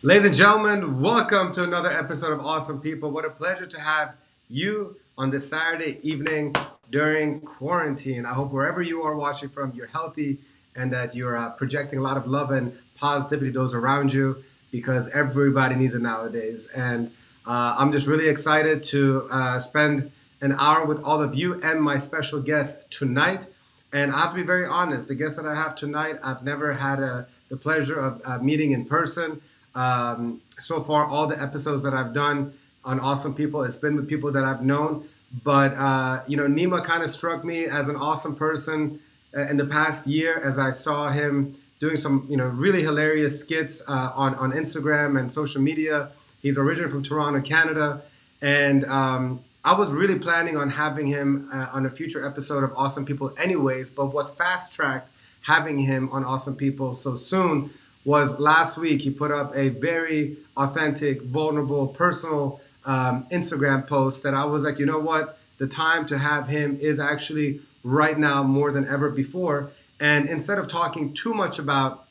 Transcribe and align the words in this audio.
Ladies 0.00 0.26
and 0.26 0.34
gentlemen, 0.36 1.00
welcome 1.00 1.50
to 1.50 1.64
another 1.64 1.90
episode 1.90 2.30
of 2.30 2.38
Awesome 2.46 2.80
People. 2.80 3.10
What 3.10 3.24
a 3.24 3.30
pleasure 3.30 3.66
to 3.66 3.80
have 3.80 4.14
you 4.48 4.94
on 5.18 5.30
this 5.30 5.50
Saturday 5.50 5.98
evening 6.08 6.54
during 6.88 7.40
quarantine. 7.40 8.24
I 8.24 8.32
hope 8.32 8.52
wherever 8.52 8.80
you 8.80 9.02
are 9.02 9.16
watching 9.16 9.48
from, 9.48 9.72
you're 9.74 9.88
healthy 9.88 10.38
and 10.76 10.92
that 10.92 11.16
you're 11.16 11.36
uh, 11.36 11.50
projecting 11.50 11.98
a 11.98 12.02
lot 12.02 12.16
of 12.16 12.28
love 12.28 12.52
and 12.52 12.78
positivity 12.94 13.50
to 13.50 13.58
those 13.58 13.74
around 13.74 14.12
you 14.12 14.44
because 14.70 15.08
everybody 15.08 15.74
needs 15.74 15.96
it 15.96 16.02
nowadays. 16.02 16.68
And 16.68 17.10
uh, 17.44 17.74
I'm 17.76 17.90
just 17.90 18.06
really 18.06 18.28
excited 18.28 18.84
to 18.84 19.26
uh, 19.32 19.58
spend 19.58 20.12
an 20.40 20.52
hour 20.60 20.86
with 20.86 21.02
all 21.02 21.20
of 21.20 21.34
you 21.34 21.60
and 21.60 21.82
my 21.82 21.96
special 21.96 22.40
guest 22.40 22.88
tonight. 22.92 23.48
And 23.92 24.12
I 24.12 24.20
have 24.20 24.30
to 24.30 24.36
be 24.36 24.42
very 24.44 24.64
honest, 24.64 25.08
the 25.08 25.16
guest 25.16 25.38
that 25.38 25.46
I 25.46 25.56
have 25.56 25.74
tonight, 25.74 26.20
I've 26.22 26.44
never 26.44 26.74
had 26.74 27.00
a, 27.00 27.26
the 27.48 27.56
pleasure 27.56 27.98
of 27.98 28.22
uh, 28.24 28.38
meeting 28.38 28.70
in 28.70 28.84
person. 28.84 29.40
Um, 29.78 30.40
so 30.58 30.82
far, 30.82 31.06
all 31.06 31.28
the 31.28 31.40
episodes 31.40 31.84
that 31.84 31.94
I've 31.94 32.12
done 32.12 32.52
on 32.84 32.98
Awesome 32.98 33.32
People, 33.32 33.62
it's 33.62 33.76
been 33.76 33.94
with 33.94 34.08
people 34.08 34.32
that 34.32 34.42
I've 34.42 34.62
known. 34.62 35.08
But, 35.44 35.72
uh, 35.74 36.22
you 36.26 36.36
know, 36.36 36.46
Nima 36.46 36.82
kind 36.82 37.04
of 37.04 37.10
struck 37.10 37.44
me 37.44 37.66
as 37.66 37.88
an 37.88 37.94
awesome 37.94 38.34
person 38.34 38.98
uh, 39.36 39.42
in 39.42 39.56
the 39.56 39.66
past 39.66 40.08
year 40.08 40.40
as 40.42 40.58
I 40.58 40.70
saw 40.70 41.08
him 41.08 41.54
doing 41.78 41.96
some, 41.96 42.26
you 42.28 42.36
know, 42.36 42.46
really 42.46 42.82
hilarious 42.82 43.38
skits 43.40 43.88
uh, 43.88 44.12
on, 44.16 44.34
on 44.34 44.50
Instagram 44.50 45.18
and 45.20 45.30
social 45.30 45.62
media. 45.62 46.10
He's 46.42 46.58
originally 46.58 46.90
from 46.90 47.04
Toronto, 47.04 47.40
Canada. 47.40 48.02
And 48.42 48.84
um, 48.86 49.44
I 49.64 49.74
was 49.74 49.92
really 49.92 50.18
planning 50.18 50.56
on 50.56 50.70
having 50.70 51.06
him 51.06 51.48
uh, 51.52 51.68
on 51.72 51.86
a 51.86 51.90
future 51.90 52.26
episode 52.26 52.64
of 52.64 52.72
Awesome 52.74 53.04
People, 53.04 53.32
anyways. 53.38 53.90
But 53.90 54.06
what 54.06 54.36
fast 54.36 54.72
tracked 54.72 55.08
having 55.42 55.78
him 55.78 56.08
on 56.10 56.24
Awesome 56.24 56.56
People 56.56 56.96
so 56.96 57.14
soon 57.14 57.70
was 58.08 58.40
last 58.40 58.78
week. 58.78 59.02
He 59.02 59.10
put 59.10 59.30
up 59.30 59.54
a 59.54 59.68
very 59.68 60.38
authentic, 60.56 61.20
vulnerable, 61.20 61.86
personal 61.88 62.58
um, 62.86 63.26
Instagram 63.30 63.86
post 63.86 64.22
that 64.22 64.32
I 64.32 64.46
was 64.46 64.64
like, 64.64 64.78
you 64.78 64.86
know 64.86 64.98
what? 64.98 65.38
The 65.58 65.66
time 65.66 66.06
to 66.06 66.16
have 66.16 66.48
him 66.48 66.74
is 66.80 66.98
actually 66.98 67.60
right 67.84 68.18
now 68.18 68.42
more 68.42 68.72
than 68.72 68.88
ever 68.88 69.10
before. 69.10 69.72
And 70.00 70.26
instead 70.26 70.56
of 70.56 70.68
talking 70.68 71.12
too 71.12 71.34
much 71.34 71.58
about 71.58 72.06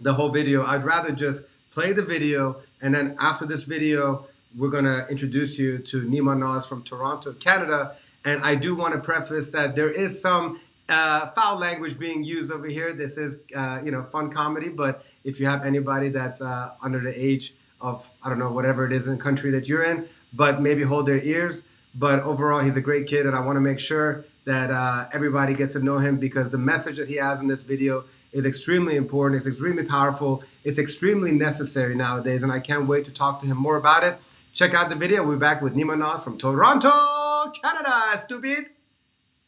the 0.00 0.14
whole 0.14 0.30
video, 0.30 0.66
I'd 0.66 0.82
rather 0.82 1.12
just 1.12 1.46
play 1.70 1.92
the 1.92 2.02
video. 2.02 2.56
And 2.82 2.92
then 2.92 3.14
after 3.20 3.46
this 3.46 3.62
video, 3.62 4.26
we're 4.56 4.70
going 4.70 4.86
to 4.86 5.06
introduce 5.08 5.56
you 5.56 5.78
to 5.78 6.02
Nima 6.02 6.36
Naz 6.36 6.66
from 6.66 6.82
Toronto, 6.82 7.32
Canada. 7.34 7.94
And 8.24 8.42
I 8.42 8.56
do 8.56 8.74
want 8.74 8.94
to 8.94 9.00
preface 9.00 9.50
that 9.50 9.76
there 9.76 9.92
is 9.92 10.20
some 10.20 10.60
uh, 10.88 11.28
foul 11.30 11.58
language 11.58 11.98
being 11.98 12.22
used 12.22 12.50
over 12.50 12.66
here. 12.66 12.92
This 12.92 13.18
is, 13.18 13.40
uh, 13.54 13.80
you 13.84 13.90
know, 13.90 14.04
fun 14.04 14.30
comedy. 14.30 14.68
But 14.68 15.04
if 15.24 15.38
you 15.40 15.46
have 15.46 15.64
anybody 15.64 16.08
that's 16.08 16.40
uh, 16.40 16.74
under 16.82 17.00
the 17.00 17.12
age 17.14 17.54
of, 17.80 18.08
I 18.22 18.28
don't 18.28 18.38
know, 18.38 18.52
whatever 18.52 18.86
it 18.86 18.92
is 18.92 19.06
in 19.06 19.16
the 19.16 19.22
country 19.22 19.50
that 19.52 19.68
you're 19.68 19.84
in, 19.84 20.06
but 20.32 20.60
maybe 20.60 20.82
hold 20.82 21.06
their 21.06 21.22
ears. 21.22 21.66
But 21.94 22.20
overall, 22.20 22.60
he's 22.60 22.76
a 22.76 22.80
great 22.80 23.06
kid, 23.06 23.26
and 23.26 23.34
I 23.34 23.40
want 23.40 23.56
to 23.56 23.60
make 23.60 23.78
sure 23.78 24.24
that 24.44 24.70
uh, 24.70 25.08
everybody 25.12 25.54
gets 25.54 25.74
to 25.74 25.80
know 25.80 25.98
him 25.98 26.16
because 26.16 26.50
the 26.50 26.58
message 26.58 26.96
that 26.96 27.08
he 27.08 27.16
has 27.16 27.40
in 27.40 27.46
this 27.46 27.62
video 27.62 28.04
is 28.32 28.46
extremely 28.46 28.96
important. 28.96 29.36
It's 29.36 29.46
extremely 29.46 29.84
powerful. 29.84 30.42
It's 30.64 30.78
extremely 30.78 31.32
necessary 31.32 31.94
nowadays, 31.94 32.42
and 32.42 32.52
I 32.52 32.60
can't 32.60 32.86
wait 32.86 33.04
to 33.06 33.10
talk 33.10 33.40
to 33.40 33.46
him 33.46 33.56
more 33.56 33.76
about 33.76 34.04
it. 34.04 34.18
Check 34.52 34.74
out 34.74 34.88
the 34.88 34.94
video. 34.94 35.24
We'll 35.24 35.36
be 35.36 35.40
back 35.40 35.62
with 35.62 35.74
Nima 35.74 35.98
Naz 35.98 36.24
from 36.24 36.38
Toronto, 36.38 37.52
Canada. 37.62 38.18
Stupid. 38.18 38.70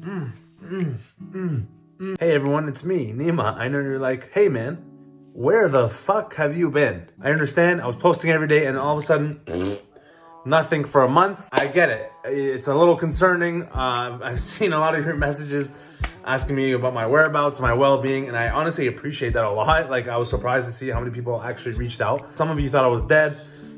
Mm, 0.03 0.33
mm, 0.63 1.67
mm, 1.99 2.19
hey 2.19 2.33
everyone, 2.33 2.69
it's 2.69 2.85
me, 2.85 3.13
Nima. 3.13 3.57
I 3.57 3.69
know 3.69 3.79
you're 3.79 3.99
like, 3.99 4.33
hey 4.33 4.49
man, 4.49 4.77
where 5.33 5.69
the 5.69 5.89
fuck 5.89 6.35
have 6.35 6.57
you 6.57 6.71
been? 6.71 7.09
I 7.21 7.31
understand. 7.31 7.81
I 7.81 7.87
was 7.87 7.97
posting 7.97 8.31
every 8.31 8.49
day, 8.49 8.67
and 8.67 8.77
all 8.77 8.97
of 8.97 9.03
a 9.03 9.07
sudden. 9.07 9.41
nothing 10.47 10.85
for 10.85 11.03
a 11.03 11.09
month. 11.09 11.47
I 11.53 11.67
get 11.67 11.91
it. 11.91 12.11
It's 12.25 12.67
a 12.67 12.75
little 12.75 12.97
concerning. 12.97 13.65
Uh, 13.65 14.19
I've 14.23 14.41
seen 14.53 14.73
a 14.73 14.79
lot 14.79 14.95
of 14.95 15.05
your 15.05 15.17
messages 15.17 15.73
asking 16.25 16.57
me 16.57 16.73
about 16.73 16.95
my 16.95 17.07
whereabouts, 17.07 17.61
my 17.61 17.73
well-being, 17.73 18.29
and 18.29 18.37
I 18.37 18.49
honestly 18.49 18.87
appreciate 18.87 19.33
that 19.35 19.45
a 19.45 19.51
lot. 19.51 19.91
Like 19.91 20.09
I 20.09 20.17
was 20.17 20.31
surprised 20.31 20.67
to 20.67 20.73
see 20.73 20.89
how 20.89 21.01
many 21.01 21.13
people 21.13 21.41
actually 21.43 21.75
reached 21.75 22.01
out. 22.01 22.37
Some 22.37 22.51
of 22.51 22.61
you 22.61 22.71
thought 22.71 22.85
I 22.85 22.89
was 22.89 23.03
dead. 23.03 23.37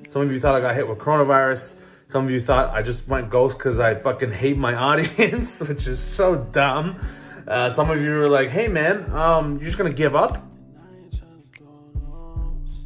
Some 0.09 0.22
of 0.22 0.32
you 0.32 0.41
thought 0.41 0.54
I 0.54 0.60
got 0.60 0.75
hit 0.75 0.88
with 0.88 0.98
coronavirus. 0.98 1.75
Some 2.12 2.26
of 2.26 2.30
you 2.30 2.42
thought 2.42 2.74
I 2.74 2.82
just 2.82 3.08
went 3.08 3.30
ghost 3.30 3.56
because 3.56 3.78
I 3.78 3.94
fucking 3.94 4.32
hate 4.32 4.58
my 4.58 4.74
audience, 4.90 5.60
which 5.60 5.86
is 5.86 5.98
so 5.98 6.36
dumb. 6.36 7.00
Uh, 7.48 7.70
some 7.70 7.90
of 7.90 8.02
you 8.02 8.10
were 8.10 8.28
like, 8.28 8.50
hey 8.50 8.68
man, 8.68 9.10
um, 9.12 9.52
you're 9.52 9.64
just 9.64 9.78
gonna 9.78 9.94
give 9.94 10.14
up? 10.14 10.46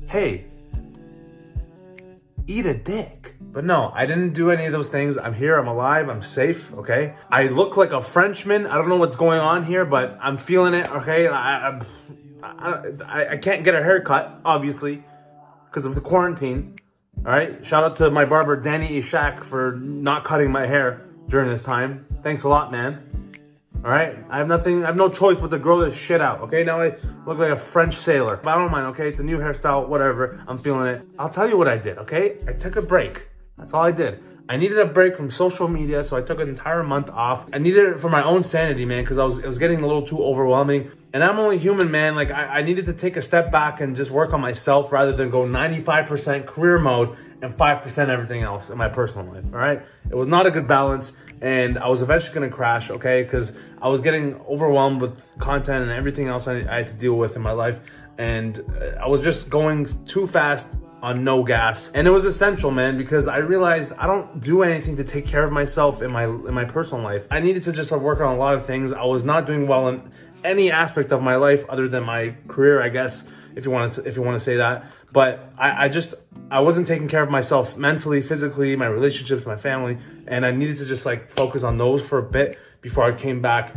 Hey, 0.06 0.47
eat 2.47 2.66
a 2.66 2.75
dick. 2.75 3.34
But 3.41 3.64
no, 3.64 3.91
I 3.92 4.06
didn't 4.06 4.32
do 4.32 4.53
any 4.53 4.66
of 4.66 4.72
those 4.72 4.91
things. 4.91 5.19
I'm 5.19 5.34
here, 5.34 5.58
I'm 5.58 5.66
alive, 5.66 6.08
I'm 6.08 6.22
safe, 6.22 6.72
okay? 6.75 7.16
I 7.28 7.48
look 7.48 7.76
like 7.76 7.91
a 7.91 8.00
Frenchman. 8.00 8.64
I 8.64 8.76
don't 8.76 8.88
know 8.88 8.97
what's 8.97 9.16
going 9.16 9.41
on 9.41 9.64
here, 9.64 9.84
but 9.84 10.16
I'm 10.22 10.37
feeling 10.37 10.72
it, 10.72 10.88
okay? 10.93 11.26
I, 11.26 11.81
I, 12.44 12.82
I, 13.04 13.28
I 13.31 13.37
can't 13.38 13.64
get 13.64 13.75
a 13.75 13.82
haircut, 13.82 14.41
obviously, 14.44 15.03
because 15.69 15.84
of 15.84 15.97
the 15.97 16.00
quarantine. 16.00 16.78
All 17.26 17.32
right. 17.32 17.66
Shout 17.66 17.82
out 17.82 17.97
to 17.97 18.09
my 18.09 18.25
barber, 18.25 18.54
Danny 18.54 19.00
Ishak, 19.00 19.42
for 19.42 19.72
not 19.82 20.22
cutting 20.22 20.53
my 20.53 20.64
hair 20.64 21.09
during 21.28 21.50
this 21.50 21.60
time. 21.60 22.06
Thanks 22.22 22.44
a 22.44 22.48
lot, 22.48 22.70
man. 22.70 23.03
All 23.84 23.91
right. 23.91 24.16
I 24.31 24.38
have 24.38 24.47
nothing, 24.47 24.84
I 24.84 24.87
have 24.87 24.97
no 24.97 25.09
choice 25.09 25.37
but 25.37 25.50
to 25.50 25.59
grow 25.59 25.84
this 25.84 25.97
shit 25.97 26.20
out. 26.20 26.42
Okay. 26.42 26.62
Now 26.62 26.81
I 26.81 26.94
look 27.26 27.38
like 27.38 27.50
a 27.50 27.56
French 27.56 27.97
sailor, 27.97 28.37
but 28.37 28.54
I 28.54 28.59
don't 28.59 28.70
mind. 28.70 28.87
Okay. 28.94 29.09
It's 29.09 29.19
a 29.19 29.25
new 29.25 29.38
hairstyle, 29.38 29.88
whatever. 29.88 30.41
I'm 30.47 30.56
feeling 30.56 30.87
it. 30.87 31.03
I'll 31.19 31.28
tell 31.28 31.48
you 31.48 31.59
what 31.59 31.66
I 31.66 31.78
did. 31.78 31.98
Okay. 31.98 32.37
I 32.47 32.53
took 32.53 32.76
a 32.76 32.82
break. 32.82 33.26
That's 33.58 33.75
all 33.75 33.82
I 33.82 33.91
did. 33.91 34.22
I 34.48 34.56
needed 34.56 34.78
a 34.78 34.87
break 34.87 35.16
from 35.16 35.32
social 35.32 35.66
media, 35.66 36.04
so 36.04 36.16
I 36.16 36.22
took 36.22 36.38
an 36.38 36.48
entire 36.48 36.84
month 36.84 37.10
off. 37.10 37.44
I 37.53 37.58
needed 37.58 37.87
it 37.87 37.98
for 37.98 38.08
my 38.08 38.22
own 38.22 38.44
sanity, 38.44 38.84
man, 38.84 39.03
because 39.03 39.19
I 39.19 39.25
was 39.25 39.38
it 39.38 39.47
was 39.48 39.58
getting 39.58 39.82
a 39.82 39.87
little 39.87 40.06
too 40.06 40.22
overwhelming. 40.22 40.93
And 41.16 41.25
I'm 41.25 41.38
only 41.38 41.56
human, 41.56 41.91
man. 41.91 42.15
Like 42.15 42.31
I, 42.31 42.59
I 42.59 42.62
needed 42.62 42.84
to 42.84 42.93
take 42.93 43.16
a 43.16 43.22
step 43.22 43.50
back 43.50 43.81
and 43.81 43.97
just 43.97 44.10
work 44.10 44.34
on 44.34 44.41
myself 44.43 44.93
rather 44.93 45.12
than 45.16 45.31
go 45.31 45.44
95% 45.44 46.44
career 46.44 46.78
mode 46.78 47.16
and 47.41 47.56
5% 47.56 48.09
everything 48.10 48.43
else 48.43 48.69
in 48.69 48.77
my 48.77 48.91
personal 48.91 49.32
life. 49.32 49.47
All 49.47 49.59
right. 49.59 49.81
It 50.10 50.15
was 50.15 50.28
not 50.28 50.44
a 50.44 50.50
good 50.50 50.69
balance. 50.69 51.15
And 51.41 51.78
I 51.78 51.88
was 51.88 52.03
eventually 52.03 52.34
going 52.34 52.50
to 52.50 52.55
crash, 52.55 52.91
okay? 52.91 53.22
Because 53.22 53.55
I 53.81 53.88
was 53.88 54.03
getting 54.03 54.38
overwhelmed 54.43 55.00
with 55.00 55.19
content 55.38 55.84
and 55.84 55.91
everything 55.91 56.28
else 56.28 56.49
I, 56.49 56.59
I 56.71 56.76
had 56.76 56.88
to 56.88 56.94
deal 56.94 57.15
with 57.15 57.34
in 57.34 57.41
my 57.41 57.53
life. 57.53 57.81
And 58.19 58.60
uh, 58.60 59.00
I 59.03 59.09
was 59.09 59.22
just 59.22 59.49
going 59.49 59.88
too 60.05 60.26
fast 60.26 60.69
on 61.03 61.25
no 61.25 61.43
gas. 61.44 61.91
And 61.94 62.06
it 62.06 62.10
was 62.10 62.25
essential, 62.25 62.71
man, 62.71 62.99
because 62.99 63.28
I 63.28 63.38
realized 63.38 63.93
I 63.97 64.06
don't 64.06 64.41
do 64.43 64.62
anything 64.62 64.97
to 64.97 65.05
take 65.05 65.26
care 65.26 65.44
of 65.44 65.53
myself 65.53 66.03
in 66.03 66.10
my 66.10 66.25
in 66.25 66.53
my 66.53 66.65
personal 66.65 67.05
life. 67.05 67.26
I 67.31 67.41
needed 67.41 67.62
to 67.65 67.72
just 67.72 67.93
work 67.93 68.21
on 68.21 68.34
a 68.34 68.38
lot 68.38 68.55
of 68.55 68.66
things. 68.66 68.93
I 68.93 69.05
was 69.05 69.25
not 69.25 69.47
doing 69.47 69.66
well 69.66 69.88
in 69.88 70.10
any 70.47 70.71
aspect 70.71 71.12
of 71.12 71.23
my 71.23 71.37
life 71.37 71.65
other 71.69 71.89
than 71.89 72.05
my 72.05 72.34
career, 72.49 72.83
I 72.83 72.89
guess, 72.89 73.25
if 73.55 73.65
you 73.65 73.71
want 73.71 73.95
to 73.95 74.05
if 74.05 74.17
you 74.17 74.23
want 74.23 74.39
to 74.39 74.45
say 74.45 74.57
that. 74.57 74.93
But 75.12 75.53
I, 75.59 75.87
I 75.87 75.89
just 75.89 76.15
I 76.51 76.61
wasn't 76.61 76.87
taking 76.87 77.09
care 77.09 77.23
of 77.23 77.31
myself 77.31 77.77
mentally, 77.77 78.23
physically, 78.23 78.77
my 78.77 78.87
relationships, 78.87 79.45
my 79.45 79.56
family, 79.56 79.99
and 80.27 80.47
I 80.47 80.51
needed 80.51 80.79
to 80.79 80.87
just 80.87 81.05
like 81.05 81.31
focus 81.31 81.62
on 81.62 81.79
those 81.79 82.03
for 82.03 82.19
a 82.19 82.23
bit 82.23 82.59
before 82.81 83.05
I 83.05 83.12
came 83.12 83.43
back 83.43 83.75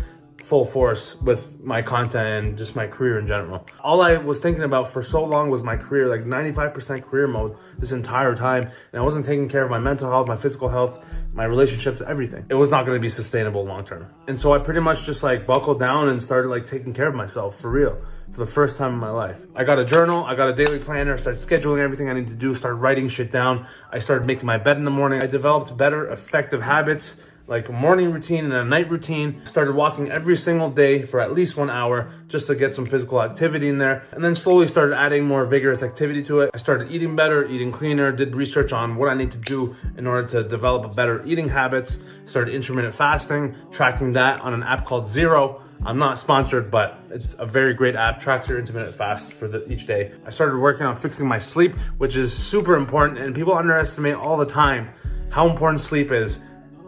full 0.49 0.65
force 0.65 1.15
with 1.21 1.63
my 1.63 1.79
content 1.83 2.27
and 2.27 2.57
just 2.57 2.75
my 2.75 2.87
career 2.87 3.19
in 3.19 3.27
general. 3.27 3.63
All 3.81 4.01
I 4.01 4.17
was 4.17 4.40
thinking 4.40 4.63
about 4.63 4.91
for 4.91 5.03
so 5.03 5.23
long 5.23 5.51
was 5.51 5.61
my 5.61 5.78
career, 5.78 6.09
like 6.09 6.25
95% 6.25 7.03
career 7.03 7.28
mode 7.28 7.55
this 7.78 7.91
entire 7.91 8.35
time. 8.35 8.63
And 8.91 8.99
I 8.99 9.03
wasn't 9.03 9.25
taking 9.25 9.47
care 9.47 9.63
of 9.63 9.69
my 9.69 9.78
mental 9.78 10.09
health, 10.09 10.28
my 10.28 10.35
physical 10.35 10.67
health, 10.67 11.05
my 11.34 11.46
relationships, 11.46 12.01
everything. 12.01 12.47
It 12.49 12.55
was 12.55 12.72
not 12.72 12.87
going 12.87 12.97
to 12.97 13.01
be 13.01 13.09
sustainable 13.09 13.63
long 13.63 13.85
term. 13.85 14.07
And 14.28 14.40
so 14.40 14.51
I 14.55 14.57
pretty 14.57 14.79
much 14.79 15.05
just 15.05 15.22
like 15.22 15.46
buckled 15.46 15.79
down 15.79 16.09
and 16.09 16.22
started 16.22 16.49
like 16.49 16.66
taking 16.66 16.95
care 16.95 17.07
of 17.07 17.13
myself 17.13 17.59
for 17.59 17.69
real 17.69 18.02
for 18.31 18.40
the 18.40 18.52
first 18.52 18.75
time 18.75 18.93
in 18.93 18.99
my 18.99 19.11
life. 19.11 19.40
I 19.55 19.63
got 19.63 19.78
a 19.78 19.85
journal, 19.85 20.25
I 20.25 20.34
got 20.35 20.49
a 20.49 20.55
daily 20.55 20.79
planner, 20.79 21.16
started 21.19 21.43
scheduling 21.47 21.79
everything 21.79 22.09
I 22.09 22.13
need 22.13 22.28
to 22.28 22.35
do, 22.35 22.55
started 22.55 22.78
writing 22.78 23.07
shit 23.07 23.31
down. 23.31 23.67
I 23.91 23.99
started 23.99 24.25
making 24.25 24.47
my 24.47 24.57
bed 24.57 24.78
in 24.78 24.84
the 24.84 24.91
morning. 24.91 25.22
I 25.22 25.28
developed 25.28 25.78
better, 25.78 26.09
effective 26.09 26.61
habits 26.63 27.17
like 27.49 27.67
a 27.67 27.72
morning 27.72 28.11
routine 28.11 28.46
and 28.46 28.53
a 28.53 28.63
night 28.63 28.90
routine. 28.91 29.43
Started 29.46 29.75
walking 29.75 30.09
every 30.11 30.37
single 30.37 30.69
day 30.69 31.01
for 31.01 31.19
at 31.19 31.34
least 31.34 31.57
one 31.57 31.69
hour 31.69 32.13
just 32.28 32.46
to 32.47 32.55
get 32.55 32.75
some 32.75 32.85
physical 32.85 33.22
activity 33.22 33.67
in 33.67 33.79
there. 33.79 34.05
And 34.11 34.23
then 34.23 34.35
slowly 34.35 34.67
started 34.67 34.96
adding 34.96 35.25
more 35.25 35.43
vigorous 35.46 35.81
activity 35.81 36.23
to 36.25 36.41
it. 36.41 36.51
I 36.53 36.57
started 36.57 36.91
eating 36.91 37.16
better, 37.16 37.46
eating 37.47 37.72
cleaner, 37.72 38.11
did 38.11 38.35
research 38.35 38.72
on 38.72 38.96
what 38.97 39.09
I 39.09 39.16
need 39.16 39.31
to 39.31 39.40
do 39.40 39.75
in 39.97 40.05
order 40.05 40.28
to 40.28 40.43
develop 40.47 40.96
better 40.96 41.25
eating 41.25 41.49
habits. 41.49 41.97
Started 42.25 42.53
intermittent 42.53 42.93
fasting, 42.93 43.55
tracking 43.72 44.13
that 44.13 44.40
on 44.41 44.53
an 44.53 44.61
app 44.61 44.85
called 44.85 45.09
Zero. 45.09 45.63
I'm 45.85 45.97
not 45.97 46.19
sponsored, 46.19 46.69
but 46.69 47.03
it's 47.09 47.35
a 47.40 47.45
very 47.45 47.73
great 47.73 47.95
app. 47.95 48.19
Tracks 48.19 48.47
your 48.47 48.59
intermittent 48.59 48.95
fast 48.95 49.34
for 49.34 49.47
the, 49.47 49.67
each 49.72 49.87
day. 49.87 50.11
I 50.25 50.29
started 50.29 50.59
working 50.59 50.85
on 50.85 50.95
fixing 50.95 51.28
my 51.28 51.40
sleep, 51.40 51.73
which 51.97 52.16
is 52.16 52.31
super 52.31 52.75
important. 52.75 53.17
And 53.19 53.34
people 53.34 53.55
underestimate 53.55 54.16
all 54.16 54.37
the 54.37 54.45
time 54.45 54.90
how 55.29 55.47
important 55.49 55.81
sleep 55.81 56.11
is 56.11 56.41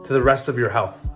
to 0.06 0.14
the 0.14 0.22
rest 0.22 0.48
of 0.48 0.58
your 0.58 0.70
health, 0.70 1.08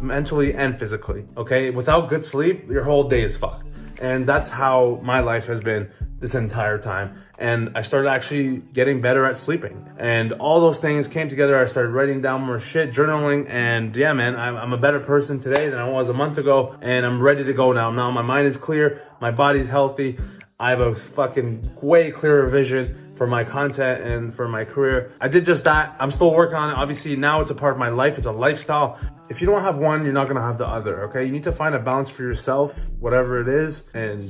mentally 0.00 0.54
and 0.54 0.78
physically. 0.78 1.26
Okay. 1.36 1.70
Without 1.70 2.08
good 2.08 2.24
sleep, 2.24 2.68
your 2.70 2.84
whole 2.84 3.04
day 3.08 3.22
is 3.22 3.36
fucked. 3.36 3.66
And 4.00 4.26
that's 4.26 4.48
how 4.48 5.00
my 5.02 5.20
life 5.20 5.46
has 5.46 5.60
been 5.60 5.90
this 6.20 6.34
entire 6.34 6.78
time 6.78 7.18
and 7.40 7.70
I 7.74 7.80
started 7.80 8.10
actually 8.10 8.58
getting 8.58 9.00
better 9.00 9.24
at 9.24 9.38
sleeping. 9.38 9.88
And 9.98 10.34
all 10.34 10.60
those 10.60 10.78
things 10.78 11.08
came 11.08 11.30
together. 11.30 11.58
I 11.58 11.64
started 11.64 11.88
writing 11.88 12.20
down 12.20 12.42
more 12.42 12.58
shit, 12.58 12.92
journaling, 12.92 13.48
and 13.48 13.96
yeah, 13.96 14.12
man, 14.12 14.36
I'm, 14.36 14.56
I'm 14.56 14.72
a 14.74 14.78
better 14.78 15.00
person 15.00 15.40
today 15.40 15.70
than 15.70 15.78
I 15.78 15.88
was 15.88 16.10
a 16.10 16.12
month 16.12 16.36
ago. 16.36 16.76
And 16.82 17.06
I'm 17.06 17.22
ready 17.22 17.42
to 17.44 17.54
go 17.54 17.72
now. 17.72 17.90
Now 17.90 18.10
my 18.10 18.20
mind 18.20 18.46
is 18.46 18.58
clear, 18.58 19.00
my 19.22 19.30
body's 19.30 19.70
healthy. 19.70 20.18
I 20.60 20.68
have 20.68 20.80
a 20.80 20.94
fucking 20.94 21.78
way 21.80 22.10
clearer 22.10 22.46
vision 22.46 23.09
for 23.20 23.26
my 23.26 23.44
content 23.44 24.02
and 24.02 24.32
for 24.32 24.48
my 24.48 24.64
career. 24.64 25.10
I 25.20 25.28
did 25.28 25.44
just 25.44 25.64
that. 25.64 25.94
I'm 26.00 26.10
still 26.10 26.32
working 26.32 26.56
on 26.56 26.70
it. 26.70 26.78
Obviously, 26.78 27.16
now 27.16 27.42
it's 27.42 27.50
a 27.50 27.54
part 27.54 27.74
of 27.74 27.78
my 27.78 27.90
life. 27.90 28.16
It's 28.16 28.26
a 28.26 28.32
lifestyle. 28.32 28.98
If 29.28 29.42
you 29.42 29.46
don't 29.46 29.62
have 29.62 29.76
one, 29.76 30.04
you're 30.04 30.14
not 30.14 30.26
gonna 30.26 30.40
have 30.40 30.56
the 30.56 30.66
other, 30.66 31.04
okay? 31.04 31.26
You 31.26 31.30
need 31.30 31.44
to 31.44 31.52
find 31.52 31.74
a 31.74 31.78
balance 31.78 32.08
for 32.08 32.22
yourself, 32.22 32.88
whatever 32.98 33.42
it 33.42 33.48
is, 33.48 33.82
and 33.92 34.24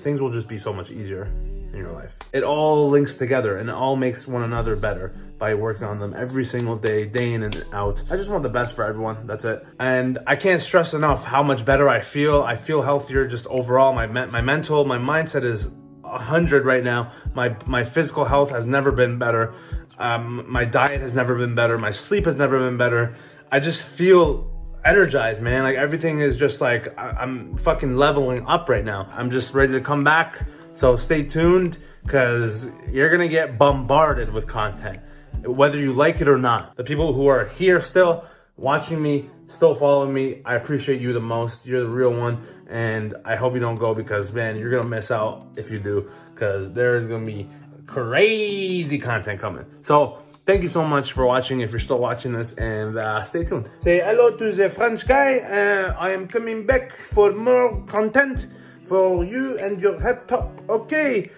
things 0.00 0.20
will 0.20 0.32
just 0.32 0.48
be 0.48 0.58
so 0.58 0.72
much 0.72 0.90
easier 0.90 1.26
in 1.72 1.76
your 1.76 1.92
life. 1.92 2.16
It 2.32 2.42
all 2.42 2.90
links 2.90 3.14
together 3.14 3.58
and 3.58 3.68
it 3.68 3.74
all 3.76 3.94
makes 3.94 4.26
one 4.26 4.42
another 4.42 4.74
better 4.74 5.14
by 5.38 5.54
working 5.54 5.84
on 5.84 6.00
them 6.00 6.12
every 6.12 6.44
single 6.44 6.74
day, 6.74 7.06
day 7.06 7.34
in 7.34 7.44
and 7.44 7.64
out. 7.72 8.02
I 8.10 8.16
just 8.16 8.28
want 8.28 8.42
the 8.42 8.48
best 8.48 8.74
for 8.74 8.84
everyone. 8.84 9.24
That's 9.28 9.44
it. 9.44 9.64
And 9.78 10.18
I 10.26 10.34
can't 10.34 10.60
stress 10.60 10.94
enough 10.94 11.24
how 11.24 11.44
much 11.44 11.64
better 11.64 11.88
I 11.88 12.00
feel. 12.00 12.42
I 12.42 12.56
feel 12.56 12.82
healthier 12.82 13.24
just 13.28 13.46
overall. 13.46 13.92
My 13.92 14.06
my 14.06 14.40
mental, 14.40 14.84
my 14.84 14.98
mindset 14.98 15.44
is 15.44 15.70
100 16.12 16.66
right 16.66 16.84
now. 16.84 17.12
My 17.34 17.56
my 17.66 17.84
physical 17.84 18.24
health 18.24 18.50
has 18.50 18.66
never 18.66 18.92
been 18.92 19.18
better. 19.18 19.54
Um, 19.98 20.44
my 20.48 20.64
diet 20.64 21.00
has 21.00 21.14
never 21.14 21.36
been 21.36 21.54
better. 21.54 21.78
My 21.78 21.90
sleep 21.90 22.26
has 22.26 22.36
never 22.36 22.58
been 22.58 22.76
better. 22.76 23.16
I 23.50 23.60
just 23.60 23.82
feel 23.82 24.50
energized, 24.84 25.40
man. 25.40 25.62
Like 25.62 25.76
everything 25.76 26.20
is 26.20 26.36
just 26.36 26.60
like 26.60 26.96
I'm 26.98 27.56
fucking 27.56 27.96
leveling 27.96 28.46
up 28.46 28.68
right 28.68 28.84
now. 28.84 29.08
I'm 29.12 29.30
just 29.30 29.54
ready 29.54 29.72
to 29.72 29.80
come 29.80 30.04
back. 30.04 30.46
So 30.72 30.96
stay 30.96 31.22
tuned 31.22 31.78
because 32.04 32.70
you're 32.88 33.10
gonna 33.10 33.28
get 33.28 33.58
bombarded 33.58 34.32
with 34.32 34.46
content, 34.46 35.00
whether 35.44 35.78
you 35.78 35.92
like 35.92 36.20
it 36.20 36.28
or 36.28 36.38
not. 36.38 36.76
The 36.76 36.84
people 36.84 37.12
who 37.12 37.26
are 37.26 37.46
here 37.46 37.80
still 37.80 38.24
watching 38.62 39.02
me, 39.02 39.28
still 39.48 39.74
following 39.74 40.14
me, 40.14 40.40
I 40.46 40.54
appreciate 40.54 41.00
you 41.00 41.12
the 41.12 41.20
most. 41.20 41.66
You're 41.66 41.82
the 41.82 41.90
real 41.90 42.14
one, 42.14 42.46
and 42.68 43.14
I 43.24 43.36
hope 43.36 43.54
you 43.54 43.60
don't 43.60 43.74
go 43.74 43.94
because 43.94 44.32
man, 44.32 44.56
you're 44.56 44.70
gonna 44.70 44.88
miss 44.88 45.10
out 45.10 45.46
if 45.56 45.70
you 45.70 45.78
do 45.78 46.08
because 46.32 46.72
there's 46.72 47.06
gonna 47.06 47.26
be 47.26 47.48
crazy 47.86 48.98
content 48.98 49.40
coming. 49.40 49.66
So 49.82 50.18
thank 50.46 50.62
you 50.62 50.68
so 50.68 50.84
much 50.84 51.12
for 51.12 51.26
watching 51.26 51.60
if 51.60 51.72
you're 51.72 51.80
still 51.80 51.98
watching 51.98 52.32
this 52.32 52.52
and 52.52 52.96
uh, 52.96 53.24
stay 53.24 53.44
tuned. 53.44 53.68
Say 53.80 53.98
hello 54.00 54.34
to 54.36 54.52
the 54.52 54.70
french 54.70 55.06
guy. 55.06 55.38
Uh, 55.40 55.94
i 55.98 56.10
am 56.10 56.28
coming 56.28 56.64
back 56.64 56.92
for 56.92 57.32
more 57.32 57.84
content 57.86 58.46
for 58.84 59.24
you 59.24 59.58
and 59.58 59.80
your 59.80 60.00
head 60.00 60.26
top. 60.28 60.50
Okay. 60.68 61.30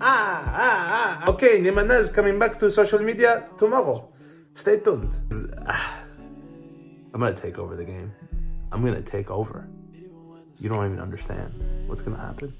Ah 0.00 0.42
ah 0.46 1.24
ah. 1.26 1.30
Okay 1.30 1.60
Nima 1.60 1.86
Naz 1.86 2.10
coming 2.10 2.38
back 2.38 2.58
to 2.58 2.70
social 2.70 3.00
media 3.00 3.46
tomorrow. 3.58 4.08
Stay 4.54 4.78
tuned 4.80 5.12
i'm 7.14 7.20
gonna 7.20 7.34
take 7.34 7.58
over 7.58 7.76
the 7.76 7.84
game 7.84 8.12
i'm 8.72 8.84
gonna 8.84 9.02
take 9.02 9.30
over 9.30 9.66
you 10.58 10.68
don't 10.68 10.84
even 10.86 11.00
understand 11.00 11.52
what's 11.88 12.02
gonna 12.02 12.16
happen 12.16 12.52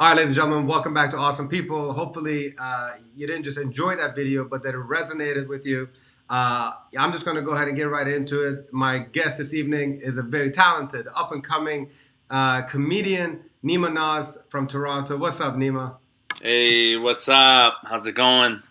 All 0.00 0.06
right, 0.06 0.16
ladies 0.16 0.30
and 0.30 0.36
gentlemen, 0.36 0.68
welcome 0.68 0.94
back 0.94 1.10
to 1.10 1.16
Awesome 1.16 1.48
People. 1.48 1.92
Hopefully, 1.92 2.54
uh, 2.56 2.90
you 3.16 3.26
didn't 3.26 3.42
just 3.42 3.58
enjoy 3.58 3.96
that 3.96 4.14
video, 4.14 4.44
but 4.44 4.62
that 4.62 4.72
it 4.72 4.76
resonated 4.76 5.48
with 5.48 5.66
you. 5.66 5.88
Uh, 6.30 6.70
I'm 6.96 7.10
just 7.10 7.24
going 7.24 7.36
to 7.36 7.42
go 7.42 7.50
ahead 7.50 7.66
and 7.66 7.76
get 7.76 7.88
right 7.88 8.06
into 8.06 8.46
it. 8.46 8.72
My 8.72 8.98
guest 9.00 9.38
this 9.38 9.52
evening 9.52 9.98
is 10.00 10.16
a 10.16 10.22
very 10.22 10.52
talented, 10.52 11.08
up 11.16 11.32
and 11.32 11.42
coming 11.42 11.90
uh, 12.30 12.62
comedian, 12.62 13.40
Nima 13.64 13.92
Naz 13.92 14.38
from 14.48 14.68
Toronto. 14.68 15.16
What's 15.16 15.40
up, 15.40 15.54
Nima? 15.54 15.96
Hey, 16.40 16.96
what's 16.96 17.28
up? 17.28 17.78
How's 17.82 18.06
it 18.06 18.14
going? 18.14 18.62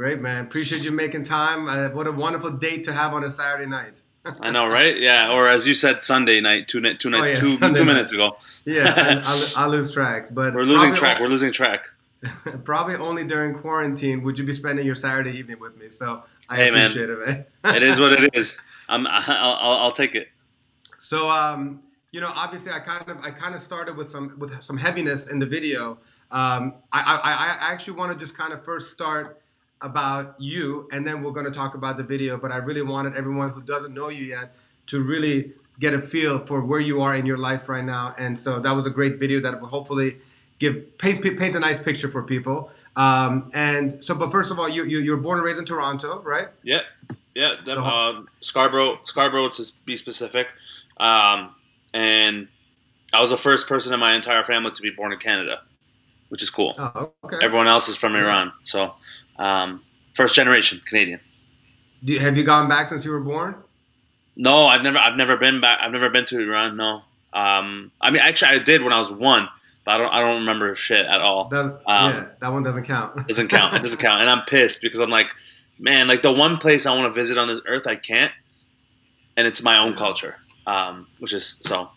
Great, 0.00 0.22
man. 0.22 0.46
Appreciate 0.46 0.82
you 0.82 0.92
making 0.92 1.24
time. 1.24 1.68
Uh, 1.68 1.90
what 1.90 2.06
a 2.06 2.10
wonderful 2.10 2.48
date 2.48 2.84
to 2.84 2.92
have 2.94 3.12
on 3.12 3.22
a 3.22 3.30
Saturday 3.30 3.68
night. 3.68 4.00
I 4.24 4.50
know, 4.50 4.66
right? 4.66 4.98
Yeah, 4.98 5.30
or 5.30 5.46
as 5.46 5.66
you 5.66 5.74
said, 5.74 6.00
Sunday 6.00 6.40
night, 6.40 6.68
two, 6.68 6.80
two, 6.96 7.14
oh, 7.14 7.22
yeah, 7.22 7.34
two, 7.34 7.58
two 7.58 7.84
minutes 7.84 8.10
ago. 8.10 8.38
Yeah, 8.64 9.20
I'll, 9.22 9.46
I'll, 9.56 9.68
lose 9.68 9.92
track. 9.92 10.28
But 10.32 10.54
we're 10.54 10.62
losing 10.62 10.94
track. 10.94 11.20
We're 11.20 11.26
losing 11.28 11.52
track. 11.52 11.84
probably 12.64 12.94
only 12.94 13.26
during 13.26 13.58
quarantine 13.58 14.22
would 14.22 14.38
you 14.38 14.46
be 14.46 14.54
spending 14.54 14.86
your 14.86 14.94
Saturday 14.94 15.36
evening 15.36 15.58
with 15.60 15.76
me. 15.76 15.90
So 15.90 16.22
I 16.48 16.56
hey, 16.56 16.68
appreciate 16.68 17.10
man. 17.10 17.20
it, 17.20 17.50
man. 17.62 17.74
it 17.76 17.82
is 17.82 18.00
what 18.00 18.14
it 18.14 18.30
is. 18.32 18.58
I'm, 18.88 19.06
I'll, 19.06 19.22
I'll, 19.28 19.78
I'll 19.80 19.92
take 19.92 20.14
it. 20.14 20.28
So, 20.96 21.28
um, 21.28 21.82
you 22.10 22.22
know, 22.22 22.32
obviously, 22.34 22.72
I 22.72 22.78
kind 22.78 23.06
of, 23.06 23.22
I 23.22 23.32
kind 23.32 23.54
of 23.54 23.60
started 23.60 23.98
with 23.98 24.08
some, 24.08 24.38
with 24.38 24.62
some 24.62 24.78
heaviness 24.78 25.30
in 25.30 25.40
the 25.40 25.46
video. 25.46 25.98
Um, 26.30 26.76
I, 26.90 27.20
I, 27.22 27.66
I 27.68 27.70
actually 27.70 27.98
want 27.98 28.14
to 28.14 28.18
just 28.18 28.34
kind 28.34 28.54
of 28.54 28.64
first 28.64 28.94
start 28.94 29.36
about 29.82 30.34
you, 30.38 30.88
and 30.92 31.06
then 31.06 31.22
we're 31.22 31.32
going 31.32 31.46
to 31.46 31.52
talk 31.52 31.74
about 31.74 31.96
the 31.96 32.02
video. 32.02 32.36
But 32.36 32.52
I 32.52 32.56
really 32.56 32.82
wanted 32.82 33.14
everyone 33.14 33.50
who 33.50 33.62
doesn't 33.62 33.94
know 33.94 34.08
you 34.08 34.24
yet 34.24 34.54
to 34.86 35.02
really 35.02 35.52
get 35.78 35.94
a 35.94 36.00
feel 36.00 36.38
for 36.38 36.62
where 36.62 36.80
you 36.80 37.00
are 37.00 37.14
in 37.14 37.24
your 37.24 37.38
life 37.38 37.68
right 37.68 37.84
now. 37.84 38.14
And 38.18 38.38
so 38.38 38.60
that 38.60 38.72
was 38.72 38.86
a 38.86 38.90
great 38.90 39.18
video 39.18 39.40
that 39.40 39.60
will 39.60 39.68
hopefully 39.68 40.18
give 40.58 40.98
paint 40.98 41.22
paint 41.22 41.56
a 41.56 41.60
nice 41.60 41.80
picture 41.80 42.08
for 42.08 42.22
people. 42.22 42.70
Um, 42.96 43.50
and 43.54 44.04
so, 44.04 44.14
but 44.14 44.30
first 44.30 44.50
of 44.50 44.58
all, 44.58 44.68
you, 44.68 44.84
you 44.84 45.10
were 45.10 45.16
born 45.16 45.38
and 45.38 45.44
raised 45.44 45.58
in 45.58 45.64
Toronto, 45.64 46.20
right? 46.22 46.48
Yeah, 46.62 46.82
yeah. 47.34 47.50
uh, 47.66 48.22
Scarborough, 48.40 49.00
Scarborough 49.04 49.48
to 49.48 49.64
be 49.86 49.96
specific. 49.96 50.48
Um, 50.98 51.54
and 51.94 52.48
I 53.12 53.20
was 53.20 53.30
the 53.30 53.38
first 53.38 53.66
person 53.66 53.94
in 53.94 54.00
my 54.00 54.14
entire 54.14 54.44
family 54.44 54.70
to 54.72 54.82
be 54.82 54.90
born 54.90 55.12
in 55.12 55.18
Canada, 55.18 55.62
which 56.28 56.42
is 56.42 56.50
cool. 56.50 56.74
Oh, 56.78 57.12
okay. 57.24 57.38
Everyone 57.42 57.68
else 57.68 57.88
is 57.88 57.96
from 57.96 58.14
Iran, 58.14 58.52
so 58.64 58.94
um, 59.40 59.82
first 60.14 60.34
generation 60.34 60.80
Canadian. 60.86 61.20
You, 62.02 62.20
have 62.20 62.36
you 62.36 62.44
gone 62.44 62.68
back 62.68 62.88
since 62.88 63.04
you 63.04 63.10
were 63.10 63.20
born? 63.20 63.56
No, 64.36 64.66
I've 64.66 64.82
never. 64.82 64.98
I've 64.98 65.16
never 65.16 65.36
been 65.36 65.60
back. 65.60 65.80
I've 65.82 65.92
never 65.92 66.08
been 66.08 66.26
to 66.26 66.40
Iran. 66.40 66.76
No. 66.76 67.02
Um, 67.32 67.90
I 68.00 68.10
mean, 68.10 68.22
actually, 68.22 68.58
I 68.58 68.58
did 68.62 68.82
when 68.82 68.92
I 68.92 68.98
was 68.98 69.10
one, 69.10 69.48
but 69.84 69.92
I 69.92 69.98
don't. 69.98 70.12
I 70.12 70.20
don't 70.20 70.40
remember 70.40 70.74
shit 70.74 71.04
at 71.04 71.20
all. 71.20 71.48
Does, 71.48 71.72
um, 71.86 72.12
yeah, 72.12 72.28
that 72.40 72.52
one 72.52 72.62
doesn't 72.62 72.84
count. 72.84 73.26
doesn't 73.28 73.48
count. 73.48 73.76
It 73.76 73.80
doesn't 73.80 73.98
count. 73.98 74.20
And 74.20 74.30
I'm 74.30 74.42
pissed 74.46 74.82
because 74.82 75.00
I'm 75.00 75.10
like, 75.10 75.28
man, 75.78 76.06
like 76.06 76.22
the 76.22 76.32
one 76.32 76.58
place 76.58 76.86
I 76.86 76.94
want 76.94 77.12
to 77.12 77.20
visit 77.20 77.38
on 77.38 77.48
this 77.48 77.60
earth, 77.66 77.86
I 77.86 77.96
can't, 77.96 78.32
and 79.36 79.46
it's 79.46 79.62
my 79.62 79.78
own 79.78 79.96
culture, 79.96 80.36
um, 80.66 81.06
which 81.18 81.32
is 81.32 81.56
so. 81.60 81.90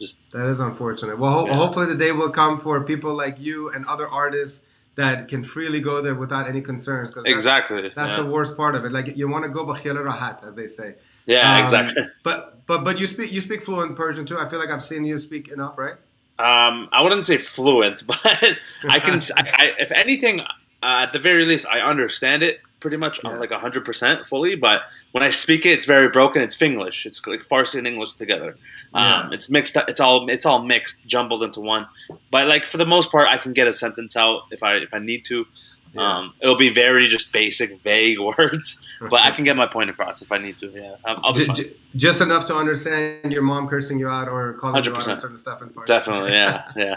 Just 0.00 0.18
that 0.32 0.48
is 0.48 0.60
unfortunate. 0.60 1.18
Well, 1.18 1.30
ho- 1.30 1.46
yeah. 1.46 1.54
hopefully 1.54 1.86
the 1.86 1.94
day 1.94 2.10
will 2.10 2.30
come 2.30 2.58
for 2.58 2.82
people 2.82 3.14
like 3.14 3.38
you 3.38 3.70
and 3.70 3.84
other 3.84 4.08
artists 4.08 4.64
that 4.96 5.28
can 5.28 5.44
freely 5.44 5.80
go 5.80 6.02
there 6.02 6.14
without 6.14 6.48
any 6.48 6.60
concerns. 6.60 7.10
Cause 7.10 7.24
that's, 7.24 7.34
exactly. 7.34 7.90
That's 7.94 8.16
yeah. 8.16 8.22
the 8.22 8.30
worst 8.30 8.56
part 8.56 8.74
of 8.74 8.84
it. 8.84 8.92
Like 8.92 9.16
you 9.16 9.28
want 9.28 9.44
to 9.44 9.50
go 9.50 9.64
bakhil 9.64 9.96
rahat, 9.96 10.46
as 10.46 10.56
they 10.56 10.66
say. 10.66 10.96
Yeah, 11.26 11.54
um, 11.54 11.60
exactly. 11.60 12.04
But 12.22 12.66
but 12.66 12.84
but 12.84 12.98
you 12.98 13.06
speak 13.06 13.32
you 13.32 13.40
speak 13.40 13.62
fluent 13.62 13.96
Persian 13.96 14.26
too. 14.26 14.38
I 14.38 14.48
feel 14.48 14.58
like 14.58 14.70
I've 14.70 14.82
seen 14.82 15.04
you 15.04 15.18
speak 15.18 15.48
enough, 15.48 15.78
right? 15.78 15.94
Um, 16.38 16.88
I 16.92 17.02
wouldn't 17.02 17.26
say 17.26 17.36
fluent, 17.36 18.06
but 18.06 18.20
I 18.24 18.98
can. 19.00 19.20
I, 19.36 19.50
I, 19.54 19.72
if 19.78 19.92
anything, 19.92 20.40
uh, 20.40 20.46
at 20.82 21.12
the 21.12 21.18
very 21.18 21.44
least, 21.44 21.66
I 21.66 21.80
understand 21.80 22.42
it 22.42 22.60
pretty 22.80 22.96
much 22.96 23.20
yeah. 23.22 23.30
like 23.36 23.52
hundred 23.52 23.84
percent 23.84 24.26
fully. 24.26 24.56
But 24.56 24.82
when 25.12 25.22
I 25.22 25.30
speak 25.30 25.66
it, 25.66 25.70
it's 25.70 25.84
very 25.84 26.08
broken. 26.08 26.42
It's 26.42 26.56
Finglish. 26.56 27.06
It's 27.06 27.24
like 27.26 27.46
Farsi 27.46 27.78
and 27.78 27.86
English 27.86 28.14
together. 28.14 28.56
Yeah. 28.94 29.20
Um, 29.20 29.32
it's 29.32 29.50
mixed. 29.50 29.76
It's 29.88 30.00
all 30.00 30.28
it's 30.28 30.46
all 30.46 30.62
mixed, 30.62 31.06
jumbled 31.06 31.42
into 31.42 31.60
one. 31.60 31.86
But 32.30 32.48
like 32.48 32.66
for 32.66 32.78
the 32.78 32.86
most 32.86 33.10
part, 33.10 33.28
I 33.28 33.38
can 33.38 33.52
get 33.52 33.68
a 33.68 33.72
sentence 33.72 34.16
out 34.16 34.42
if 34.50 34.62
I 34.62 34.76
if 34.76 34.92
I 34.92 34.98
need 34.98 35.24
to. 35.26 35.46
Yeah. 35.94 36.18
Um, 36.18 36.34
it'll 36.40 36.56
be 36.56 36.72
very 36.72 37.08
just 37.08 37.32
basic, 37.32 37.80
vague 37.80 38.18
words, 38.38 38.86
but 39.00 39.22
I 39.22 39.32
can 39.32 39.44
get 39.44 39.56
my 39.56 39.66
point 39.66 39.90
across 39.90 40.22
if 40.22 40.30
I 40.30 40.38
need 40.38 40.56
to. 40.58 40.68
Yeah, 40.68 40.96
I'll, 41.04 41.20
I'll 41.24 41.32
just, 41.32 41.72
just, 41.96 42.20
enough 42.20 42.46
to 42.46 42.54
understand 42.54 43.32
your 43.32 43.42
mom 43.42 43.68
cursing 43.68 43.98
you 43.98 44.08
out 44.08 44.28
or 44.28 44.52
calling 44.54 44.80
100%. 44.80 44.86
you 44.86 44.92
out 44.94 45.08
on 45.08 45.18
certain 45.18 45.36
stuff 45.36 45.62
in 45.62 45.70
Farsi. 45.70 45.86
Definitely, 45.86 46.32
yeah, 46.32 46.70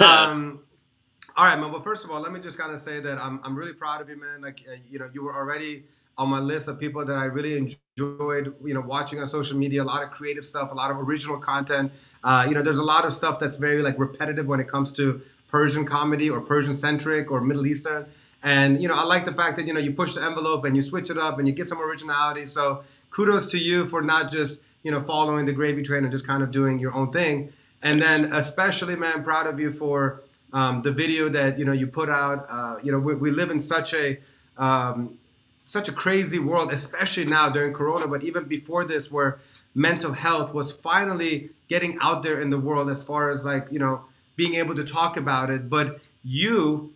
yeah. 0.00 0.06
um, 0.06 0.60
all 1.36 1.44
right, 1.44 1.58
man. 1.58 1.70
Well, 1.70 1.80
first 1.80 2.04
of 2.04 2.10
all, 2.10 2.20
let 2.20 2.32
me 2.32 2.40
just 2.40 2.58
kind 2.58 2.72
of 2.72 2.78
say 2.78 3.00
that 3.00 3.18
I'm 3.18 3.40
I'm 3.44 3.56
really 3.56 3.72
proud 3.72 4.00
of 4.00 4.08
you, 4.08 4.20
man. 4.20 4.40
Like, 4.42 4.60
uh, 4.70 4.76
you 4.90 4.98
know, 4.98 5.08
you 5.12 5.22
were 5.22 5.34
already 5.34 5.84
on 6.18 6.28
my 6.28 6.38
list 6.38 6.68
of 6.68 6.78
people 6.78 7.04
that 7.04 7.16
I 7.16 7.24
really 7.24 7.56
enjoyed, 7.56 8.54
you 8.64 8.74
know, 8.74 8.80
watching 8.80 9.20
on 9.20 9.26
social 9.26 9.58
media. 9.58 9.82
A 9.82 9.84
lot 9.84 10.02
of 10.02 10.10
creative 10.10 10.44
stuff, 10.44 10.70
a 10.70 10.74
lot 10.74 10.90
of 10.90 10.98
original 10.98 11.38
content. 11.38 11.92
Uh, 12.22 12.44
you 12.48 12.54
know, 12.54 12.62
there's 12.62 12.78
a 12.78 12.84
lot 12.84 13.04
of 13.04 13.12
stuff 13.12 13.38
that's 13.38 13.56
very 13.56 13.82
like 13.82 13.98
repetitive 13.98 14.46
when 14.46 14.60
it 14.60 14.68
comes 14.68 14.92
to 14.92 15.22
Persian 15.48 15.86
comedy 15.86 16.28
or 16.28 16.40
Persian 16.40 16.74
centric 16.74 17.30
or 17.30 17.40
Middle 17.40 17.66
Eastern. 17.66 18.06
And 18.42 18.80
you 18.82 18.88
know, 18.88 18.94
I 18.94 19.04
like 19.04 19.24
the 19.24 19.32
fact 19.32 19.56
that 19.56 19.66
you 19.66 19.72
know 19.72 19.80
you 19.80 19.92
push 19.92 20.14
the 20.14 20.22
envelope 20.22 20.64
and 20.64 20.74
you 20.74 20.82
switch 20.82 21.10
it 21.10 21.18
up 21.18 21.38
and 21.38 21.46
you 21.46 21.54
get 21.54 21.68
some 21.68 21.80
originality. 21.80 22.46
So 22.46 22.82
kudos 23.10 23.50
to 23.52 23.58
you 23.58 23.86
for 23.86 24.02
not 24.02 24.30
just 24.30 24.62
you 24.82 24.90
know 24.90 25.02
following 25.02 25.46
the 25.46 25.52
gravy 25.52 25.82
train 25.82 26.04
and 26.04 26.12
just 26.12 26.26
kind 26.26 26.42
of 26.42 26.50
doing 26.50 26.78
your 26.78 26.94
own 26.94 27.12
thing. 27.12 27.52
And 27.82 28.00
then 28.02 28.32
especially, 28.32 28.96
man, 28.96 29.22
proud 29.22 29.46
of 29.46 29.58
you 29.58 29.72
for 29.72 30.22
um, 30.52 30.82
the 30.82 30.90
video 30.90 31.28
that 31.28 31.58
you 31.58 31.64
know 31.64 31.72
you 31.72 31.86
put 31.86 32.08
out. 32.08 32.44
Uh, 32.50 32.76
you 32.82 32.92
know, 32.92 32.98
we, 32.98 33.14
we, 33.14 33.30
live 33.30 33.50
in 33.50 33.60
such 33.60 33.94
a 33.94 34.18
um, 34.56 35.18
such 35.64 35.88
a 35.88 35.92
crazy 35.92 36.38
world, 36.38 36.72
especially 36.72 37.24
now 37.24 37.48
during 37.48 37.72
Corona, 37.72 38.06
but 38.06 38.24
even 38.24 38.44
before 38.44 38.84
this, 38.84 39.10
where 39.10 39.38
mental 39.74 40.12
health 40.12 40.52
was 40.52 40.72
finally 40.72 41.50
getting 41.68 41.96
out 42.00 42.22
there 42.22 42.40
in 42.40 42.50
the 42.50 42.58
world 42.58 42.90
as 42.90 43.02
far 43.02 43.30
as 43.30 43.44
like 43.44 43.70
you 43.70 43.78
know 43.78 44.04
being 44.36 44.54
able 44.54 44.74
to 44.74 44.84
talk 44.84 45.16
about 45.16 45.50
it. 45.50 45.70
But 45.70 46.00
you 46.24 46.92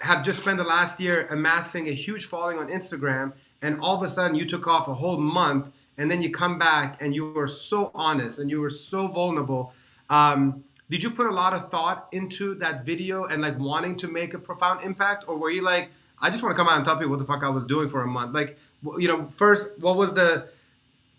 have 0.00 0.24
just 0.24 0.40
spent 0.42 0.58
the 0.58 0.64
last 0.64 1.00
year 1.00 1.26
amassing 1.26 1.88
a 1.88 1.92
huge 1.92 2.26
following 2.26 2.58
on 2.58 2.68
Instagram, 2.68 3.32
and 3.62 3.80
all 3.80 3.96
of 3.96 4.02
a 4.02 4.08
sudden 4.08 4.36
you 4.36 4.46
took 4.46 4.66
off 4.66 4.88
a 4.88 4.94
whole 4.94 5.18
month, 5.18 5.70
and 5.96 6.10
then 6.10 6.22
you 6.22 6.30
come 6.30 6.58
back 6.58 7.00
and 7.00 7.14
you 7.14 7.32
were 7.32 7.48
so 7.48 7.90
honest 7.94 8.38
and 8.38 8.50
you 8.50 8.60
were 8.60 8.70
so 8.70 9.08
vulnerable. 9.08 9.72
Um, 10.08 10.64
did 10.90 11.02
you 11.02 11.10
put 11.10 11.26
a 11.26 11.30
lot 11.32 11.52
of 11.52 11.70
thought 11.70 12.08
into 12.12 12.54
that 12.56 12.84
video 12.84 13.24
and 13.24 13.42
like 13.42 13.58
wanting 13.58 13.96
to 13.98 14.08
make 14.08 14.34
a 14.34 14.38
profound 14.38 14.84
impact, 14.84 15.24
or 15.28 15.36
were 15.36 15.50
you 15.50 15.62
like, 15.62 15.90
I 16.20 16.30
just 16.30 16.42
want 16.42 16.54
to 16.54 16.58
come 16.60 16.68
out 16.68 16.76
and 16.76 16.84
tell 16.84 16.96
people 16.96 17.10
what 17.10 17.18
the 17.18 17.24
fuck 17.26 17.42
I 17.44 17.48
was 17.50 17.66
doing 17.66 17.88
for 17.88 18.02
a 18.02 18.06
month? 18.06 18.34
Like, 18.34 18.58
you 18.98 19.08
know, 19.08 19.26
first, 19.36 19.78
what 19.78 19.96
was 19.96 20.14
the 20.14 20.48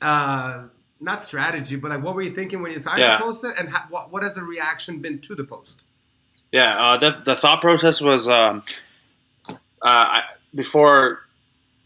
uh, 0.01 0.67
not 0.99 1.21
strategy, 1.23 1.75
but 1.75 1.91
like 1.91 2.03
what 2.03 2.15
were 2.15 2.21
you 2.21 2.31
thinking 2.31 2.61
when 2.61 2.71
you 2.71 2.77
decided 2.77 3.05
Yeah. 3.05 3.17
to 3.17 3.23
post 3.23 3.43
it, 3.45 3.53
and 3.57 3.69
ha- 3.69 3.87
what 3.89 4.11
what 4.11 4.23
has 4.23 4.35
the 4.35 4.43
reaction 4.43 4.99
been 4.99 5.19
to 5.19 5.35
the 5.35 5.43
post? 5.43 5.83
Yeah, 6.51 6.93
uh, 6.93 6.97
the 6.97 7.21
the 7.23 7.35
thought 7.35 7.61
process 7.61 8.01
was 8.01 8.27
um, 8.27 8.63
uh, 9.47 9.53
I, 9.81 10.21
before 10.53 11.19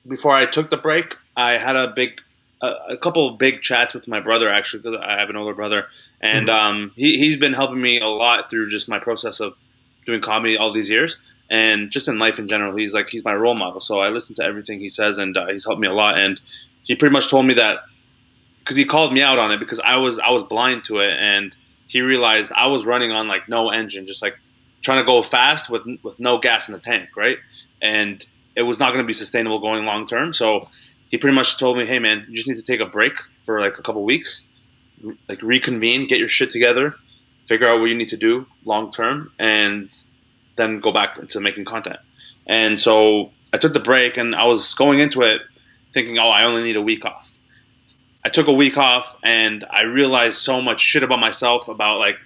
before 0.08 0.32
I 0.32 0.46
took 0.46 0.70
the 0.70 0.78
break. 0.78 1.18
I 1.36 1.58
had 1.58 1.76
a 1.76 1.88
big 1.88 2.22
a, 2.64 2.94
a 2.94 2.98
couple 2.98 3.28
of 3.28 3.38
big 3.38 3.62
chats 3.62 3.94
with 3.94 4.08
my 4.08 4.22
brother 4.22 4.50
actually 4.50 4.82
because 4.82 5.00
I 5.04 5.20
have 5.20 5.30
an 5.30 5.36
older 5.36 5.54
brother, 5.54 5.88
and 6.22 6.50
um, 6.50 6.92
he 6.96 7.18
he's 7.18 7.38
been 7.38 7.54
helping 7.54 7.82
me 7.82 8.00
a 8.00 8.08
lot 8.08 8.50
through 8.50 8.70
just 8.70 8.88
my 8.88 9.00
process 9.00 9.40
of 9.40 9.54
doing 10.06 10.22
comedy 10.22 10.58
all 10.58 10.72
these 10.72 10.90
years 10.90 11.20
and 11.50 11.92
just 11.92 12.08
in 12.08 12.18
life 12.20 12.40
in 12.40 12.48
general. 12.48 12.76
He's 12.76 12.94
like 12.94 13.10
he's 13.10 13.26
my 13.26 13.36
role 13.36 13.56
model, 13.56 13.82
so 13.82 14.00
I 14.00 14.10
listen 14.10 14.36
to 14.36 14.44
everything 14.44 14.80
he 14.80 14.90
says, 14.90 15.18
and 15.18 15.36
uh, 15.36 15.48
he's 15.48 15.66
helped 15.66 15.82
me 15.82 15.88
a 15.88 15.94
lot. 15.94 16.18
And 16.18 16.40
he 16.84 16.96
pretty 16.96 17.14
much 17.14 17.30
told 17.30 17.46
me 17.46 17.54
that 17.56 17.80
because 18.60 18.78
he 18.78 18.86
called 18.86 19.14
me 19.14 19.22
out 19.22 19.40
on 19.40 19.52
it 19.52 19.60
because 19.60 19.80
I 19.82 19.98
was 19.98 20.18
I 20.20 20.30
was 20.30 20.44
blind 20.44 20.86
to 20.86 21.00
it, 21.00 21.12
and 21.20 21.56
he 21.88 22.02
realized 22.02 22.52
I 22.56 22.68
was 22.68 22.86
running 22.86 23.12
on 23.12 23.28
like 23.28 23.50
no 23.50 23.70
engine, 23.70 24.08
just 24.08 24.22
like 24.22 24.38
trying 24.82 25.00
to 25.00 25.06
go 25.06 25.22
fast 25.22 25.70
with 25.70 25.84
with 26.02 26.20
no 26.20 26.38
gas 26.38 26.70
in 26.70 26.74
the 26.74 26.80
tank, 26.80 27.10
right? 27.18 27.38
And 27.82 28.26
it 28.56 28.62
was 28.62 28.80
not 28.80 28.92
going 28.92 29.04
to 29.04 29.08
be 29.08 29.14
sustainable 29.14 29.60
going 29.60 29.86
long 29.86 30.08
term. 30.08 30.32
So 30.32 30.70
he 31.14 31.20
pretty 31.20 31.36
much 31.36 31.60
told 31.60 31.78
me, 31.78 31.86
"Hey, 31.86 32.00
man, 32.00 32.26
you 32.28 32.36
just 32.36 32.48
need 32.48 32.56
to 32.56 32.64
take 32.64 32.80
a 32.80 32.88
break 32.88 33.14
for 33.46 33.62
like 33.62 33.78
a 33.78 33.84
couple 33.84 34.04
weeks, 34.04 34.48
like 35.30 35.44
reconvene, 35.44 36.08
get 36.08 36.18
your 36.18 36.28
shit 36.28 36.50
together, 36.50 36.96
figure 37.46 37.70
out 37.70 37.80
what 37.80 37.86
you 37.86 37.94
need 37.94 38.10
to 38.10 38.18
do 38.18 38.48
long 38.66 38.92
term, 38.92 39.32
and 39.38 39.92
then 40.56 40.80
go 40.80 40.92
back 40.92 41.20
into 41.20 41.40
making 41.40 41.66
content." 41.66 42.00
And 42.48 42.80
so 42.80 43.30
I 43.54 43.60
took 43.60 43.74
the 43.74 43.80
break, 43.80 44.18
and 44.18 44.34
I 44.34 44.46
was 44.46 44.74
going 44.74 44.98
into 45.02 45.22
it 45.22 45.42
thinking, 45.94 46.18
"Oh, 46.18 46.30
I 46.30 46.46
only 46.46 46.64
need 46.64 46.78
a 46.78 46.82
week 46.82 47.06
off." 47.06 47.32
I 48.26 48.30
took 48.30 48.48
a 48.48 48.54
week 48.54 48.76
off, 48.76 49.16
and 49.22 49.64
I 49.70 49.82
realized 49.82 50.40
so 50.40 50.64
much 50.64 50.82
shit 50.82 51.04
about 51.04 51.20
myself, 51.20 51.68
about 51.68 52.00
like 52.00 52.18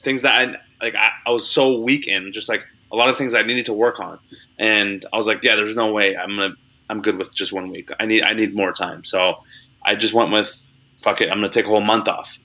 things 0.00 0.20
that 0.20 0.34
I 0.38 0.84
like 0.84 0.94
I, 0.94 1.12
I 1.26 1.30
was 1.30 1.48
so 1.48 1.80
weak 1.80 2.06
in, 2.06 2.34
just 2.34 2.50
like 2.50 2.66
a 2.92 2.96
lot 2.96 3.08
of 3.08 3.16
things 3.16 3.34
I 3.34 3.40
needed 3.40 3.64
to 3.66 3.72
work 3.72 4.00
on. 4.00 4.18
And 4.58 5.02
I 5.14 5.16
was 5.16 5.26
like, 5.26 5.42
yeah, 5.42 5.56
there's 5.56 5.76
no 5.76 5.92
way 5.92 6.14
I'm 6.14 6.36
gonna 6.36 6.56
I'm 6.88 7.02
good 7.02 7.18
with 7.18 7.34
just 7.34 7.52
one 7.52 7.70
week. 7.70 7.90
I 8.00 8.06
need 8.06 8.22
I 8.22 8.32
need 8.32 8.54
more 8.54 8.72
time. 8.72 9.04
So 9.04 9.42
I 9.84 9.94
just 9.94 10.14
went 10.14 10.30
with 10.30 10.66
fuck 11.02 11.20
it, 11.20 11.30
I'm 11.30 11.38
gonna 11.38 11.48
take 11.48 11.66
a 11.66 11.68
whole 11.68 11.80
month 11.80 12.08
off. 12.08 12.38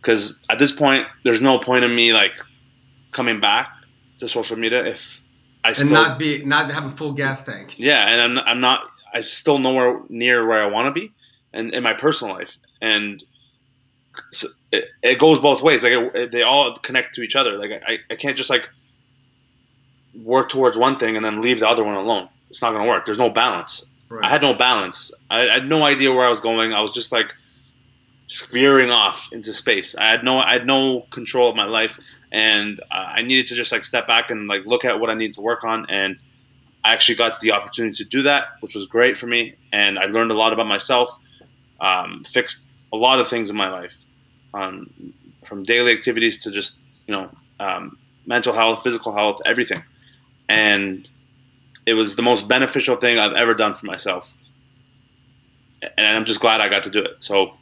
Because 0.00 0.38
at 0.50 0.58
this 0.58 0.72
point, 0.72 1.06
there's 1.24 1.40
no 1.40 1.58
point 1.58 1.84
in 1.84 1.94
me 1.94 2.12
like 2.12 2.32
coming 3.12 3.40
back 3.40 3.70
to 4.18 4.28
social 4.28 4.58
media 4.58 4.84
if 4.84 5.22
I 5.64 5.68
And 5.68 5.76
still 5.76 5.90
not 5.90 6.18
be 6.18 6.44
not 6.44 6.70
have 6.70 6.84
a 6.84 6.90
full 6.90 7.12
gas 7.12 7.44
tank. 7.44 7.78
yeah, 7.78 8.08
and 8.10 8.20
I'm 8.20 8.38
I'm 8.46 8.60
not 8.60 8.80
I'm 9.14 9.22
still 9.22 9.58
nowhere 9.58 10.00
near 10.08 10.46
where 10.46 10.62
I 10.62 10.66
want 10.66 10.94
to 10.94 11.00
be, 11.00 11.12
and 11.52 11.72
in 11.72 11.82
my 11.82 11.94
personal 11.94 12.34
life, 12.34 12.58
and 12.82 13.22
so 14.30 14.48
it, 14.72 14.88
it 15.02 15.18
goes 15.18 15.38
both 15.40 15.62
ways. 15.62 15.84
Like 15.84 15.92
it, 15.92 16.32
they 16.32 16.42
all 16.42 16.74
connect 16.76 17.14
to 17.14 17.22
each 17.22 17.36
other. 17.36 17.56
Like 17.56 17.70
I, 17.86 17.98
I 18.10 18.16
can't 18.16 18.36
just 18.36 18.50
like 18.50 18.68
work 20.22 20.48
towards 20.48 20.76
one 20.76 20.98
thing 20.98 21.16
and 21.16 21.24
then 21.24 21.40
leave 21.40 21.60
the 21.60 21.68
other 21.68 21.82
one 21.82 21.94
alone. 21.94 22.28
It's 22.54 22.62
not 22.62 22.70
gonna 22.70 22.88
work. 22.88 23.04
There's 23.04 23.18
no 23.18 23.30
balance. 23.30 23.84
Right. 24.08 24.24
I 24.24 24.28
had 24.28 24.40
no 24.40 24.54
balance. 24.54 25.10
I, 25.28 25.48
I 25.48 25.54
had 25.54 25.68
no 25.68 25.82
idea 25.82 26.12
where 26.12 26.24
I 26.24 26.28
was 26.28 26.38
going. 26.40 26.72
I 26.72 26.82
was 26.82 26.92
just 26.92 27.10
like 27.10 27.34
just 28.28 28.52
veering 28.52 28.92
off 28.92 29.32
into 29.32 29.52
space. 29.52 29.96
I 29.96 30.08
had 30.08 30.22
no 30.22 30.38
I 30.38 30.52
had 30.52 30.64
no 30.64 31.00
control 31.10 31.50
of 31.50 31.56
my 31.56 31.64
life, 31.64 31.98
and 32.30 32.78
uh, 32.92 32.94
I 33.16 33.22
needed 33.22 33.48
to 33.48 33.56
just 33.56 33.72
like 33.72 33.82
step 33.82 34.06
back 34.06 34.30
and 34.30 34.46
like 34.46 34.66
look 34.66 34.84
at 34.84 35.00
what 35.00 35.10
I 35.10 35.14
needed 35.14 35.34
to 35.34 35.40
work 35.40 35.64
on. 35.64 35.86
And 35.90 36.16
I 36.84 36.92
actually 36.92 37.16
got 37.16 37.40
the 37.40 37.50
opportunity 37.50 37.96
to 37.96 38.04
do 38.04 38.22
that, 38.22 38.44
which 38.60 38.76
was 38.76 38.86
great 38.86 39.18
for 39.18 39.26
me. 39.26 39.56
And 39.72 39.98
I 39.98 40.04
learned 40.04 40.30
a 40.30 40.34
lot 40.34 40.52
about 40.52 40.68
myself, 40.68 41.10
um, 41.80 42.24
fixed 42.28 42.70
a 42.92 42.96
lot 42.96 43.18
of 43.18 43.26
things 43.26 43.50
in 43.50 43.56
my 43.56 43.68
life, 43.68 43.96
um, 44.52 45.12
from 45.44 45.64
daily 45.64 45.90
activities 45.92 46.44
to 46.44 46.52
just 46.52 46.78
you 47.08 47.16
know 47.16 47.30
um, 47.58 47.98
mental 48.26 48.52
health, 48.52 48.84
physical 48.84 49.12
health, 49.12 49.40
everything. 49.44 49.82
And 50.48 51.10
it 51.86 51.94
was 51.94 52.16
the 52.16 52.22
most 52.22 52.48
beneficial 52.48 52.96
thing 52.96 53.18
I've 53.18 53.34
ever 53.34 53.54
done 53.54 53.74
for 53.74 53.86
myself. 53.86 54.34
And 55.98 56.06
I'm 56.06 56.24
just 56.24 56.40
glad 56.40 56.60
I 56.60 56.68
got 56.68 56.82
to 56.84 56.90
do 56.90 57.00
it. 57.00 57.16
So 57.20 57.52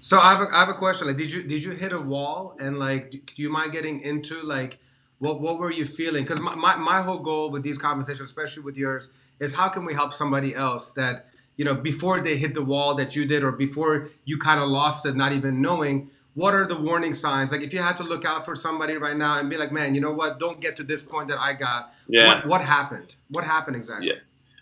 So 0.00 0.18
I 0.18 0.32
have 0.32 0.40
a, 0.40 0.46
I 0.54 0.60
have 0.60 0.68
a 0.68 0.74
question. 0.74 1.06
Like, 1.08 1.16
did 1.16 1.32
you 1.32 1.42
did 1.42 1.62
you 1.64 1.72
hit 1.72 1.92
a 1.92 2.00
wall? 2.00 2.56
And 2.60 2.78
like, 2.78 3.10
do, 3.10 3.20
you 3.36 3.50
mind 3.50 3.72
getting 3.72 4.00
into 4.00 4.42
like, 4.42 4.78
what 5.18 5.40
what 5.40 5.58
were 5.58 5.70
you 5.70 5.86
feeling? 5.86 6.24
Because 6.24 6.40
my, 6.40 6.54
my 6.54 6.76
my 6.76 7.02
whole 7.02 7.18
goal 7.18 7.50
with 7.50 7.62
these 7.62 7.78
conversations, 7.78 8.28
especially 8.28 8.62
with 8.62 8.76
yours, 8.76 9.10
is 9.40 9.54
how 9.54 9.68
can 9.68 9.84
we 9.84 9.94
help 9.94 10.12
somebody 10.12 10.54
else 10.54 10.92
that 10.92 11.26
you 11.56 11.64
know 11.64 11.74
before 11.74 12.20
they 12.20 12.36
hit 12.36 12.54
the 12.54 12.64
wall 12.64 12.94
that 12.96 13.14
you 13.16 13.26
did, 13.26 13.42
or 13.42 13.52
before 13.52 14.08
you 14.24 14.38
kind 14.38 14.60
of 14.60 14.68
lost 14.68 15.06
it, 15.06 15.16
not 15.16 15.32
even 15.32 15.60
knowing. 15.62 16.10
What 16.34 16.54
are 16.54 16.66
the 16.66 16.76
warning 16.76 17.12
signs? 17.12 17.50
Like, 17.52 17.62
if 17.62 17.72
you 17.72 17.80
had 17.80 17.96
to 17.96 18.04
look 18.04 18.24
out 18.24 18.44
for 18.44 18.54
somebody 18.54 18.96
right 18.96 19.16
now 19.16 19.38
and 19.40 19.50
be 19.50 19.56
like, 19.56 19.72
"Man, 19.72 19.94
you 19.94 20.00
know 20.00 20.12
what? 20.12 20.38
Don't 20.38 20.60
get 20.60 20.76
to 20.76 20.84
this 20.84 21.02
point 21.02 21.28
that 21.28 21.38
I 21.38 21.52
got." 21.54 21.92
Yeah. 22.08 22.26
What 22.28 22.46
what 22.46 22.60
happened? 22.62 23.16
What 23.30 23.44
happened 23.44 23.76
exactly? 23.76 24.08
Yeah. 24.08 24.14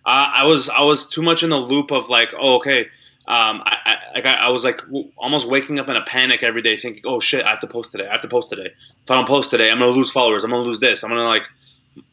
uh, 0.06 0.30
I 0.36 0.44
was 0.44 0.70
I 0.70 0.80
was 0.82 1.06
too 1.08 1.22
much 1.22 1.42
in 1.42 1.50
the 1.50 1.58
loop 1.58 1.90
of 1.90 2.08
like, 2.08 2.30
oh, 2.38 2.56
okay. 2.56 2.88
Um, 3.26 3.60
I, 3.66 3.76
I, 3.84 3.96
I, 4.14 4.20
got, 4.22 4.38
I 4.38 4.48
was 4.48 4.64
like 4.64 4.78
w- 4.86 5.10
almost 5.18 5.46
waking 5.46 5.78
up 5.78 5.90
in 5.90 5.96
a 5.96 6.02
panic 6.02 6.42
every 6.42 6.62
day, 6.62 6.78
thinking, 6.78 7.02
"Oh 7.04 7.20
shit, 7.20 7.44
I 7.44 7.50
have 7.50 7.60
to 7.60 7.66
post 7.66 7.92
today. 7.92 8.06
I 8.08 8.12
have 8.12 8.22
to 8.22 8.28
post 8.28 8.48
today. 8.48 8.70
If 9.04 9.10
I 9.10 9.14
don't 9.16 9.28
post 9.28 9.50
today, 9.50 9.70
I'm 9.70 9.78
gonna 9.78 9.92
lose 9.92 10.10
followers. 10.10 10.44
I'm 10.44 10.50
gonna 10.50 10.62
lose 10.62 10.80
this. 10.80 11.04
I'm 11.04 11.10
gonna 11.10 11.24
like, 11.24 11.46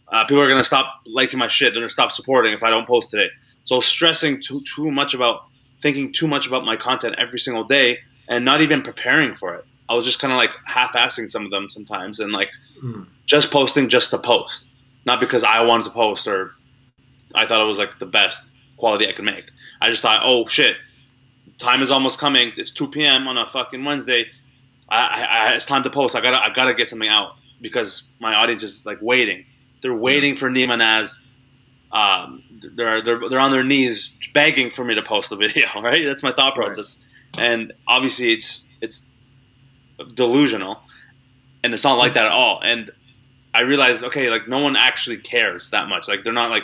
uh, 0.10 0.26
people 0.26 0.42
are 0.44 0.50
gonna 0.50 0.66
stop 0.66 0.94
liking 1.08 1.40
my 1.40 1.48
shit. 1.48 1.74
They're 1.74 1.80
gonna 1.82 1.90
stop 1.90 2.12
supporting 2.12 2.52
if 2.52 2.64
I 2.64 2.70
don't 2.70 2.86
post 2.86 3.12
today. 3.12 3.30
So 3.64 3.80
stressing 3.80 4.42
too 4.42 4.60
too 4.76 4.92
much 4.92 5.14
about 5.14 5.46
thinking 5.80 6.12
too 6.12 6.28
much 6.28 6.48
about 6.48 6.66
my 6.66 6.76
content 6.76 7.16
every 7.18 7.40
single 7.40 7.64
day, 7.64 8.00
and 8.28 8.44
not 8.46 8.62
even 8.62 8.82
preparing 8.82 9.36
for 9.36 9.54
it. 9.56 9.66
I 9.88 9.94
was 9.94 10.04
just 10.06 10.20
kind 10.20 10.32
of 10.34 10.38
like 10.38 10.52
half-assing 10.66 11.30
some 11.30 11.46
of 11.46 11.52
them 11.52 11.70
sometimes, 11.70 12.20
and 12.20 12.32
like 12.32 12.50
Mm. 12.84 13.06
just 13.26 13.52
posting 13.52 13.88
just 13.88 14.12
to 14.12 14.18
post, 14.18 14.68
not 15.06 15.20
because 15.20 15.44
I 15.44 15.64
wanted 15.64 15.84
to 15.86 15.92
post 15.92 16.28
or 16.28 16.52
I 17.34 17.46
thought 17.46 17.62
it 17.62 17.66
was 17.66 17.80
like 17.80 18.00
the 18.00 18.06
best 18.06 18.58
quality 18.78 19.08
I 19.08 19.14
could 19.14 19.26
make. 19.26 19.46
I 19.82 19.90
just 19.90 20.02
thought, 20.02 20.22
oh 20.24 20.46
shit, 20.46 20.76
time 21.58 21.82
is 21.82 21.92
almost 21.92 22.20
coming. 22.20 22.52
It's 22.58 22.72
2 22.72 22.90
p.m. 22.90 23.28
on 23.28 23.38
a 23.38 23.48
fucking 23.48 23.84
Wednesday. 23.86 24.26
I, 24.90 24.98
I, 24.98 25.22
I, 25.22 25.54
it's 25.56 25.66
time 25.66 25.84
to 25.84 25.90
post. 25.90 26.16
I 26.16 26.22
gotta, 26.22 26.38
I 26.38 26.50
gotta 26.54 26.74
get 26.74 26.90
something 26.90 27.08
out 27.10 27.36
because 27.62 28.04
my 28.20 28.34
audience 28.36 28.62
is 28.64 28.86
like 28.86 29.00
waiting. 29.02 29.46
They're 29.82 29.94
waiting 29.96 30.36
for 30.36 30.50
Nima 30.50 30.78
Naz. 30.78 31.20
Um, 31.92 32.44
they're, 32.76 33.02
they're, 33.02 33.30
they're 33.30 33.40
on 33.40 33.52
their 33.52 33.64
knees 33.64 34.14
begging 34.34 34.70
for 34.70 34.84
me 34.84 34.96
to 34.96 35.02
post 35.02 35.30
the 35.30 35.36
video. 35.46 35.68
Right? 35.82 36.04
That's 36.04 36.24
my 36.24 36.34
thought 36.34 36.58
Right. 36.58 36.68
And 37.40 37.74
obviously, 37.88 38.34
it's 38.34 38.70
it's 38.82 39.06
delusional, 40.16 40.80
and 41.64 41.74
it's 41.74 41.84
not 41.84 41.96
like 41.98 42.14
that 42.16 42.26
at 42.26 42.32
all. 42.32 42.62
And 42.64 42.92
I 43.54 43.62
realized, 43.62 44.04
okay, 44.06 44.30
like 44.30 44.48
no 44.48 44.60
one 44.60 44.76
actually 44.76 45.18
cares 45.18 45.72
that 45.72 45.88
much. 45.88 46.08
Like 46.08 46.24
they're 46.24 46.34
not 46.34 46.50
like 46.52 46.64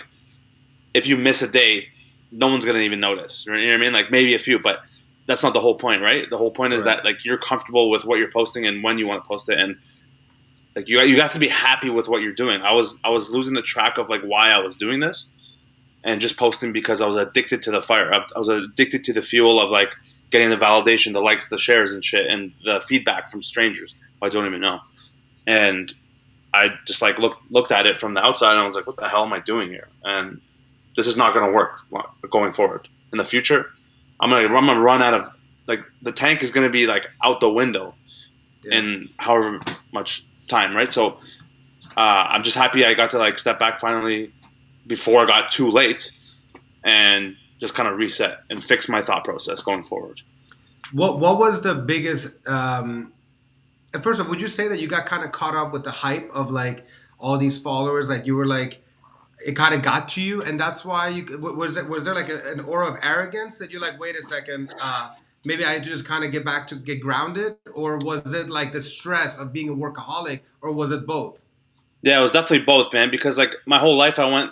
if 0.94 1.08
you 1.08 1.18
miss 1.18 1.42
a 1.42 1.48
day, 1.50 1.88
no 2.32 2.48
one's 2.48 2.66
gonna 2.66 2.80
even 2.80 3.00
notice. 3.00 3.46
You 3.46 3.54
know 3.54 3.60
what 3.60 3.74
I 3.74 3.78
mean? 3.78 3.94
Like 3.94 4.12
maybe 4.12 4.36
a 4.36 4.40
few, 4.40 4.60
but 4.60 4.80
that's 5.26 5.44
not 5.44 5.54
the 5.54 5.62
whole 5.62 5.78
point, 5.78 6.02
right? 6.02 6.30
The 6.30 6.38
whole 6.38 6.52
point 6.52 6.74
is 6.74 6.84
Right. 6.84 6.98
that 6.98 7.06
like 7.06 7.24
you're 7.24 7.38
comfortable 7.38 7.90
with 7.90 8.06
what 8.06 8.18
you're 8.20 8.32
posting 8.32 8.66
and 8.66 8.84
when 8.84 8.98
you 8.98 9.08
want 9.08 9.24
to 9.24 9.28
post 9.28 9.50
it, 9.50 9.58
and 9.60 9.78
like 10.76 10.88
you 10.88 11.00
you 11.02 11.22
have 11.22 11.34
to 11.34 11.40
be 11.40 11.48
happy 11.48 11.90
with 11.90 12.08
what 12.08 12.22
you're 12.22 12.34
doing. 12.34 12.62
I 12.62 12.74
was 12.74 12.98
I 13.04 13.10
was 13.10 13.30
losing 13.30 13.54
the 13.54 13.62
track 13.62 13.98
of 13.98 14.10
like 14.10 14.22
why 14.22 14.50
I 14.52 14.60
was 14.60 14.76
doing 14.78 15.00
this, 15.00 15.26
and 16.04 16.20
just 16.20 16.38
posting 16.38 16.74
because 16.74 17.02
I 17.02 17.08
was 17.08 17.18
addicted 17.18 17.62
to 17.64 17.72
the 17.72 17.82
fire. 17.82 18.14
I, 18.14 18.26
I 18.36 18.40
was 18.40 18.50
addicted 18.50 19.04
to 19.06 19.14
the 19.14 19.22
fuel 19.22 19.62
of 19.62 19.70
like 19.70 19.90
getting 20.32 20.50
the 20.50 20.56
validation, 20.56 21.14
the 21.14 21.22
likes, 21.22 21.50
the 21.50 21.58
shares, 21.58 21.92
and 21.94 22.04
shit, 22.04 22.26
and 22.28 22.54
the 22.66 22.82
feedback 22.88 23.30
from 23.30 23.44
strangers 23.44 23.94
who 24.20 24.26
I 24.28 24.30
don't 24.30 24.46
even 24.48 24.62
know, 24.62 24.80
and 25.48 25.94
I 26.54 26.68
just 26.88 27.02
like 27.02 27.18
looked 27.20 27.40
looked 27.52 27.72
at 27.72 27.86
it 27.86 28.00
from 28.00 28.14
the 28.14 28.22
outside 28.22 28.52
and 28.52 28.60
I 28.60 28.64
was 28.64 28.76
like, 28.76 28.88
what 28.88 28.98
the 28.98 29.08
hell 29.08 29.24
am 29.24 29.34
I 29.34 29.40
doing 29.40 29.70
here? 29.70 29.88
And 30.04 30.42
this 30.98 31.08
is 31.08 31.16
not 31.16 31.34
going 31.34 31.46
to 31.46 31.52
work 31.56 31.80
going 32.30 32.54
forward 32.54 32.88
in 33.12 33.18
the 33.18 33.24
future. 33.24 33.68
I'm 34.20 34.30
gonna 34.30 34.54
I'm 34.54 34.66
gonna 34.66 34.80
run 34.80 35.02
out 35.02 35.14
of 35.14 35.30
like 35.68 35.80
the 36.02 36.12
tank 36.12 36.44
is 36.44 36.52
going 36.52 36.68
to 36.68 36.72
be 36.72 36.88
like 36.88 37.08
out 37.24 37.40
the 37.40 37.50
window 37.50 37.96
Yeah. 38.64 38.80
in 38.80 39.10
however 39.18 39.60
much 39.94 40.26
time, 40.48 40.76
right? 40.76 40.92
So 40.92 41.20
uh, 41.98 42.00
I'm 42.00 42.44
just 42.44 42.58
happy 42.58 42.86
I 42.86 42.94
got 42.94 43.10
to 43.12 43.18
like 43.18 43.38
step 43.40 43.58
back 43.60 43.80
finally 43.80 44.34
before 44.88 45.24
it 45.24 45.28
got 45.28 45.52
too 45.52 45.70
late 45.70 46.12
and 46.84 47.36
just 47.62 47.76
kind 47.76 47.88
of 47.88 47.98
reset 47.98 48.40
and 48.50 48.62
fix 48.62 48.90
my 48.90 49.02
thought 49.02 49.24
process 49.24 49.62
going 49.62 49.84
forward. 49.84 50.22
What 50.92 51.20
What 51.20 51.38
was 51.38 51.62
the 51.62 51.76
biggest? 51.76 52.46
Um, 52.48 53.14
first 54.02 54.20
of 54.20 54.26
all, 54.26 54.32
would 54.32 54.42
you 54.42 54.50
say 54.50 54.68
that 54.68 54.82
you 54.82 54.88
got 54.88 55.06
kind 55.06 55.24
of 55.24 55.32
caught 55.32 55.56
up 55.56 55.72
with 55.72 55.84
the 55.84 55.92
hype 55.92 56.30
of 56.34 56.52
like 56.52 56.86
all 57.20 57.38
these 57.38 57.58
followers? 57.58 58.10
Like 58.10 58.26
you 58.26 58.36
were 58.36 58.48
like, 58.48 58.84
it 59.48 59.56
kind 59.56 59.74
of 59.74 59.82
got 59.82 60.10
to 60.10 60.22
you, 60.22 60.42
and 60.42 60.60
that's 60.60 60.84
why 60.84 61.08
you 61.10 61.26
was 61.40 61.76
there 61.76 61.86
was 61.86 62.04
there 62.06 62.16
like 62.16 62.30
a, 62.30 62.52
an 62.52 62.60
aura 62.62 62.88
of 62.92 62.98
arrogance 63.04 63.60
that 63.60 63.72
you're 63.72 63.82
like, 63.82 64.00
wait 64.00 64.18
a 64.18 64.24
second. 64.24 64.74
Uh, 64.82 65.12
maybe 65.46 65.64
I 65.64 65.80
just 65.80 66.06
kind 66.06 66.24
of 66.24 66.32
get 66.32 66.44
back 66.44 66.68
to 66.68 66.76
get 66.76 67.00
grounded, 67.00 67.56
or 67.76 68.00
was 68.00 68.34
it 68.34 68.50
like 68.50 68.74
the 68.74 68.82
stress 68.82 69.40
of 69.40 69.54
being 69.54 69.70
a 69.70 69.74
workaholic, 69.74 70.42
or 70.62 70.74
was 70.74 70.92
it 70.92 71.06
both? 71.06 71.40
Yeah, 72.02 72.18
it 72.18 72.22
was 72.22 72.32
definitely 72.32 72.66
both, 72.66 72.92
man. 72.92 73.12
Because 73.12 73.38
like 73.38 73.56
my 73.68 73.78
whole 73.78 73.96
life, 73.96 74.18
I 74.18 74.26
went 74.26 74.52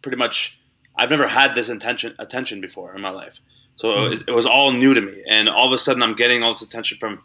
pretty 0.00 0.16
much. 0.16 0.59
I've 1.00 1.08
never 1.08 1.26
had 1.26 1.54
this 1.54 1.70
attention 1.70 2.14
attention 2.18 2.60
before 2.60 2.94
in 2.94 3.00
my 3.00 3.08
life, 3.08 3.38
so 3.76 3.88
mm-hmm. 3.88 4.06
it, 4.06 4.10
was, 4.10 4.24
it 4.28 4.32
was 4.32 4.46
all 4.46 4.70
new 4.72 4.92
to 4.92 5.00
me. 5.00 5.24
And 5.26 5.48
all 5.48 5.66
of 5.66 5.72
a 5.72 5.78
sudden, 5.78 6.02
I'm 6.02 6.14
getting 6.14 6.42
all 6.42 6.52
this 6.52 6.60
attention 6.60 6.98
from 6.98 7.22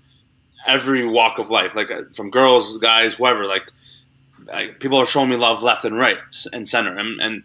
every 0.66 1.06
walk 1.06 1.40
of 1.40 1.50
life, 1.50 1.76
like 1.76 1.92
uh, 1.92 2.04
from 2.16 2.32
girls, 2.32 2.78
guys, 2.78 3.16
whoever. 3.16 3.46
Like, 3.46 3.64
like 4.48 4.80
people 4.80 4.98
are 4.98 5.06
showing 5.06 5.30
me 5.30 5.36
love 5.36 5.62
left 5.62 5.84
and 5.84 5.98
right 5.98 6.18
and 6.54 6.66
center, 6.66 6.98
and, 6.98 7.20
and 7.20 7.44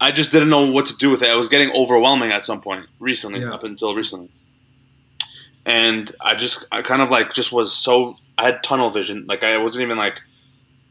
I 0.00 0.12
just 0.12 0.32
didn't 0.32 0.48
know 0.48 0.70
what 0.70 0.86
to 0.86 0.96
do 0.96 1.10
with 1.10 1.22
it. 1.22 1.30
It 1.30 1.36
was 1.36 1.48
getting 1.48 1.72
overwhelming 1.72 2.32
at 2.32 2.42
some 2.42 2.62
point 2.62 2.86
recently, 2.98 3.40
yeah. 3.40 3.52
up 3.52 3.64
until 3.64 3.94
recently. 3.94 4.30
And 5.66 6.10
I 6.20 6.36
just, 6.36 6.64
I 6.72 6.80
kind 6.80 7.02
of 7.02 7.10
like 7.10 7.34
just 7.34 7.52
was 7.52 7.76
so, 7.76 8.16
I 8.38 8.46
had 8.46 8.62
tunnel 8.62 8.88
vision. 8.88 9.26
Like 9.28 9.44
I 9.44 9.58
wasn't 9.58 9.82
even 9.82 9.98
like 9.98 10.22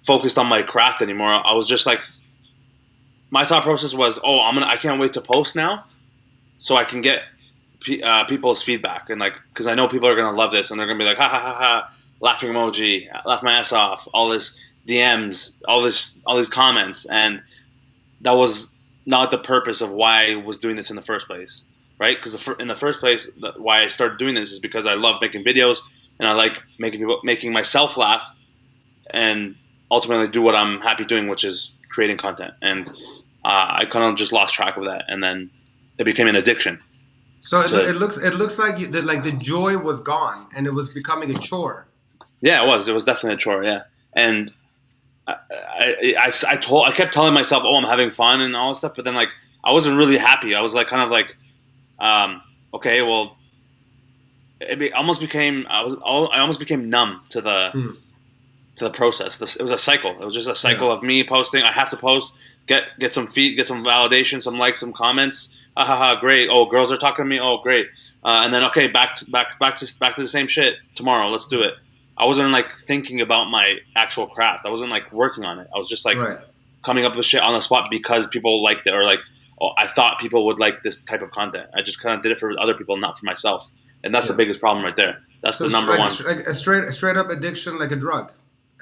focused 0.03 0.37
on 0.37 0.45
my 0.45 0.61
craft 0.61 1.01
anymore. 1.01 1.29
I 1.29 1.55
was 1.55 1.67
just 1.67 1.87
like, 1.87 2.03
my 3.29 3.45
thought 3.45 3.63
process 3.63 3.93
was, 3.93 4.19
oh, 4.23 4.39
I'm 4.41 4.53
gonna, 4.53 4.67
I 4.67 4.77
can't 4.77 4.99
wait 4.99 5.13
to 5.13 5.21
post 5.21 5.55
now, 5.55 5.85
so 6.59 6.75
I 6.75 6.83
can 6.83 7.01
get 7.01 7.21
uh, 8.03 8.25
people's 8.25 8.61
feedback 8.61 9.09
and 9.09 9.19
like, 9.19 9.39
because 9.49 9.67
I 9.67 9.75
know 9.75 9.87
people 9.87 10.07
are 10.07 10.15
gonna 10.15 10.35
love 10.37 10.51
this 10.51 10.71
and 10.71 10.79
they're 10.79 10.87
gonna 10.87 10.99
be 10.99 11.05
like, 11.05 11.17
ha 11.17 11.29
ha 11.29 11.39
ha 11.39 11.53
ha, 11.53 11.93
laughing 12.19 12.51
emoji, 12.51 13.07
laugh 13.25 13.43
my 13.43 13.59
ass 13.59 13.71
off, 13.71 14.07
all 14.13 14.29
this 14.29 14.59
DMs, 14.87 15.53
all 15.67 15.81
this, 15.81 16.19
all 16.25 16.37
these 16.37 16.49
comments, 16.49 17.05
and 17.05 17.41
that 18.21 18.31
was 18.31 18.73
not 19.05 19.31
the 19.31 19.37
purpose 19.37 19.81
of 19.81 19.91
why 19.91 20.31
I 20.31 20.35
was 20.35 20.57
doing 20.59 20.75
this 20.75 20.89
in 20.89 20.95
the 20.95 21.01
first 21.01 21.27
place, 21.27 21.65
right? 21.99 22.17
Because 22.17 22.47
in 22.59 22.67
the 22.67 22.75
first 22.75 22.99
place, 22.99 23.29
why 23.57 23.83
I 23.83 23.87
started 23.87 24.17
doing 24.17 24.35
this 24.35 24.51
is 24.51 24.59
because 24.59 24.85
I 24.85 24.95
love 24.95 25.21
making 25.21 25.43
videos 25.43 25.79
and 26.19 26.27
I 26.27 26.33
like 26.33 26.61
making 26.79 26.99
people, 26.99 27.21
making 27.23 27.53
myself 27.53 27.95
laugh, 27.97 28.29
and 29.11 29.55
ultimately 29.91 30.27
do 30.27 30.41
what 30.41 30.55
I'm 30.55 30.81
happy 30.81 31.05
doing, 31.05 31.27
which 31.27 31.43
is 31.43 31.73
creating 31.89 32.17
content. 32.17 32.53
And 32.61 32.89
uh, 33.47 33.79
I 33.79 33.85
kind 33.85 34.03
of 34.03 34.17
just 34.17 34.33
lost 34.33 34.53
track 34.53 34.75
of 34.75 34.83
that, 34.83 35.05
and 35.07 35.23
then 35.23 35.49
it 35.97 36.03
became 36.03 36.27
an 36.27 36.35
addiction. 36.35 36.81
So 37.39 37.61
it, 37.61 37.71
it 37.71 37.95
looks 37.95 38.17
it 38.17 38.33
looks 38.33 38.59
like 38.59 38.77
you, 38.77 38.87
the, 38.87 39.01
like 39.01 39.23
the 39.23 39.31
joy 39.31 39.77
was 39.77 40.01
gone, 40.01 40.47
and 40.57 40.67
it 40.67 40.73
was 40.73 40.89
becoming 40.89 41.33
a 41.33 41.39
chore. 41.39 41.87
Yeah, 42.41 42.61
it 42.61 42.67
was. 42.67 42.89
It 42.89 42.93
was 42.93 43.05
definitely 43.05 43.35
a 43.35 43.37
chore. 43.37 43.63
Yeah, 43.63 43.83
and 44.11 44.53
I, 45.27 46.15
I, 46.19 46.31
I, 46.49 46.57
told 46.57 46.87
I 46.87 46.91
kept 46.91 47.13
telling 47.13 47.33
myself, 47.33 47.63
oh, 47.65 47.77
I'm 47.77 47.85
having 47.85 48.09
fun 48.09 48.41
and 48.41 48.53
all 48.53 48.71
this 48.71 48.79
stuff, 48.79 48.95
but 48.97 49.05
then 49.05 49.13
like 49.13 49.29
I 49.63 49.71
wasn't 49.71 49.97
really 49.97 50.17
happy. 50.17 50.53
I 50.53 50.59
was 50.59 50.73
like 50.73 50.87
kind 50.87 51.03
of 51.03 51.09
like, 51.09 51.37
um, 51.99 52.41
okay, 52.73 53.01
well, 53.01 53.37
it 54.59 54.77
be, 54.77 54.91
almost 54.91 55.21
became 55.21 55.65
I 55.69 55.83
was 55.83 55.93
I 55.93 56.39
almost 56.41 56.59
became 56.59 56.89
numb 56.89 57.21
to 57.29 57.39
the 57.39 57.71
mm. 57.73 57.95
to 58.75 58.83
the 58.83 58.91
process. 58.91 59.37
This, 59.37 59.55
it 59.55 59.61
was 59.61 59.71
a 59.71 59.77
cycle. 59.77 60.11
It 60.11 60.25
was 60.25 60.33
just 60.33 60.49
a 60.49 60.55
cycle 60.55 60.87
yeah. 60.89 60.95
of 60.95 61.03
me 61.03 61.23
posting. 61.23 61.63
I 61.63 61.71
have 61.71 61.89
to 61.91 61.97
post, 61.97 62.35
get 62.67 62.83
get 62.99 63.13
some 63.13 63.27
feed, 63.27 63.55
get 63.55 63.65
some 63.65 63.83
validation, 63.83 64.43
some 64.43 64.57
likes, 64.57 64.79
some 64.79 64.93
comments. 64.93 65.55
Ah, 65.75 65.85
ha, 65.85 65.95
ha, 65.95 66.19
great. 66.19 66.49
Oh, 66.49 66.65
girls 66.65 66.91
are 66.91 66.97
talking 66.97 67.23
to 67.23 67.29
me. 67.29 67.39
Oh, 67.39 67.59
great. 67.61 67.87
Uh, 68.23 68.41
and 68.43 68.53
then 68.53 68.63
okay, 68.65 68.87
back 68.87 69.15
to, 69.15 69.31
back 69.31 69.59
back 69.59 69.75
to 69.77 69.99
back 69.99 70.15
to 70.15 70.21
the 70.21 70.27
same 70.27 70.47
shit 70.47 70.75
tomorrow. 70.95 71.29
Let's 71.29 71.47
do 71.47 71.61
it. 71.61 71.75
I 72.17 72.25
wasn't 72.25 72.49
like 72.51 72.67
thinking 72.87 73.21
about 73.21 73.49
my 73.49 73.77
actual 73.95 74.25
craft. 74.27 74.65
I 74.65 74.69
wasn't 74.69 74.89
like 74.89 75.11
working 75.13 75.43
on 75.43 75.59
it. 75.59 75.67
I 75.73 75.77
was 75.77 75.87
just 75.87 76.03
like 76.03 76.17
right. 76.17 76.39
coming 76.83 77.05
up 77.05 77.15
with 77.15 77.25
shit 77.25 77.41
on 77.41 77.53
the 77.53 77.61
spot 77.61 77.87
because 77.89 78.27
people 78.27 78.63
liked 78.63 78.87
it 78.87 78.93
or 78.93 79.03
like 79.03 79.19
oh, 79.61 79.71
I 79.77 79.87
thought 79.87 80.19
people 80.19 80.45
would 80.47 80.59
like 80.59 80.81
this 80.81 81.01
type 81.01 81.21
of 81.21 81.31
content. 81.31 81.69
I 81.75 81.81
just 81.81 82.01
kind 82.01 82.15
of 82.15 82.23
did 82.23 82.31
it 82.31 82.39
for 82.39 82.59
other 82.59 82.73
people, 82.73 82.97
not 82.97 83.17
for 83.17 83.25
myself. 83.25 83.69
And 84.03 84.13
that's 84.13 84.27
yeah. 84.27 84.33
the 84.33 84.37
biggest 84.37 84.59
problem 84.59 84.83
right 84.83 84.95
there. 84.95 85.21
That's 85.43 85.57
so 85.57 85.65
the 85.65 85.71
number 85.71 85.91
one. 85.91 86.09
Like 86.25 86.39
a 86.39 86.53
straight 86.53 86.83
a 86.85 86.91
straight 86.91 87.17
up 87.17 87.29
addiction, 87.29 87.77
like 87.77 87.91
a 87.91 87.95
drug. 87.95 88.31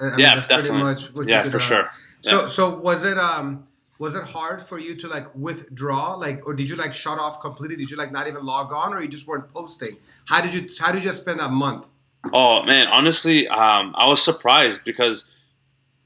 I 0.00 0.04
mean, 0.04 0.18
yeah, 0.18 0.34
definitely. 0.34 0.68
pretty 0.68 0.84
much 0.84 1.14
what 1.14 1.28
yeah, 1.28 1.44
for 1.44 1.58
uh, 1.58 1.60
sure. 1.60 1.90
Yeah. 2.22 2.30
So 2.30 2.46
so 2.46 2.78
was 2.78 3.04
it 3.04 3.18
um 3.18 3.66
was 3.98 4.14
it 4.14 4.22
hard 4.22 4.60
for 4.60 4.78
you 4.78 4.94
to 4.94 5.08
like 5.08 5.26
withdraw 5.34 6.14
like 6.14 6.46
or 6.46 6.54
did 6.54 6.68
you 6.68 6.76
like 6.76 6.92
shut 6.92 7.18
off 7.18 7.40
completely 7.40 7.76
did 7.76 7.90
you 7.90 7.96
like 7.96 8.12
not 8.12 8.26
even 8.26 8.44
log 8.44 8.72
on 8.72 8.92
or 8.92 9.00
you 9.00 9.08
just 9.08 9.26
weren't 9.26 9.52
posting 9.52 9.96
how 10.26 10.40
did 10.40 10.52
you 10.52 10.66
how 10.78 10.92
did 10.92 11.02
you 11.02 11.08
just 11.08 11.22
spend 11.22 11.40
that 11.40 11.50
month 11.50 11.86
Oh 12.32 12.62
man, 12.62 12.88
honestly, 12.88 13.46
um, 13.48 13.94
I 13.96 14.06
was 14.08 14.22
surprised 14.22 14.84
because 14.84 15.30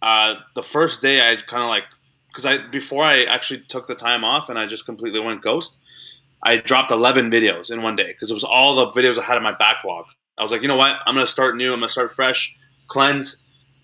uh, 0.03 0.35
the 0.55 0.63
first 0.63 1.03
day 1.03 1.21
I 1.21 1.37
kind 1.37 1.63
of 1.63 1.69
like 1.69 1.85
because 2.29 2.47
I 2.47 2.59
before 2.69 3.05
I 3.05 3.25
actually 3.25 3.61
took 3.69 3.87
the 3.87 3.95
time 3.95 4.25
off 4.25 4.49
and 4.49 4.59
I 4.59 4.67
just 4.67 4.87
completely 4.87 5.21
went 5.21 5.43
ghost. 5.43 5.79
I 6.43 6.57
dropped 6.57 6.91
11 6.91 7.31
videos 7.31 7.71
in 7.71 7.83
one 7.83 7.97
day 7.97 8.13
because 8.13 8.31
it 8.31 8.35
was 8.35 8.45
all 8.45 8.75
the 8.75 8.87
videos 8.99 9.19
I 9.19 9.25
had 9.25 9.37
in 9.37 9.43
my 9.43 9.55
backlog. 9.57 10.07
I 10.39 10.43
was 10.43 10.53
like, 10.53 10.63
you 10.63 10.69
know 10.69 10.77
what? 10.77 10.97
I'm 11.07 11.15
gonna 11.15 11.27
start 11.27 11.57
new. 11.57 11.73
I'm 11.73 11.81
gonna 11.81 11.89
start 11.89 12.13
fresh, 12.13 12.57
cleanse. 12.87 13.43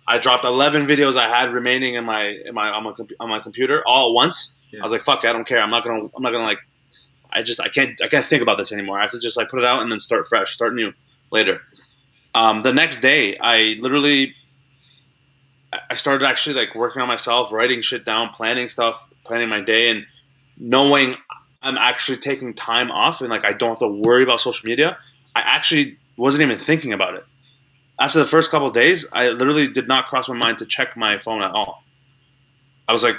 I 0.09 0.19
dropped 0.19 0.45
11 0.45 0.87
videos 0.87 1.17
I 1.17 1.29
had 1.29 1.53
remaining 1.53 1.95
in 1.95 2.05
my 2.05 2.27
in 2.45 2.55
my 2.55 2.71
on 2.71 2.85
my, 2.85 2.93
on 3.21 3.29
my 3.29 3.41
computer 3.41 3.83
all 3.87 4.11
at 4.11 4.15
once. 4.15 4.55
Yeah. 4.71 4.81
I 4.81 4.83
was 4.83 4.93
like, 4.93 5.03
fuck, 5.03 5.25
it, 5.25 5.29
I 5.29 5.33
don't 5.33 5.47
care. 5.47 5.61
I'm 5.61 5.71
not 5.71 5.85
gonna 5.85 6.09
I'm 6.15 6.23
not 6.23 6.31
gonna 6.31 6.45
like. 6.45 6.59
I 7.31 7.43
just 7.43 7.61
I 7.61 7.69
can't 7.69 8.01
I 8.03 8.09
can't 8.09 8.25
think 8.25 8.43
about 8.43 8.57
this 8.57 8.73
anymore. 8.73 8.99
I 8.99 9.03
have 9.03 9.11
to 9.11 9.21
just 9.21 9.37
like 9.37 9.49
put 9.49 9.59
it 9.59 9.65
out 9.65 9.83
and 9.83 9.91
then 9.91 9.99
start 9.99 10.29
fresh, 10.29 10.55
start 10.55 10.75
new 10.75 10.93
later. 11.31 11.61
Um, 12.35 12.63
the 12.63 12.73
next 12.73 13.01
day, 13.01 13.37
I 13.39 13.77
literally 13.81 14.35
I 15.91 15.95
started 15.97 16.25
actually 16.25 16.55
like 16.55 16.75
working 16.75 17.03
on 17.03 17.09
myself, 17.09 17.53
writing 17.53 17.83
shit 17.83 18.05
down, 18.05 18.31
planning 18.31 18.69
stuff, 18.69 19.07
planning 19.25 19.49
my 19.49 19.61
day, 19.61 19.89
and 19.91 20.07
knowing 20.57 21.17
I'm 21.63 21.77
actually 21.77 22.19
taking 22.19 22.55
time 22.55 22.91
off 22.91 23.21
and 23.21 23.31
like 23.31 23.45
I 23.45 23.53
don't 23.53 23.71
have 23.71 23.79
to 23.81 23.89
worry 23.89 24.23
about 24.23 24.41
social 24.41 24.69
media. 24.69 24.99
I 25.35 25.41
actually 25.41 25.99
wasn't 26.17 26.43
even 26.43 26.59
thinking 26.59 26.93
about 26.93 27.15
it. 27.15 27.25
After 27.99 28.19
the 28.19 28.25
first 28.25 28.51
couple 28.51 28.71
days, 28.71 29.07
I 29.13 29.29
literally 29.29 29.69
did 29.69 29.89
not 29.89 30.07
cross 30.07 30.29
my 30.29 30.37
mind 30.37 30.59
to 30.59 30.67
check 30.67 30.97
my 30.97 31.19
phone 31.19 31.43
at 31.43 31.51
all. 31.51 31.83
I 32.89 32.93
was 32.93 33.03
like, 33.03 33.17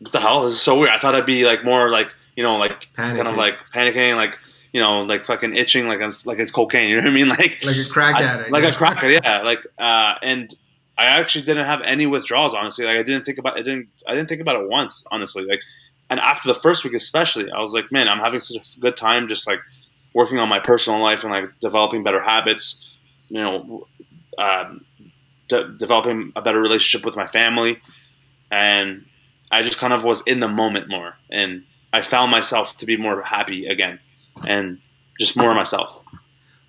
"What 0.00 0.12
the 0.12 0.20
hell? 0.20 0.44
This 0.44 0.54
is 0.54 0.60
so 0.60 0.78
weird." 0.78 0.90
I 0.90 0.98
thought 0.98 1.14
I'd 1.14 1.26
be 1.26 1.44
like 1.44 1.64
more 1.64 1.90
like 1.90 2.08
you 2.36 2.42
know 2.42 2.56
like 2.56 2.88
panicking. 2.94 3.16
kind 3.16 3.28
of 3.28 3.36
like 3.36 3.54
panicking, 3.72 4.16
like 4.16 4.38
you 4.72 4.80
know, 4.80 5.00
like 5.00 5.26
fucking 5.26 5.54
itching, 5.54 5.86
like 5.86 6.00
I'm 6.00 6.12
like 6.24 6.38
it's 6.38 6.50
cocaine. 6.50 6.88
You 6.90 6.96
know 6.96 7.02
what 7.02 7.10
I 7.10 7.14
mean? 7.14 7.28
Like 7.28 7.64
like 7.64 7.76
a 7.76 7.88
crack 7.88 8.20
addict, 8.20 8.50
like 8.50 8.64
a 8.64 8.72
crack 8.72 8.96
addict. 8.98 9.24
Yeah, 9.24 9.42
like 9.42 9.60
uh, 9.78 10.14
and 10.22 10.52
I 10.98 11.06
actually 11.06 11.44
didn't 11.44 11.66
have 11.66 11.80
any 11.82 12.06
withdrawals. 12.06 12.54
Honestly, 12.54 12.84
like 12.84 12.96
I 12.96 13.02
didn't 13.02 13.24
think 13.24 13.38
about 13.38 13.58
it. 13.58 13.64
Didn't 13.64 13.88
I 14.06 14.14
didn't 14.14 14.28
think 14.28 14.40
about 14.40 14.56
it 14.56 14.68
once. 14.68 15.04
Honestly, 15.10 15.44
like 15.44 15.60
and 16.12 16.20
after 16.20 16.46
the 16.46 16.54
first 16.54 16.84
week, 16.84 16.92
especially, 16.92 17.50
I 17.50 17.60
was 17.60 17.72
like, 17.72 17.90
man, 17.90 18.06
I'm 18.06 18.18
having 18.18 18.38
such 18.38 18.76
a 18.76 18.80
good 18.80 18.98
time, 18.98 19.28
just 19.28 19.46
like 19.46 19.60
working 20.14 20.38
on 20.38 20.46
my 20.46 20.58
personal 20.58 21.00
life 21.00 21.24
and 21.24 21.32
like 21.32 21.58
developing 21.60 22.02
better 22.02 22.20
habits. 22.20 22.86
You 23.32 23.40
know, 23.40 23.86
um, 24.36 24.84
de- 25.48 25.68
developing 25.78 26.32
a 26.36 26.42
better 26.42 26.60
relationship 26.60 27.04
with 27.06 27.16
my 27.16 27.26
family, 27.26 27.80
and 28.50 29.06
I 29.50 29.62
just 29.62 29.78
kind 29.78 29.94
of 29.94 30.04
was 30.04 30.22
in 30.26 30.40
the 30.40 30.48
moment 30.48 30.88
more, 30.88 31.14
and 31.30 31.64
I 31.94 32.02
found 32.02 32.30
myself 32.30 32.76
to 32.78 32.86
be 32.86 32.98
more 32.98 33.22
happy 33.22 33.66
again 33.66 33.98
and 34.46 34.78
just 35.18 35.34
more 35.36 35.54
myself. 35.54 36.04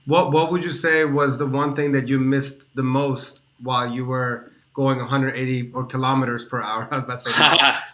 What 0.06 0.32
What 0.32 0.52
would 0.52 0.64
you 0.64 0.70
say 0.70 1.04
was 1.06 1.38
the 1.38 1.48
one 1.48 1.76
thing 1.76 1.92
that 1.94 2.08
you 2.08 2.20
missed 2.20 2.74
the 2.76 2.84
most 2.84 3.42
while 3.62 3.90
you 3.90 4.06
were 4.06 4.52
going 4.74 4.98
180 4.98 5.72
or 5.74 5.86
kilometers 5.86 6.46
per 6.46 6.62
hour? 6.62 6.88
That's 7.08 7.28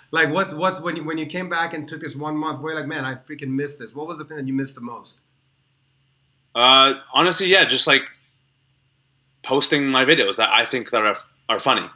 like 0.11 0.29
what's 0.29 0.53
what's 0.53 0.79
when 0.79 0.95
you 0.95 1.03
when 1.03 1.17
you 1.17 1.25
came 1.25 1.49
back 1.49 1.73
and 1.73 1.87
took 1.87 2.01
this 2.01 2.15
one 2.15 2.35
month? 2.35 2.61
Where 2.61 2.75
like, 2.75 2.87
man, 2.87 3.05
I 3.05 3.15
freaking 3.15 3.49
missed 3.49 3.79
this. 3.79 3.95
What 3.95 4.07
was 4.07 4.17
the 4.19 4.25
thing 4.25 4.37
that 4.37 4.47
you 4.47 4.53
missed 4.53 4.75
the 4.75 4.81
most? 4.81 5.21
Uh, 6.55 6.93
honestly, 7.13 7.47
yeah, 7.47 7.65
just 7.65 7.85
like 7.85 8.03
posting 9.43 9.85
my 9.85 10.05
videos 10.05 10.37
that 10.37 10.49
I 10.49 10.65
think 10.65 10.91
that 10.91 11.01
are 11.01 11.15
are 11.47 11.59
funny. 11.59 11.87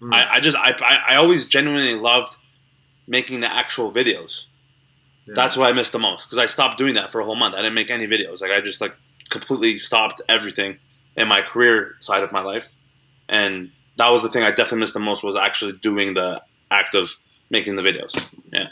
Mm. 0.00 0.14
I, 0.14 0.36
I 0.36 0.40
just 0.40 0.56
I, 0.56 0.72
I 1.08 1.16
always 1.16 1.48
genuinely 1.48 1.94
loved 1.94 2.36
making 3.06 3.40
the 3.40 3.52
actual 3.52 3.92
videos. 3.92 4.46
Yeah. 5.28 5.34
That's 5.36 5.56
what 5.56 5.68
I 5.68 5.72
missed 5.72 5.92
the 5.92 5.98
most 5.98 6.26
because 6.26 6.38
I 6.38 6.46
stopped 6.46 6.78
doing 6.78 6.94
that 6.94 7.12
for 7.12 7.20
a 7.20 7.24
whole 7.24 7.36
month. 7.36 7.54
I 7.54 7.58
didn't 7.58 7.74
make 7.74 7.90
any 7.90 8.06
videos. 8.06 8.40
Like 8.40 8.50
I 8.50 8.60
just 8.60 8.80
like 8.80 8.94
completely 9.30 9.78
stopped 9.78 10.20
everything 10.28 10.78
in 11.16 11.28
my 11.28 11.42
career 11.42 11.94
side 12.00 12.22
of 12.22 12.32
my 12.32 12.40
life, 12.40 12.74
and 13.28 13.70
that 13.96 14.08
was 14.08 14.22
the 14.22 14.28
thing 14.28 14.42
I 14.42 14.50
definitely 14.50 14.80
missed 14.80 14.94
the 14.94 15.00
most 15.00 15.22
was 15.22 15.36
actually 15.36 15.72
doing 15.74 16.14
the 16.14 16.42
act 16.70 16.94
of 16.94 17.16
making 17.50 17.76
the 17.76 17.82
videos. 17.82 18.12
Yeah. 18.52 18.68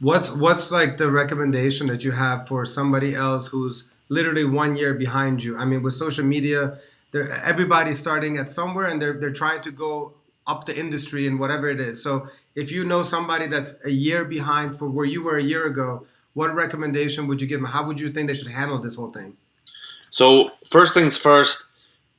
What's 0.00 0.32
what's 0.32 0.72
like 0.72 0.96
the 0.96 1.10
recommendation 1.10 1.86
that 1.86 2.04
you 2.04 2.12
have 2.12 2.48
for 2.48 2.66
somebody 2.66 3.14
else 3.14 3.46
who's 3.46 3.84
literally 4.08 4.44
one 4.44 4.76
year 4.76 4.94
behind 4.94 5.42
you? 5.44 5.56
I 5.56 5.64
mean, 5.64 5.82
with 5.82 5.94
social 5.94 6.24
media, 6.24 6.78
everybody's 7.14 7.98
starting 7.98 8.38
at 8.38 8.50
somewhere 8.50 8.86
and 8.86 9.00
they're 9.00 9.18
they're 9.18 9.32
trying 9.32 9.60
to 9.62 9.70
go 9.70 10.14
up 10.46 10.64
the 10.64 10.78
industry 10.78 11.26
and 11.26 11.40
whatever 11.40 11.68
it 11.68 11.80
is. 11.80 12.02
So 12.02 12.26
if 12.54 12.70
you 12.70 12.84
know 12.84 13.02
somebody 13.02 13.48
that's 13.48 13.84
a 13.84 13.90
year 13.90 14.24
behind 14.24 14.78
for 14.78 14.88
where 14.88 15.06
you 15.06 15.24
were 15.24 15.36
a 15.36 15.42
year 15.42 15.66
ago, 15.66 16.06
what 16.34 16.54
recommendation 16.54 17.26
would 17.26 17.40
you 17.40 17.48
give 17.48 17.60
them? 17.60 17.68
How 17.68 17.84
would 17.84 17.98
you 17.98 18.10
think 18.10 18.28
they 18.28 18.34
should 18.34 18.52
handle 18.52 18.78
this 18.78 18.94
whole 18.94 19.10
thing? 19.10 19.36
So 20.10 20.50
first 20.70 20.94
things 20.94 21.16
first, 21.16 21.64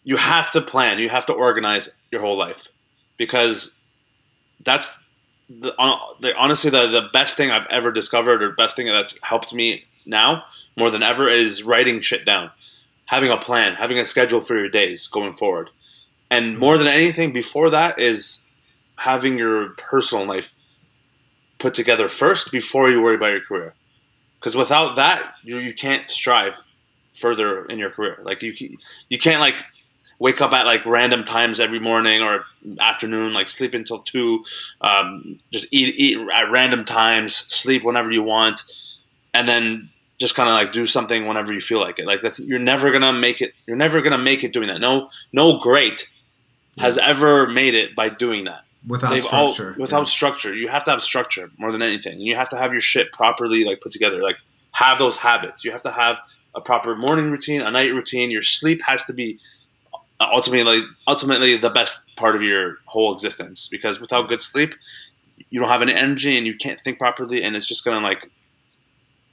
you 0.04 0.18
have 0.18 0.52
to 0.52 0.62
plan. 0.62 1.00
You 1.00 1.10
have 1.10 1.26
to 1.28 1.34
organize 1.34 1.90
your 2.12 2.22
whole 2.22 2.38
life 2.38 2.68
because 3.18 3.74
that's 4.66 5.00
the, 5.50 5.74
the 6.20 6.36
honestly 6.36 6.70
the, 6.70 6.88
the 6.88 7.08
best 7.14 7.38
thing 7.38 7.52
I've 7.52 7.68
ever 7.70 7.92
discovered 7.92 8.44
or 8.44 8.52
best 8.52 8.76
thing 8.76 8.88
that's 8.88 9.18
helped 9.22 9.54
me 9.54 9.86
now 10.06 10.44
more 10.78 10.92
than 10.92 11.04
ever 11.04 11.28
is 11.30 11.64
writing 11.64 12.02
shit 12.02 12.26
down, 12.26 12.52
having 13.08 13.32
a 13.32 13.38
plan, 13.38 13.74
having 13.74 13.98
a 13.98 14.06
schedule 14.06 14.42
for 14.42 14.58
your 14.58 14.70
days 14.70 15.08
going 15.08 15.34
forward, 15.34 15.70
and 16.30 16.58
more 16.58 16.78
than 16.78 16.88
anything 16.88 17.34
before 17.34 17.72
that 17.72 18.00
is 18.00 18.42
having 18.98 19.38
your 19.38 19.70
personal 19.72 20.26
life 20.26 20.54
put 21.60 21.74
together 21.74 22.08
first 22.08 22.52
before 22.52 22.90
you 22.90 23.02
worry 23.02 23.16
about 23.16 23.32
your 23.32 23.42
career. 23.42 23.74
Because 24.40 24.56
without 24.56 24.98
that, 24.98 25.34
you, 25.44 25.58
you 25.58 25.74
can't 25.74 26.10
strive 26.10 26.56
further 27.16 27.66
in 27.66 27.80
your 27.80 27.90
career. 27.90 28.20
Like 28.24 28.44
you 28.44 28.54
you 29.10 29.18
can't 29.18 29.40
like 29.40 29.56
wake 30.20 30.42
up 30.42 30.54
at 30.54 30.66
like 30.66 30.86
random 30.86 31.26
times 31.26 31.60
every 31.60 31.80
morning 31.80 32.22
or 32.22 32.46
afternoon, 32.80 33.34
like 33.34 33.50
sleep 33.50 33.74
until 33.74 34.00
two, 34.00 34.44
um, 34.82 35.40
just 35.52 35.68
eat 35.72 35.96
eat 35.98 36.18
at 36.34 36.52
random 36.52 36.86
times, 36.86 37.36
sleep 37.36 37.84
whenever 37.84 38.12
you 38.12 38.24
want, 38.24 38.62
and 39.34 39.48
then 39.48 39.90
just 40.20 40.36
kind 40.36 40.50
of 40.50 40.56
like 40.56 40.72
do 40.72 40.86
something 40.86 41.28
whenever 41.28 41.54
you 41.54 41.62
feel 41.62 41.80
like 41.80 42.00
it. 42.00 42.06
Like 42.06 42.22
that's 42.22 42.40
you're 42.40 42.60
never 42.60 42.92
gonna 42.92 43.14
make 43.14 43.42
it. 43.42 43.54
You're 43.66 43.78
never 43.78 44.02
gonna 44.02 44.18
make 44.18 44.44
it 44.44 44.54
doing 44.54 44.68
that. 44.68 44.80
No 44.80 45.10
no 45.32 45.60
great 45.60 46.10
has 46.78 46.98
ever 46.98 47.48
made 47.48 47.74
it 47.74 47.96
by 47.96 48.10
doing 48.10 48.44
that 48.46 48.64
without 48.86 49.12
They've 49.12 49.24
structure. 49.24 49.74
All, 49.74 49.82
without 49.82 50.00
yeah. 50.02 50.06
structure, 50.06 50.56
you 50.56 50.68
have 50.68 50.84
to 50.86 50.92
have 50.92 51.04
structure 51.04 51.52
more 51.58 51.72
than 51.72 51.82
anything. 51.82 52.20
You 52.20 52.36
have 52.36 52.50
to 52.50 52.58
have 52.58 52.72
your 52.72 52.82
shit 52.82 53.12
properly 53.12 53.64
like 53.64 53.82
put 53.82 53.92
together. 53.92 54.22
Like 54.22 54.38
have 54.72 54.98
those 55.00 55.18
habits. 55.18 55.64
You 55.64 55.72
have 55.72 55.82
to 55.84 55.92
have 55.92 56.20
a 56.56 56.62
proper 56.62 56.96
morning 56.96 57.32
routine, 57.32 57.62
a 57.62 57.72
night 57.72 57.94
routine. 57.94 58.32
Your 58.32 58.42
sleep 58.42 58.82
has 58.86 59.06
to 59.06 59.14
be 59.14 59.40
uh, 60.20 60.28
ultimately 60.32 60.84
ultimately 61.08 61.58
the 61.58 61.70
best 61.70 62.06
part 62.16 62.36
of 62.36 62.42
your 62.42 62.78
whole 62.86 63.14
existence 63.14 63.68
because 63.70 64.00
without 64.00 64.30
good 64.30 64.42
sleep, 64.42 64.74
you 65.50 65.60
don't 65.60 65.70
have 65.70 65.82
any 65.82 65.94
energy 65.94 66.38
and 66.38 66.48
you 66.48 66.56
can't 66.56 66.80
think 66.80 66.98
properly, 66.98 67.44
and 67.44 67.56
it's 67.56 67.68
just 67.68 67.86
gonna 67.86 68.06
like 68.06 68.30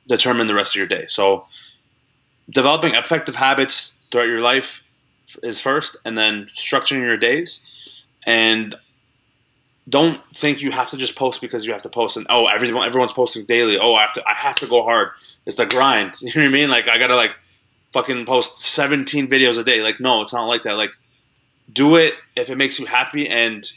determine 0.06 0.46
the 0.46 0.54
rest 0.54 0.74
of 0.74 0.78
your 0.78 0.86
day. 0.86 1.06
So 1.08 1.46
developing 2.50 2.94
effective 2.94 3.34
habits 3.34 3.94
throughout 4.10 4.28
your 4.28 4.40
life 4.40 4.82
is 5.42 5.60
first, 5.60 5.96
and 6.04 6.16
then 6.16 6.48
structuring 6.56 7.00
your 7.00 7.16
days. 7.16 7.60
And 8.26 8.74
don't 9.88 10.20
think 10.34 10.62
you 10.62 10.70
have 10.70 10.90
to 10.90 10.96
just 10.96 11.14
post 11.16 11.40
because 11.40 11.66
you 11.66 11.72
have 11.72 11.82
to 11.82 11.88
post 11.90 12.16
and 12.16 12.26
oh 12.30 12.46
everyone 12.46 12.86
everyone's 12.86 13.12
posting 13.12 13.44
daily. 13.44 13.78
Oh 13.78 13.94
I 13.94 14.02
have 14.02 14.14
to 14.14 14.22
I 14.26 14.32
have 14.34 14.56
to 14.56 14.66
go 14.66 14.82
hard. 14.82 15.10
It's 15.44 15.56
the 15.56 15.66
grind. 15.66 16.14
You 16.20 16.28
know 16.34 16.42
what 16.42 16.48
I 16.48 16.52
mean? 16.52 16.70
Like 16.70 16.88
I 16.88 16.98
gotta 16.98 17.16
like 17.16 17.32
fucking 17.92 18.24
post 18.26 18.62
17 18.62 19.28
videos 19.28 19.58
a 19.58 19.64
day. 19.64 19.80
Like 19.80 20.00
no 20.00 20.22
it's 20.22 20.32
not 20.32 20.46
like 20.46 20.62
that. 20.62 20.74
Like 20.74 20.92
do 21.70 21.96
it 21.96 22.14
if 22.34 22.48
it 22.48 22.56
makes 22.56 22.78
you 22.78 22.86
happy. 22.86 23.28
And 23.28 23.70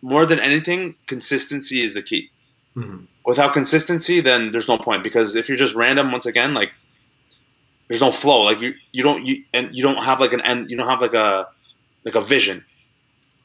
more 0.00 0.26
than 0.26 0.38
anything 0.38 0.94
consistency 1.06 1.82
is 1.82 1.94
the 1.94 2.02
key. 2.02 2.30
Mhm. 2.76 3.06
Without 3.28 3.52
consistency 3.52 4.20
then 4.20 4.50
there's 4.50 4.68
no 4.68 4.78
point 4.78 5.02
because 5.02 5.36
if 5.36 5.48
you're 5.48 5.58
just 5.58 5.76
random 5.76 6.10
once 6.10 6.26
again 6.26 6.54
like 6.54 6.72
there's 7.86 8.00
no 8.00 8.10
flow 8.10 8.40
like 8.42 8.60
you 8.60 8.74
you 8.92 9.02
don't 9.02 9.24
you 9.24 9.44
and 9.52 9.74
you 9.74 9.82
don't 9.82 10.02
have 10.02 10.18
like 10.18 10.32
an 10.32 10.40
end 10.40 10.68
you 10.70 10.76
don't 10.76 10.88
have 10.88 11.00
like 11.00 11.14
a 11.14 11.46
like 12.04 12.16
a 12.16 12.20
vision 12.20 12.64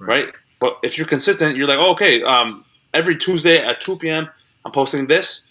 right? 0.05 0.33
But 0.59 0.77
if 0.83 0.97
you're 0.97 1.07
consistent, 1.07 1.57
you're 1.57 1.67
like, 1.67 1.79
oh, 1.79 1.91
okay, 1.91 2.23
um, 2.23 2.63
every 2.93 3.17
Tuesday 3.17 3.57
at 3.57 3.81
2 3.81 3.97
p.m., 3.97 4.29
I'm 4.65 4.71
posting 4.71 5.07
this. 5.07 5.43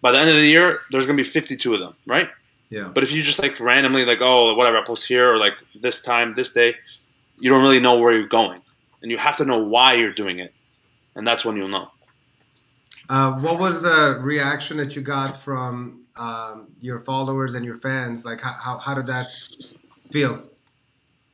By 0.00 0.12
the 0.12 0.18
end 0.18 0.30
of 0.30 0.36
the 0.36 0.46
year, 0.46 0.80
there's 0.90 1.06
gonna 1.06 1.16
be 1.16 1.24
52 1.24 1.74
of 1.74 1.80
them, 1.80 1.94
right? 2.06 2.28
Yeah. 2.70 2.90
But 2.94 3.02
if 3.02 3.12
you 3.12 3.22
just 3.22 3.40
like 3.40 3.58
randomly 3.58 4.04
like, 4.04 4.18
oh, 4.20 4.54
whatever, 4.54 4.78
I 4.78 4.84
post 4.84 5.06
here 5.06 5.32
or 5.32 5.38
like 5.38 5.54
this 5.80 6.02
time, 6.02 6.34
this 6.34 6.52
day, 6.52 6.76
you 7.40 7.50
don't 7.50 7.62
really 7.62 7.80
know 7.80 7.98
where 7.98 8.12
you're 8.12 8.28
going, 8.28 8.60
and 9.02 9.10
you 9.10 9.18
have 9.18 9.36
to 9.38 9.44
know 9.44 9.58
why 9.58 9.94
you're 9.94 10.12
doing 10.12 10.38
it, 10.38 10.54
and 11.14 11.26
that's 11.26 11.44
when 11.44 11.56
you'll 11.56 11.68
know. 11.68 11.90
Uh, 13.08 13.32
what 13.40 13.58
was 13.58 13.82
the 13.82 14.18
reaction 14.20 14.76
that 14.76 14.94
you 14.94 15.02
got 15.02 15.36
from 15.36 16.02
um, 16.18 16.68
your 16.80 17.00
followers 17.00 17.54
and 17.54 17.64
your 17.64 17.76
fans? 17.76 18.24
Like, 18.26 18.40
how, 18.40 18.52
how, 18.52 18.78
how 18.78 18.94
did 18.94 19.06
that 19.06 19.28
feel? 20.10 20.42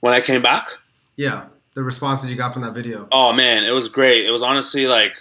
When 0.01 0.13
I 0.13 0.21
came 0.21 0.43
back, 0.43 0.69
Yeah, 1.17 1.47
the 1.75 1.83
response 1.83 2.23
that 2.23 2.29
you 2.29 2.37
got 2.37 2.53
from 2.53 2.63
that 2.63 2.75
video. 2.75 3.09
oh 3.11 3.33
man, 3.33 3.65
it 3.65 3.71
was 3.73 3.89
great. 3.89 4.25
It 4.27 4.31
was 4.31 4.43
honestly 4.43 4.87
like 4.87 5.17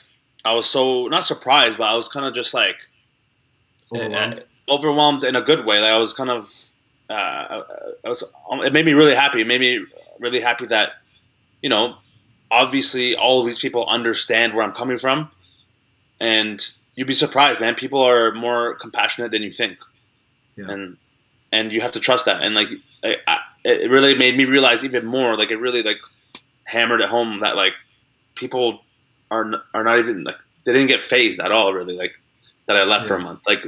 I 0.46 0.54
was 0.54 0.66
so 0.70 1.08
not 1.08 1.24
surprised, 1.24 1.78
but 1.78 1.86
I 1.86 1.96
was 1.96 2.08
kind 2.10 2.26
of 2.26 2.34
just 2.34 2.54
like 2.54 2.76
Overwhelmed. 3.94 4.40
uh, 4.40 4.72
overwhelmed 4.74 5.24
in 5.24 5.36
a 5.36 5.42
good 5.42 5.66
way. 5.66 5.80
Like 5.80 5.92
I 5.92 5.98
was 5.98 6.14
kind 6.14 6.30
of, 6.30 6.52
uh, 7.10 7.62
I 8.04 8.10
was. 8.10 8.24
It 8.66 8.74
made 8.74 8.86
me 8.86 8.94
really 8.94 9.16
happy. 9.16 9.42
It 9.42 9.48
made 9.48 9.62
me 9.62 9.86
really 10.20 10.42
happy 10.42 10.66
that, 10.68 10.90
you 11.62 11.70
know, 11.70 11.96
obviously 12.52 13.16
all 13.16 13.40
of 13.40 13.46
these 13.46 13.60
people 13.60 13.86
understand 13.88 14.54
where 14.54 14.64
I'm 14.66 14.74
coming 14.74 14.98
from, 14.98 15.32
and 16.24 16.66
you'd 16.96 17.08
be 17.08 17.14
surprised, 17.14 17.60
man. 17.60 17.76
People 17.76 18.02
are 18.02 18.32
more 18.34 18.76
compassionate 18.76 19.32
than 19.32 19.42
you 19.44 19.52
think, 19.52 19.78
Yeah. 20.56 20.72
and 20.72 20.98
and 21.52 21.72
you 21.74 21.82
have 21.82 21.92
to 21.92 22.00
trust 22.00 22.26
that. 22.26 22.42
And 22.42 22.56
like, 22.56 22.70
I, 23.04 23.16
I, 23.28 23.38
it 23.66 23.92
really 23.92 24.16
made 24.16 24.36
me 24.38 24.46
realize 24.46 24.84
even 24.84 25.06
more. 25.06 25.36
Like 25.38 25.52
it 25.52 25.58
really 25.58 25.84
like 25.84 26.00
hammered 26.64 27.02
at 27.02 27.10
home 27.10 27.42
that 27.42 27.56
like 27.56 27.74
people 28.36 28.82
are 29.30 29.46
are 29.74 29.84
not 29.84 30.00
even 30.00 30.24
like 30.24 30.38
they 30.64 30.72
didn't 30.74 30.88
get 30.88 31.04
phased 31.04 31.40
at 31.42 31.52
all. 31.52 31.74
Really, 31.74 31.96
like 31.96 32.14
that 32.68 32.78
I 32.78 32.84
left 32.86 33.08
for 33.08 33.16
a 33.18 33.20
month. 33.20 33.42
Like, 33.46 33.64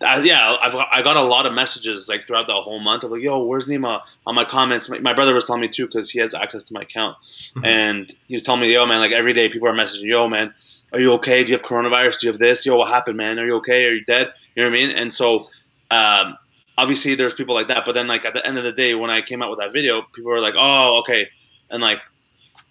I, 0.00 0.20
yeah, 0.22 0.56
I've 0.62 0.76
I 0.76 1.02
got 1.02 1.16
a 1.16 1.22
lot 1.22 1.44
of 1.44 1.52
messages 1.54 2.08
like 2.08 2.24
throughout 2.24 2.46
the 2.46 2.54
whole 2.54 2.78
month 2.78 3.02
of 3.02 3.10
like, 3.10 3.22
"Yo, 3.22 3.42
where's 3.42 3.66
Nima?" 3.66 4.00
On 4.26 4.34
my 4.34 4.44
comments, 4.44 4.88
my, 4.88 4.98
my 5.00 5.12
brother 5.12 5.34
was 5.34 5.44
telling 5.44 5.60
me 5.62 5.68
too 5.68 5.86
because 5.86 6.08
he 6.10 6.20
has 6.20 6.34
access 6.34 6.64
to 6.68 6.74
my 6.74 6.82
account, 6.82 7.16
Mhm. 7.56 7.66
and 7.66 8.12
he 8.28 8.34
was 8.34 8.44
telling 8.44 8.60
me, 8.60 8.72
"Yo, 8.72 8.86
man, 8.86 9.00
like 9.00 9.10
every 9.12 9.32
day 9.32 9.48
people 9.48 9.66
are 9.68 9.72
messaging, 9.74 10.04
yo, 10.04 10.28
man, 10.28 10.54
are 10.92 11.00
you 11.00 11.12
okay? 11.14 11.42
Do 11.42 11.50
you 11.50 11.56
have 11.56 11.66
coronavirus? 11.66 12.20
Do 12.20 12.26
you 12.28 12.32
have 12.32 12.38
this? 12.38 12.64
Yo, 12.64 12.76
what 12.76 12.88
happened, 12.88 13.16
man? 13.16 13.38
Are 13.40 13.46
you 13.46 13.56
okay? 13.56 13.86
Are 13.86 13.92
you 13.92 14.04
dead? 14.04 14.32
You 14.54 14.62
know 14.62 14.70
what 14.70 14.78
I 14.78 14.86
mean?" 14.86 14.90
And 14.96 15.12
so, 15.12 15.48
um, 15.90 16.36
obviously, 16.76 17.16
there's 17.16 17.34
people 17.34 17.54
like 17.56 17.66
that. 17.68 17.84
But 17.84 17.92
then, 17.94 18.06
like 18.06 18.24
at 18.24 18.34
the 18.34 18.46
end 18.46 18.56
of 18.56 18.62
the 18.64 18.72
day, 18.72 18.94
when 18.94 19.10
I 19.10 19.20
came 19.20 19.42
out 19.42 19.50
with 19.50 19.58
that 19.58 19.72
video, 19.72 20.02
people 20.14 20.30
were 20.30 20.40
like, 20.40 20.54
"Oh, 20.56 20.98
okay," 21.00 21.28
and 21.70 21.82
like, 21.82 21.98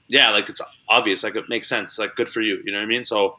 yeah, 0.08 0.30
like 0.32 0.48
it's 0.48 0.62
obvious, 0.88 1.24
like 1.26 1.36
it 1.36 1.50
makes 1.50 1.68
sense, 1.68 2.00
like 2.00 2.16
good 2.16 2.30
for 2.30 2.40
you. 2.40 2.62
You 2.64 2.72
know 2.72 2.78
what 2.78 2.86
I 2.86 2.88
mean? 2.88 3.04
So 3.04 3.38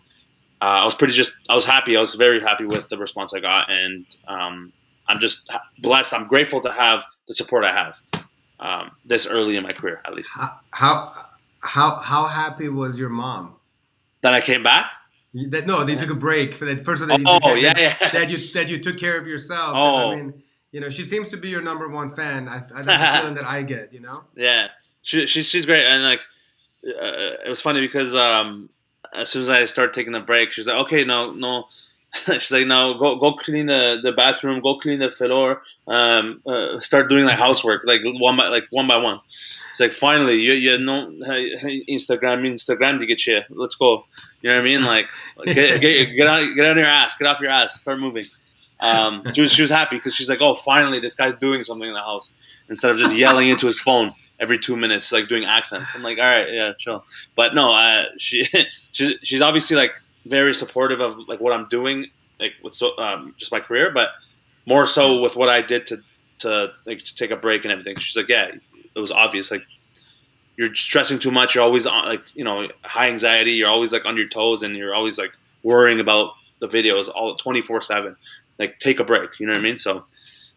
uh, 0.60 0.64
I 0.64 0.84
was 0.84 0.94
pretty 0.94 1.14
just 1.14 1.36
I 1.48 1.54
was 1.54 1.64
happy. 1.64 1.96
I 1.96 2.00
was 2.00 2.14
very 2.14 2.40
happy 2.40 2.64
with 2.64 2.88
the 2.88 2.98
response 2.98 3.32
I 3.34 3.40
got, 3.40 3.70
and 3.70 4.04
um, 4.26 4.72
I'm 5.08 5.18
just 5.20 5.50
blessed. 5.78 6.12
I'm 6.14 6.26
grateful 6.26 6.60
to 6.62 6.72
have 6.72 7.04
the 7.28 7.34
support 7.34 7.64
I 7.64 7.72
have 7.72 7.96
um, 8.60 8.90
this 9.04 9.26
early 9.26 9.56
in 9.56 9.62
my 9.62 9.72
career, 9.72 10.00
at 10.04 10.14
least. 10.14 10.30
How, 10.34 10.58
how 10.72 11.12
how 11.62 11.96
how 11.96 12.26
happy 12.26 12.68
was 12.68 12.98
your 12.98 13.08
mom? 13.08 13.56
That 14.22 14.34
I 14.34 14.40
came 14.40 14.62
back. 14.62 14.90
That 15.50 15.66
no, 15.66 15.84
they 15.84 15.94
took 15.94 16.10
a 16.10 16.14
break 16.14 16.54
for 16.54 16.64
that 16.64 16.80
first 16.80 17.00
one. 17.02 17.08
That 17.08 17.20
you 17.20 17.24
Oh, 17.28 17.38
took 17.54 17.62
yeah, 17.62 17.74
that, 17.74 17.98
yeah. 18.00 18.10
that 18.12 18.30
you 18.30 18.36
that 18.54 18.68
you 18.68 18.78
took 18.78 18.98
care 18.98 19.16
of 19.16 19.26
yourself. 19.26 19.74
Oh. 19.76 20.10
I 20.10 20.16
mean, 20.16 20.42
you 20.72 20.80
know, 20.80 20.88
she 20.88 21.02
seems 21.04 21.30
to 21.30 21.36
be 21.36 21.48
your 21.48 21.62
number 21.62 21.88
one 21.88 22.10
fan. 22.14 22.48
I, 22.48 22.56
I 22.74 22.82
that's 22.82 23.00
the 23.00 23.18
feeling 23.20 23.34
that 23.34 23.44
I 23.44 23.62
get. 23.62 23.92
You 23.92 24.00
know. 24.00 24.24
Yeah, 24.36 24.68
she, 25.02 25.26
she's 25.26 25.46
she's 25.46 25.66
great, 25.66 25.86
and 25.86 26.02
like 26.02 26.20
uh, 26.84 27.44
it 27.46 27.48
was 27.48 27.60
funny 27.60 27.80
because 27.80 28.14
um, 28.16 28.70
as 29.14 29.30
soon 29.30 29.42
as 29.42 29.50
I 29.50 29.64
start 29.66 29.92
taking 29.92 30.12
the 30.12 30.20
break, 30.20 30.52
she's 30.52 30.66
like, 30.66 30.80
"Okay, 30.82 31.04
no, 31.04 31.32
no." 31.32 31.64
she's 32.26 32.50
like, 32.50 32.66
"No, 32.66 32.94
go 32.98 33.16
go 33.16 33.34
clean 33.34 33.66
the, 33.66 33.98
the 34.02 34.12
bathroom, 34.12 34.60
go 34.60 34.78
clean 34.78 34.98
the 34.98 35.10
floor, 35.10 35.62
um, 35.86 36.40
uh, 36.46 36.80
start 36.80 37.08
doing 37.08 37.24
like 37.24 37.38
housework, 37.38 37.82
like 37.84 38.00
one 38.04 38.36
by 38.36 38.48
like 38.48 38.66
one 38.70 38.88
by 38.88 38.96
one." 38.96 39.20
It's 39.72 39.80
like 39.80 39.92
finally, 39.92 40.40
you 40.40 40.54
you 40.54 40.78
know, 40.78 41.06
Instagram, 41.88 42.48
Instagram 42.48 42.98
to 42.98 43.06
get 43.06 43.26
you. 43.26 43.42
Let's 43.50 43.76
go. 43.76 44.04
You 44.42 44.50
know 44.50 44.56
what 44.56 44.62
I 44.62 44.64
mean? 44.64 44.84
Like, 44.84 45.10
get 45.44 45.80
get 45.80 46.06
get 46.16 46.26
out 46.26 46.54
get 46.56 46.64
out 46.64 46.72
of 46.72 46.78
your 46.78 46.86
ass, 46.86 47.16
get 47.16 47.28
off 47.28 47.40
your 47.40 47.50
ass, 47.50 47.80
start 47.80 48.00
moving. 48.00 48.24
Um, 48.80 49.24
she 49.34 49.40
was 49.40 49.52
she 49.52 49.62
was 49.62 49.70
happy 49.70 49.96
because 49.96 50.14
she's 50.14 50.28
like, 50.28 50.40
"Oh, 50.40 50.54
finally, 50.54 51.00
this 51.00 51.14
guy's 51.14 51.36
doing 51.36 51.64
something 51.64 51.88
in 51.88 51.94
the 51.94 52.00
house." 52.00 52.32
Instead 52.68 52.90
of 52.90 52.98
just 52.98 53.16
yelling 53.16 53.48
into 53.48 53.66
his 53.66 53.80
phone 53.80 54.10
every 54.38 54.58
two 54.58 54.76
minutes, 54.76 55.10
like 55.10 55.28
doing 55.28 55.44
accents. 55.44 55.90
I'm 55.94 56.02
like, 56.02 56.18
all 56.18 56.24
right, 56.24 56.52
yeah, 56.52 56.72
chill. 56.78 57.04
But 57.34 57.54
no, 57.54 57.72
uh, 57.72 58.04
she 58.18 58.48
she's 58.92 59.14
she's 59.22 59.40
obviously 59.40 59.76
like 59.76 59.92
very 60.26 60.54
supportive 60.54 61.00
of 61.00 61.16
like 61.28 61.40
what 61.40 61.52
I'm 61.52 61.66
doing, 61.68 62.06
like 62.38 62.52
with 62.62 62.74
so, 62.74 62.96
um, 62.98 63.34
just 63.38 63.50
my 63.50 63.60
career, 63.60 63.90
but 63.92 64.10
more 64.66 64.86
so 64.86 65.20
with 65.20 65.34
what 65.34 65.48
I 65.48 65.62
did 65.62 65.86
to 65.86 66.02
to 66.40 66.72
like 66.86 67.00
to 67.04 67.14
take 67.14 67.30
a 67.30 67.36
break 67.36 67.64
and 67.64 67.72
everything. 67.72 67.96
She's 67.96 68.16
like, 68.16 68.28
yeah, 68.28 68.52
it 68.94 68.98
was 68.98 69.10
obvious. 69.10 69.50
Like 69.50 69.64
you're 70.56 70.74
stressing 70.74 71.18
too 71.18 71.30
much. 71.30 71.54
You're 71.54 71.64
always 71.64 71.86
on 71.86 72.08
like 72.08 72.22
you 72.34 72.44
know 72.44 72.68
high 72.82 73.08
anxiety. 73.08 73.52
You're 73.52 73.70
always 73.70 73.92
like 73.92 74.04
on 74.04 74.16
your 74.16 74.28
toes, 74.28 74.62
and 74.62 74.76
you're 74.76 74.94
always 74.94 75.18
like 75.18 75.32
worrying 75.62 76.00
about 76.00 76.32
the 76.60 76.68
videos 76.68 77.08
all 77.08 77.34
24 77.34 77.80
seven. 77.80 78.16
Like 78.58 78.78
take 78.78 79.00
a 79.00 79.04
break. 79.04 79.30
You 79.38 79.46
know 79.46 79.52
what 79.52 79.60
I 79.60 79.62
mean? 79.62 79.78
So 79.78 80.04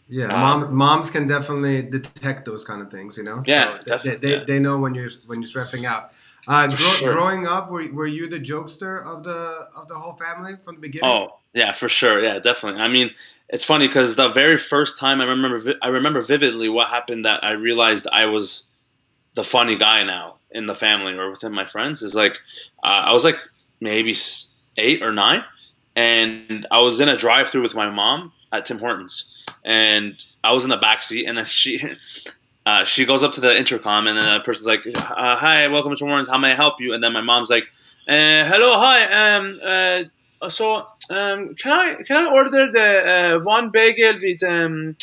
Yeah, 0.10 0.34
Um, 0.34 0.42
mom, 0.42 0.76
moms 0.76 1.10
can 1.10 1.28
definitely 1.28 1.84
detect 1.84 2.44
those 2.46 2.66
kind 2.66 2.82
of 2.82 2.92
things, 2.92 3.18
you 3.18 3.24
know. 3.24 3.42
Yeah, 3.46 3.80
so 3.86 3.98
they, 3.98 4.16
they, 4.16 4.32
yeah. 4.32 4.44
they 4.46 4.60
know 4.60 4.78
when 4.78 4.94
you're 4.94 5.12
when 5.28 5.42
you're 5.42 5.48
stressing 5.48 5.86
out. 5.86 6.12
Uh, 6.48 6.68
sure. 6.70 7.14
Growing 7.14 7.48
up, 7.48 7.70
were, 7.70 7.88
were 7.94 8.08
you 8.08 8.28
the 8.28 8.40
jokester 8.40 9.06
of 9.06 9.24
the 9.24 9.68
of 9.76 9.88
the 9.88 9.96
whole 9.96 10.14
family 10.14 10.56
from 10.66 10.76
the 10.76 10.82
beginning? 10.82 11.10
Oh 11.10 11.38
yeah, 11.54 11.72
for 11.72 11.88
sure. 11.88 12.22
Yeah, 12.24 12.40
definitely. 12.40 12.82
I 12.82 12.88
mean, 12.88 13.12
it's 13.50 13.64
funny 13.64 13.88
because 13.88 14.16
the 14.16 14.30
very 14.30 14.58
first 14.58 14.98
time 14.98 15.22
I 15.22 15.26
remember, 15.26 15.60
vi- 15.60 15.80
I 15.82 15.88
remember 15.88 16.22
vividly 16.22 16.68
what 16.70 16.90
happened 16.90 17.26
that 17.26 17.44
I 17.44 17.52
realized 17.52 18.08
I 18.12 18.26
was 18.26 18.66
the 19.36 19.44
funny 19.44 19.78
guy 19.78 20.04
now 20.04 20.36
in 20.52 20.66
the 20.66 20.76
family 20.76 21.14
or 21.14 21.32
within 21.32 21.54
my 21.54 21.66
friends 21.66 22.02
is 22.02 22.16
like 22.16 22.38
uh, 22.84 22.88
I 22.88 23.14
was 23.14 23.24
like 23.24 23.38
maybe 23.80 24.16
eight 24.78 25.02
or 25.02 25.12
nine, 25.12 25.44
and 25.96 26.66
I 26.72 26.82
was 26.82 27.00
in 27.00 27.10
a 27.10 27.18
drive-through 27.18 27.64
with 27.64 27.76
my 27.76 27.90
mom 27.90 28.32
at 28.52 28.66
Tim 28.66 28.80
Hortons, 28.80 29.26
and 29.64 30.24
I 30.44 30.52
was 30.52 30.64
in 30.64 30.70
the 30.70 30.78
back 30.78 31.04
seat, 31.04 31.26
and 31.26 31.38
then 31.38 31.46
she. 31.62 31.84
Uh, 32.64 32.84
she 32.84 33.06
goes 33.06 33.24
up 33.24 33.34
to 33.34 33.42
the 33.42 33.52
intercom, 33.58 34.06
and 34.06 34.16
then 34.16 34.40
a 34.40 34.40
person's 34.40 34.68
like, 34.68 34.86
uh, 34.86 35.36
"Hi, 35.36 35.68
welcome 35.70 35.96
to 35.96 36.06
Hortons. 36.06 36.30
How 36.30 36.38
may 36.38 36.52
I 36.52 36.56
help 36.56 36.76
you?" 36.80 36.94
And 36.94 37.04
then 37.04 37.12
my 37.12 37.22
mom's 37.22 37.50
like, 37.50 37.64
uh, 38.08 38.46
"Hello, 38.46 38.78
hi. 38.78 39.36
Um, 39.36 39.60
uh, 39.64 40.04
so 40.50 40.78
um, 41.10 41.56
can 41.56 41.72
I 41.72 41.96
can 42.04 42.28
I 42.28 42.32
order 42.32 42.72
the 42.72 43.36
uh, 43.38 43.44
one 43.44 43.70
bagel 43.70 44.20
with 44.22 44.44
um, 44.44 44.96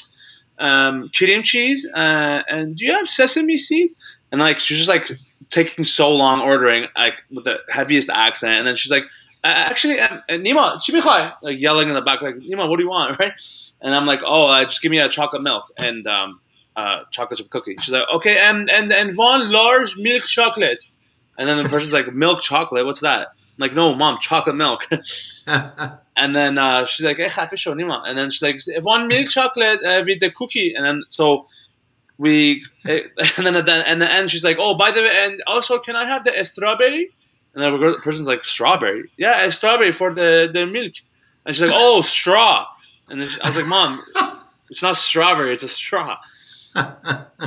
um, 0.58 1.10
cream 1.16 1.42
cheese? 1.42 1.86
Uh, 1.94 2.42
and 2.48 2.76
do 2.76 2.86
you 2.86 2.92
have 2.92 3.08
sesame 3.08 3.58
seed? 3.58 3.90
And 4.32 4.40
like 4.40 4.60
she's 4.60 4.78
just 4.78 4.88
like 4.88 5.08
taking 5.50 5.84
so 5.84 6.14
long 6.14 6.40
ordering, 6.40 6.86
like 6.96 7.14
with 7.30 7.44
the 7.44 7.58
heaviest 7.68 8.10
accent. 8.10 8.58
And 8.58 8.66
then 8.66 8.76
she's 8.76 8.90
like, 8.90 9.04
actually, 9.44 10.00
um, 10.00 10.22
uh, 10.28 10.32
Nima, 10.34 10.76
chimichai, 10.76 11.34
like 11.42 11.58
yelling 11.58 11.88
in 11.88 11.94
the 11.94 12.02
back, 12.02 12.22
like 12.22 12.36
Nima, 12.36 12.68
what 12.68 12.78
do 12.78 12.84
you 12.84 12.90
want, 12.90 13.18
right? 13.20 13.32
And 13.80 13.94
I'm 13.94 14.06
like, 14.06 14.20
oh, 14.24 14.46
uh, 14.46 14.64
just 14.64 14.82
give 14.82 14.90
me 14.90 14.98
a 14.98 15.08
chocolate 15.08 15.42
milk 15.42 15.64
and 15.78 16.06
um, 16.06 16.40
uh, 16.76 17.00
chocolate 17.10 17.38
chip 17.38 17.50
cookie. 17.50 17.76
She's 17.80 17.92
like, 17.92 18.08
okay, 18.14 18.38
and 18.38 18.70
and 18.70 18.92
and 18.92 19.14
one 19.14 19.50
large 19.50 19.96
milk 19.96 20.24
chocolate. 20.24 20.82
And 21.36 21.48
then 21.48 21.62
the 21.62 21.68
person's 21.68 21.92
like, 21.92 22.12
milk 22.12 22.40
chocolate, 22.40 22.84
what's 22.84 23.00
that? 23.00 23.28
I'm 23.28 23.58
like, 23.58 23.74
no, 23.74 23.94
mom, 23.94 24.18
chocolate 24.20 24.56
milk. 24.56 24.88
And 26.18 26.34
then 26.34 26.58
uh, 26.58 26.84
she's 26.84 27.06
like, 27.06 27.20
"Eh, 27.20 27.28
show, 27.54 27.74
Nima." 27.74 28.02
And 28.04 28.18
then 28.18 28.30
she's 28.30 28.42
like, 28.42 28.84
"One 28.84 29.06
milk 29.06 29.28
chocolate 29.28 29.78
uh, 29.84 30.02
with 30.04 30.18
the 30.18 30.32
cookie." 30.32 30.74
And 30.74 30.84
then 30.84 31.04
so 31.06 31.46
we, 32.18 32.64
eh, 32.86 33.02
and 33.36 33.46
then 33.46 33.54
at 33.54 33.66
the, 33.66 33.88
and 33.88 34.02
the 34.02 34.12
end, 34.12 34.30
she's 34.30 34.42
like, 34.42 34.56
"Oh, 34.58 34.76
by 34.76 34.90
the 34.90 35.02
way, 35.02 35.12
and 35.16 35.40
also, 35.46 35.78
can 35.78 35.94
I 35.94 36.06
have 36.06 36.24
the 36.24 36.44
strawberry?" 36.44 37.10
And 37.58 37.80
then 37.80 37.80
the 37.80 37.98
person's 38.00 38.28
like, 38.28 38.44
"Strawberry? 38.44 39.10
Yeah, 39.16 39.42
a 39.42 39.50
strawberry 39.50 39.90
for 39.90 40.14
the 40.14 40.48
the 40.52 40.64
milk." 40.64 40.92
And 41.44 41.56
she's 41.56 41.62
like, 41.64 41.74
"Oh, 41.74 42.02
straw." 42.02 42.68
And 43.08 43.20
then 43.20 43.28
she, 43.28 43.40
I 43.40 43.48
was 43.48 43.56
like, 43.56 43.66
"Mom, 43.66 44.00
it's 44.70 44.80
not 44.80 44.96
strawberry; 44.96 45.52
it's 45.52 45.64
a 45.64 45.68
straw." 45.68 46.18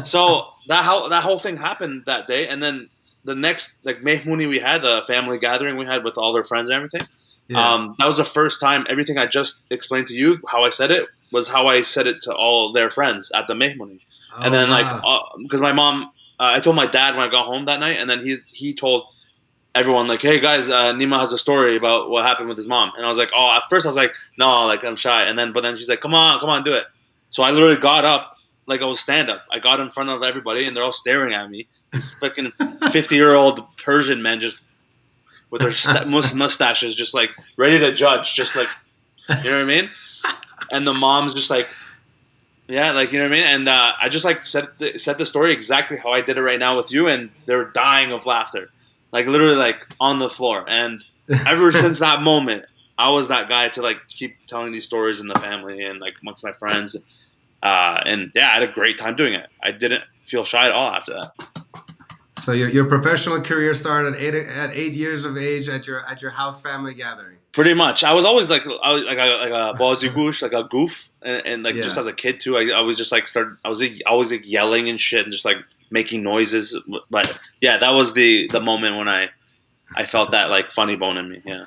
so 0.04 0.48
that 0.68 0.84
whole 0.84 1.08
that 1.08 1.24
whole 1.24 1.40
thing 1.40 1.56
happened 1.56 2.04
that 2.08 2.28
day, 2.28 2.50
and 2.50 2.62
then 2.62 2.90
the 3.24 3.36
next 3.36 3.80
like 3.86 4.02
Mehmuni 4.02 4.50
we 4.50 4.60
had, 4.60 4.82
the 4.82 5.02
family 5.08 5.40
gathering 5.40 5.78
we 5.78 5.86
had 5.86 6.04
with 6.04 6.18
all 6.18 6.34
their 6.34 6.44
friends 6.44 6.70
and 6.70 6.76
everything. 6.76 7.08
Yeah. 7.48 7.74
Um, 7.74 7.96
that 7.98 8.06
was 8.06 8.18
the 8.18 8.26
first 8.26 8.60
time 8.60 8.86
everything 8.90 9.18
I 9.18 9.28
just 9.28 9.66
explained 9.72 10.08
to 10.08 10.14
you, 10.14 10.42
how 10.46 10.66
I 10.66 10.72
said 10.72 10.92
it, 10.92 11.08
was 11.32 11.48
how 11.48 11.68
I 11.68 11.82
said 11.82 12.06
it 12.06 12.22
to 12.24 12.36
all 12.36 12.74
their 12.74 12.90
friends 12.90 13.32
at 13.34 13.48
the 13.48 13.54
Mehmuni. 13.54 14.02
Oh, 14.36 14.42
and 14.42 14.54
then 14.54 14.70
like 14.70 14.86
wow. 14.86 15.32
because 15.42 15.62
my 15.62 15.72
mom, 15.72 16.12
uh, 16.38 16.52
I 16.52 16.60
told 16.60 16.76
my 16.76 16.88
dad 16.88 17.16
when 17.16 17.26
I 17.26 17.32
got 17.32 17.46
home 17.46 17.64
that 17.66 17.80
night, 17.80 17.98
and 17.98 18.10
then 18.10 18.20
he's 18.20 18.46
he 18.48 18.74
told 18.74 19.06
everyone 19.76 20.08
like, 20.08 20.22
"Hey 20.22 20.40
guys, 20.40 20.70
uh, 20.70 20.94
Nima 20.94 21.20
has 21.20 21.34
a 21.34 21.38
story 21.38 21.78
about 21.78 22.10
what 22.10 22.26
happened 22.26 22.50
with 22.50 22.58
his 22.58 22.68
mom," 22.68 22.92
and 22.98 23.06
I 23.06 23.10
was 23.10 23.18
like, 23.18 23.32
"Oh," 23.36 23.56
at 23.56 23.70
first 23.70 23.86
I 23.86 23.90
was 23.90 23.96
like, 23.98 24.14
"No," 24.38 24.66
like 24.66 24.84
I'm 24.84 24.96
shy, 24.96 25.24
and 25.24 25.38
then 25.38 25.54
but 25.54 25.62
then 25.62 25.78
she's 25.78 25.90
like, 25.90 26.02
"Come 26.02 26.14
on, 26.14 26.40
come 26.40 26.50
on, 26.50 26.64
do 26.64 26.74
it." 26.74 26.86
So 27.30 27.44
I 27.44 27.52
literally 27.52 27.78
got 27.78 28.06
up 28.06 28.38
like 28.68 28.82
I 28.82 28.86
was 28.86 29.00
stand 29.00 29.30
up. 29.30 29.46
I 29.52 29.60
got 29.60 29.80
in 29.80 29.90
front 29.90 30.10
of 30.10 30.24
everybody, 30.24 30.66
and 30.66 30.76
they're 30.76 30.84
all 30.84 30.92
staring 30.92 31.34
at 31.34 31.50
me. 31.50 31.68
These 31.92 32.14
fucking 32.16 32.52
fifty 32.92 33.16
year 33.16 33.34
old 33.34 33.66
Persian 33.78 34.22
men 34.22 34.40
just 34.42 34.60
with 35.50 35.62
their 35.62 36.06
mus- 36.06 36.34
mustaches, 36.34 36.96
just 36.96 37.14
like 37.14 37.32
ready 37.58 37.80
to 37.80 37.92
judge, 37.92 38.34
just 38.34 38.56
like 38.56 38.70
you 39.44 39.50
know 39.50 39.58
what 39.58 39.64
I 39.64 39.82
mean. 39.82 39.90
And 40.74 40.88
the 40.88 40.94
mom's 40.94 41.34
just 41.34 41.50
like, 41.50 41.68
yeah, 42.70 42.92
like 42.92 43.12
you 43.12 43.20
know 43.20 43.26
what 43.26 43.34
I 43.34 43.42
mean. 43.42 43.48
And 43.48 43.68
uh, 43.68 43.92
I 44.00 44.08
just 44.08 44.24
like 44.24 44.42
said 44.42 44.70
the, 44.80 44.98
said 44.98 45.18
the 45.18 45.26
story 45.26 45.52
exactly 45.52 45.98
how 45.98 46.12
I 46.12 46.22
did 46.22 46.38
it 46.38 46.42
right 46.42 46.60
now 46.60 46.78
with 46.78 46.94
you, 46.94 47.10
and 47.10 47.30
they're 47.46 47.66
dying 47.66 48.14
of 48.14 48.26
laughter, 48.26 48.70
like 49.12 49.28
literally 49.28 49.56
like 49.56 49.78
on 50.00 50.20
the 50.20 50.30
floor. 50.30 50.66
And 50.68 51.04
ever 51.48 51.72
since 51.84 52.00
that 52.00 52.22
moment, 52.22 52.66
I 52.98 53.10
was 53.10 53.28
that 53.30 53.50
guy 53.50 53.70
to 53.70 53.82
like 53.82 53.98
keep 54.10 54.36
telling 54.48 54.72
these 54.72 54.86
stories 54.86 55.20
in 55.22 55.28
the 55.28 55.36
family 55.40 55.84
and 55.84 56.00
like 56.00 56.16
amongst 56.22 56.44
my 56.44 56.52
friends. 56.54 56.96
Uh, 57.64 58.00
and 58.06 58.32
yeah, 58.36 58.50
I 58.50 58.54
had 58.54 58.64
a 58.64 58.72
great 58.72 58.98
time 58.98 59.16
doing 59.16 59.34
it. 59.34 59.48
I 59.62 59.72
didn't 59.72 60.04
feel 60.28 60.44
shy 60.44 60.68
at 60.68 60.72
all 60.72 60.90
after 60.92 61.14
that. 61.14 61.32
So 62.38 62.54
your, 62.54 62.70
your 62.70 62.86
professional 62.90 63.40
career 63.42 63.76
started 63.76 64.16
at 64.16 64.20
eight 64.22 64.34
at 64.34 64.72
eight 64.74 64.94
years 64.94 65.26
of 65.26 65.38
age 65.38 65.70
at 65.70 65.86
your 65.86 66.04
at 66.10 66.22
your 66.24 66.32
house 66.32 66.60
family 66.62 66.96
gathering. 66.96 67.38
Pretty 67.52 67.74
much. 67.76 68.04
I 68.04 68.14
was 68.14 68.26
always 68.26 68.50
like, 68.50 68.64
I 68.66 68.94
was 68.94 69.04
like 69.04 69.18
a 69.20 69.26
like 69.26 69.52
a 69.52 69.78
ballsy 69.78 70.10
goosh, 70.14 70.42
like 70.42 70.54
a 70.54 70.64
goof, 70.68 71.08
and, 71.22 71.46
and 71.46 71.64
like 71.64 71.76
Yeah. 71.76 71.84
just 71.84 71.98
as 72.00 72.08
a 72.08 72.14
kid 72.14 72.40
too. 72.40 72.58
I, 72.58 72.70
I 72.78 72.80
was 72.82 72.98
just 72.98 73.12
like 73.12 73.28
started. 73.28 73.58
I 73.64 73.70
was 73.70 73.80
like, 73.82 74.02
always 74.08 74.32
like 74.32 74.42
yelling 74.44 74.90
and 74.90 75.00
shit, 75.00 75.24
and 75.24 75.32
just 75.32 75.46
like 75.46 75.58
making 75.92 76.24
noises. 76.24 76.76
But 77.10 77.38
yeah, 77.62 77.78
that 77.78 77.92
was 77.92 78.14
the 78.14 78.48
the 78.48 78.60
moment 78.62 78.98
when 78.98 79.08
I 79.08 79.30
I 79.96 80.06
felt 80.06 80.32
that 80.32 80.50
like 80.50 80.72
funny 80.72 80.96
bone 80.96 81.18
in 81.18 81.30
me. 81.30 81.42
Yeah. 81.46 81.66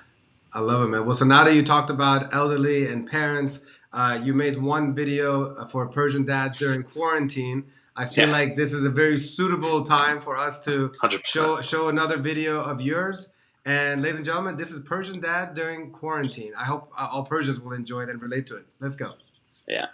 I 0.55 0.61
love 0.61 0.83
it, 0.85 0.89
man. 0.89 1.05
Well, 1.05 1.17
so 1.17 1.25
now 1.25 1.43
that 1.45 1.55
you 1.55 1.63
talked 1.65 1.91
about 1.91 2.33
elderly 2.33 2.87
and 2.87 3.09
parents, 3.11 3.81
uh, 3.93 4.21
you 4.23 4.33
made 4.35 4.57
one 4.57 4.95
video 4.95 5.53
for 5.67 5.89
Persian 5.89 6.25
dads 6.25 6.57
during 6.57 6.83
quarantine. 6.85 7.65
I 7.97 8.07
feel 8.07 8.27
Yeah. 8.29 8.33
like 8.33 8.57
this 8.57 8.73
is 8.73 8.85
a 8.85 8.91
very 8.91 9.19
suitable 9.19 9.83
time 9.83 10.21
for 10.21 10.37
us 10.37 10.65
to 10.65 10.91
100%. 11.01 11.27
show 11.27 11.61
show 11.61 11.89
another 11.89 12.17
video 12.19 12.61
of 12.61 12.81
yours. 12.81 13.33
And 13.67 14.03
ladies 14.03 14.17
and 14.19 14.27
gentlemen, 14.27 14.57
this 14.57 14.71
is 14.71 14.81
Persian 14.81 15.21
dad 15.21 15.55
during 15.55 15.91
quarantine. 15.91 16.53
I 16.59 16.65
hope 16.65 16.91
uh, 16.99 17.09
all 17.11 17.25
Persians 17.25 17.61
will 17.61 17.73
enjoy 17.73 18.03
it 18.03 18.09
and 18.11 18.21
relate 18.23 18.47
to 18.49 18.57
it. 18.57 18.67
Let's 18.79 18.95
go. 18.97 19.15
Yeah. 19.67 19.87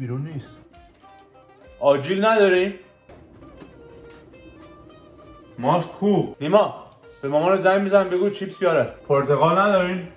بیرون 0.00 0.22
نیست 0.22 0.56
آجیل 1.80 2.24
نداریم؟ 2.24 2.74
ماست 5.58 5.88
کو 5.92 6.34
نیما 6.40 6.90
به 7.22 7.28
مامان 7.28 7.56
زنگ 7.56 7.82
میزن 7.82 8.08
بگو 8.08 8.30
چیپس 8.30 8.58
بیاره 8.58 8.84
پرتقال 9.08 9.58
ندارین؟ 9.58 10.08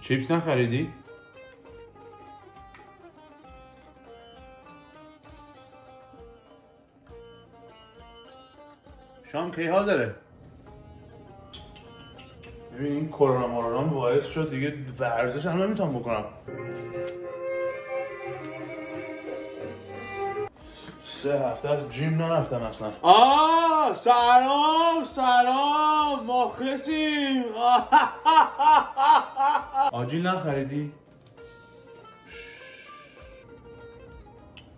چیپس 0.00 0.30
نخریدی؟ 0.30 0.88
شام 9.32 9.50
کی 9.50 9.66
حاضره؟ 9.66 10.14
ببین 12.74 12.92
این 12.92 13.08
کرونا 13.08 13.46
مارونام 13.46 13.90
باعث 13.90 14.26
شد 14.26 14.50
دیگه 14.50 14.74
ورزش 14.98 15.46
هم 15.46 15.62
نمی‌تونم 15.62 15.98
بکنم 15.98 16.24
سه 21.22 21.40
هفته 21.40 21.68
از 21.68 21.90
جیم 21.90 22.14
نرفتم 22.22 22.62
اصلا. 22.62 22.92
آه 23.02 23.92
سلام 23.92 25.02
سلام 25.04 26.26
مخلصیم. 26.26 27.44
آجیل 29.92 30.26
نخریدی؟ 30.26 30.92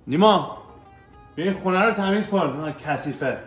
نیما 0.07 0.59
بیا 1.35 1.45
این 1.45 1.55
خونه 1.55 1.85
رو 1.85 1.93
تمیز 1.93 2.27
کن. 2.27 2.75
کثیفه. 2.87 3.39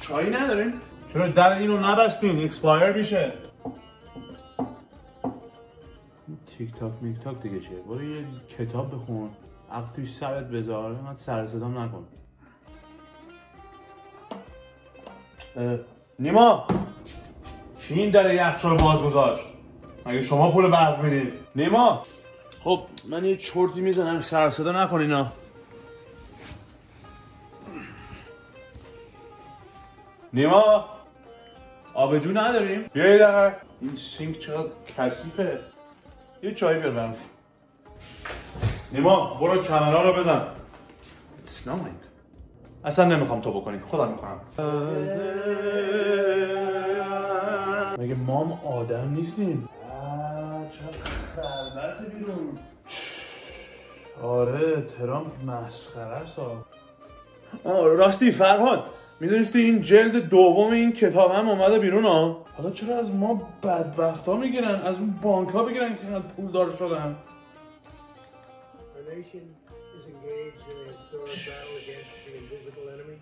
چایی 0.00 0.30
نداریم؟ 0.30 0.72
چرا 1.12 1.28
در 1.28 1.52
اینو 1.52 1.76
نبستین؟ 1.76 2.44
اکسپایر 2.44 2.92
میشه. 2.92 3.32
تیک 6.58 6.74
تاک 6.74 6.92
میک 7.00 7.20
تاک 7.20 7.42
دیگه 7.42 7.60
چیه؟ 7.60 7.78
برو 7.88 8.04
یه 8.04 8.24
کتاب 8.58 8.94
بخون. 8.94 9.30
عقل 9.72 9.86
توی 9.96 10.06
سرت 10.06 10.46
بذار 10.46 10.90
اینقدر 10.90 11.14
سر 11.14 11.46
صدام 11.46 11.78
نکن 11.78 12.06
اه، 15.56 15.78
نیما! 16.18 16.66
کی 17.80 17.94
این 17.94 18.10
در 18.10 18.34
یخچال 18.34 18.76
باز 18.78 19.02
گذاشت؟ 19.02 19.46
مگه 20.06 20.22
شما 20.22 20.50
پول 20.50 20.70
برق 20.70 21.04
میدین 21.04 21.32
نیما! 21.56 22.02
خب 22.64 22.80
من 23.08 23.24
یه 23.24 23.36
چرتی 23.36 23.80
می‌زنم 23.80 24.20
سر 24.20 24.50
صدا 24.50 24.84
نکن 24.84 25.00
اینا. 25.00 25.32
نیما! 30.32 30.84
آبجو 31.94 32.32
نداریم؟ 32.32 32.90
بیا 32.92 33.06
یه 33.06 33.18
دقیقه 33.18 33.56
این 33.80 33.96
سینک 33.96 34.38
چقدر 34.38 34.70
کثیفه. 34.98 35.60
یه 36.42 36.54
چای 36.54 36.78
بیار 36.78 36.90
برام 36.90 37.16
نیما 38.92 39.34
برو 39.40 39.62
چنل 39.62 39.92
رو 39.92 40.12
بزن. 40.12 40.42
snowing. 41.46 42.06
اصلا 42.84 43.04
نمی‌خوام 43.04 43.40
تو 43.40 43.60
بکنی. 43.60 43.78
خودم 43.80 44.08
می‌کنم. 44.08 44.40
مگه 47.98 48.14
مام 48.14 48.52
آدم 48.52 49.14
نیستین 49.14 49.68
چه 50.72 50.98
خلوت 51.36 52.12
بیرون 52.12 52.58
آره 54.22 54.82
ترامپ 54.98 55.32
مسخره 55.46 56.16
است. 56.16 56.36
راستی 57.84 58.32
فرهاد 58.32 58.90
می‌دونستی 59.20 59.58
این 59.58 59.82
جلد 59.82 60.28
دوم 60.28 60.72
این 60.72 60.92
کتاب 60.92 61.32
هم 61.32 61.48
اومده 61.48 61.78
بیرون 61.78 62.04
ها 62.04 62.44
حالا 62.56 62.70
چرا 62.70 62.98
از 62.98 63.10
ما 63.10 63.42
بدبخت 63.62 64.26
ها 64.26 64.36
می‌گیرن؟ 64.36 64.74
از 64.74 64.96
اون 64.96 65.14
بانک 65.22 65.48
ها 65.48 65.62
بگیرن 65.62 65.94
که 65.94 66.00
اینقدر 66.02 66.24
پول 66.36 66.52
دار 66.52 66.76
شدن؟ 66.76 67.16
Nation 69.14 69.44
is 69.96 70.04
engaged 70.06 70.64
in 70.72 70.76
a 70.82 70.86
historic 70.92 71.40
battle 71.46 71.76
against 71.84 72.12
the 72.26 72.32
invisible 72.40 72.86
enemy. 72.96 73.18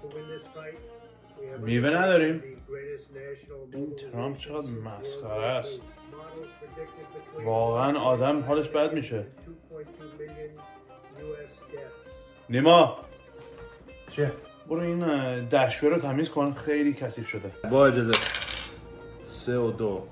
To 0.00 0.06
win 0.14 0.26
this 0.28 0.46
fight, 0.54 0.78
we 1.40 1.46
have 1.46 1.60
میوه 1.60 1.90
نداریم 1.90 2.40
the 2.40 2.70
greatest 2.70 3.10
national 3.10 3.74
این 3.74 3.94
ترامپ 3.96 4.38
چقدر 4.38 4.68
مسخره 4.68 5.46
است 5.46 5.80
models 5.80 6.64
predicted 6.64 7.38
between 7.38 7.44
واقعا 7.44 7.98
آدم 7.98 8.40
حالش 8.42 8.68
بد 8.68 8.92
میشه 8.94 9.26
2.2 9.72 9.82
million 10.20 10.60
U.S. 11.20 11.72
deaths. 11.74 12.10
نیما 12.48 12.98
چه؟ 14.10 14.32
برو 14.68 14.80
این 14.80 15.00
دشوه 15.48 15.90
رو 15.90 15.98
تمیز 15.98 16.30
کن 16.30 16.52
خیلی 16.52 16.92
کثیف 16.92 17.28
شده 17.28 17.50
با 17.70 17.86
اجازه 17.86 18.12
سه 19.28 19.58
و 19.58 19.70
دو. 19.70 20.08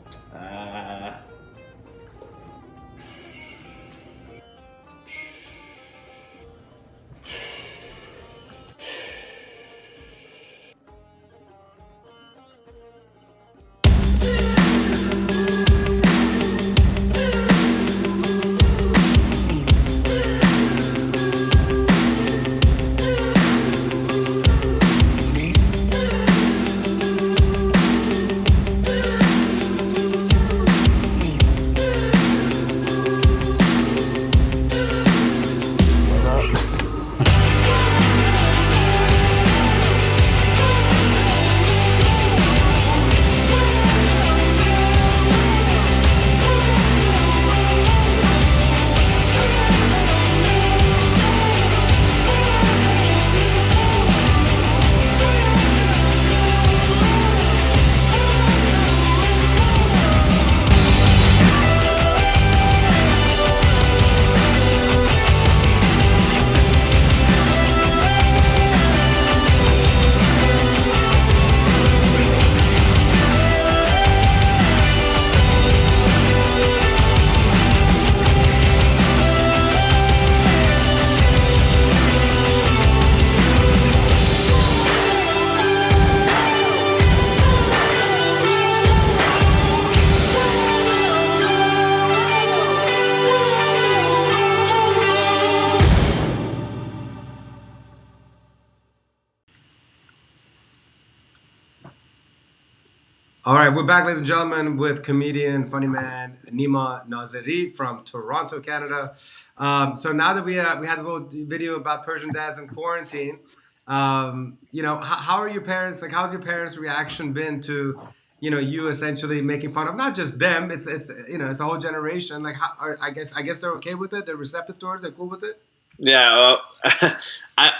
Right, 103.72 103.80
we're 103.80 103.86
back, 103.86 104.04
ladies 104.04 104.18
and 104.18 104.26
gentlemen, 104.26 104.76
with 104.76 105.02
comedian, 105.02 105.66
funny 105.66 105.86
man 105.86 106.36
Nima 106.48 107.08
Nazari 107.08 107.72
from 107.72 108.04
Toronto, 108.04 108.60
Canada. 108.60 109.14
Um, 109.56 109.96
so 109.96 110.12
now 110.12 110.34
that 110.34 110.44
we 110.44 110.60
uh, 110.60 110.78
we 110.78 110.86
had 110.86 110.98
this 110.98 111.06
little 111.06 111.26
video 111.46 111.76
about 111.76 112.04
Persian 112.04 112.34
dads 112.34 112.58
in 112.58 112.68
quarantine, 112.68 113.38
um, 113.86 114.58
you 114.72 114.82
know, 114.82 114.96
how, 114.98 115.16
how 115.16 115.36
are 115.36 115.48
your 115.48 115.62
parents? 115.62 116.02
Like, 116.02 116.12
how's 116.12 116.34
your 116.34 116.42
parents' 116.42 116.76
reaction 116.76 117.32
been 117.32 117.62
to, 117.62 117.98
you 118.40 118.50
know, 118.50 118.58
you 118.58 118.88
essentially 118.88 119.40
making 119.40 119.72
fun 119.72 119.88
of 119.88 119.94
not 119.96 120.14
just 120.14 120.38
them? 120.38 120.70
It's 120.70 120.86
it's 120.86 121.10
you 121.30 121.38
know, 121.38 121.48
it's 121.48 121.60
a 121.60 121.64
whole 121.64 121.78
generation. 121.78 122.42
Like, 122.42 122.56
how, 122.56 122.72
are, 122.78 122.98
I 123.00 123.10
guess 123.10 123.34
I 123.34 123.40
guess 123.40 123.62
they're 123.62 123.72
okay 123.76 123.94
with 123.94 124.12
it. 124.12 124.26
They're 124.26 124.36
receptive 124.36 124.78
towards. 124.78 125.02
it? 125.02 125.08
They're 125.08 125.16
cool 125.16 125.30
with 125.30 125.44
it. 125.44 125.62
Yeah, 125.98 126.56
I, 126.84 127.18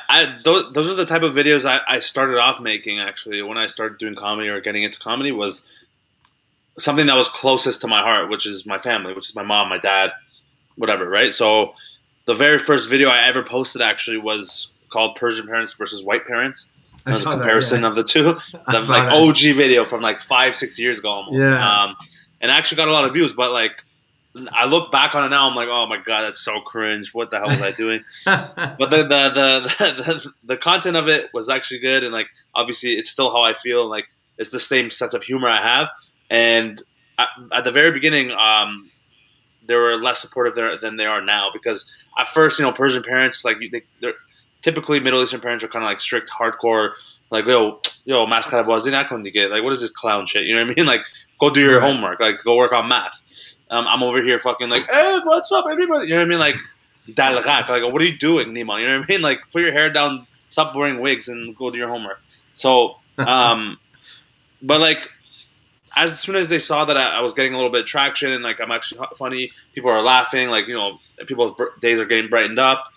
I 0.08 0.38
those, 0.44 0.72
those 0.72 0.90
are 0.90 0.94
the 0.94 1.06
type 1.06 1.22
of 1.22 1.34
videos 1.34 1.68
I, 1.68 1.80
I 1.88 1.98
started 1.98 2.38
off 2.38 2.60
making 2.60 3.00
actually 3.00 3.42
when 3.42 3.58
I 3.58 3.66
started 3.66 3.98
doing 3.98 4.14
comedy 4.14 4.48
or 4.48 4.60
getting 4.60 4.82
into 4.82 4.98
comedy 4.98 5.32
was 5.32 5.66
something 6.78 7.06
that 7.06 7.16
was 7.16 7.28
closest 7.28 7.80
to 7.82 7.88
my 7.88 8.00
heart, 8.00 8.30
which 8.30 8.46
is 8.46 8.66
my 8.66 8.78
family, 8.78 9.14
which 9.14 9.28
is 9.28 9.34
my 9.34 9.42
mom, 9.42 9.68
my 9.68 9.78
dad, 9.78 10.10
whatever, 10.76 11.08
right? 11.08 11.32
So 11.32 11.74
the 12.26 12.34
very 12.34 12.58
first 12.58 12.88
video 12.88 13.08
I 13.08 13.26
ever 13.28 13.42
posted 13.42 13.82
actually 13.82 14.18
was 14.18 14.72
called 14.90 15.16
Persian 15.16 15.46
Parents 15.46 15.72
versus 15.74 16.02
White 16.02 16.26
Parents. 16.26 16.68
As 17.06 17.16
a 17.16 17.20
saw 17.20 17.30
that, 17.30 17.38
comparison 17.38 17.82
yeah. 17.82 17.88
of 17.88 17.94
the 17.94 18.04
two, 18.04 18.22
the 18.52 18.62
like 18.66 18.86
that. 18.86 19.12
OG 19.12 19.38
video 19.56 19.84
from 19.84 20.02
like 20.02 20.20
five, 20.20 20.54
six 20.54 20.78
years 20.78 20.98
ago 20.98 21.08
almost. 21.10 21.40
Yeah. 21.40 21.84
Um, 21.84 21.96
and 22.40 22.50
I 22.50 22.58
actually 22.58 22.76
got 22.76 22.88
a 22.88 22.92
lot 22.92 23.04
of 23.04 23.12
views, 23.12 23.32
but 23.32 23.52
like 23.52 23.84
I 24.52 24.66
look 24.66 24.90
back 24.90 25.14
on 25.14 25.24
it 25.24 25.28
now, 25.28 25.48
I'm 25.48 25.54
like, 25.54 25.68
oh 25.68 25.86
my 25.86 25.98
god, 25.98 26.22
that's 26.22 26.40
so 26.40 26.60
cringe. 26.60 27.12
What 27.12 27.30
the 27.30 27.38
hell 27.38 27.48
was 27.48 27.60
I 27.60 27.72
doing? 27.72 28.00
but 28.24 28.90
the 28.90 29.02
the, 29.02 29.30
the 29.30 29.62
the 29.78 30.32
the 30.44 30.56
content 30.56 30.96
of 30.96 31.08
it 31.08 31.30
was 31.34 31.48
actually 31.48 31.80
good, 31.80 32.02
and 32.02 32.12
like 32.12 32.28
obviously 32.54 32.94
it's 32.94 33.10
still 33.10 33.30
how 33.30 33.42
I 33.42 33.54
feel. 33.54 33.88
Like 33.88 34.06
it's 34.38 34.50
the 34.50 34.60
same 34.60 34.90
sense 34.90 35.12
of 35.12 35.22
humor 35.22 35.48
I 35.48 35.62
have, 35.62 35.90
and 36.32 36.82
at, 37.52 37.64
the 37.64 37.70
very 37.70 37.92
beginning, 37.92 38.30
um, 38.30 38.90
they 39.66 39.74
were 39.74 39.96
less 39.96 40.18
supportive 40.18 40.54
there 40.54 40.78
than 40.78 40.96
they 40.96 41.04
are 41.04 41.20
now 41.20 41.50
because 41.52 41.94
at 42.18 42.26
first, 42.26 42.58
you 42.58 42.64
know, 42.64 42.72
Persian 42.72 43.02
parents 43.02 43.44
like 43.44 43.58
they, 43.70 43.82
they're 44.00 44.14
typically 44.62 44.98
Middle 44.98 45.22
Eastern 45.22 45.42
parents 45.42 45.62
are 45.62 45.68
kind 45.68 45.84
of 45.84 45.88
like 45.88 46.00
strict, 46.00 46.30
hardcore. 46.30 46.92
Like 47.30 47.44
yo, 47.44 47.80
yo, 48.06 48.26
mascara 48.26 48.64
bazi 48.64 48.90
nakon 48.90 49.22
dige. 49.22 49.50
Like 49.50 49.62
what 49.62 49.74
is 49.74 49.82
this 49.82 49.90
clown 49.90 50.24
shit? 50.24 50.44
You 50.44 50.54
know 50.54 50.64
what 50.64 50.72
I 50.72 50.74
mean? 50.74 50.86
Like 50.94 51.02
go 51.38 51.50
do 51.50 51.60
your 51.60 51.80
homework. 51.80 52.18
Like 52.18 52.36
go 52.42 52.56
work 52.56 52.72
on 52.72 52.88
math. 52.88 53.20
Um, 53.70 53.86
I'm 53.86 54.02
over 54.02 54.22
here 54.22 54.38
fucking 54.40 54.70
like, 54.70 54.86
hey, 54.90 55.20
what's 55.24 55.52
up, 55.52 55.66
everybody? 55.70 56.06
You 56.06 56.14
know 56.14 56.20
what 56.20 56.26
I 56.26 56.30
mean? 56.30 56.38
Like. 56.38 56.56
Like 57.06 57.92
what 57.92 58.00
are 58.00 58.04
you 58.04 58.16
doing, 58.16 58.50
Nima? 58.50 58.80
You 58.80 58.86
know 58.86 58.98
what 59.00 59.04
I 59.04 59.12
mean? 59.12 59.22
Like 59.22 59.40
put 59.52 59.60
your 59.60 59.72
hair 59.72 59.90
down, 59.90 60.26
stop 60.50 60.74
wearing 60.74 61.00
wigs, 61.00 61.28
and 61.28 61.54
go 61.56 61.68
do 61.70 61.76
your 61.76 61.88
homework. 61.88 62.22
So, 62.54 62.96
um, 63.18 63.76
but 64.62 64.80
like 64.80 65.08
as 65.96 66.18
soon 66.20 66.36
as 66.36 66.48
they 66.48 66.58
saw 66.58 66.84
that 66.84 66.96
I, 66.96 67.18
I 67.18 67.22
was 67.22 67.34
getting 67.34 67.54
a 67.54 67.56
little 67.56 67.70
bit 67.70 67.82
of 67.82 67.86
traction 67.86 68.32
and 68.32 68.42
like 68.42 68.60
I'm 68.60 68.70
actually 68.70 69.06
funny, 69.16 69.52
people 69.74 69.90
are 69.90 70.02
laughing. 70.02 70.48
Like 70.48 70.66
you 70.66 70.74
know, 70.74 70.98
people's 71.26 71.56
days 71.80 71.98
are 71.98 72.06
getting 72.06 72.28
brightened 72.30 72.58
up. 72.58 72.88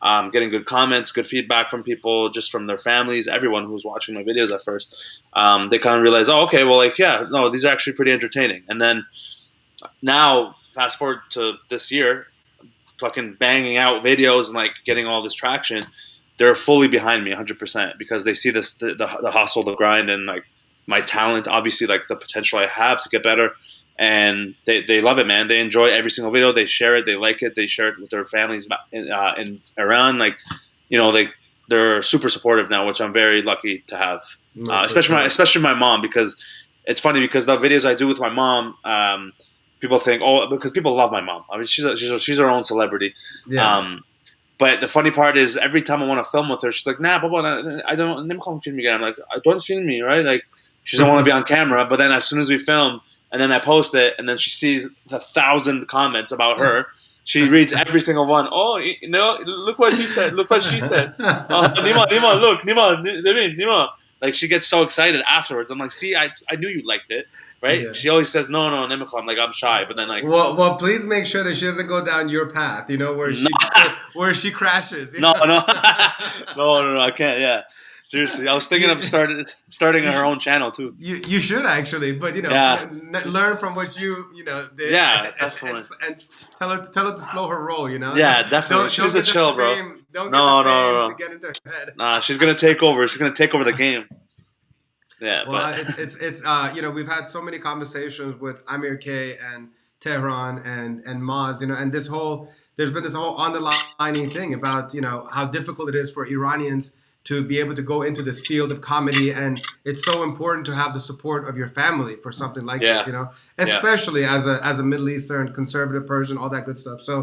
Um, 0.00 0.30
getting 0.30 0.48
good 0.50 0.64
comments, 0.64 1.10
good 1.10 1.26
feedback 1.26 1.68
from 1.68 1.82
people, 1.82 2.30
just 2.30 2.52
from 2.52 2.68
their 2.68 2.78
families, 2.78 3.26
everyone 3.26 3.64
who 3.64 3.72
was 3.72 3.84
watching 3.84 4.14
my 4.14 4.22
videos 4.22 4.52
at 4.52 4.62
first. 4.62 4.96
Um, 5.32 5.70
they 5.70 5.80
kind 5.80 5.96
of 5.96 6.02
realized, 6.02 6.30
oh, 6.30 6.42
okay, 6.42 6.62
well, 6.62 6.76
like, 6.76 7.00
yeah, 7.00 7.26
no, 7.28 7.50
these 7.50 7.64
are 7.64 7.72
actually 7.72 7.94
pretty 7.94 8.12
entertaining. 8.12 8.62
And 8.68 8.80
then 8.80 9.04
now, 10.00 10.54
fast 10.72 11.00
forward 11.00 11.18
to 11.30 11.54
this 11.68 11.90
year, 11.90 12.26
fucking 12.98 13.34
banging 13.34 13.76
out 13.76 14.04
videos 14.04 14.46
and 14.46 14.54
like 14.54 14.72
getting 14.84 15.06
all 15.06 15.20
this 15.20 15.34
traction, 15.34 15.82
they're 16.38 16.54
fully 16.54 16.88
behind 16.88 17.24
me 17.24 17.32
100% 17.32 17.98
because 17.98 18.24
they 18.24 18.34
see 18.34 18.50
this 18.50 18.74
the, 18.74 18.94
the, 18.94 19.18
the 19.20 19.30
hustle, 19.30 19.64
the 19.64 19.74
grind, 19.74 20.10
and 20.10 20.26
like 20.26 20.44
my 20.88 21.02
talent, 21.02 21.46
obviously, 21.46 21.86
like 21.86 22.08
the 22.08 22.16
potential 22.16 22.58
I 22.58 22.66
have 22.66 23.02
to 23.02 23.08
get 23.10 23.22
better. 23.22 23.52
And 23.98 24.54
they, 24.64 24.82
they 24.82 25.00
love 25.00 25.18
it, 25.18 25.26
man. 25.26 25.48
They 25.48 25.60
enjoy 25.60 25.86
every 25.88 26.10
single 26.10 26.32
video. 26.32 26.50
They 26.52 26.66
share 26.66 26.96
it. 26.96 27.04
They 27.04 27.16
like 27.16 27.42
it. 27.42 27.54
They 27.54 27.66
share 27.66 27.88
it 27.88 28.00
with 28.00 28.10
their 28.10 28.24
families 28.24 28.66
in, 28.90 29.10
uh, 29.12 29.34
in 29.36 29.60
Iran. 29.76 30.18
Like, 30.18 30.36
you 30.88 30.96
know, 30.96 31.12
they 31.12 31.28
they're 31.68 32.00
super 32.00 32.30
supportive 32.30 32.70
now, 32.70 32.86
which 32.86 33.00
I'm 33.00 33.12
very 33.12 33.42
lucky 33.42 33.84
to 33.88 33.96
have. 33.96 34.20
Uh, 34.70 34.82
especially 34.84 35.14
my 35.14 35.24
especially 35.24 35.62
my 35.62 35.74
mom 35.74 36.00
because 36.00 36.42
it's 36.84 37.00
funny 37.00 37.20
because 37.20 37.44
the 37.44 37.56
videos 37.56 37.84
I 37.84 37.94
do 37.94 38.08
with 38.08 38.18
my 38.18 38.30
mom, 38.30 38.76
um, 38.84 39.32
people 39.80 39.98
think 39.98 40.22
oh 40.24 40.48
because 40.48 40.72
people 40.72 40.96
love 40.96 41.12
my 41.12 41.20
mom. 41.20 41.44
I 41.50 41.58
mean 41.58 41.66
she's 41.66 41.84
a, 41.84 41.96
she's 41.96 42.10
a, 42.10 42.18
she's 42.18 42.38
her 42.38 42.48
own 42.48 42.64
celebrity. 42.64 43.14
yeah. 43.46 43.76
Um, 43.76 44.04
but 44.58 44.80
the 44.80 44.88
funny 44.88 45.12
part 45.12 45.36
is 45.36 45.56
every 45.56 45.82
time 45.82 46.02
I 46.02 46.06
want 46.06 46.24
to 46.24 46.28
film 46.28 46.48
with 46.48 46.62
her, 46.62 46.72
she's 46.72 46.86
like, 46.86 46.98
"Nah, 46.98 47.20
Baba, 47.20 47.42
nah, 47.42 47.80
I 47.86 47.94
don't. 47.94 48.26
Let 48.26 48.36
me 48.36 48.40
call 48.40 48.58
film 48.60 48.78
again." 48.78 48.94
I'm 48.94 49.02
like, 49.02 49.16
"I 49.30 49.38
don't 49.44 49.62
film 49.62 49.86
me, 49.86 50.00
right?" 50.00 50.24
Like 50.24 50.42
she 50.88 50.96
doesn't 50.96 51.12
want 51.12 51.20
to 51.20 51.24
be 51.24 51.30
on 51.30 51.44
camera. 51.44 51.84
But 51.84 51.96
then 51.96 52.12
as 52.12 52.24
soon 52.24 52.40
as 52.40 52.48
we 52.48 52.56
film, 52.56 53.02
and 53.30 53.38
then 53.40 53.52
I 53.52 53.58
post 53.58 53.94
it, 53.94 54.14
and 54.16 54.26
then 54.26 54.38
she 54.38 54.48
sees 54.48 54.88
the 55.08 55.20
thousand 55.20 55.86
comments 55.86 56.32
about 56.32 56.58
her, 56.58 56.86
She 57.24 57.42
reads 57.42 57.74
every 57.74 58.00
single 58.00 58.24
one. 58.24 58.48
Oh, 58.50 58.78
you 58.78 59.06
know, 59.10 59.36
look 59.44 59.78
what 59.78 59.92
he 59.92 60.06
said. 60.06 60.32
Look 60.32 60.48
what 60.50 60.62
she 60.62 60.80
said. 60.80 61.14
Oh, 61.20 61.68
Nima, 61.76 62.06
Nima, 62.08 62.40
look, 62.40 62.62
Nima, 62.62 62.96
Nima, 63.04 63.54
Nima. 63.54 63.88
Like 64.22 64.34
she 64.34 64.48
gets 64.48 64.66
so 64.66 64.82
excited 64.82 65.20
afterwards. 65.28 65.70
I'm 65.70 65.78
like, 65.78 65.90
see, 65.90 66.16
I, 66.16 66.30
I 66.50 66.56
knew 66.56 66.68
you 66.68 66.82
liked 66.86 67.10
it, 67.10 67.26
right? 67.62 67.82
Yeah. 67.82 67.92
She 67.92 68.08
always 68.08 68.30
says, 68.30 68.48
no, 68.48 68.70
no, 68.70 68.88
Nima. 68.92 69.06
I'm 69.14 69.26
like, 69.26 69.36
I'm 69.38 69.52
shy, 69.52 69.84
but 69.86 69.94
then 69.98 70.08
like, 70.08 70.24
Well, 70.24 70.56
well, 70.56 70.76
please 70.76 71.04
make 71.04 71.26
sure 71.26 71.44
that 71.44 71.54
she 71.54 71.66
doesn't 71.66 71.86
go 71.86 72.02
down 72.02 72.30
your 72.30 72.48
path. 72.48 72.88
You 72.90 72.96
know 72.96 73.12
where 73.12 73.34
she 73.34 73.48
where 74.14 74.32
she 74.32 74.50
crashes. 74.50 75.12
no, 75.12 75.32
know? 75.34 75.44
no, 75.44 75.64
no, 76.56 76.82
no, 76.82 76.94
no, 76.94 77.00
I 77.00 77.10
can't. 77.10 77.40
Yeah, 77.40 77.60
seriously, 78.12 78.48
I 78.48 78.54
was 78.54 78.66
thinking 78.68 78.90
of 78.90 79.02
starting 79.04 79.44
starting 79.68 80.04
her 80.04 80.24
own 80.24 80.38
channel 80.46 80.70
too. 80.78 80.94
You 80.98 81.14
you 81.32 81.40
should 81.40 81.66
actually, 81.78 82.12
but 82.22 82.34
you 82.36 82.42
know, 82.42 82.50
Yeah. 82.50 82.88
n- 82.90 83.22
learn 83.36 83.56
from 83.62 83.74
what 83.74 83.90
you 84.00 84.10
you 84.34 84.44
know 84.48 84.68
did. 84.74 84.90
Yeah, 84.90 85.24
and, 85.24 85.34
definitely. 85.40 85.82
And, 86.02 86.10
and 86.12 86.24
tell 86.58 86.70
her 86.74 86.80
tell 86.96 87.06
her 87.10 87.14
to 87.16 87.20
slow 87.32 87.46
her 87.48 87.60
roll. 87.70 87.86
You 87.94 87.98
know. 87.98 88.14
Yeah, 88.16 88.48
definitely. 88.48 88.90
She's 88.90 89.14
a 89.14 89.18
get 89.18 89.26
the 89.26 89.32
chill, 89.32 89.54
bro. 89.54 89.74
fame- 89.74 90.06
Don't 90.12 90.30
No, 90.30 90.38
get 90.62 90.64
the 90.64 90.70
no, 90.70 90.92
no, 90.92 91.00
no. 91.04 91.06
to 91.12 91.14
get 91.22 91.30
into 91.32 91.46
her 91.48 91.70
head. 91.72 91.92
Nah, 91.96 92.20
she's 92.20 92.38
gonna 92.38 92.54
take 92.68 92.82
over. 92.82 93.06
She's 93.08 93.18
gonna 93.22 93.34
take 93.42 93.52
over 93.54 93.64
the 93.64 93.72
game. 93.84 94.04
Yeah, 95.20 95.42
Well, 95.48 95.72
but 95.72 95.80
it's 95.80 95.98
it's 95.98 96.16
it's 96.28 96.40
uh 96.44 96.70
you 96.74 96.80
know 96.80 96.90
we've 96.90 97.08
had 97.16 97.26
so 97.26 97.42
many 97.42 97.58
conversations 97.58 98.36
with 98.36 98.62
Amir 98.68 98.96
K 98.96 99.36
and 99.52 99.70
Tehran 99.98 100.58
and 100.74 101.00
and 101.08 101.20
Maz 101.20 101.60
you 101.60 101.66
know 101.66 101.74
and 101.74 101.90
this 101.92 102.06
whole 102.06 102.48
there's 102.76 102.92
been 102.92 103.02
this 103.02 103.14
whole 103.16 103.34
underlining 103.36 104.30
thing 104.30 104.54
about 104.54 104.94
you 104.94 105.00
know 105.00 105.26
how 105.32 105.44
difficult 105.44 105.88
it 105.88 105.96
is 105.96 106.12
for 106.12 106.24
Iranians 106.24 106.92
to 107.28 107.44
be 107.44 107.56
able 107.60 107.74
to 107.74 107.82
go 107.82 107.98
into 108.08 108.22
this 108.22 108.40
field 108.50 108.70
of 108.74 108.78
comedy 108.80 109.28
and 109.42 109.60
it's 109.84 110.02
so 110.10 110.22
important 110.22 110.64
to 110.66 110.74
have 110.74 110.90
the 110.94 111.00
support 111.10 111.40
of 111.48 111.56
your 111.60 111.68
family 111.68 112.14
for 112.22 112.30
something 112.32 112.64
like 112.70 112.80
Yeah. 112.80 112.98
this 112.98 113.06
you 113.08 113.12
know 113.12 113.26
especially 113.58 114.24
as 114.36 114.46
a 114.46 114.56
as 114.70 114.76
a 114.78 114.82
Middle 114.92 115.08
Eastern 115.16 115.52
conservative 115.60 116.06
Persian 116.06 116.36
all 116.38 116.50
that 116.56 116.64
good 116.68 116.78
stuff 116.84 117.00
so 117.00 117.14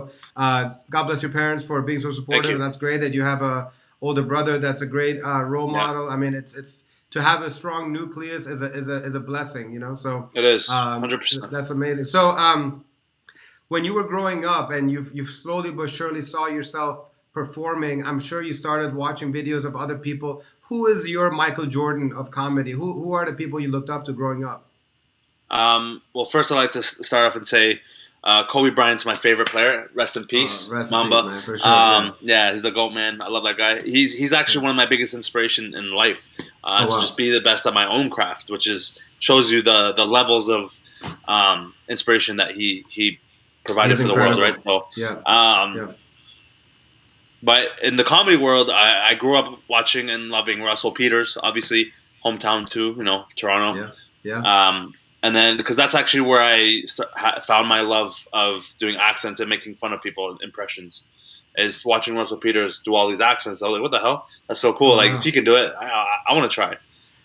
uh, 0.44 0.62
God 0.90 1.04
bless 1.08 1.22
your 1.26 1.32
parents 1.42 1.64
for 1.70 1.82
being 1.82 2.00
so 2.08 2.12
supportive 2.12 2.52
and 2.56 2.62
that's 2.66 2.78
great 2.86 3.00
that 3.06 3.14
you 3.18 3.24
have 3.32 3.42
a 3.42 3.72
older 4.02 4.22
brother 4.34 4.54
that's 4.66 4.82
a 4.82 4.90
great 4.98 5.18
uh, 5.24 5.44
role 5.54 5.70
Yeah. 5.72 5.84
model 5.84 6.06
I 6.10 6.18
mean 6.18 6.34
it's 6.42 6.54
it's 6.60 6.84
to 7.12 7.22
have 7.22 7.42
a 7.44 7.50
strong 7.50 7.94
nucleus 7.94 8.46
is 8.54 8.62
a 8.62 8.70
is 8.80 8.88
a 8.90 8.98
is 9.08 9.16
a 9.16 9.24
blessing, 9.32 9.72
you 9.72 9.80
know. 9.84 9.96
So 9.96 10.30
it 10.40 10.44
is 10.44 10.68
um, 10.70 11.00
hundred 11.00 11.20
percent. 11.22 11.50
that's 11.56 11.70
amazing. 11.70 12.04
So 12.04 12.22
um, 12.32 12.84
when 13.70 13.86
you 13.86 13.94
were 13.94 14.08
growing 14.08 14.44
up 14.46 14.70
and 14.72 14.92
you 14.92 15.00
you 15.14 15.24
slowly 15.26 15.72
but 15.72 15.90
surely 15.90 16.20
saw 16.22 16.48
yourself 16.48 16.94
performing, 17.36 18.04
I'm 18.08 18.20
sure 18.20 18.42
you 18.42 18.54
started 18.54 18.96
watching 18.96 19.32
videos 19.32 19.66
of 19.66 19.76
other 19.76 19.98
people. 19.98 20.42
Who 20.70 20.88
is 20.88 21.08
your 21.08 21.30
Michael 21.30 21.68
Jordan 21.68 22.12
of 22.14 22.32
comedy? 22.32 22.72
Who 22.72 22.94
who 22.94 23.14
are 23.14 23.26
the 23.30 23.34
people 23.34 23.60
you 23.60 23.70
looked 23.70 23.92
up 23.92 24.06
to 24.06 24.14
growing 24.14 24.44
up? 24.44 24.66
Um, 25.52 26.02
well, 26.14 26.26
first 26.26 26.52
I'd 26.52 26.56
like 26.56 26.72
to 26.72 26.82
start 26.82 27.26
off 27.28 27.36
and 27.36 27.48
say 27.48 27.80
uh, 28.24 28.48
Kobe 28.48 28.72
Bryant's 28.72 29.06
my 29.06 29.14
favorite 29.14 29.50
player. 29.50 29.90
Rest 29.94 30.18
in 30.18 30.26
peace, 30.26 30.70
Uh, 30.72 30.76
rest 30.78 30.92
in 30.92 30.98
Mamba. 30.98 31.22
peace, 31.22 31.32
man, 31.32 31.42
for 31.44 31.58
sure, 31.58 31.72
um, 31.72 32.16
yeah. 32.22 32.52
he's 32.52 32.64
the 32.64 32.72
goat 32.72 32.92
man. 32.92 33.22
I 33.22 33.28
love 33.30 33.44
that 33.44 33.58
guy. 33.58 33.82
He's 33.82 34.12
he's 34.14 34.34
actually 34.34 34.64
one 34.64 34.72
of 34.72 34.78
my 34.78 34.88
biggest 34.88 35.14
inspiration 35.14 35.76
in 35.76 35.92
life 35.94 36.28
uh, 36.64 36.80
Oh, 36.80 36.86
to 36.90 36.96
wow. 36.96 37.00
just 37.02 37.16
be 37.18 37.30
the 37.30 37.42
best 37.42 37.68
at 37.68 37.74
my 37.76 37.86
own 37.88 38.10
craft, 38.10 38.50
which 38.50 38.68
is 38.68 38.98
shows 39.20 39.52
you 39.52 39.62
the 39.62 39.94
the 39.94 40.06
levels 40.06 40.50
of 40.50 40.80
um, 41.28 41.74
inspiration 41.88 42.38
that 42.38 42.52
he 42.52 42.84
he 42.90 43.20
provided 43.66 43.92
He's 43.98 44.02
for 44.02 44.08
the 44.08 44.14
world, 44.16 44.40
right? 44.40 44.58
So, 44.64 44.88
Yeah. 44.96 45.18
um, 45.28 45.74
Yeah. 45.76 45.92
But 47.44 47.68
in 47.84 47.96
the 47.96 48.04
comedy 48.04 48.38
world, 48.38 48.70
I, 48.70 49.12
I 49.12 49.16
grew 49.16 49.36
up 49.36 49.60
watching 49.68 50.10
and 50.10 50.30
loving 50.30 50.62
Russell 50.62 50.92
Peters, 50.92 51.38
obviously 51.42 51.94
hometown 52.24 52.68
too, 52.68 52.96
you 52.98 53.04
know, 53.04 53.26
Toronto. 53.36 53.80
Yeah. 53.80 53.92
Yeah. 54.24 54.70
Um, 54.70 54.94
and 55.22 55.36
then 55.36 55.58
because 55.58 55.76
that's 55.78 55.96
actually 55.96 56.22
where 56.22 56.42
I 56.42 56.82
st- 56.86 57.10
ha- 57.14 57.42
found 57.42 57.68
my 57.68 57.82
love 57.82 58.28
of 58.34 58.72
doing 58.80 58.96
accents 58.96 59.40
and 59.40 59.50
making 59.50 59.76
fun 59.76 59.94
of 59.94 60.02
people 60.02 60.38
impressions. 60.42 61.04
Is 61.58 61.86
watching 61.86 62.16
Russell 62.16 62.36
Peters 62.36 62.82
do 62.82 62.96
all 62.96 63.08
these 63.08 63.22
accents. 63.22 63.64
I 63.64 63.68
was 63.68 63.74
like, 63.76 63.82
what 63.82 63.92
the 63.92 64.00
hell? 64.00 64.28
That's 64.48 64.60
so 64.60 64.74
cool. 64.74 64.92
Oh, 64.92 64.96
like 64.96 65.12
wow. 65.12 65.18
if 65.18 65.24
he 65.24 65.32
can 65.32 65.46
do 65.46 65.56
it, 65.56 65.74
I, 65.80 65.86
I, 65.86 66.06
I 66.28 66.34
want 66.34 66.52
to 66.52 66.54
try. 66.54 66.76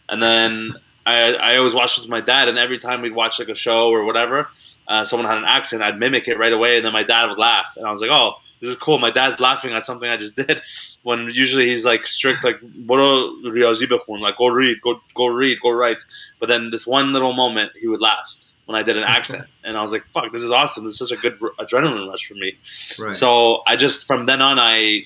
And 0.08 0.22
then 0.22 0.74
I, 1.04 1.34
I 1.34 1.56
always 1.56 1.74
watched 1.74 1.98
with 1.98 2.08
my 2.08 2.20
dad, 2.20 2.48
and 2.48 2.56
every 2.56 2.78
time 2.78 3.02
we'd 3.02 3.14
watch 3.14 3.40
like 3.40 3.48
a 3.48 3.56
show 3.56 3.88
or 3.88 4.04
whatever, 4.04 4.48
uh, 4.86 5.04
someone 5.04 5.28
had 5.28 5.38
an 5.38 5.44
accent, 5.46 5.82
I'd 5.82 5.98
mimic 5.98 6.28
it 6.28 6.38
right 6.38 6.52
away, 6.52 6.76
and 6.76 6.84
then 6.84 6.92
my 6.92 7.02
dad 7.02 7.26
would 7.26 7.38
laugh, 7.38 7.74
and 7.76 7.84
I 7.84 7.90
was 7.90 8.00
like, 8.00 8.10
oh, 8.10 8.34
this 8.60 8.70
is 8.70 8.76
cool. 8.76 8.98
My 8.98 9.10
dad's 9.10 9.40
laughing 9.40 9.72
at 9.72 9.84
something 9.84 10.08
I 10.08 10.16
just 10.16 10.36
did. 10.46 10.60
When 11.02 11.30
usually 11.30 11.68
he's 11.68 11.84
like 11.84 12.06
strict, 12.06 12.44
like 12.44 12.60
"Boro 12.62 13.30
riyazi 13.44 13.86
bekhun," 13.86 14.20
like 14.20 14.36
go 14.36 14.48
read, 14.48 14.80
go 14.82 15.00
go 15.14 15.26
read, 15.26 15.58
go 15.62 15.70
write. 15.70 15.98
But 16.38 16.46
then 16.46 16.70
this 16.70 16.86
one 16.86 17.12
little 17.12 17.32
moment, 17.32 17.72
he 17.80 17.88
would 17.88 18.00
laugh 18.00 18.36
when 18.66 18.78
I 18.78 18.82
did 18.82 18.96
an 18.96 19.04
accent, 19.04 19.46
and 19.64 19.76
I 19.76 19.82
was 19.82 19.92
like, 19.92 20.06
"Fuck, 20.08 20.32
this 20.32 20.42
is 20.42 20.50
awesome! 20.50 20.84
This 20.84 21.00
is 21.00 21.08
such 21.08 21.18
a 21.18 21.20
good 21.20 21.38
adrenaline 21.58 22.08
rush 22.08 22.26
for 22.26 22.34
me." 22.34 22.58
Right. 22.98 23.14
So 23.14 23.62
I 23.66 23.76
just 23.76 24.06
from 24.06 24.26
then 24.26 24.42
on, 24.42 24.58
I 24.58 25.04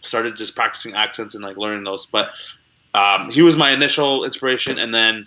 started 0.00 0.36
just 0.36 0.54
practicing 0.54 0.94
accents 0.94 1.34
and 1.34 1.42
like 1.42 1.56
learning 1.56 1.84
those. 1.84 2.06
But 2.06 2.30
um, 2.94 3.30
he 3.30 3.42
was 3.42 3.56
my 3.56 3.72
initial 3.72 4.24
inspiration, 4.24 4.78
and 4.78 4.94
then 4.94 5.26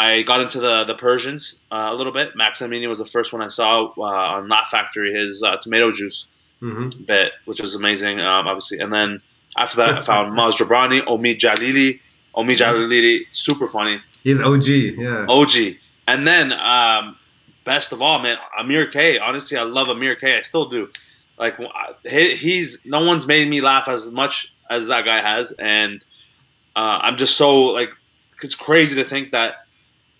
I 0.00 0.22
got 0.22 0.40
into 0.40 0.58
the 0.58 0.82
the 0.82 0.96
Persians 0.96 1.60
uh, 1.70 1.90
a 1.90 1.94
little 1.94 2.12
bit. 2.12 2.34
Max 2.34 2.58
Amini 2.58 2.88
was 2.88 2.98
the 2.98 3.06
first 3.06 3.32
one 3.32 3.40
I 3.40 3.46
saw 3.46 3.92
uh, 3.96 4.02
on 4.02 4.48
Laugh 4.48 4.68
Factory. 4.68 5.14
His 5.14 5.44
uh, 5.44 5.58
tomato 5.58 5.92
juice 5.92 6.26
hmm 6.62 6.88
bit, 7.06 7.32
which 7.44 7.60
was 7.60 7.74
amazing, 7.74 8.20
um, 8.20 8.46
obviously. 8.46 8.78
And 8.78 8.92
then 8.92 9.20
after 9.56 9.76
that, 9.78 9.90
I 9.90 10.00
found 10.00 10.32
Maz 10.38 10.52
Jobrani, 10.52 11.00
Omid 11.02 11.38
Djalili. 11.38 12.00
Omid 12.34 12.56
Djalili, 12.56 13.26
super 13.32 13.68
funny. 13.68 14.00
He's 14.22 14.42
OG. 14.42 14.66
Yeah. 14.66 15.26
OG. 15.28 15.76
And 16.06 16.26
then, 16.26 16.52
um, 16.52 17.16
best 17.64 17.92
of 17.92 18.00
all, 18.00 18.20
man, 18.20 18.36
Amir 18.58 18.86
K. 18.86 19.18
Honestly, 19.18 19.58
I 19.58 19.64
love 19.64 19.88
Amir 19.88 20.14
K. 20.14 20.38
I 20.38 20.42
still 20.42 20.68
do. 20.68 20.88
Like 21.38 21.58
he, 22.08 22.36
he's 22.36 22.80
no 22.84 23.04
one's 23.04 23.26
made 23.26 23.48
me 23.48 23.60
laugh 23.60 23.88
as 23.88 24.10
much 24.10 24.54
as 24.70 24.86
that 24.88 25.04
guy 25.04 25.20
has, 25.20 25.50
and 25.52 26.04
uh, 26.76 27.00
I'm 27.02 27.16
just 27.16 27.36
so 27.36 27.64
like 27.64 27.90
it's 28.42 28.54
crazy 28.54 28.96
to 28.96 29.04
think 29.04 29.32
that 29.32 29.66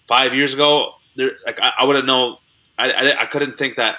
five 0.09 0.35
years 0.35 0.55
ago, 0.55 0.95
there 1.15 1.33
like 1.47 1.61
I, 1.61 1.71
I 1.81 1.85
wouldn't 1.85 2.07
know. 2.07 2.39
I, 2.79 2.91
I 2.91 3.23
I 3.23 3.27
couldn't 3.27 3.57
think 3.59 3.77
that 3.77 3.97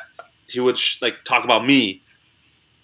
he 0.47 0.59
would 0.59 0.77
sh- 0.77 1.01
like 1.01 1.23
talk 1.23 1.45
about 1.45 1.65
me. 1.65 2.01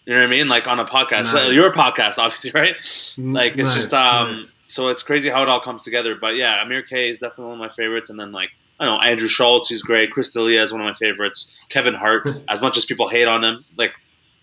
You 0.06 0.16
know 0.16 0.22
what 0.22 0.30
I 0.30 0.32
mean? 0.32 0.48
Like 0.48 0.66
on 0.68 0.80
a 0.80 0.86
podcast, 0.86 1.34
Nice. 1.34 1.52
your 1.54 1.72
podcast, 1.72 2.18
obviously, 2.18 2.52
right? 2.56 2.76
Like 3.18 3.54
it's 3.58 3.70
Nice, 3.70 3.76
just 3.76 3.94
um 3.94 4.32
nice. 4.32 4.56
so 4.68 4.88
it's 4.90 5.04
crazy 5.04 5.30
how 5.30 5.44
it 5.44 5.50
all 5.50 5.60
comes 5.62 5.84
together. 5.84 6.16
But 6.16 6.36
yeah, 6.36 6.62
Amir 6.64 6.82
K 6.82 7.10
is 7.10 7.20
definitely 7.20 7.46
one 7.46 7.54
of 7.54 7.60
my 7.60 7.70
favorites 7.70 8.10
and 8.10 8.20
then 8.20 8.32
like 8.32 8.50
I 8.80 8.86
don't 8.86 8.96
know, 8.98 9.02
Andrew 9.04 9.28
Schulz, 9.28 9.68
he's 9.68 9.82
great. 9.82 10.12
Chris 10.12 10.32
D'Elia 10.32 10.64
is 10.64 10.72
one 10.72 10.82
of 10.82 10.86
my 10.86 10.94
favorites. 10.94 11.54
Kevin 11.70 11.94
Hart, 11.94 12.30
as 12.48 12.62
much 12.62 12.78
as 12.78 12.86
people 12.86 13.10
hate 13.10 13.28
on 13.28 13.44
him, 13.44 13.66
like 13.78 13.92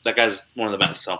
that 0.04 0.14
guy's 0.14 0.46
one 0.54 0.72
of 0.72 0.78
the 0.78 0.86
best. 0.86 1.02
So 1.02 1.18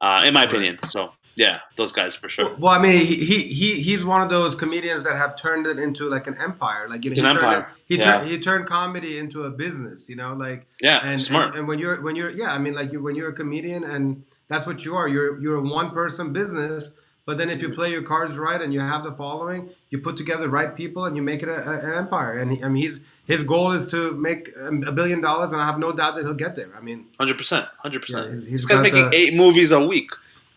uh, 0.00 0.22
in 0.24 0.32
my 0.34 0.44
opinion. 0.44 0.78
So 0.88 1.12
yeah, 1.34 1.60
those 1.76 1.92
guys 1.92 2.14
for 2.14 2.28
sure. 2.28 2.54
Well, 2.56 2.72
I 2.72 2.78
mean, 2.80 2.98
he, 3.04 3.14
he 3.16 3.38
he 3.42 3.80
he's 3.82 4.04
one 4.04 4.20
of 4.22 4.28
those 4.30 4.54
comedians 4.54 5.04
that 5.04 5.16
have 5.16 5.36
turned 5.36 5.66
it 5.66 5.78
into 5.78 6.08
like 6.08 6.26
an 6.26 6.36
empire. 6.38 6.88
Like 6.88 7.04
you 7.04 7.10
know, 7.10 7.14
he 7.14 7.20
an 7.26 7.36
turned. 7.36 7.56
It, 7.62 7.66
he 7.86 7.96
Yeah. 7.96 8.02
turned 8.18 8.28
he 8.30 8.38
turned 8.38 8.66
comedy 8.66 9.18
into 9.18 9.44
a 9.44 9.50
business. 9.50 10.08
You 10.08 10.16
know, 10.16 10.34
like 10.34 10.66
Yeah, 10.80 11.00
and, 11.02 11.22
smart. 11.22 11.48
and 11.50 11.58
and 11.60 11.68
when 11.68 11.78
you're 11.78 12.00
when 12.02 12.16
you're 12.16 12.30
yeah, 12.30 12.52
I 12.52 12.58
mean, 12.58 12.74
like 12.74 12.92
you 12.92 13.02
when 13.02 13.14
you're 13.16 13.30
a 13.30 13.32
comedian 13.34 13.84
and 13.84 14.24
that's 14.48 14.66
what 14.66 14.84
you 14.84 14.96
are. 14.96 15.08
You're 15.08 15.40
you're 15.40 15.56
a 15.56 15.62
one 15.62 15.90
person 15.90 16.32
business. 16.32 16.94
But 17.26 17.38
then 17.38 17.48
if 17.50 17.62
you 17.62 17.68
play 17.68 17.92
your 17.92 18.02
cards 18.02 18.38
right 18.38 18.60
and 18.60 18.72
you 18.72 18.80
have 18.80 19.04
the 19.04 19.12
following, 19.12 19.68
you 19.90 20.00
put 20.00 20.16
together 20.16 20.44
the 20.44 20.48
right 20.48 20.74
people 20.74 21.04
and 21.04 21.14
you 21.14 21.22
make 21.22 21.42
it 21.44 21.48
a, 21.48 21.52
a- 21.70 21.78
an 21.78 21.94
empire. 21.94 22.36
And 22.38 22.50
he, 22.50 22.64
I 22.64 22.68
mean, 22.68 22.82
he's 22.82 23.00
his 23.26 23.44
goal 23.44 23.70
is 23.72 23.88
to 23.92 24.12
make 24.12 24.48
a 24.56 24.90
billion 24.90 25.20
dollars, 25.20 25.52
and 25.52 25.62
I 25.62 25.66
have 25.66 25.78
no 25.78 25.92
doubt 25.92 26.16
that 26.16 26.22
he'll 26.24 26.34
get 26.34 26.56
there. 26.56 26.70
I 26.76 26.80
mean, 26.80 27.06
Hundred 27.20 27.36
percent, 27.38 27.66
hundred 27.78 28.02
percent. 28.02 28.50
This 28.50 28.64
guy's 28.64 28.80
making 28.80 29.10
the- 29.10 29.16
eight 29.16 29.34
movies 29.34 29.70
a 29.70 29.78
week. 29.86 30.10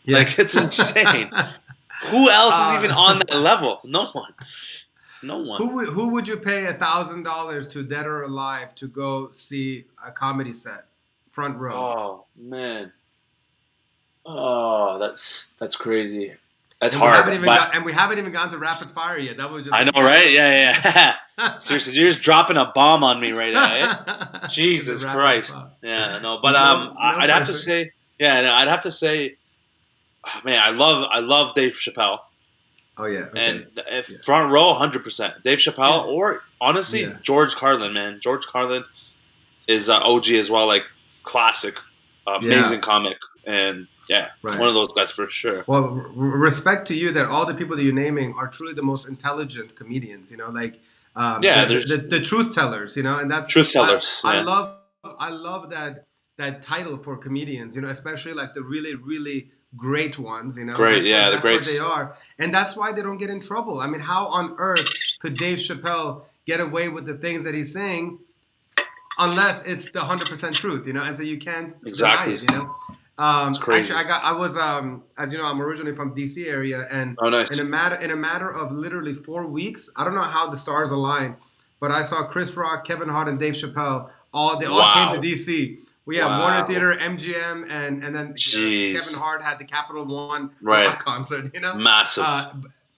Yeah. 0.06 0.18
Like 0.20 0.40
it's 0.40 0.56
insane. 0.56 1.30
Who 2.08 2.30
else 2.30 2.54
Uh, 2.58 2.72
is 2.74 2.78
even 2.80 2.92
on 2.92 3.20
that 3.20 3.40
level? 3.40 3.80
No 3.86 4.08
one. 4.08 4.34
No 5.22 5.38
one. 5.38 5.58
Who 5.62 5.76
would 5.76 5.88
who 5.90 6.10
would 6.10 6.28
you 6.28 6.36
pay 6.38 6.66
a 6.66 6.74
thousand 6.74 7.24
dollars 7.24 7.66
to, 7.70 7.84
dead 7.84 8.06
or 8.06 8.24
alive, 8.24 8.76
to 8.76 8.88
go 8.88 9.32
see 9.32 9.86
a 10.06 10.12
comedy 10.12 10.52
set, 10.54 10.86
front 11.32 11.58
row? 11.58 11.74
Oh 11.74 12.26
man. 12.36 12.92
Oh, 14.26 15.00
that's 15.00 15.54
that's 15.60 15.76
crazy. 15.76 16.34
That's 16.82 16.96
and 16.96 17.02
we 17.02 17.08
hard. 17.08 17.20
haven't 17.22 17.34
even 17.36 17.46
but- 17.46 17.58
got, 17.58 17.76
and 17.76 17.86
we 17.86 17.94
haven't 17.94 18.18
even 18.20 18.32
gotten 18.34 18.52
to 18.52 18.58
rapid 18.58 18.92
fire 18.92 19.18
yet. 19.18 19.38
That 19.38 19.50
was 19.50 19.64
just 19.64 19.74
I 19.74 19.86
know, 19.86 19.92
right? 20.04 20.30
Yeah, 20.32 21.16
yeah. 21.38 21.58
Seriously, 21.60 21.94
you're 21.94 22.10
just 22.10 22.22
dropping 22.22 22.58
a 22.58 22.72
bomb 22.76 23.04
on 23.04 23.22
me 23.22 23.32
right 23.32 23.54
now. 23.54 24.42
eh? 24.44 24.48
Jesus 24.50 25.04
Christ. 25.04 25.58
Yeah, 25.82 26.20
no, 26.20 26.40
but 26.42 26.56
um, 26.56 26.88
no 26.88 26.96
I'd 27.00 27.30
have 27.30 27.48
to 27.48 27.54
say, 27.54 27.92
yeah, 28.20 28.42
no, 28.42 28.52
I'd 28.54 28.68
have 28.68 28.82
to 28.82 28.92
say, 28.92 29.38
oh, 30.26 30.42
man, 30.44 30.60
I 30.60 30.72
love, 30.72 31.06
I 31.10 31.20
love 31.20 31.56
Dave 31.56 31.74
Chappelle, 31.74 32.20
Oh 32.98 33.06
yeah. 33.06 33.22
Okay. 33.22 33.40
and 33.40 33.68
Yeah. 33.76 34.02
front 34.24 34.52
row, 34.52 34.74
hundred 34.76 35.04
percent, 35.04 35.44
Dave 35.44 35.60
Chappelle, 35.60 36.06
Yeah. 36.06 36.14
or 36.14 36.42
honestly, 36.62 37.02
Yeah. 37.02 37.18
George 37.24 37.56
Carlin, 37.56 37.94
man, 37.94 38.20
George 38.22 38.46
Carlin 38.46 38.84
is 39.68 39.90
uh, 39.90 39.98
OG 40.00 40.38
as 40.38 40.50
well, 40.52 40.68
like 40.68 40.84
classic, 41.24 41.76
uh, 42.28 42.34
amazing 42.34 42.82
comic, 42.82 43.18
and 43.46 43.88
yeah, 44.10 44.30
Right. 44.42 44.60
one 44.60 44.68
of 44.68 44.74
those 44.76 44.92
guys 44.94 45.12
for 45.12 45.28
sure. 45.28 45.64
Well, 45.68 45.86
r- 45.86 46.12
respect 46.16 46.88
to 46.90 46.94
you 46.96 47.12
that 47.14 47.26
all 47.28 47.46
the 47.46 47.54
people 47.56 47.76
that 47.78 47.84
you're 47.84 47.94
naming 47.94 48.34
are 48.36 48.48
truly 48.50 48.74
the 48.74 48.84
most 48.84 49.08
intelligent 49.08 49.76
comedians. 49.76 50.30
You 50.32 50.38
know, 50.38 50.50
like 50.50 50.82
um, 51.16 51.42
Yeah, 51.44 51.66
the, 51.66 51.80
the, 51.80 51.98
the 51.98 52.20
truth 52.20 52.54
tellers. 52.54 52.98
You 52.98 53.04
know, 53.04 53.18
and 53.20 53.32
that's 53.32 53.48
Truth 53.50 53.72
tellers, 53.72 54.22
I, 54.26 54.38
I 54.38 54.42
love 54.42 54.76
I 55.20 55.30
love 55.30 55.70
that 55.70 56.06
that 56.38 56.62
title 56.62 56.98
for 56.98 57.16
comedians. 57.18 57.76
You 57.76 57.82
know, 57.84 57.88
especially 57.90 58.34
like 58.34 58.54
the 58.54 58.62
really 58.62 58.96
really 58.96 59.52
great 59.78 60.18
ones. 60.20 60.58
You 60.58 60.66
know, 60.66 60.76
Great, 60.76 60.96
that's, 60.96 61.08
yeah, 61.08 61.26
the 61.30 61.32
that's 61.36 61.44
what 61.44 61.50
greats. 61.52 61.72
they 61.72 61.80
are, 61.80 62.16
and 62.40 62.54
that's 62.54 62.76
why 62.76 62.92
they 62.92 63.02
don't 63.02 63.18
get 63.18 63.30
in 63.30 63.40
trouble. 63.40 63.80
I 63.80 63.88
mean, 63.88 64.02
how 64.02 64.28
on 64.28 64.56
earth 64.58 64.86
could 65.20 65.38
Dave 65.38 65.58
Chappelle 65.60 66.24
get 66.46 66.60
away 66.60 66.90
with 66.90 67.06
the 67.06 67.16
things 67.16 67.44
that 67.46 67.54
he's 67.56 67.74
saying? 67.74 68.20
Unless 69.20 69.66
it's 69.66 69.92
the 69.92 70.02
hundred 70.02 70.28
percent 70.28 70.56
truth, 70.56 70.88
you 70.88 70.94
know, 70.94 71.04
and 71.04 71.16
so 71.16 71.22
you 71.24 71.38
can't 71.38 71.76
Exactly. 71.86 72.38
deny 72.40 72.44
it, 72.44 72.52
you 72.52 72.58
know. 72.58 72.76
Um, 73.20 73.50
It's 73.50 73.60
crazy. 73.60 73.94
Actually, 73.94 74.06
I 74.06 74.08
got, 74.08 74.24
I 74.24 74.32
was, 74.32 74.58
um, 74.58 75.04
as 75.20 75.32
you 75.32 75.38
know, 75.38 75.46
I'm 75.46 75.62
originally 75.62 75.94
from 75.96 76.16
DC 76.16 76.48
area, 76.48 76.88
and 76.90 77.16
Oh, 77.22 77.30
nice. 77.30 77.52
in 77.52 77.60
a 77.60 77.64
matter, 77.70 77.96
in 77.98 78.10
a 78.10 78.16
matter 78.16 78.50
of 78.50 78.72
literally 78.72 79.14
four 79.14 79.46
weeks, 79.46 79.88
I 79.96 80.04
don't 80.04 80.16
know 80.16 80.22
how 80.24 80.50
the 80.50 80.58
stars 80.58 80.90
aligned, 80.90 81.36
but 81.80 81.92
I 81.92 82.02
saw 82.02 82.24
Chris 82.24 82.58
Rock, 82.58 82.86
Kevin 82.88 83.08
Hart, 83.10 83.28
and 83.28 83.38
Dave 83.38 83.54
Chappelle. 83.54 84.10
All 84.34 84.58
they 84.58 84.66
all 84.66 84.80
Wow. 84.80 85.12
came 85.12 85.22
to 85.22 85.28
DC. 85.28 85.78
We 86.06 86.18
have 86.18 86.30
Wow. 86.32 86.40
Warner 86.42 86.68
Theater, 86.68 86.94
MGM, 86.94 87.66
and 87.70 88.04
and 88.04 88.16
then 88.16 88.34
Jeez. 88.34 88.94
Kevin 88.94 89.20
Hart 89.20 89.42
had 89.42 89.58
the 89.60 89.66
Capital 89.66 90.06
One 90.06 90.52
Right. 90.62 90.86
rock 90.88 91.00
concert. 91.04 91.50
You 91.54 91.62
know, 91.62 91.76
Massive. 91.76 92.24
uh, 92.26 92.52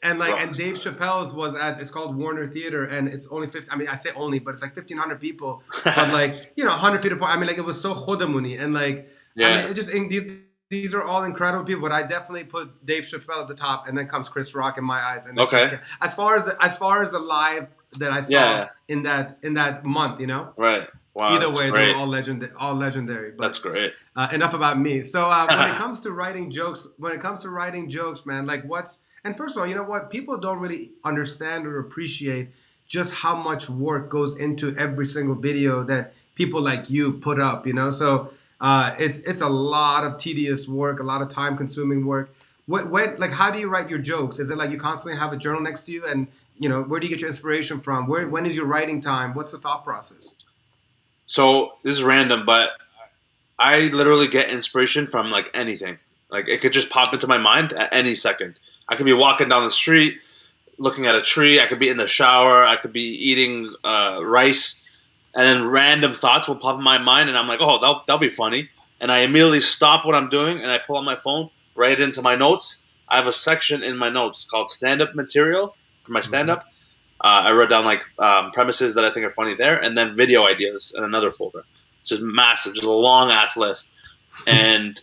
and 0.03 0.19
like 0.19 0.35
and 0.39 0.51
Dave 0.55 0.75
Chappelle's 0.75 1.33
was 1.33 1.55
at 1.55 1.79
it's 1.79 1.89
called 1.91 2.15
Warner 2.15 2.45
Theater 2.47 2.85
and 2.85 3.07
it's 3.07 3.27
only 3.29 3.47
50 3.47 3.71
I 3.71 3.75
mean 3.75 3.87
I 3.87 3.95
say 3.95 4.11
only 4.15 4.39
but 4.39 4.53
it's 4.53 4.61
like 4.63 4.75
1500 4.75 5.19
people 5.19 5.63
but 5.83 6.13
like 6.19 6.51
you 6.55 6.63
know 6.63 6.69
100 6.71 7.01
feet 7.01 7.11
apart 7.11 7.31
I 7.35 7.37
mean 7.39 7.47
like 7.47 7.57
it 7.57 7.65
was 7.65 7.79
so 7.81 7.93
chodamuni 7.95 8.59
and 8.61 8.73
like 8.73 8.97
I 9.07 9.09
Yeah. 9.35 9.55
mean 9.61 9.71
it 9.71 9.73
just 9.75 9.89
in, 9.89 10.07
these, 10.09 10.31
these 10.69 10.93
are 10.93 11.03
all 11.03 11.23
incredible 11.23 11.63
people 11.65 11.81
but 11.81 11.91
I 11.91 12.03
definitely 12.03 12.43
put 12.43 12.85
Dave 12.85 13.03
Chappelle 13.03 13.41
at 13.41 13.47
the 13.47 13.55
top 13.55 13.87
and 13.87 13.97
then 13.97 14.05
comes 14.07 14.29
Chris 14.29 14.53
Rock 14.53 14.77
in 14.77 14.83
my 14.83 14.99
eyes 15.01 15.25
and 15.25 15.39
Okay. 15.39 15.77
as 16.01 16.13
far 16.13 16.37
as 16.39 16.49
as 16.61 16.77
far 16.77 17.01
as 17.01 17.11
the 17.13 17.19
live 17.19 17.67
that 17.97 18.11
I 18.11 18.21
saw 18.21 18.31
Yeah. 18.33 18.67
in 18.87 19.01
that 19.03 19.37
in 19.41 19.53
that 19.55 19.85
month 19.85 20.19
you 20.19 20.27
know 20.27 20.53
right. 20.57 20.87
Wow. 21.15 21.29
either 21.35 21.49
way 21.49 21.69
great. 21.69 21.85
they're 21.85 21.95
all 21.95 22.07
legend 22.07 22.47
all 22.59 22.75
legendary 22.75 23.31
but 23.31 23.45
That's 23.45 23.59
great. 23.59 23.93
uh, 24.17 24.27
enough 24.33 24.53
about 24.53 24.77
me. 24.77 25.01
So 25.01 25.29
uh, 25.29 25.47
when 25.47 25.71
it 25.71 25.75
comes 25.83 26.01
to 26.01 26.11
writing 26.11 26.51
jokes, 26.51 26.87
when 26.97 27.13
it 27.13 27.21
comes 27.21 27.41
to 27.43 27.49
writing 27.49 27.87
jokes, 27.89 28.25
man, 28.25 28.45
like 28.45 28.63
what's 28.65 29.01
and 29.23 29.35
first 29.35 29.55
of 29.55 29.61
all, 29.61 29.67
you 29.67 29.75
know 29.75 29.83
what? 29.83 30.09
People 30.11 30.37
don't 30.37 30.59
really 30.59 30.91
understand 31.03 31.65
or 31.65 31.79
appreciate 31.79 32.49
just 32.85 33.13
how 33.15 33.35
much 33.35 33.69
work 33.69 34.09
goes 34.09 34.37
into 34.37 34.75
every 34.77 35.05
single 35.07 35.35
video 35.35 35.83
that 35.83 36.13
people 36.35 36.61
like 36.61 36.89
you 36.89 37.13
put 37.13 37.39
up. 37.39 37.65
You 37.65 37.73
know, 37.73 37.91
so 37.91 38.29
uh, 38.59 38.91
it's 38.99 39.19
it's 39.19 39.41
a 39.41 39.49
lot 39.49 40.03
of 40.03 40.17
tedious 40.17 40.67
work, 40.67 40.99
a 40.99 41.03
lot 41.03 41.21
of 41.21 41.29
time 41.29 41.55
consuming 41.57 42.05
work. 42.05 42.29
What, 42.67 42.89
when 42.89 43.17
like 43.17 43.31
how 43.31 43.51
do 43.51 43.59
you 43.59 43.69
write 43.69 43.89
your 43.89 43.99
jokes? 43.99 44.37
Is 44.39 44.49
it 44.49 44.57
like 44.57 44.69
you 44.69 44.77
constantly 44.77 45.17
have 45.19 45.31
a 45.31 45.37
journal 45.37 45.61
next 45.61 45.85
to 45.85 45.91
you 45.91 46.05
and 46.05 46.27
you 46.59 46.67
know 46.69 46.83
where 46.83 46.99
do 46.99 47.07
you 47.07 47.11
get 47.11 47.21
your 47.21 47.29
inspiration 47.29 47.79
from? 47.79 48.07
Where 48.07 48.27
when 48.27 48.45
is 48.45 48.55
your 48.55 48.65
writing 48.65 48.99
time? 49.01 49.33
What's 49.33 49.53
the 49.53 49.59
thought 49.59 49.83
process? 49.83 50.33
So 51.27 51.73
this 51.83 51.95
is 51.95 52.03
random, 52.03 52.45
but 52.45 52.69
I 53.57 53.79
literally 53.79 54.27
get 54.27 54.49
inspiration 54.49 55.07
from 55.07 55.31
like 55.31 55.49
anything. 55.53 55.97
Like 56.29 56.47
it 56.47 56.61
could 56.61 56.73
just 56.73 56.89
pop 56.89 57.13
into 57.13 57.27
my 57.27 57.37
mind 57.37 57.73
at 57.73 57.93
any 57.93 58.15
second. 58.15 58.59
I 58.87 58.95
could 58.95 59.05
be 59.05 59.13
walking 59.13 59.47
down 59.47 59.63
the 59.63 59.69
street, 59.69 60.19
looking 60.77 61.07
at 61.07 61.15
a 61.15 61.21
tree. 61.21 61.59
I 61.59 61.67
could 61.67 61.79
be 61.79 61.89
in 61.89 61.97
the 61.97 62.07
shower. 62.07 62.63
I 62.63 62.75
could 62.75 62.93
be 62.93 63.01
eating 63.01 63.73
uh, 63.83 64.19
rice, 64.23 64.79
and 65.33 65.43
then 65.43 65.67
random 65.67 66.13
thoughts 66.13 66.47
will 66.47 66.55
pop 66.55 66.77
in 66.77 66.83
my 66.83 66.97
mind, 66.97 67.29
and 67.29 67.37
I'm 67.37 67.47
like, 67.47 67.59
"Oh, 67.61 67.79
that'll, 67.79 68.03
that'll 68.05 68.19
be 68.19 68.29
funny." 68.29 68.69
And 69.01 69.11
I 69.11 69.19
immediately 69.19 69.61
stop 69.61 70.05
what 70.05 70.15
I'm 70.15 70.29
doing, 70.29 70.61
and 70.61 70.71
I 70.71 70.77
pull 70.77 70.97
out 70.97 71.03
my 71.03 71.15
phone, 71.15 71.49
write 71.75 71.93
it 71.93 72.01
into 72.01 72.21
my 72.21 72.35
notes. 72.35 72.83
I 73.09 73.17
have 73.17 73.27
a 73.27 73.31
section 73.31 73.83
in 73.83 73.97
my 73.97 74.09
notes 74.09 74.45
called 74.45 74.69
stand-up 74.69 75.15
material 75.15 75.75
for 76.03 76.11
my 76.11 76.21
stand-up. 76.21 76.65
Uh, 77.23 77.47
I 77.47 77.51
wrote 77.51 77.69
down 77.69 77.85
like 77.85 78.01
um, 78.19 78.51
premises 78.51 78.95
that 78.95 79.05
I 79.05 79.11
think 79.11 79.25
are 79.25 79.29
funny 79.29 79.55
there, 79.55 79.77
and 79.81 79.97
then 79.97 80.15
video 80.15 80.45
ideas 80.45 80.93
in 80.97 81.03
another 81.03 81.31
folder. 81.31 81.63
It's 81.99 82.09
just 82.09 82.21
massive, 82.21 82.73
just 82.73 82.85
a 82.85 82.91
long 82.91 83.31
ass 83.31 83.57
list. 83.57 83.91
And 84.45 85.01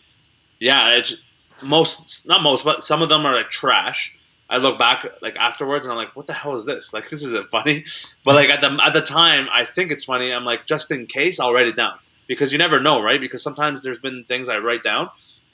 yeah, 0.61 0.97
it's 0.97 1.23
most 1.63 2.29
not 2.29 2.43
most, 2.43 2.65
but 2.67 2.83
some 2.83 3.01
of 3.01 3.09
them 3.09 3.25
are 3.25 3.35
like 3.35 3.49
trash. 3.49 4.17
I 4.51 4.59
look 4.59 4.79
back 4.79 5.07
like 5.23 5.37
afterwards 5.37 5.87
and 5.87 5.93
I'm 5.93 5.97
like, 5.97 6.15
what 6.15 6.27
the 6.27 6.35
hell 6.35 6.55
is 6.55 6.67
this? 6.67 6.93
Like 6.93 7.09
this 7.09 7.23
isn't 7.23 7.51
funny. 7.51 7.87
But 8.25 8.35
like 8.35 8.51
at 8.51 8.61
the 8.61 8.79
at 8.85 8.93
the 8.93 9.01
time, 9.01 9.49
I 9.51 9.65
think 9.65 9.91
it's 9.91 10.05
funny. 10.05 10.33
I'm 10.33 10.45
like, 10.45 10.67
just 10.67 10.91
in 10.91 11.07
case, 11.07 11.41
I'll 11.41 11.53
write 11.55 11.67
it 11.67 11.77
down 11.77 11.99
because 12.27 12.53
you 12.53 12.59
never 12.59 12.79
know, 12.79 13.03
right? 13.03 13.21
Because 13.21 13.43
sometimes 13.43 13.83
there's 13.83 13.99
been 13.99 14.25
things 14.25 14.51
I 14.51 14.59
write 14.59 14.83
down, 14.83 15.09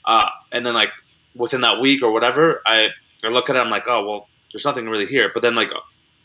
uh, 0.05 0.27
and 0.51 0.65
then 0.65 0.73
like 0.73 0.89
within 1.35 1.61
that 1.61 1.79
week 1.79 2.03
or 2.03 2.11
whatever, 2.11 2.61
I 2.65 2.89
I 3.23 3.29
look 3.29 3.49
at 3.49 3.55
it, 3.55 3.59
I'm 3.59 3.69
like, 3.69 3.85
oh 3.87 4.05
well, 4.05 4.27
there's 4.51 4.65
nothing 4.65 4.89
really 4.89 5.05
here. 5.05 5.31
But 5.33 5.41
then 5.41 5.55
like 5.55 5.69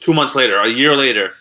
two 0.01 0.15
months 0.15 0.35
later, 0.35 0.57
a 0.57 0.69
year 0.69 0.97
later, 0.97 1.33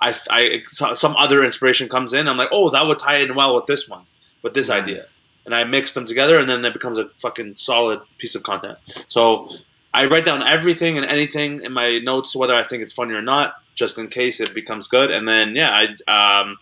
I, 0.00 0.14
I 0.30 0.62
some 0.68 1.16
other 1.16 1.44
inspiration 1.44 1.88
comes 1.88 2.12
in. 2.12 2.28
I'm 2.28 2.36
like, 2.36 2.50
oh, 2.52 2.70
that 2.70 2.86
would 2.86 2.98
tie 2.98 3.18
in 3.18 3.34
well 3.34 3.54
with 3.54 3.66
this 3.66 3.88
one, 3.88 4.04
with 4.42 4.54
this 4.54 4.70
idea, 4.70 5.00
and 5.44 5.54
I 5.54 5.64
mix 5.64 5.94
them 5.94 6.06
together, 6.06 6.38
and 6.38 6.48
then 6.48 6.64
it 6.64 6.72
becomes 6.72 6.98
a 6.98 7.08
fucking 7.20 7.54
solid 7.56 8.00
piece 8.18 8.34
of 8.34 8.42
content. 8.42 8.78
So 9.06 9.48
I 9.94 10.06
write 10.06 10.24
down 10.24 10.42
everything 10.42 10.96
and 10.96 11.06
anything 11.06 11.62
in 11.62 11.72
my 11.72 11.98
notes, 11.98 12.34
whether 12.34 12.54
I 12.54 12.64
think 12.64 12.82
it's 12.82 12.92
funny 12.92 13.14
or 13.14 13.22
not, 13.22 13.54
just 13.74 13.98
in 13.98 14.08
case 14.08 14.40
it 14.40 14.54
becomes 14.54 14.88
good. 14.88 15.10
And 15.10 15.28
then 15.28 15.54
yeah, 15.54 15.86
I 16.08 16.40
um, 16.40 16.58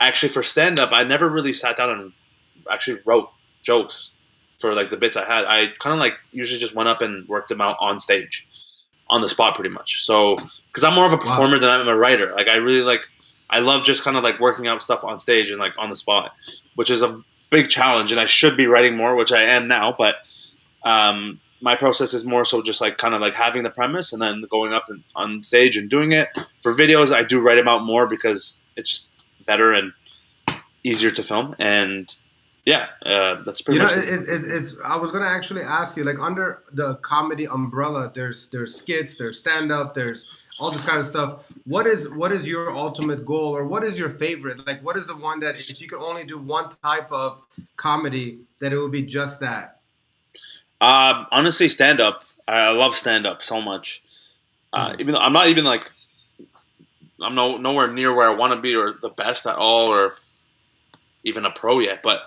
actually 0.00 0.30
for 0.30 0.42
stand 0.42 0.80
up, 0.80 0.92
I 0.92 1.04
never 1.04 1.28
really 1.28 1.52
sat 1.52 1.76
down 1.76 1.90
and 1.90 2.12
actually 2.70 3.00
wrote 3.04 3.30
jokes 3.62 4.10
for 4.58 4.74
like 4.74 4.90
the 4.90 4.96
bits 4.96 5.16
I 5.16 5.24
had. 5.24 5.44
I 5.44 5.68
kind 5.78 5.94
of 5.94 6.00
like 6.00 6.14
usually 6.32 6.60
just 6.60 6.74
went 6.74 6.88
up 6.88 7.02
and 7.02 7.26
worked 7.28 7.48
them 7.48 7.60
out 7.60 7.76
on 7.80 7.98
stage, 7.98 8.46
on 9.10 9.20
the 9.20 9.28
spot, 9.28 9.54
pretty 9.54 9.70
much. 9.70 10.04
So 10.04 10.36
because 10.68 10.84
I'm 10.84 10.94
more 10.94 11.06
of 11.06 11.12
a 11.12 11.18
performer 11.18 11.58
than 11.58 11.70
I'm 11.70 11.88
a 11.88 11.96
writer. 11.96 12.32
Like 12.34 12.48
I 12.48 12.56
really 12.56 12.82
like, 12.82 13.08
I 13.50 13.60
love 13.60 13.84
just 13.84 14.04
kind 14.04 14.16
of 14.16 14.24
like 14.24 14.40
working 14.40 14.66
out 14.66 14.82
stuff 14.82 15.04
on 15.04 15.18
stage 15.18 15.50
and 15.50 15.58
like 15.58 15.72
on 15.78 15.88
the 15.88 15.96
spot, 15.96 16.32
which 16.74 16.90
is 16.90 17.02
a 17.02 17.20
big 17.50 17.68
challenge. 17.70 18.12
And 18.12 18.20
I 18.20 18.26
should 18.26 18.56
be 18.56 18.66
writing 18.66 18.96
more, 18.96 19.14
which 19.14 19.32
I 19.32 19.42
am 19.42 19.68
now. 19.68 19.94
But 19.96 20.16
um, 20.84 21.40
my 21.60 21.74
process 21.74 22.14
is 22.14 22.24
more 22.24 22.44
so 22.44 22.62
just 22.62 22.80
like 22.80 22.98
kind 22.98 23.14
of 23.14 23.20
like 23.20 23.34
having 23.34 23.62
the 23.62 23.70
premise 23.70 24.12
and 24.12 24.22
then 24.22 24.44
going 24.50 24.72
up 24.72 24.84
and, 24.88 25.02
on 25.16 25.42
stage 25.42 25.76
and 25.76 25.88
doing 25.88 26.12
it. 26.12 26.28
For 26.62 26.72
videos, 26.72 27.12
I 27.12 27.24
do 27.24 27.40
write 27.40 27.56
them 27.56 27.68
out 27.68 27.84
more 27.84 28.06
because 28.06 28.60
it's 28.76 28.90
just 28.90 29.24
better 29.46 29.72
and 29.72 29.92
easier 30.84 31.10
to 31.10 31.22
film. 31.22 31.56
And 31.58 32.14
yeah, 32.72 32.86
uh, 33.04 33.42
that's 33.44 33.62
pretty 33.62 33.78
you 33.78 33.82
know 33.82 33.88
much 33.94 34.04
it, 34.04 34.08
it. 34.08 34.14
it, 34.14 34.28
it's, 34.28 34.48
it's 34.48 34.80
i 34.82 34.96
was 34.96 35.10
gonna 35.10 35.26
actually 35.38 35.62
ask 35.62 35.96
you 35.96 36.04
like 36.04 36.18
under 36.18 36.62
the 36.72 36.96
comedy 36.96 37.46
umbrella 37.46 38.10
there's 38.14 38.48
there's 38.50 38.74
skits 38.74 39.16
there's 39.16 39.38
stand-up 39.38 39.94
there's 39.94 40.26
all 40.60 40.70
this 40.70 40.82
kind 40.82 40.98
of 40.98 41.06
stuff 41.06 41.28
what 41.64 41.86
is 41.86 42.10
what 42.10 42.30
is 42.30 42.46
your 42.46 42.70
ultimate 42.76 43.24
goal 43.24 43.56
or 43.56 43.64
what 43.64 43.82
is 43.84 43.98
your 43.98 44.10
favorite 44.10 44.66
like 44.66 44.82
what 44.84 44.96
is 44.96 45.06
the 45.06 45.16
one 45.16 45.40
that 45.40 45.54
if 45.58 45.80
you 45.80 45.86
could 45.88 46.02
only 46.10 46.24
do 46.24 46.36
one 46.36 46.68
type 46.84 47.10
of 47.10 47.40
comedy 47.76 48.38
that 48.58 48.72
it 48.72 48.78
would 48.78 48.92
be 48.92 49.02
just 49.02 49.40
that 49.40 49.80
Um, 50.80 51.26
honestly, 51.32 51.68
stand 51.68 52.00
up. 52.00 52.24
I 52.46 52.70
love 52.70 52.96
stand 52.96 53.26
up 53.26 53.42
so 53.42 53.60
much. 53.60 54.02
Uh, 54.72 54.94
Even 54.98 55.14
though 55.14 55.20
I'm 55.20 55.32
not 55.32 55.48
even 55.48 55.64
like, 55.64 55.90
I'm 57.20 57.34
no 57.34 57.56
nowhere 57.56 57.90
near 57.92 58.14
where 58.14 58.28
I 58.28 58.34
want 58.34 58.52
to 58.54 58.60
be 58.60 58.76
or 58.76 58.94
the 59.00 59.08
best 59.10 59.46
at 59.46 59.56
all 59.56 59.88
or 59.88 60.14
even 61.24 61.44
a 61.44 61.50
pro 61.50 61.80
yet. 61.80 62.00
But 62.02 62.20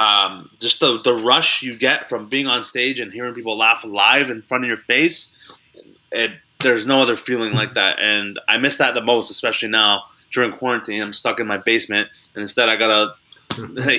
um, 0.00 0.50
just 0.58 0.80
the 0.80 0.98
the 0.98 1.14
rush 1.14 1.62
you 1.62 1.76
get 1.76 2.08
from 2.08 2.28
being 2.28 2.46
on 2.46 2.64
stage 2.64 3.00
and 3.00 3.12
hearing 3.12 3.34
people 3.34 3.56
laugh 3.58 3.84
live 3.84 4.30
in 4.30 4.42
front 4.42 4.64
of 4.64 4.68
your 4.68 4.76
face, 4.78 5.34
it, 6.10 6.30
there's 6.60 6.86
no 6.86 7.00
other 7.00 7.16
feeling 7.16 7.52
like 7.52 7.74
that. 7.74 7.98
And 8.00 8.38
I 8.48 8.56
miss 8.58 8.76
that 8.78 8.94
the 8.94 9.00
most, 9.02 9.30
especially 9.30 9.68
now 9.68 10.04
during 10.32 10.52
quarantine. 10.52 11.02
I'm 11.02 11.12
stuck 11.12 11.40
in 11.40 11.46
my 11.46 11.58
basement, 11.58 12.08
and 12.34 12.42
instead 12.42 12.68
I 12.68 12.76
gotta 12.76 13.14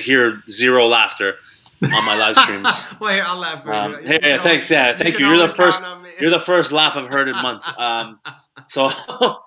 hear 0.00 0.42
zero 0.48 0.86
laughter 0.86 1.34
on 1.82 2.04
my 2.06 2.16
live 2.16 2.36
streams. 2.38 2.86
well 3.00 3.12
here 3.12 3.24
i'll 3.26 3.38
laugh 3.38 3.62
for 3.64 3.72
Um, 3.74 3.92
you. 3.92 3.98
You 4.00 4.06
hey, 4.08 4.18
can 4.20 4.38
thanks. 4.40 4.70
Yeah, 4.70 4.96
thank 4.96 5.16
can 5.16 5.24
you. 5.24 5.30
You're 5.30 5.46
the 5.46 5.54
first. 5.54 5.84
You're 6.20 6.30
the 6.30 6.38
first 6.38 6.72
laugh 6.72 6.96
I've 6.96 7.08
heard 7.08 7.28
in 7.28 7.34
months. 7.36 7.68
Um, 7.76 8.18
so 8.68 8.90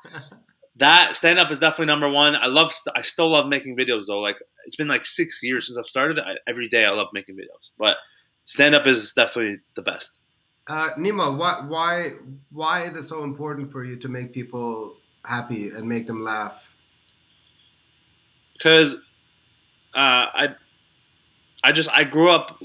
that 0.78 1.16
stand 1.16 1.40
up 1.40 1.52
is 1.52 1.60
definitely 1.60 1.88
number 1.88 2.10
one. 2.10 2.36
I 2.36 2.48
love. 2.48 2.74
I 2.96 3.02
still 3.02 3.30
love 3.32 3.48
making 3.48 3.78
videos 3.78 4.06
though. 4.08 4.20
Like 4.20 4.38
it's 4.66 4.76
been 4.76 4.88
like 4.88 5.06
six 5.06 5.42
years 5.44 5.68
since 5.68 5.78
I've 5.78 5.86
started. 5.86 6.20
I, 6.20 6.36
every 6.48 6.68
day 6.68 6.86
I 6.86 6.92
love 6.92 7.08
making 7.14 7.36
videos, 7.36 7.70
but 7.78 7.98
stand 8.46 8.76
up 8.76 8.86
is 8.88 9.14
definitely 9.14 9.60
the 9.76 9.82
best. 9.82 10.20
uh, 10.68 10.90
nemo 10.98 11.32
why 11.36 11.62
why 11.68 12.10
why 12.52 12.84
is 12.84 12.96
it 12.96 13.04
so 13.04 13.24
important 13.24 13.72
for 13.72 13.84
you 13.86 13.96
to 13.98 14.08
make 14.10 14.34
people 14.34 14.96
happy 15.26 15.70
and 15.70 15.88
make 15.88 16.08
them 16.08 16.24
laugh 16.24 16.72
because 18.54 18.96
uh, 19.94 20.26
I, 20.34 20.56
I 21.64 21.72
just 21.72 21.90
I 21.92 22.04
grew 22.04 22.30
up 22.30 22.62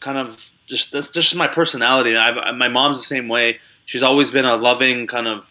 kind 0.00 0.18
of 0.18 0.52
just 0.68 0.92
that's 0.92 1.10
just 1.10 1.34
my 1.36 1.46
personality. 1.46 2.16
I've 2.16 2.36
my 2.56 2.68
mom's 2.68 2.98
the 2.98 3.04
same 3.04 3.28
way. 3.28 3.58
She's 3.86 4.02
always 4.02 4.30
been 4.30 4.44
a 4.44 4.56
loving 4.56 5.06
kind 5.06 5.26
of 5.26 5.50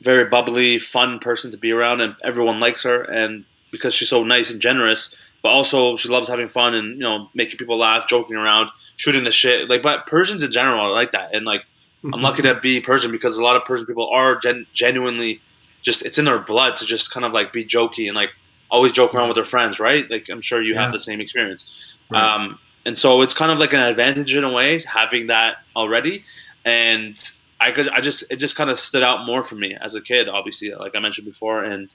very 0.00 0.24
bubbly, 0.26 0.78
fun 0.78 1.18
person 1.18 1.50
to 1.50 1.56
be 1.56 1.72
around, 1.72 2.00
and 2.00 2.14
everyone 2.24 2.60
likes 2.60 2.82
her. 2.84 3.02
And 3.02 3.44
because 3.70 3.94
she's 3.94 4.08
so 4.08 4.24
nice 4.24 4.50
and 4.50 4.60
generous, 4.60 5.14
but 5.42 5.48
also 5.50 5.96
she 5.96 6.08
loves 6.08 6.28
having 6.28 6.48
fun 6.48 6.74
and 6.74 6.94
you 6.94 7.00
know 7.04 7.28
making 7.34 7.58
people 7.58 7.78
laugh, 7.78 8.08
joking 8.08 8.36
around, 8.36 8.70
shooting 8.96 9.24
the 9.24 9.30
shit. 9.30 9.68
Like, 9.68 9.82
but 9.82 10.06
Persians 10.06 10.42
in 10.42 10.52
general 10.52 10.80
are 10.86 10.92
like 10.92 11.12
that, 11.12 11.34
and 11.34 11.44
like 11.44 11.64
I'm 12.04 12.20
lucky 12.22 12.42
to 12.42 12.54
be 12.54 12.80
Persian 12.80 13.10
because 13.10 13.36
a 13.38 13.42
lot 13.44 13.56
of 13.56 13.64
Persian 13.64 13.86
people 13.86 14.08
are 14.08 14.36
gen- 14.36 14.66
genuinely 14.72 15.40
just 15.82 16.04
it's 16.06 16.18
in 16.18 16.24
their 16.24 16.38
blood 16.38 16.76
to 16.76 16.84
just 16.86 17.10
kind 17.12 17.24
of 17.26 17.32
like 17.32 17.52
be 17.52 17.64
jokey 17.64 18.06
and 18.06 18.14
like 18.16 18.30
always 18.70 18.92
joke 18.92 19.14
around 19.14 19.28
with 19.28 19.36
their 19.36 19.44
friends, 19.44 19.80
right? 19.80 20.08
Like 20.10 20.28
I'm 20.28 20.40
sure 20.40 20.62
you 20.62 20.74
Yeah. 20.74 20.82
have 20.82 20.92
the 20.92 21.00
same 21.00 21.20
experience. 21.20 21.72
Right. 22.10 22.22
Um, 22.22 22.58
and 22.86 22.96
so 22.96 23.22
it's 23.22 23.34
kind 23.34 23.50
of 23.50 23.58
like 23.58 23.72
an 23.72 23.80
advantage 23.80 24.34
in 24.36 24.44
a 24.44 24.52
way 24.52 24.80
having 24.80 25.26
that 25.28 25.56
already. 25.76 26.24
And 26.64 27.16
I 27.60 27.72
could, 27.72 27.88
I 27.88 28.00
just, 28.00 28.30
it 28.30 28.36
just 28.36 28.56
kind 28.56 28.70
of 28.70 28.78
stood 28.78 29.02
out 29.02 29.26
more 29.26 29.42
for 29.42 29.54
me 29.56 29.76
as 29.80 29.94
a 29.94 30.00
kid, 30.00 30.28
obviously, 30.28 30.72
like 30.74 30.94
I 30.94 31.00
mentioned 31.00 31.26
before. 31.26 31.64
And 31.64 31.90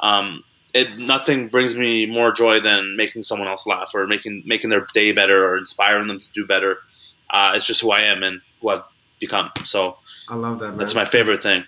um, 0.00 0.44
it 0.74 0.98
nothing 0.98 1.48
brings 1.48 1.76
me 1.76 2.06
more 2.06 2.30
joy 2.32 2.60
than 2.60 2.96
making 2.96 3.24
someone 3.24 3.48
else 3.48 3.66
laugh 3.66 3.92
or 3.94 4.06
making 4.06 4.42
making 4.46 4.70
their 4.70 4.86
day 4.94 5.12
better 5.12 5.44
or 5.46 5.56
inspiring 5.56 6.06
them 6.06 6.18
to 6.20 6.28
do 6.32 6.46
better. 6.46 6.78
Uh, 7.30 7.52
it's 7.54 7.66
just 7.66 7.80
who 7.80 7.90
I 7.90 8.02
am 8.02 8.22
and 8.22 8.40
who 8.60 8.68
I've 8.68 8.82
become. 9.20 9.50
So 9.64 9.96
I 10.28 10.34
love 10.36 10.60
that, 10.60 10.68
man. 10.70 10.78
that's 10.78 10.94
my 10.94 11.04
favorite 11.04 11.42
thing. 11.42 11.64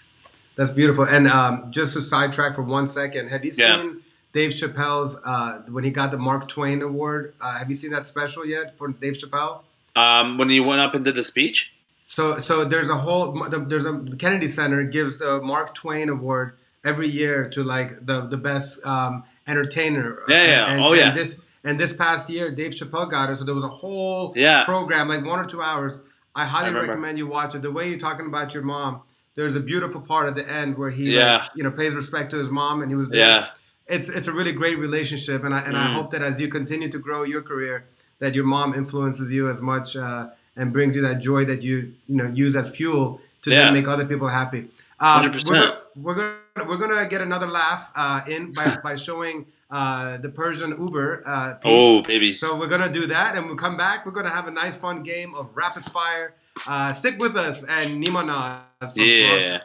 That's 0.56 0.70
beautiful. 0.70 1.04
And 1.04 1.26
um, 1.26 1.70
just 1.72 1.94
to 1.94 2.02
sidetrack 2.02 2.54
for 2.54 2.62
one 2.62 2.86
second, 2.86 3.28
have 3.30 3.44
you 3.44 3.52
Yeah. 3.54 3.80
seen 3.80 4.00
Dave 4.32 4.50
Chappelle's 4.52 5.18
uh, 5.24 5.62
when 5.70 5.82
he 5.84 5.90
got 5.90 6.10
the 6.10 6.18
Mark 6.18 6.46
Twain 6.48 6.82
Award? 6.82 7.32
Uh, 7.40 7.58
have 7.58 7.68
you 7.70 7.74
seen 7.76 7.90
that 7.92 8.06
special 8.06 8.44
yet 8.46 8.76
for 8.78 8.88
Dave 8.88 9.14
Chappelle? 9.14 9.62
Um, 9.96 10.38
when 10.38 10.50
he 10.50 10.60
went 10.60 10.80
up 10.80 10.94
and 10.94 11.04
did 11.04 11.14
the 11.16 11.22
speech, 11.22 11.72
So, 12.12 12.38
so 12.38 12.64
there's 12.64 12.88
a 12.88 12.96
whole 12.96 13.32
there's 13.48 13.84
a 13.84 14.02
Kennedy 14.18 14.48
Center 14.48 14.82
gives 14.82 15.18
the 15.18 15.40
Mark 15.40 15.74
Twain 15.74 16.08
Award 16.08 16.56
every 16.84 17.06
year 17.08 17.48
to 17.50 17.62
like 17.62 18.04
the 18.04 18.22
the 18.22 18.36
best 18.36 18.84
um, 18.84 19.22
entertainer. 19.46 20.18
Yeah, 20.26 20.44
yeah. 20.44 20.66
And, 20.72 20.84
Oh, 20.84 20.92
yeah. 20.92 21.08
And 21.08 21.16
this 21.16 21.40
and 21.62 21.78
this 21.78 21.92
past 21.92 22.28
year, 22.28 22.50
Dave 22.50 22.72
Chappelle 22.72 23.08
got 23.08 23.30
it. 23.30 23.36
So 23.36 23.44
there 23.44 23.54
was 23.54 23.62
a 23.62 23.68
whole 23.68 24.32
Yeah. 24.34 24.64
program, 24.64 25.06
like 25.08 25.24
one 25.24 25.38
or 25.38 25.44
two 25.46 25.62
hours. 25.62 26.00
I 26.34 26.44
highly 26.46 26.68
remember. 26.70 26.88
recommend 26.88 27.16
you 27.18 27.28
watch 27.28 27.54
it. 27.54 27.62
The 27.62 27.70
way 27.70 27.88
you're 27.88 27.98
talking 27.98 28.26
about 28.26 28.54
your 28.54 28.64
mom, 28.64 29.02
there's 29.36 29.54
a 29.54 29.60
beautiful 29.60 30.00
part 30.00 30.26
at 30.26 30.34
the 30.34 30.48
end 30.50 30.78
where 30.78 30.90
he, 30.90 31.14
Yeah. 31.14 31.36
like, 31.36 31.50
you 31.54 31.62
know, 31.62 31.70
pays 31.70 31.94
respect 31.94 32.30
to 32.32 32.38
his 32.38 32.50
mom, 32.50 32.82
and 32.82 32.90
he 32.90 32.96
was 32.96 33.08
there. 33.10 33.20
yeah, 33.20 33.46
It's 33.86 34.08
it's 34.08 34.26
a 34.26 34.32
really 34.32 34.52
great 34.52 34.78
relationship, 34.80 35.44
and 35.44 35.54
I 35.54 35.60
and 35.60 35.76
I 35.76 35.86
Mm. 35.86 35.94
hope 35.94 36.10
that 36.10 36.22
as 36.22 36.40
you 36.40 36.48
continue 36.48 36.88
to 36.90 36.98
grow 36.98 37.22
your 37.22 37.42
career, 37.42 37.84
that 38.18 38.34
your 38.34 38.46
mom 38.56 38.74
influences 38.74 39.32
you 39.32 39.48
as 39.48 39.60
much 39.62 39.96
uh, 39.96 40.26
and 40.60 40.72
brings 40.72 40.94
you 40.94 41.02
that 41.02 41.18
joy 41.18 41.42
that 41.46 41.62
you 41.64 41.92
you 42.06 42.16
know 42.20 42.26
use 42.44 42.54
as 42.54 42.68
fuel 42.76 43.20
to 43.42 43.50
Yeah. 43.50 43.64
then 43.64 43.72
make 43.72 43.88
other 43.88 44.04
people 44.06 44.28
happy. 44.28 44.68
Um, 45.00 45.22
100%. 45.24 45.48
We're 45.48 45.56
gonna, 45.56 45.76
we're 45.96 46.14
gonna 46.14 46.68
we're 46.68 46.76
gonna 46.76 47.08
get 47.08 47.20
another 47.22 47.46
laugh 47.48 47.90
uh, 47.96 48.20
in 48.28 48.52
by, 48.52 48.76
by 48.84 48.94
showing 48.96 49.46
uh, 49.70 50.18
the 50.18 50.28
Persian 50.28 50.70
Uber. 50.70 51.08
Uh, 51.26 51.54
piece. 51.54 51.62
oh 51.72 52.02
baby, 52.02 52.34
So 52.34 52.54
we're 52.58 52.68
gonna 52.74 52.92
do 52.92 53.06
that, 53.06 53.34
and 53.36 53.46
we'll 53.46 53.56
come 53.66 53.76
back. 53.76 54.04
We're 54.04 54.12
gonna 54.12 54.30
have 54.38 54.46
a 54.46 54.50
nice, 54.62 54.76
fun 54.76 55.02
game 55.02 55.34
of 55.34 55.48
rapid 55.56 55.84
fire. 55.86 56.34
Uh, 56.66 56.92
stick 56.92 57.16
with 57.18 57.36
us, 57.36 57.64
and 57.64 58.02
Nima 58.02 58.22
Naz 58.26 58.92
from 58.94 59.04
Toronto. 59.04 59.52
yeah. 59.52 59.60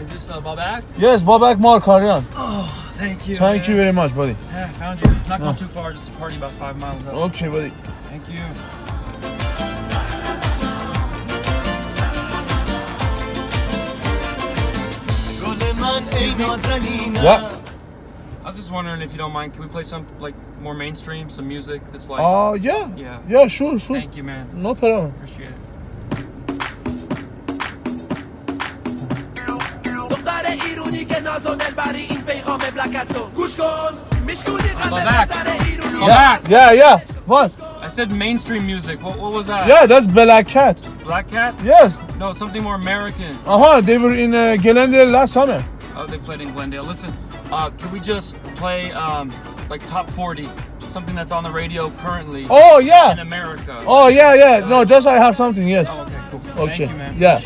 Is 0.00 0.10
this 0.10 0.28
uh, 0.30 0.40
Babak? 0.40 0.82
Yes, 0.98 1.22
Babak 1.22 1.56
Markarian. 1.58 2.22
Oh, 2.34 2.66
thank 3.02 3.28
you. 3.28 3.36
Thank 3.36 3.68
you 3.68 3.74
very 3.74 3.92
much, 3.92 4.14
buddy. 4.14 4.36
Yeah, 4.50 4.68
found 4.72 5.00
you. 5.00 5.10
Not 5.28 5.40
going 5.40 5.56
too 5.56 5.66
far, 5.66 5.92
just 5.92 6.08
a 6.08 6.12
party 6.12 6.36
about 6.36 6.52
five 6.52 6.78
miles 6.78 7.06
up. 7.06 7.14
Okay, 7.14 7.48
buddy. 7.48 7.70
Thank 8.08 8.28
you. 8.28 8.38
Yeah. 17.22 17.58
I 18.42 18.46
was 18.46 18.56
just 18.56 18.72
wondering 18.72 19.02
if 19.02 19.12
you 19.12 19.18
don't 19.18 19.32
mind, 19.32 19.52
can 19.52 19.62
we 19.62 19.68
play 19.68 19.82
some 19.84 20.06
like 20.18 20.34
more 20.60 20.74
mainstream, 20.74 21.30
some 21.30 21.46
music 21.46 21.82
that's 21.92 22.08
like? 22.08 22.20
Uh, 22.20 22.54
yeah. 22.54 22.94
Yeah. 22.96 23.20
Yeah, 23.28 23.46
sure, 23.48 23.78
sure. 23.78 23.96
Thank 23.96 24.16
you, 24.16 24.24
man. 24.24 24.48
No 24.54 24.74
problem. 24.74 25.06
Appreciate 25.16 25.50
it. 25.50 25.71
ایرونی 31.31 31.31
که 31.31 31.31
نازو 31.31 31.55
دلبری 31.55 32.01
این 32.01 32.21
پیغام 32.21 32.57
بلکتو 32.57 33.19
گوش 33.35 33.55
کن 33.55 33.65
میشکونی 34.25 34.57
قلب 34.57 34.91
Babak. 34.91 35.21
پسر 35.23 35.53
ایرونی 35.65 36.07
Babak. 36.07 36.49
Yeah, 36.49 36.71
yeah. 36.71 36.99
What? 37.27 37.51
I 37.83 37.87
said 37.89 38.11
mainstream 38.11 38.65
music. 38.65 39.01
What, 39.03 39.17
what 39.17 39.31
was 39.33 39.47
that? 39.47 39.67
Yeah, 39.67 39.85
that's 39.91 40.07
Black 40.07 40.47
Cat. 40.47 40.75
Black 41.03 41.27
Cat? 41.29 41.53
Yes. 41.63 41.91
No, 42.19 42.33
something 42.33 42.63
more 42.63 42.75
American. 42.75 43.33
Uh 43.45 43.57
huh. 43.63 43.81
They 43.81 43.97
were 43.97 44.13
in 44.23 44.33
uh, 44.33 44.55
Glendale 44.63 45.09
last 45.17 45.33
summer. 45.33 45.59
Oh, 45.97 46.05
they 46.11 46.17
played 46.27 46.41
in 46.41 46.49
Glendale. 46.53 46.83
Listen, 46.93 47.11
uh, 47.51 47.69
can 47.79 47.89
we 47.95 47.99
just 47.99 48.29
play 48.61 48.91
um, 48.93 49.25
like 49.71 49.81
top 49.87 50.09
40, 50.09 50.47
something 50.95 51.15
that's 51.19 51.31
on 51.37 51.43
the 51.43 51.51
radio 51.61 51.89
currently 52.03 52.43
Oh 52.49 52.79
in 52.79 52.87
yeah. 52.87 53.19
America? 53.29 53.73
Oh 53.95 54.07
yeah, 54.07 54.33
yeah. 54.43 54.55
No, 54.71 54.77
just 54.85 55.05
I 55.07 55.17
have 55.25 55.35
something. 55.43 55.67
Yes. 55.67 55.87
Oh, 55.91 56.01
okay, 56.03 56.19
cool. 56.31 56.63
Okay, 56.63 56.85
Thank 56.87 56.91
you, 56.91 56.97
man. 56.97 57.13
yeah. 57.25 57.39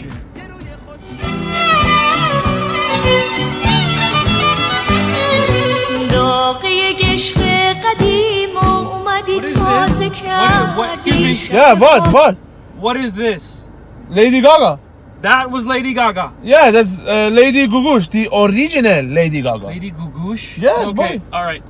Appreciate 6.16 6.16
it. 6.16 6.16
داغی 6.16 6.96
عشق 7.14 7.38
قدیم 7.84 8.58
اومدی 8.58 9.42
What 9.42 9.46
is 9.50 9.58
تازه 9.58 10.10
this? 10.10 10.22
What, 10.22 10.78
what, 10.78 10.94
excuse 10.98 11.20
کردی 11.20 11.50
me. 11.50 11.56
Yeah. 11.56 11.74
What? 11.74 12.14
What? 12.14 12.36
What 12.80 12.98
is 12.98 13.14
this? 13.16 13.68
Lady 14.10 14.42
Gaga. 14.42 14.80
That 15.22 15.52
was 15.52 15.66
Lady 15.66 15.94
Gaga. 15.94 16.34
Yeah, 16.44 16.72
that's 16.72 16.94
uh, 17.00 17.30
Lady 17.32 17.68
Gugush, 17.68 18.10
the 18.10 18.28
original 18.44 19.04
Lady 19.20 19.42
Gaga. 19.42 19.68
Lady 19.68 19.92
Gugush? 19.92 20.44
Yes, 20.58 20.88
Okay, 20.88 21.18
boy. 21.20 21.22
all 21.32 21.46
right. 21.52 21.64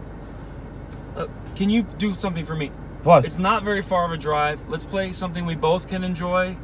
Uh, 1.18 1.28
can 1.58 1.70
you 1.70 1.82
do 2.06 2.14
something 2.14 2.46
for 2.46 2.56
me? 2.56 2.68
What? 3.04 3.26
It's 3.26 3.38
not 3.50 3.60
very 3.64 3.82
far 3.92 4.06
of 4.06 4.12
a 4.12 4.18
drive. 4.28 4.58
Let's 4.70 4.86
play 4.94 5.12
something 5.12 5.44
we 5.46 5.56
both 5.70 5.84
can 5.92 6.02
enjoy. 6.12 6.56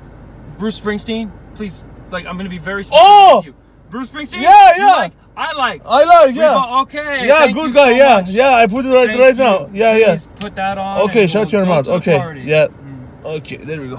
Bruce 0.58 0.80
Springsteen, 0.82 1.26
please. 1.56 1.84
Like, 2.16 2.26
I'm 2.26 2.36
going 2.40 2.46
to 2.52 2.56
be 2.60 2.64
very 2.72 2.84
specific 2.86 3.06
Oh! 3.06 3.38
with 3.40 3.48
you. 3.48 3.56
Bruce 3.93 4.11
Springsteen? 4.11 4.41
Yeah, 4.41 4.77
yeah. 4.79 4.87
like? 4.87 5.13
I 5.37 5.53
like. 5.53 5.83
I 5.85 6.05
like. 6.05 6.35
Yeah. 6.35 6.81
okay. 6.81 7.27
Yeah, 7.27 7.47
good 7.53 7.75
guy. 7.75 7.85
so 7.85 7.89
yeah, 7.91 8.17
much. 8.17 8.31
yeah. 8.31 8.55
I 8.55 8.67
put 8.67 8.87
it 8.87 8.89
right 8.89 9.07
Thank 9.07 9.21
right 9.21 9.37
you. 9.37 9.43
now. 9.45 9.69
Yeah, 9.71 9.97
yeah. 9.99 10.07
Please 10.13 10.29
put 10.41 10.55
that 10.55 10.79
on. 10.79 11.03
Okay, 11.03 11.27
shut 11.27 11.53
we'll 11.53 11.61
your 11.61 11.67
mouth. 11.67 11.89
Okay. 11.89 12.19
party. 12.19 12.41
Yeah. 12.41 12.69
Mm. 12.69 13.25
Okay, 13.37 13.57
there 13.59 13.83
we 13.83 13.89
go. 13.89 13.97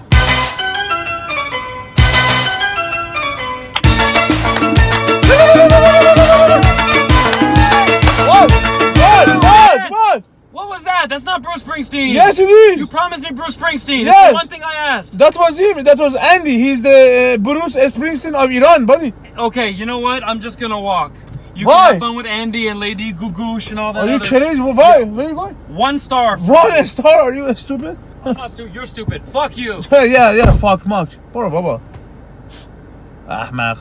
What? 8.26 8.52
What? 8.98 9.44
What? 9.44 9.92
What? 9.92 10.33
What 10.64 10.70
was 10.70 10.84
that? 10.86 11.08
That's 11.10 11.26
not 11.26 11.42
Bruce 11.44 11.62
Springsteen. 11.62 12.14
Yes, 12.14 12.40
it 12.40 12.50
is. 12.50 12.80
You 12.80 12.88
promised 12.88 13.22
me 13.22 13.32
Bruce 13.32 13.58
Springsteen. 13.58 14.06
Yes. 14.06 14.16
That's 14.16 14.30
the 14.30 14.34
one 14.36 14.48
thing 14.48 14.64
I 14.64 14.76
asked. 14.76 15.18
That 15.18 15.36
was 15.36 15.60
him. 15.60 15.84
That 15.84 15.98
was 15.98 16.16
Andy. 16.16 16.58
He's 16.58 16.82
the 16.82 17.34
uh, 17.34 17.38
Bruce 17.38 17.76
Springsteen 17.76 18.34
of 18.34 18.50
Iran, 18.50 18.86
buddy. 18.86 19.14
Okay, 19.38 19.70
you 19.72 19.86
know 19.86 20.00
what? 20.00 20.24
I'm 20.24 20.40
just 20.40 20.62
gonna 20.62 20.80
walk. 20.80 21.12
You 21.54 21.68
Why? 21.68 21.74
can 21.76 21.94
have 21.96 22.00
fun 22.00 22.16
with 22.16 22.26
Andy 22.26 22.70
and 22.70 22.80
Lady 22.80 23.12
Gugush 23.12 23.72
and 23.72 23.80
all 23.80 23.92
that. 23.92 24.06
Are 24.06 24.08
you 24.08 24.16
other... 24.16 24.26
crazy? 24.26 24.62
Why? 24.62 25.04
Where 25.04 25.26
are 25.26 25.30
you 25.30 25.36
going? 25.36 25.56
One 25.68 26.00
star. 26.00 26.38
One 26.38 26.86
star? 26.86 27.20
Are 27.20 27.34
you 27.34 27.54
stupid? 27.56 27.98
I'm 28.24 28.38
not 28.38 28.52
stupid. 28.54 28.74
You're 28.74 28.86
stupid. 28.86 29.28
Fuck 29.28 29.58
you. 29.58 29.84
yeah, 29.92 30.32
yeah. 30.32 30.52
Fuck, 30.52 30.86
Mark. 30.86 31.10
Bora, 31.34 31.50
baba. 31.50 31.82
Ahmaq. 33.28 33.80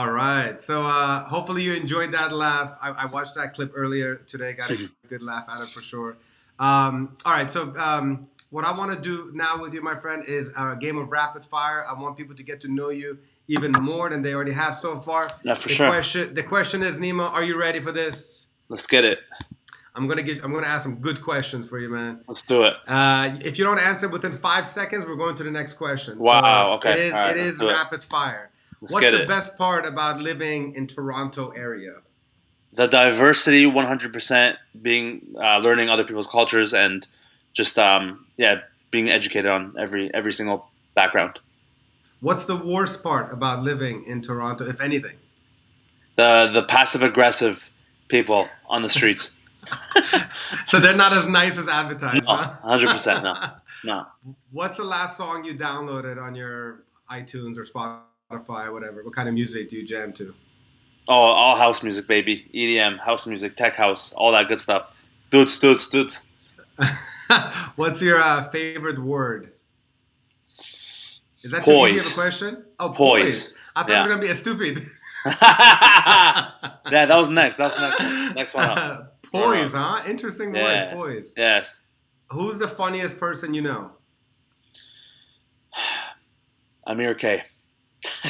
All 0.00 0.10
right. 0.10 0.62
So 0.62 0.86
uh, 0.86 1.24
hopefully 1.24 1.62
you 1.62 1.74
enjoyed 1.74 2.12
that 2.12 2.32
laugh. 2.32 2.74
I, 2.80 2.88
I 2.88 3.04
watched 3.04 3.34
that 3.34 3.52
clip 3.52 3.70
earlier 3.74 4.16
today. 4.16 4.54
Got 4.54 4.70
a 4.70 4.88
good 5.10 5.20
laugh 5.20 5.46
out 5.46 5.60
of 5.60 5.68
it 5.68 5.74
for 5.74 5.82
sure. 5.82 6.16
Um, 6.58 7.18
all 7.26 7.32
right. 7.32 7.50
So 7.50 7.76
um, 7.76 8.26
what 8.48 8.64
I 8.64 8.72
want 8.72 8.94
to 8.94 8.98
do 8.98 9.30
now 9.34 9.60
with 9.60 9.74
you, 9.74 9.82
my 9.82 9.94
friend, 9.94 10.24
is 10.26 10.52
a 10.56 10.74
game 10.74 10.96
of 10.96 11.10
rapid 11.10 11.44
fire. 11.44 11.84
I 11.86 11.92
want 11.92 12.16
people 12.16 12.34
to 12.34 12.42
get 12.42 12.62
to 12.62 12.68
know 12.68 12.88
you 12.88 13.18
even 13.48 13.72
more 13.78 14.08
than 14.08 14.22
they 14.22 14.32
already 14.32 14.52
have 14.52 14.74
so 14.74 14.98
far. 14.98 15.28
Yeah, 15.44 15.52
for 15.52 15.68
the 15.68 15.74
sure. 15.74 15.88
Question, 15.88 16.32
the 16.32 16.44
question 16.44 16.82
is, 16.82 16.98
Nima, 16.98 17.30
are 17.30 17.44
you 17.44 17.60
ready 17.60 17.80
for 17.80 17.92
this? 17.92 18.46
Let's 18.70 18.86
get 18.86 19.04
it. 19.04 19.18
I'm 19.94 20.08
gonna 20.08 20.22
get. 20.22 20.42
I'm 20.42 20.54
gonna 20.54 20.66
ask 20.66 20.84
some 20.84 20.96
good 21.00 21.20
questions 21.20 21.68
for 21.68 21.78
you, 21.78 21.90
man. 21.90 22.20
Let's 22.26 22.40
do 22.40 22.62
it. 22.62 22.72
Uh, 22.86 23.36
if 23.42 23.58
you 23.58 23.64
don't 23.64 23.78
answer 23.78 24.08
within 24.08 24.32
five 24.32 24.66
seconds, 24.66 25.04
we're 25.04 25.16
going 25.16 25.34
to 25.34 25.42
the 25.42 25.50
next 25.50 25.74
question. 25.74 26.18
Wow, 26.18 26.76
okay. 26.76 26.92
It 26.92 26.98
is. 27.00 27.12
Right, 27.12 27.36
it 27.36 27.46
is 27.46 27.58
do 27.58 27.68
it. 27.68 27.72
rapid 27.72 28.02
fire. 28.02 28.49
Let's 28.80 28.94
What's 28.94 29.10
the 29.10 29.22
it. 29.22 29.28
best 29.28 29.58
part 29.58 29.84
about 29.84 30.20
living 30.20 30.72
in 30.74 30.86
Toronto 30.86 31.50
area? 31.50 31.96
The 32.72 32.86
diversity, 32.86 33.64
100% 33.66 34.56
being 34.80 35.34
uh, 35.38 35.58
learning 35.58 35.90
other 35.90 36.04
people's 36.04 36.26
cultures 36.26 36.72
and 36.72 37.06
just 37.52 37.78
um, 37.78 38.26
yeah, 38.36 38.60
being 38.90 39.10
educated 39.10 39.50
on 39.50 39.74
every 39.78 40.12
every 40.14 40.32
single 40.32 40.66
background. 40.94 41.40
What's 42.20 42.46
the 42.46 42.56
worst 42.56 43.02
part 43.02 43.32
about 43.32 43.62
living 43.62 44.04
in 44.06 44.22
Toronto, 44.22 44.66
if 44.66 44.80
anything? 44.80 45.16
The 46.16 46.50
the 46.52 46.62
passive 46.62 47.02
aggressive 47.02 47.68
people 48.08 48.46
on 48.68 48.82
the 48.82 48.88
streets. 48.88 49.32
So 50.66 50.78
they're 50.78 50.96
not 50.96 51.12
as 51.12 51.26
nice 51.26 51.58
as 51.58 51.68
advertised, 51.68 52.24
No, 52.24 52.36
huh? 52.36 52.56
100% 52.64 53.22
no. 53.22 53.34
No. 53.84 54.06
What's 54.52 54.76
the 54.76 54.84
last 54.84 55.16
song 55.16 55.44
you 55.44 55.54
downloaded 55.54 56.20
on 56.20 56.34
your 56.34 56.84
iTunes 57.10 57.56
or 57.58 57.64
Spotify 57.64 58.00
or 58.30 58.72
whatever? 58.72 59.02
What 59.02 59.14
kind 59.14 59.28
of 59.28 59.34
music 59.34 59.68
do 59.68 59.76
you 59.76 59.84
jam 59.84 60.12
to? 60.14 60.34
Oh, 61.08 61.12
all 61.14 61.56
house 61.56 61.82
music, 61.82 62.06
baby. 62.06 62.48
EDM, 62.54 62.98
house 63.00 63.26
music, 63.26 63.56
tech 63.56 63.74
house, 63.76 64.12
all 64.12 64.32
that 64.32 64.48
good 64.48 64.60
stuff. 64.60 64.94
Dudes, 65.30 65.58
dudes, 65.58 65.88
dudes. 65.88 66.26
What's 67.76 68.00
your 68.02 68.20
uh, 68.20 68.44
favorite 68.50 68.98
word? 69.00 69.52
Is 71.42 71.52
that 71.52 71.64
too 71.64 71.70
easy 71.86 71.96
of 71.98 72.02
Poise. 72.04 72.10
a 72.12 72.14
question? 72.14 72.64
Oh, 72.78 72.90
Poise. 72.90 73.22
poise. 73.24 73.54
I 73.74 73.80
thought 73.82 73.88
it 73.90 73.92
Yeah. 73.92 73.98
was 74.00 74.08
gonna 74.08 74.20
be 74.22 74.28
a 74.28 74.34
stupid. 74.34 74.78
yeah, 75.26 76.50
that 76.90 77.16
was 77.16 77.28
next. 77.28 77.56
That 77.56 77.72
was 77.72 77.80
next. 77.98 78.34
Next 78.34 78.54
one 78.54 78.66
up. 78.68 79.22
poise, 79.32 79.72
huh? 79.72 80.02
Interesting 80.06 80.52
word, 80.52 80.90
poise. 80.92 81.34
Yes. 81.36 81.82
Who's 82.30 82.58
the 82.58 82.68
funniest 82.68 83.18
person 83.18 83.54
you 83.54 83.62
know? 83.62 83.92
Amir 86.86 87.14
K. 87.14 87.42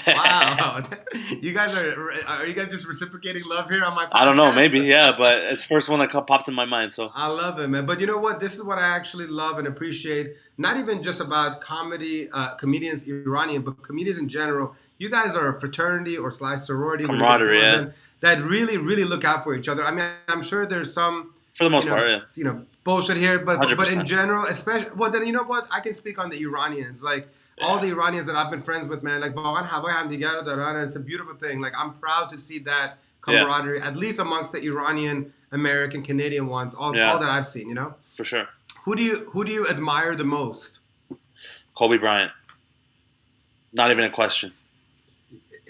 Wow, 0.06 0.82
you 1.40 1.52
guys 1.52 1.74
are 1.74 2.12
are 2.26 2.46
you 2.46 2.54
guys 2.54 2.68
just 2.70 2.86
reciprocating 2.86 3.44
love 3.46 3.70
here 3.70 3.84
on 3.84 3.94
my? 3.94 4.06
Podcast? 4.06 4.10
I 4.12 4.24
don't 4.24 4.36
know, 4.36 4.52
maybe, 4.52 4.80
yeah, 4.80 5.14
but 5.16 5.38
it's 5.44 5.62
the 5.62 5.68
first 5.68 5.88
one 5.88 6.00
that 6.00 6.10
popped 6.26 6.48
in 6.48 6.54
my 6.54 6.64
mind. 6.64 6.92
So 6.92 7.10
I 7.14 7.28
love 7.28 7.58
it, 7.60 7.68
man. 7.68 7.86
But 7.86 8.00
you 8.00 8.06
know 8.06 8.18
what? 8.18 8.40
This 8.40 8.54
is 8.54 8.64
what 8.64 8.78
I 8.78 8.88
actually 8.88 9.26
love 9.26 9.58
and 9.58 9.68
appreciate. 9.68 10.34
Not 10.58 10.76
even 10.76 11.02
just 11.02 11.20
about 11.20 11.60
comedy, 11.60 12.28
uh, 12.32 12.54
comedians 12.54 13.06
Iranian, 13.06 13.62
but 13.62 13.82
comedians 13.82 14.18
in 14.18 14.28
general. 14.28 14.74
You 14.98 15.08
guys 15.08 15.34
are 15.36 15.48
a 15.48 15.60
fraternity 15.60 16.16
or 16.18 16.30
slash 16.30 16.64
sorority, 16.64 17.06
Camaraderie, 17.06 17.62
yeah. 17.62 17.90
that 18.20 18.40
really, 18.42 18.76
really 18.76 19.04
look 19.04 19.24
out 19.24 19.44
for 19.44 19.54
each 19.54 19.68
other. 19.68 19.84
I 19.84 19.90
mean, 19.92 20.04
I'm 20.28 20.42
sure 20.42 20.66
there's 20.66 20.92
some 20.92 21.32
for 21.54 21.64
the 21.64 21.70
most 21.70 21.84
you 21.84 21.90
know, 21.90 21.96
part, 21.96 22.10
yeah. 22.10 22.20
you 22.36 22.44
know, 22.44 22.64
bullshit 22.84 23.16
here, 23.16 23.38
but 23.38 23.60
but 23.76 23.92
in 23.92 24.04
general, 24.04 24.44
especially 24.46 24.90
well, 24.96 25.10
then 25.10 25.26
you 25.26 25.32
know 25.32 25.44
what? 25.44 25.68
I 25.70 25.80
can 25.80 25.94
speak 25.94 26.18
on 26.18 26.30
the 26.30 26.40
Iranians, 26.42 27.02
like 27.02 27.28
all 27.61 27.75
Yeah. 27.75 27.81
the 27.83 27.89
Iranians 27.95 28.27
that 28.27 28.35
I've 28.35 28.51
been 28.51 28.61
friends 28.63 28.87
with, 28.87 29.01
man. 29.03 29.21
Like 29.21 29.35
واقعا 29.35 29.63
هوای 29.63 29.93
همدیگه 29.93 30.29
رو 30.31 30.41
دارن, 30.41 30.75
and 30.75 30.89
it's 30.89 30.95
a 30.95 30.99
beautiful 31.11 31.35
thing. 31.35 31.61
Like 31.61 31.73
I'm 31.81 31.93
proud 32.05 32.29
to 32.29 32.37
see 32.37 32.59
that 32.71 32.97
camaraderie, 33.21 33.81
at 33.81 33.95
least 33.95 34.19
amongst 34.19 34.51
the 34.51 34.61
Iranian, 34.71 35.33
American, 35.51 36.01
Canadian 36.03 36.47
ones, 36.47 36.73
all, 36.75 36.95
Yeah. 36.95 37.11
all 37.11 37.19
that 37.19 37.29
I've 37.29 37.47
seen. 37.55 37.67
You 37.71 37.75
know, 37.75 37.89
for 38.17 38.25
sure. 38.31 38.47
who 38.85 38.91
do 38.99 39.03
you 39.09 39.15
who 39.33 39.41
do 39.47 39.51
you 39.57 39.63
admire 39.75 40.13
the 40.23 40.29
most? 40.39 40.71
Kobe 41.77 41.97
Bryant. 41.97 42.31
Not 43.73 43.91
even 43.91 44.03
a 44.05 44.09
question. 44.21 44.49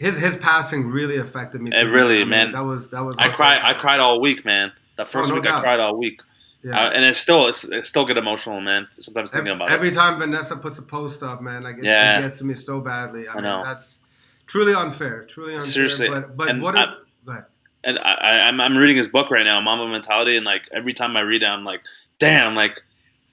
His 0.06 0.20
his 0.26 0.36
passing 0.36 0.82
really 1.00 1.18
affected 1.26 1.62
me. 1.62 1.72
It 1.72 1.84
too, 1.86 1.92
really, 1.92 2.18
I 2.18 2.20
mean, 2.20 2.30
man. 2.30 2.52
That 2.52 2.66
was 2.72 2.90
that 2.94 3.04
was. 3.08 3.16
I 3.20 3.30
cried. 3.30 3.60
I 3.64 3.74
cried 3.74 4.00
all 4.06 4.20
week, 4.28 4.40
man. 4.46 4.68
That 4.98 5.08
first 5.12 5.28
Oh, 5.32 5.36
no 5.36 5.42
week, 5.42 5.50
I 5.50 5.52
doubt. 5.54 5.64
cried 5.64 5.80
all 5.80 5.96
week, 6.06 6.18
Yeah. 6.63 6.79
uh, 6.79 6.91
and 6.91 7.05
it's 7.05 7.19
still 7.19 7.47
it's, 7.47 7.65
it's 7.65 7.89
still 7.89 8.05
get 8.05 8.17
emotional, 8.19 8.61
man. 8.61 8.87
Sometimes 9.01 9.31
thinking 9.31 9.49
Every, 9.49 9.57
about 9.65 9.71
every 9.71 9.89
it. 9.89 9.95
time 9.95 10.19
Vanessa 10.19 10.57
puts 10.57 10.79
a 10.79 10.83
post 10.83 11.23
up, 11.23 11.41
man, 11.41 11.63
like 11.63 11.79
it, 11.79 11.85
Yeah. 11.85 12.19
it 12.19 12.23
gets 12.23 12.39
to 12.39 12.45
me 12.45 12.55
so 12.55 12.81
badly. 12.81 13.27
I, 13.29 13.33
I 13.33 13.35
mean, 13.37 13.45
know. 13.45 13.63
that's 13.65 13.99
truly 14.47 14.75
unfair. 14.75 15.25
Truly 15.25 15.55
unfair. 15.55 15.71
Seriously, 15.71 16.09
but 16.11 16.37
but 16.37 16.49
and 16.51 16.63
what? 16.63 16.77
I- 16.77 16.95
ahead. 17.29 17.45
And 17.83 17.99
I, 17.99 18.13
I, 18.13 18.31
I'm 18.49 18.61
I'm 18.61 18.77
reading 18.77 18.99
his 18.99 19.09
book 19.09 19.31
right 19.31 19.45
now, 19.45 19.59
Mamba 19.63 19.89
Mentality, 19.91 20.37
and 20.37 20.45
like 20.45 20.63
every 20.71 20.93
time 20.93 21.17
I 21.17 21.21
read 21.21 21.43
it, 21.43 21.47
I'm 21.47 21.65
like, 21.65 21.81
damn, 22.19 22.55
like 22.55 22.83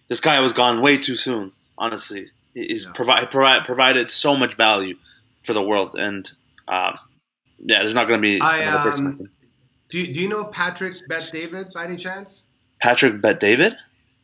this 0.07 0.21
guy 0.21 0.39
was 0.39 0.53
gone 0.53 0.82
way 0.82 0.97
too 0.97 1.17
soon. 1.17 1.51
Honestly, 1.78 2.32
he's 2.53 2.86
Yeah. 2.86 2.91
provide 2.95 3.30
provide 3.30 3.65
provided 3.65 4.09
so 4.09 4.38
much 4.38 4.53
value 4.53 4.95
for 5.43 5.51
the 5.51 5.61
world, 5.61 5.95
and 5.95 6.32
um, 6.69 6.93
yeah, 7.59 7.80
there's 7.82 7.93
not 7.93 8.07
going 8.07 8.21
to 8.21 8.25
be 8.25 8.39
I, 8.39 8.59
another 8.59 8.91
um. 8.93 9.30
Do 9.89 9.99
you, 9.99 10.13
do 10.13 10.21
you 10.21 10.30
know 10.30 10.45
Patrick 10.45 10.95
Bet 11.09 11.30
David 11.32 11.67
by 11.73 11.84
any 11.84 11.97
chance? 11.97 12.47
Patrick 12.82 13.21
Bet 13.21 13.39
David. 13.39 13.75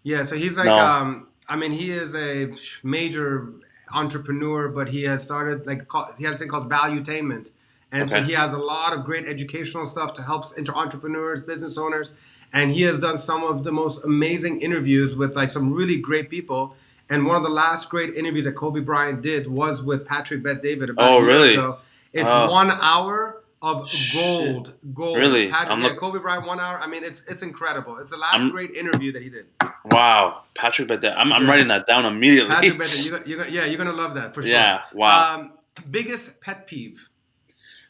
Yeah, 0.03 0.23
so 0.23 0.35
he's 0.35 0.57
like, 0.57 0.67
No. 0.67 0.75
um, 0.75 1.27
I 1.49 1.55
mean, 1.55 1.71
he 1.71 1.91
is 1.91 2.15
a 2.15 2.53
major 2.83 3.49
entrepreneur, 3.93 4.69
but 4.69 4.89
he 4.89 5.03
has 5.03 5.23
started 5.23 5.65
like 5.65 5.89
he 6.17 6.23
has 6.25 6.35
a 6.35 6.39
thing 6.39 6.47
called 6.49 6.69
Valuetainment, 6.69 7.51
and 7.91 8.09
so 8.09 8.21
he 8.21 8.33
has 8.33 8.53
a 8.53 8.57
lot 8.57 8.93
of 8.93 9.05
great 9.05 9.25
educational 9.25 9.85
stuff 9.85 10.13
to 10.15 10.23
help 10.23 10.45
inter 10.57 10.73
entrepreneurs, 10.73 11.39
business 11.41 11.77
owners, 11.77 12.11
and 12.51 12.71
he 12.71 12.81
has 12.83 12.99
done 12.99 13.17
some 13.17 13.43
of 13.43 13.63
the 13.63 13.71
most 13.71 14.03
amazing 14.03 14.61
interviews 14.61 15.15
with 15.15 15.35
like 15.35 15.51
some 15.51 15.73
really 15.73 15.97
great 15.97 16.29
people. 16.29 16.75
And 17.09 17.25
one 17.27 17.35
of 17.35 17.43
the 17.43 17.49
last 17.49 17.89
great 17.89 18.15
interviews 18.15 18.45
that 18.45 18.53
Kobe 18.53 18.79
Bryant 18.79 19.21
did 19.21 19.47
was 19.47 19.83
with 19.83 20.05
Patrick 20.05 20.41
Bet 20.41 20.63
David 20.63 20.89
about 20.89 21.11
Oh, 21.11 21.19
really? 21.19 21.53
ago. 21.53 21.77
It's 22.13 22.29
Oh. 22.29 22.49
one 22.49 22.71
hour 22.71 23.42
of 23.63 23.89
gold, 24.13 24.75
gold. 24.93 25.17
Really? 25.17 25.49
Patrick, 25.49 25.71
I'm 25.71 25.81
yeah, 25.81 25.87
look- 25.87 25.97
Kobe 25.97 26.19
Bryant, 26.19 26.45
one 26.45 26.59
hour. 26.59 26.77
I 26.79 26.85
mean, 26.87 27.03
it's 27.03 27.25
it's 27.27 27.41
incredible. 27.41 27.97
It's 27.97 28.11
the 28.11 28.17
last 28.17 28.35
I'm- 28.41 28.49
great 28.51 28.71
interview 28.71 29.11
that 29.13 29.23
he 29.23 29.29
did. 29.29 29.45
Wow, 29.85 30.43
Patrick 30.55 30.87
David. 30.89 31.05
I'm, 31.13 31.31
I'm 31.33 31.43
Yeah. 31.43 31.49
writing 31.49 31.67
that 31.69 31.87
down 31.87 32.05
immediately. 32.05 32.53
Patrick 32.53 32.77
Benton, 32.77 33.03
you 33.25 33.37
you 33.37 33.43
yeah, 33.49 33.65
you're 33.65 33.77
gonna 33.77 33.91
love 33.93 34.13
that 34.15 34.35
for 34.35 34.41
sure. 34.43 34.51
Yeah, 34.51 34.81
wow. 34.93 35.35
Um, 35.35 35.53
biggest 35.89 36.41
pet 36.41 36.67
peeve. 36.67 37.09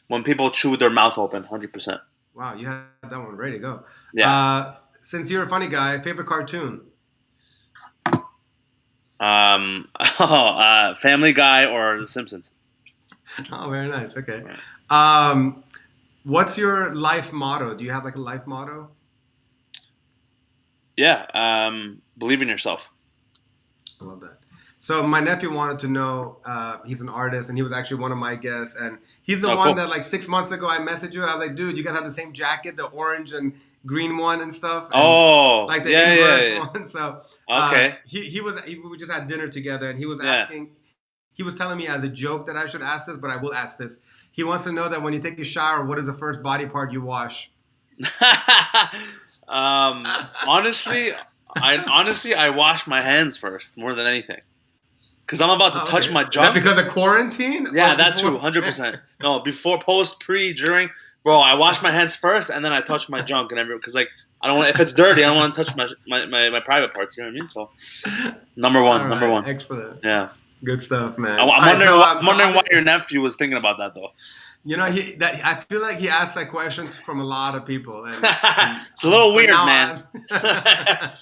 when 0.08 0.22
people 0.22 0.50
chew 0.50 0.70
with 0.70 0.80
their 0.80 0.90
mouth 0.90 1.18
open, 1.18 1.42
hundred 1.44 1.72
percent. 1.72 2.00
Wow, 2.34 2.54
you 2.54 2.66
had 2.66 2.84
that 3.02 3.18
one 3.18 3.36
ready 3.36 3.52
to 3.56 3.58
go. 3.58 3.84
Yeah. 4.12 4.32
Uh, 4.32 4.74
since 4.92 5.30
you're 5.30 5.42
a 5.44 5.48
funny 5.48 5.66
guy, 5.68 5.98
favorite 6.00 6.26
cartoon? 6.26 6.82
Um, 9.20 9.88
oh, 10.20 10.24
uh, 10.58 10.94
Family 10.94 11.32
Guy 11.32 11.66
or 11.66 12.00
The 12.00 12.06
Simpsons. 12.08 12.50
Oh, 13.50 13.70
very 13.70 13.88
nice. 13.88 14.16
Okay. 14.16 14.42
Um, 14.90 15.63
what's 16.24 16.58
your 16.58 16.92
life 16.94 17.32
motto? 17.32 17.74
Do 17.74 17.84
you 17.84 17.92
have 17.92 18.04
like 18.04 18.16
a 18.16 18.20
life 18.20 18.46
motto? 18.46 18.90
Yeah, 20.96 21.26
um, 21.34 22.02
believe 22.18 22.42
in 22.42 22.48
yourself. 22.48 22.90
I 24.00 24.04
love 24.04 24.20
that. 24.20 24.38
So 24.80 25.06
my 25.06 25.20
nephew 25.20 25.52
wanted 25.52 25.78
to 25.80 25.88
know. 25.88 26.38
Uh, 26.44 26.76
he's 26.84 27.00
an 27.00 27.08
artist, 27.08 27.48
and 27.48 27.56
he 27.56 27.62
was 27.62 27.72
actually 27.72 28.00
one 28.00 28.12
of 28.12 28.18
my 28.18 28.34
guests. 28.34 28.76
And 28.76 28.98
he's 29.22 29.40
the 29.42 29.50
Oh, 29.50 29.56
one 29.56 29.68
cool. 29.68 29.74
that 29.76 29.88
like 29.88 30.02
six 30.02 30.28
months 30.28 30.52
ago 30.52 30.68
I 30.68 30.78
messaged 30.78 31.14
you. 31.14 31.24
I 31.24 31.34
was 31.34 31.46
like, 31.46 31.56
dude, 31.56 31.76
you 31.76 31.82
gotta 31.82 31.96
have 31.96 32.04
the 32.04 32.10
same 32.10 32.32
jacket, 32.32 32.76
the 32.76 32.84
orange 32.86 33.32
and 33.32 33.54
green 33.86 34.18
one 34.18 34.40
and 34.40 34.54
stuff. 34.54 34.84
And, 34.84 34.94
Oh, 34.94 35.64
like 35.66 35.84
the 35.84 35.90
yeah, 35.92 36.12
inverse 36.12 36.44
yeah, 36.44 36.54
yeah. 36.54 36.58
one. 36.74 36.86
So 36.86 37.22
uh, 37.48 37.68
Okay. 37.68 37.96
he 38.06 38.28
he 38.28 38.40
was 38.40 38.60
he, 38.64 38.78
we 38.78 38.96
just 38.98 39.10
had 39.10 39.26
dinner 39.26 39.48
together, 39.48 39.88
and 39.90 39.98
he 39.98 40.06
was 40.06 40.20
asking. 40.20 40.70
He 41.34 41.42
was 41.42 41.54
telling 41.54 41.76
me 41.78 41.86
as 41.86 42.02
a 42.04 42.08
joke 42.08 42.46
that 42.46 42.56
I 42.56 42.66
should 42.66 42.80
ask 42.82 43.06
this, 43.06 43.16
but 43.18 43.30
I 43.30 43.36
will 43.36 43.52
ask 43.54 43.76
this. 43.76 43.98
He 44.32 44.42
wants 44.44 44.64
to 44.64 44.72
know 44.72 44.88
that 44.88 45.02
when 45.02 45.12
you 45.12 45.18
take 45.20 45.38
a 45.38 45.44
shower, 45.44 45.84
what 45.84 45.98
is 45.98 46.06
the 46.06 46.12
first 46.14 46.42
body 46.42 46.64
part 46.66 46.92
you 46.92 47.02
wash? 47.02 47.50
um, 49.48 50.06
honestly, 50.46 51.12
I 51.56 51.76
honestly 51.90 52.34
I 52.34 52.50
wash 52.50 52.86
my 52.86 53.00
hands 53.00 53.36
first 53.36 53.76
more 53.76 53.94
than 53.94 54.06
anything, 54.06 54.40
because 55.26 55.40
I'm 55.40 55.50
about 55.50 55.74
to 55.74 55.82
Oh, 55.82 55.86
touch 55.86 56.04
okay. 56.06 56.14
my 56.14 56.20
Is 56.22 56.26
that 56.26 56.32
junk. 56.32 56.54
because 56.54 56.78
of 56.78 56.88
quarantine? 56.88 57.68
yeah, 57.74 57.94
Or 57.94 57.96
that 57.96 58.14
before- 58.16 58.30
too, 58.32 58.38
hundred 58.38 58.64
percent. 58.64 58.96
No, 59.22 59.40
before, 59.40 59.80
post, 59.80 60.20
pre, 60.20 60.52
during, 60.52 60.90
bro. 61.22 61.38
I 61.40 61.54
wash 61.54 61.80
my 61.82 61.90
hands 61.90 62.14
first, 62.14 62.50
and 62.50 62.62
then 62.64 62.72
I 62.72 62.80
touch 62.82 63.08
my 63.08 63.22
junk 63.22 63.50
and 63.52 63.58
everything. 63.58 63.78
Because 63.78 63.94
like 63.94 64.08
I 64.42 64.48
don't 64.48 64.58
want 64.58 64.68
if 64.68 64.80
it's 64.80 64.92
dirty, 64.92 65.24
I 65.24 65.28
don't 65.28 65.36
want 65.36 65.54
to 65.54 65.64
touch 65.64 65.74
my, 65.76 65.88
my, 66.06 66.26
my, 66.26 66.50
my 66.50 66.60
private 66.60 66.92
parts. 66.92 67.16
You 67.16 67.22
know 67.24 67.30
what 67.30 67.36
I 67.36 67.40
mean? 67.40 67.48
So 67.48 67.70
number 68.56 68.82
one, 68.82 69.08
number 69.08 69.30
one. 69.30 69.46
Excellent. 69.46 70.00
Yeah, 70.04 70.28
Good 70.64 70.80
stuff, 70.82 71.18
man. 71.18 71.38
I, 71.38 71.42
am 71.42 71.48
All 71.48 71.48
right, 71.56 71.66
wondering, 71.68 71.88
so, 71.88 72.00
um, 72.02 72.18
I'm 72.18 72.26
wondering 72.26 72.48
I'm- 72.48 72.56
why 72.56 72.62
your 72.70 72.82
nephew 72.82 73.20
was 73.20 73.36
thinking 73.36 73.58
about 73.58 73.76
that 73.78 73.94
though. 73.94 74.10
You 74.66 74.78
know, 74.78 74.86
he 74.86 75.14
that 75.16 75.44
I 75.44 75.56
feel 75.56 75.82
like 75.82 75.98
he 75.98 76.08
asked 76.08 76.34
that 76.36 76.48
question 76.48 76.86
from 76.86 77.20
a 77.20 77.24
lot 77.24 77.54
of 77.54 77.66
people. 77.66 78.06
And, 78.06 78.14
it's 78.92 79.04
a 79.04 79.08
little 79.10 79.34
weird, 79.34 79.50
man. 79.50 80.02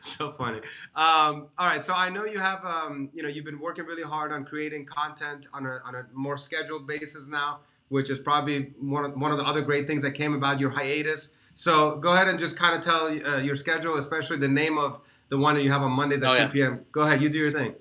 So 0.00 0.32
funny. 0.32 0.58
Um, 0.96 1.48
all 1.58 1.66
right, 1.66 1.84
so 1.84 1.92
I 1.94 2.08
know 2.08 2.24
you 2.24 2.38
have, 2.38 2.64
um, 2.64 3.10
you 3.12 3.22
know, 3.22 3.28
you've 3.28 3.44
been 3.44 3.60
working 3.60 3.84
really 3.84 4.02
hard 4.02 4.32
on 4.32 4.44
creating 4.44 4.86
content 4.86 5.46
on 5.52 5.66
a 5.66 5.80
on 5.84 5.94
a 5.94 6.06
more 6.14 6.38
scheduled 6.38 6.86
basis 6.86 7.26
now, 7.28 7.60
which 7.90 8.08
is 8.08 8.18
probably 8.18 8.72
one 8.80 9.04
of 9.04 9.12
one 9.20 9.32
of 9.32 9.38
the 9.38 9.44
other 9.44 9.60
great 9.60 9.86
things 9.86 10.02
that 10.02 10.12
came 10.12 10.34
about 10.34 10.58
your 10.58 10.70
hiatus. 10.70 11.34
So 11.54 11.96
go 11.96 12.12
ahead 12.12 12.28
and 12.28 12.38
just 12.38 12.56
kind 12.56 12.74
of 12.74 12.80
tell 12.80 13.06
uh, 13.08 13.36
your 13.38 13.54
schedule, 13.54 13.96
especially 13.98 14.38
the 14.38 14.48
name 14.48 14.78
of 14.78 15.00
the 15.28 15.36
one 15.36 15.54
that 15.56 15.62
you 15.62 15.70
have 15.70 15.82
on 15.82 15.92
Mondays 15.92 16.22
at 16.22 16.30
Oh, 16.30 16.34
2 16.34 16.40
yeah. 16.40 16.48
p.m. 16.48 16.86
Go 16.92 17.02
ahead, 17.02 17.20
you 17.20 17.28
do 17.28 17.38
your 17.38 17.52
thing. 17.52 17.74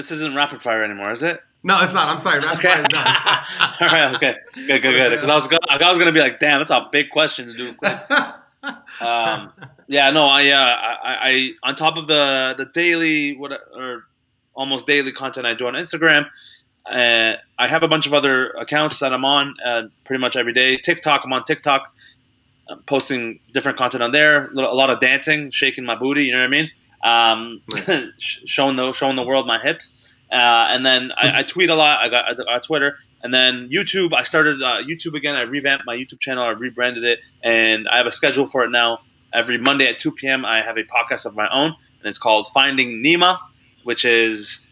This 0.00 0.10
isn't 0.12 0.34
rapid 0.34 0.62
fire 0.62 0.82
anymore, 0.82 1.12
is 1.12 1.22
it? 1.22 1.42
No, 1.62 1.78
it's 1.82 1.92
not. 1.92 2.08
I'm 2.08 2.18
sorry. 2.18 2.40
Rapid 2.40 2.58
Okay. 2.58 2.68
fire 2.68 2.80
is 2.80 2.88
done. 2.88 3.06
All 3.80 3.86
right. 3.88 4.14
Okay. 4.16 4.34
Good. 4.54 4.80
Good. 4.80 4.92
Good. 4.94 5.10
Because 5.10 5.28
I 5.28 5.34
was 5.34 5.46
gonna, 5.46 5.60
I 5.68 5.90
was 5.90 5.98
gonna 5.98 6.10
be 6.10 6.20
like, 6.20 6.40
damn, 6.40 6.58
that's 6.60 6.70
a 6.70 6.88
big 6.90 7.10
question 7.10 7.48
to 7.48 7.52
do. 7.54 7.74
Um, 9.00 9.52
yeah. 9.88 10.10
No. 10.10 10.26
I, 10.26 10.48
uh, 10.48 10.56
I. 10.58 11.16
I. 11.30 11.50
On 11.62 11.74
top 11.74 11.96
of 11.96 12.06
the 12.06 12.54
the 12.58 12.66
daily 12.66 13.34
what 13.36 13.52
or 13.74 14.04
almost 14.54 14.86
daily 14.86 15.12
content 15.12 15.46
I 15.46 15.54
do 15.54 15.66
on 15.66 15.72
Instagram, 15.74 16.26
uh, 16.90 17.36
I 17.58 17.66
have 17.68 17.82
a 17.82 17.88
bunch 17.88 18.06
of 18.06 18.12
other 18.14 18.50
accounts 18.52 18.98
that 18.98 19.14
I'm 19.14 19.24
on 19.24 19.54
uh, 19.66 19.82
pretty 20.04 20.20
much 20.20 20.36
every 20.36 20.52
day. 20.52 20.76
TikTok. 20.76 21.22
I'm 21.24 21.32
on 21.32 21.44
TikTok, 21.44 21.94
uh, 22.68 22.76
posting 22.86 23.40
different 23.54 23.78
content 23.78 24.02
on 24.02 24.12
there. 24.12 24.48
A 24.50 24.74
lot 24.74 24.90
of 24.90 25.00
dancing, 25.00 25.50
shaking 25.50 25.84
my 25.86 25.94
booty. 25.94 26.24
You 26.24 26.32
know 26.32 26.40
what 26.40 26.44
I 26.44 26.48
mean? 26.48 26.70
Um, 27.02 27.62
Nice. 27.72 28.10
showing 28.46 28.76
the 28.76 28.92
showing 28.92 29.16
the 29.16 29.22
world 29.22 29.46
my 29.46 29.58
hips. 29.60 29.96
Uh, 30.30 30.34
and 30.70 30.86
then 30.86 31.10
I, 31.16 31.40
I 31.40 31.42
tweet 31.42 31.70
a 31.70 31.74
lot. 31.74 31.98
I 32.00 32.08
got, 32.08 32.48
I 32.48 32.58
Twitter, 32.60 32.98
and 33.22 33.34
then 33.34 33.68
YouTube. 33.68 34.12
I 34.14 34.22
started 34.22 34.62
uh, 34.62 34.82
YouTube 34.82 35.14
again. 35.14 35.34
I 35.34 35.40
revamped 35.42 35.84
my 35.86 35.96
YouTube 35.96 36.20
channel. 36.20 36.44
I 36.44 36.50
rebranded 36.50 37.02
it, 37.04 37.18
and 37.42 37.88
I 37.88 37.96
have 37.96 38.06
a 38.06 38.12
schedule 38.12 38.46
for 38.46 38.62
it 38.64 38.70
now. 38.70 39.00
Every 39.32 39.58
Monday 39.58 39.86
at 39.86 39.98
2 39.98 40.12
p.m., 40.12 40.44
I 40.44 40.60
have 40.62 40.76
a 40.76 40.82
podcast 40.84 41.24
of 41.26 41.34
my 41.34 41.48
own, 41.52 41.68
and 41.70 42.04
it's 42.04 42.18
called 42.18 42.48
Finding 42.54 43.02
Nima, 43.02 43.38
which 43.84 44.04
is, 44.04 44.66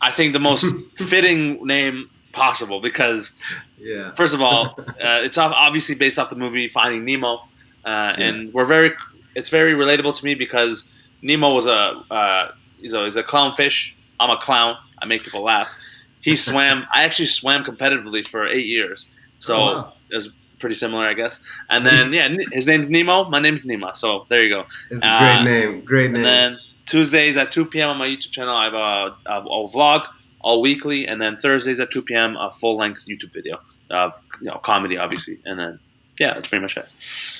I 0.00 0.10
think, 0.10 0.32
the 0.34 0.38
most 0.38 0.74
fitting 0.98 1.64
name 1.66 2.10
possible 2.32 2.80
because 2.80 3.36
Yeah. 3.78 4.10
first 4.14 4.34
of 4.34 4.42
all, 4.42 4.74
uh, 4.78 5.22
it's 5.22 5.38
obviously 5.38 5.94
based 5.94 6.18
off 6.18 6.28
the 6.30 6.36
movie 6.36 6.68
Finding 6.68 7.04
Nemo, 7.06 7.36
uh, 7.84 7.88
and 7.88 8.52
we're 8.52 8.64
very 8.66 8.92
it's 9.34 9.48
very 9.50 9.72
relatable 9.72 10.14
to 10.16 10.24
me 10.24 10.34
because 10.34 10.90
Nemo 11.24 11.52
was 11.52 11.66
a 11.66 12.02
uh, 12.10 12.52
he's 12.80 12.92
a 12.92 13.04
he's 13.06 13.16
a 13.16 13.22
clownfish. 13.24 13.94
I'm 14.20 14.30
a 14.30 14.36
clown. 14.36 14.76
I 15.02 15.06
make 15.06 15.24
people 15.24 15.42
laugh. 15.42 15.74
He 16.20 16.36
swam. 16.48 16.86
I 16.94 17.02
actually 17.02 17.26
swam 17.26 17.64
competitively 17.64 18.24
for 18.26 18.46
eight 18.46 18.66
years, 18.66 19.08
so 19.40 19.56
Oh, 19.56 19.64
wow. 19.64 19.92
it 20.10 20.14
was 20.14 20.32
pretty 20.60 20.76
similar, 20.76 21.04
I 21.06 21.14
guess. 21.14 21.40
And 21.70 21.84
then 21.86 22.12
yeah, 22.18 22.28
his 22.52 22.66
name's 22.68 22.90
Nemo. 22.90 23.24
My 23.24 23.40
name's 23.40 23.64
Nima. 23.64 23.96
So 23.96 24.26
there 24.28 24.42
you 24.44 24.50
go. 24.50 24.64
It's 24.90 25.04
a 25.04 25.08
Uh, 25.08 25.22
great 25.22 25.42
name. 25.44 25.80
Great 25.84 26.10
name. 26.12 26.16
And 26.16 26.24
then 26.24 26.58
Tuesdays 26.86 27.36
at 27.38 27.50
2 27.50 27.64
p.m. 27.66 27.88
on 27.88 27.96
my 27.98 28.06
YouTube 28.06 28.30
channel, 28.30 28.54
I 28.54 28.64
have 28.64 28.74
a, 28.74 29.16
a, 29.26 29.38
a 29.40 29.68
vlog 29.68 30.06
all 30.40 30.60
weekly, 30.60 31.06
and 31.08 31.20
then 31.20 31.38
Thursdays 31.38 31.80
at 31.80 31.90
2 31.90 32.02
p.m. 32.02 32.36
a 32.36 32.50
full 32.50 32.76
length 32.76 33.06
YouTube 33.08 33.32
video, 33.32 33.58
uh, 33.90 34.10
you 34.42 34.48
know, 34.48 34.60
comedy 34.62 34.98
obviously, 34.98 35.38
and 35.46 35.58
then 35.58 35.78
yeah, 36.18 36.34
that's 36.34 36.46
pretty 36.48 36.62
much 36.62 36.76
it. 36.76 36.86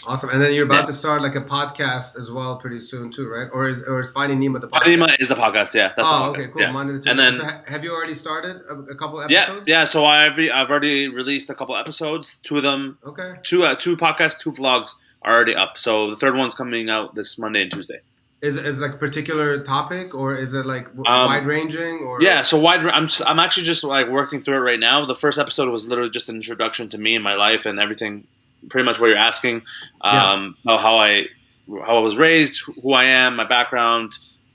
awesome. 0.06 0.30
And 0.30 0.40
then 0.40 0.52
you're 0.54 0.64
about 0.66 0.80
Yeah. 0.80 0.86
to 0.86 0.92
start 0.92 1.22
like 1.22 1.34
a 1.36 1.40
podcast 1.40 2.18
as 2.18 2.30
well 2.30 2.56
pretty 2.56 2.80
soon 2.80 3.10
too, 3.10 3.28
right? 3.28 3.48
Or 3.52 3.68
is 3.68 3.82
or 3.86 4.00
is 4.00 4.10
Finding 4.12 4.40
Nemo 4.40 4.58
the 4.58 4.68
podcast? 4.68 4.84
Finding 4.84 5.16
is 5.20 5.28
the 5.28 5.34
podcast, 5.36 5.74
yeah. 5.74 5.92
That's 5.96 6.08
the 6.08 6.14
oh, 6.14 6.32
podcast, 6.34 6.38
okay, 6.40 6.46
cool. 6.52 6.62
yeah. 6.62 6.72
Monday 6.72 6.92
Tuesday. 6.94 7.10
And 7.10 7.18
then 7.18 7.34
so 7.34 7.44
ha- 7.44 7.62
have 7.68 7.84
you 7.84 7.92
already 7.94 8.14
started 8.14 8.56
a, 8.68 8.74
a 8.74 8.94
couple 8.94 9.20
episodes? 9.20 9.62
yeah. 9.66 9.78
yeah. 9.80 9.84
So 9.84 10.04
I've 10.04 10.38
I've 10.38 10.70
already 10.70 11.08
released 11.08 11.50
a 11.50 11.54
couple 11.54 11.76
episodes. 11.76 12.38
Two 12.38 12.56
of 12.56 12.62
them, 12.62 12.98
Okay. 13.06 13.34
two 13.44 13.64
uh, 13.64 13.74
two 13.74 13.96
podcasts, 13.96 14.38
two 14.38 14.52
vlogs 14.52 14.94
are 15.22 15.34
already 15.34 15.54
up. 15.54 15.78
So 15.78 16.10
the 16.10 16.16
third 16.16 16.36
one's 16.36 16.54
coming 16.54 16.88
out 16.90 17.14
this 17.14 17.38
Monday 17.38 17.62
and 17.62 17.72
Tuesday. 17.72 18.00
Is 18.42 18.56
is 18.58 18.82
it 18.82 18.84
like 18.84 18.94
a 18.96 18.98
particular 18.98 19.58
topic 19.62 20.14
or 20.14 20.34
is 20.36 20.52
it 20.52 20.66
like 20.66 20.86
w- 20.94 21.04
Um, 21.06 21.30
wide 21.30 21.46
ranging 21.46 22.00
or 22.00 22.20
Yeah, 22.20 22.42
so 22.42 22.58
wide. 22.58 22.84
I'm 22.84 23.04
s- 23.06 23.22
I'm 23.24 23.38
actually 23.38 23.64
just 23.64 23.82
like 23.84 24.08
working 24.08 24.42
through 24.42 24.56
it 24.56 24.60
right 24.60 24.78
now. 24.78 25.06
The 25.06 25.14
first 25.16 25.38
episode 25.38 25.70
was 25.70 25.88
literally 25.88 26.10
just 26.10 26.28
an 26.28 26.36
introduction 26.36 26.90
to 26.90 26.98
me 26.98 27.14
and 27.14 27.24
my 27.24 27.36
life 27.36 27.64
and 27.64 27.80
everything, 27.80 28.26
pretty 28.70 28.84
much 28.84 28.98
what 29.00 29.08
you're 29.08 29.16
asking, 29.16 29.62
um, 30.00 30.56
about 30.64 30.80
how 30.80 30.98
I 30.98 31.26
how 31.68 31.96
I 31.96 32.00
was 32.00 32.16
raised, 32.18 32.62
who 32.82 32.92
I 32.92 33.04
am, 33.04 33.36
my 33.36 33.46
background, 33.46 34.12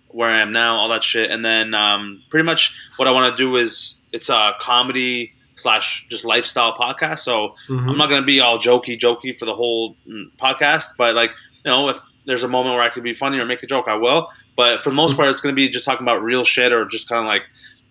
where 0.10 0.30
I 0.30 0.42
am 0.42 0.52
now, 0.52 0.76
all 0.78 0.90
that 0.90 1.04
shit, 1.04 1.32
and 1.32 1.44
then 1.44 1.74
um, 1.74 2.22
pretty 2.30 2.44
much 2.46 2.78
what 2.98 3.08
I 3.08 3.12
want 3.12 3.36
to 3.36 3.44
do 3.44 3.56
is 3.56 3.98
it's 4.14 4.30
a 4.30 4.54
comedy 4.60 5.34
slash 5.56 6.08
just 6.10 6.24
lifestyle 6.26 6.74
podcast. 6.76 7.20
So 7.20 7.56
Mhm. 7.68 7.90
I'm 7.90 7.98
not 7.98 8.08
gonna 8.10 8.26
be 8.26 8.40
all 8.40 8.58
jokey 8.60 8.98
jokey 8.98 9.36
for 9.38 9.46
the 9.46 9.56
whole 9.56 9.96
mm, 10.08 10.32
podcast, 10.40 10.96
but 10.98 11.16
like 11.16 11.32
you 11.66 11.72
know 11.72 11.90
if 11.90 11.98
there's 12.26 12.44
a 12.44 12.48
moment 12.48 12.76
where 12.76 12.84
I 12.84 12.90
could 12.90 13.04
be 13.04 13.16
funny 13.16 13.42
or 13.42 13.46
make 13.46 13.64
a 13.64 13.68
joke, 13.68 13.88
I 13.88 13.96
will. 13.96 14.30
But 14.56 14.84
for 14.84 14.90
the 14.92 14.96
most 14.96 15.16
part, 15.16 15.30
it's 15.30 15.42
going 15.42 15.56
to 15.56 15.60
be 15.60 15.68
just 15.68 15.84
talking 15.86 16.06
about 16.06 16.22
real 16.22 16.44
shit 16.44 16.72
or 16.72 16.86
just 16.86 17.10
kind 17.10 17.20
of 17.22 17.26
like 17.26 17.42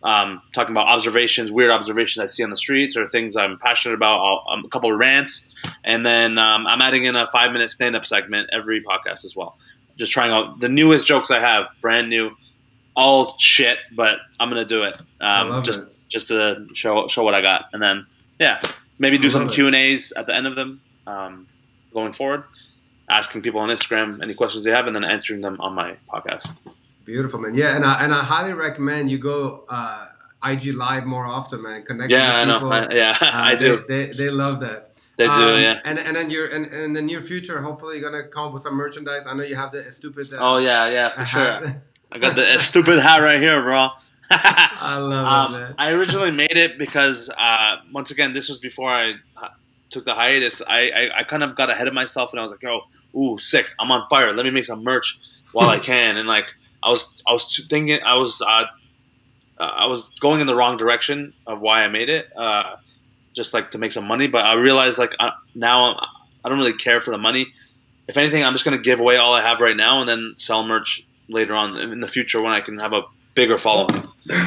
um, 0.02 0.40
talking 0.52 0.72
about 0.72 0.86
observations, 0.86 1.50
weird 1.50 1.70
observations 1.70 2.22
I 2.22 2.26
see 2.26 2.44
on 2.44 2.50
the 2.50 2.56
streets 2.56 2.96
or 2.96 3.08
things 3.08 3.36
I'm 3.36 3.58
passionate 3.58 3.94
about. 3.94 4.20
I'll, 4.20 4.44
um, 4.48 4.64
a 4.64 4.68
couple 4.68 4.92
of 4.92 4.98
rants, 4.98 5.46
and 5.84 6.06
then 6.06 6.38
um, 6.38 6.66
I'm 6.66 6.80
adding 6.80 7.04
in 7.04 7.16
a 7.16 7.26
five 7.26 7.52
minute 7.52 7.70
stand 7.70 7.96
up 7.96 8.06
segment 8.06 8.50
every 8.52 8.82
podcast 8.82 9.24
as 9.24 9.34
well. 9.34 9.58
Just 9.96 10.12
trying 10.12 10.30
out 10.30 10.60
the 10.60 10.68
newest 10.68 11.06
jokes 11.06 11.30
I 11.30 11.40
have, 11.40 11.66
brand 11.80 12.08
new, 12.08 12.30
all 12.94 13.34
shit, 13.38 13.78
but 13.92 14.18
I'm 14.38 14.48
gonna 14.48 14.64
do 14.64 14.84
it. 14.84 15.00
Um, 15.20 15.62
just 15.64 15.88
it. 15.88 15.94
just 16.08 16.28
to 16.28 16.66
show 16.74 17.08
show 17.08 17.24
what 17.24 17.34
I 17.34 17.42
got, 17.42 17.66
and 17.72 17.82
then 17.82 18.06
yeah, 18.38 18.60
maybe 18.98 19.18
do 19.18 19.30
some. 19.30 19.48
Q 19.48 19.66
and 19.66 19.74
A's 19.74 20.12
at 20.12 20.26
the 20.26 20.34
end 20.34 20.46
of 20.46 20.54
them 20.54 20.80
um, 21.08 21.48
going 21.92 22.12
forward, 22.12 22.44
asking 23.10 23.42
people 23.42 23.60
on 23.60 23.68
Instagram 23.68 24.22
any 24.22 24.34
questions 24.34 24.64
they 24.64 24.70
have, 24.70 24.86
and 24.86 24.94
then 24.94 25.04
answering 25.04 25.40
them 25.40 25.60
on 25.60 25.74
my 25.74 25.96
podcast. 26.08 26.56
Beautiful 27.08 27.40
man. 27.40 27.54
Yeah, 27.54 27.74
and 27.76 27.84
I 27.86 28.04
and 28.04 28.12
I 28.12 28.22
highly 28.22 28.52
recommend 28.52 29.10
you 29.10 29.16
go 29.18 29.64
uh, 29.70 30.04
IG 30.44 30.74
live 30.74 31.06
more 31.06 31.24
often, 31.26 31.62
man. 31.62 31.82
Connect 31.88 32.10
Yeah, 32.10 32.34
I 32.36 32.40
with 32.40 32.48
know. 32.48 32.54
people. 32.58 32.72
I- 32.74 32.88
yeah, 33.02 33.16
Uh, 33.18 33.30
I 33.50 33.54
they- 33.54 33.64
do. 33.68 33.84
They, 33.88 34.04
they 34.20 34.28
love 34.30 34.60
that. 34.60 34.80
They 35.16 35.26
do, 35.26 35.32
Um, 35.32 35.60
yeah. 35.66 35.80
And 35.88 35.98
and 35.98 36.14
then 36.16 36.28
you're 36.30 36.48
and, 36.54 36.66
and 36.66 36.82
in 36.88 36.92
the 36.92 37.00
near 37.10 37.22
future, 37.22 37.62
hopefully 37.62 37.98
you're 37.98 38.10
gonna 38.10 38.28
come 38.28 38.48
up 38.48 38.52
with 38.52 38.62
some 38.62 38.74
merchandise. 38.76 39.26
I 39.26 39.32
know 39.34 39.42
you 39.42 39.56
have 39.56 39.72
the 39.72 39.82
stupid. 39.90 40.32
Uh, 40.32 40.36
Oh 40.38 40.58
yeah, 40.58 40.86
yeah, 40.96 41.08
for 41.10 41.22
hat. 41.24 41.62
sure. 41.64 41.82
I 42.12 42.18
got 42.18 42.36
the 42.36 42.58
stupid 42.58 42.98
hat 43.00 43.22
right 43.22 43.40
here, 43.40 43.60
bro. 43.62 43.88
I 44.30 44.98
love 44.98 45.26
Um, 45.26 45.54
it, 45.54 45.58
man. 45.64 45.74
I 45.78 45.90
originally 45.92 46.30
made 46.30 46.56
it 46.64 46.76
because 46.78 47.30
uh, 47.30 47.76
once 47.92 48.10
again, 48.10 48.34
this 48.34 48.48
was 48.50 48.58
before 48.58 48.90
I 48.90 49.14
uh, 49.42 49.48
took 49.88 50.04
the 50.04 50.14
hiatus. 50.14 50.60
I, 50.60 50.80
I, 51.00 51.02
I 51.20 51.22
kind 51.24 51.42
of 51.42 51.56
got 51.56 51.70
ahead 51.70 51.88
of 51.88 51.94
myself, 51.94 52.32
and 52.32 52.38
I 52.40 52.42
was 52.42 52.52
like, 52.52 52.62
"Yo, 52.62 52.80
ooh, 53.18 53.38
sick! 53.38 53.66
I'm 53.80 53.90
on 53.90 54.06
fire. 54.10 54.32
Let 54.36 54.44
me 54.44 54.50
make 54.52 54.66
some 54.66 54.84
merch 54.84 55.18
while 55.52 55.70
I 55.70 55.78
can." 55.80 56.16
And 56.18 56.28
like, 56.28 56.54
I 56.82 56.90
was 56.90 57.22
I 57.28 57.32
was 57.32 57.66
thinking, 57.68 58.00
I 58.02 58.16
was 58.16 58.42
uh, 58.42 58.66
uh, 59.58 59.62
I 59.62 59.86
was 59.86 60.10
going 60.20 60.40
in 60.40 60.46
the 60.46 60.54
wrong 60.54 60.76
direction 60.76 61.34
of 61.46 61.60
why 61.60 61.82
I 61.82 61.88
made 61.88 62.08
it, 62.08 62.26
uh, 62.36 62.76
just 63.34 63.54
like 63.54 63.72
to 63.72 63.78
make 63.78 63.92
some 63.92 64.06
money. 64.06 64.28
But 64.28 64.44
I 64.44 64.54
realized 64.54 64.98
like 64.98 65.14
uh, 65.18 65.30
now 65.54 65.90
I'm, 65.90 65.96
I 66.44 66.48
don't 66.48 66.58
really 66.58 66.74
care 66.74 67.00
for 67.00 67.10
the 67.10 67.18
money. 67.18 67.52
If 68.06 68.16
anything, 68.16 68.44
I'm 68.44 68.54
just 68.54 68.64
gonna 68.64 68.78
give 68.78 69.00
away 69.00 69.16
all 69.16 69.34
I 69.34 69.42
have 69.42 69.60
right 69.60 69.76
now, 69.76 70.00
and 70.00 70.08
then 70.08 70.34
sell 70.36 70.66
merch 70.66 71.06
later 71.28 71.54
on 71.54 71.76
in 71.76 72.00
the 72.00 72.08
future 72.08 72.40
when 72.40 72.52
I 72.52 72.60
can 72.60 72.78
have 72.78 72.92
a 72.92 73.02
bigger 73.34 73.58
following. 73.58 73.94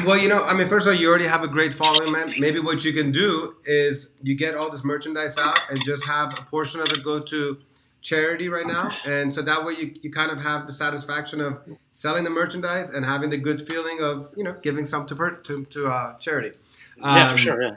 Well, 0.04 0.18
you 0.18 0.28
know, 0.28 0.44
I 0.44 0.54
mean, 0.54 0.68
first 0.68 0.86
of 0.86 0.92
all, 0.92 1.00
you 1.00 1.08
already 1.08 1.26
have 1.26 1.42
a 1.42 1.48
great 1.48 1.74
following, 1.74 2.12
man. 2.12 2.34
Maybe 2.38 2.60
what 2.60 2.84
you 2.84 2.92
can 2.92 3.10
do 3.10 3.54
is 3.64 4.12
you 4.22 4.34
get 4.34 4.54
all 4.54 4.70
this 4.70 4.84
merchandise 4.84 5.38
out 5.38 5.58
and 5.70 5.82
just 5.82 6.06
have 6.06 6.38
a 6.38 6.42
portion 6.42 6.80
of 6.80 6.88
it 6.88 7.02
go 7.02 7.18
to 7.18 7.58
charity 8.02 8.48
right 8.48 8.66
now. 8.66 8.90
And 9.06 9.32
so 9.32 9.40
that 9.42 9.64
way 9.64 9.74
you, 9.74 9.94
you 10.02 10.10
kind 10.10 10.30
of 10.30 10.42
have 10.42 10.66
the 10.66 10.72
satisfaction 10.72 11.40
of 11.40 11.60
selling 11.92 12.24
the 12.24 12.30
merchandise 12.30 12.90
and 12.90 13.04
having 13.04 13.30
the 13.30 13.38
good 13.38 13.62
feeling 13.62 14.00
of, 14.02 14.32
you 14.36 14.44
know, 14.44 14.56
giving 14.60 14.84
some 14.86 15.06
to, 15.06 15.14
per- 15.14 15.36
to, 15.36 15.64
to 15.64 15.86
uh, 15.86 16.18
charity. 16.18 16.52
yeah, 16.98 17.24
Um, 17.24 17.30
for 17.30 17.38
sure. 17.38 17.62
Yeah. 17.62 17.76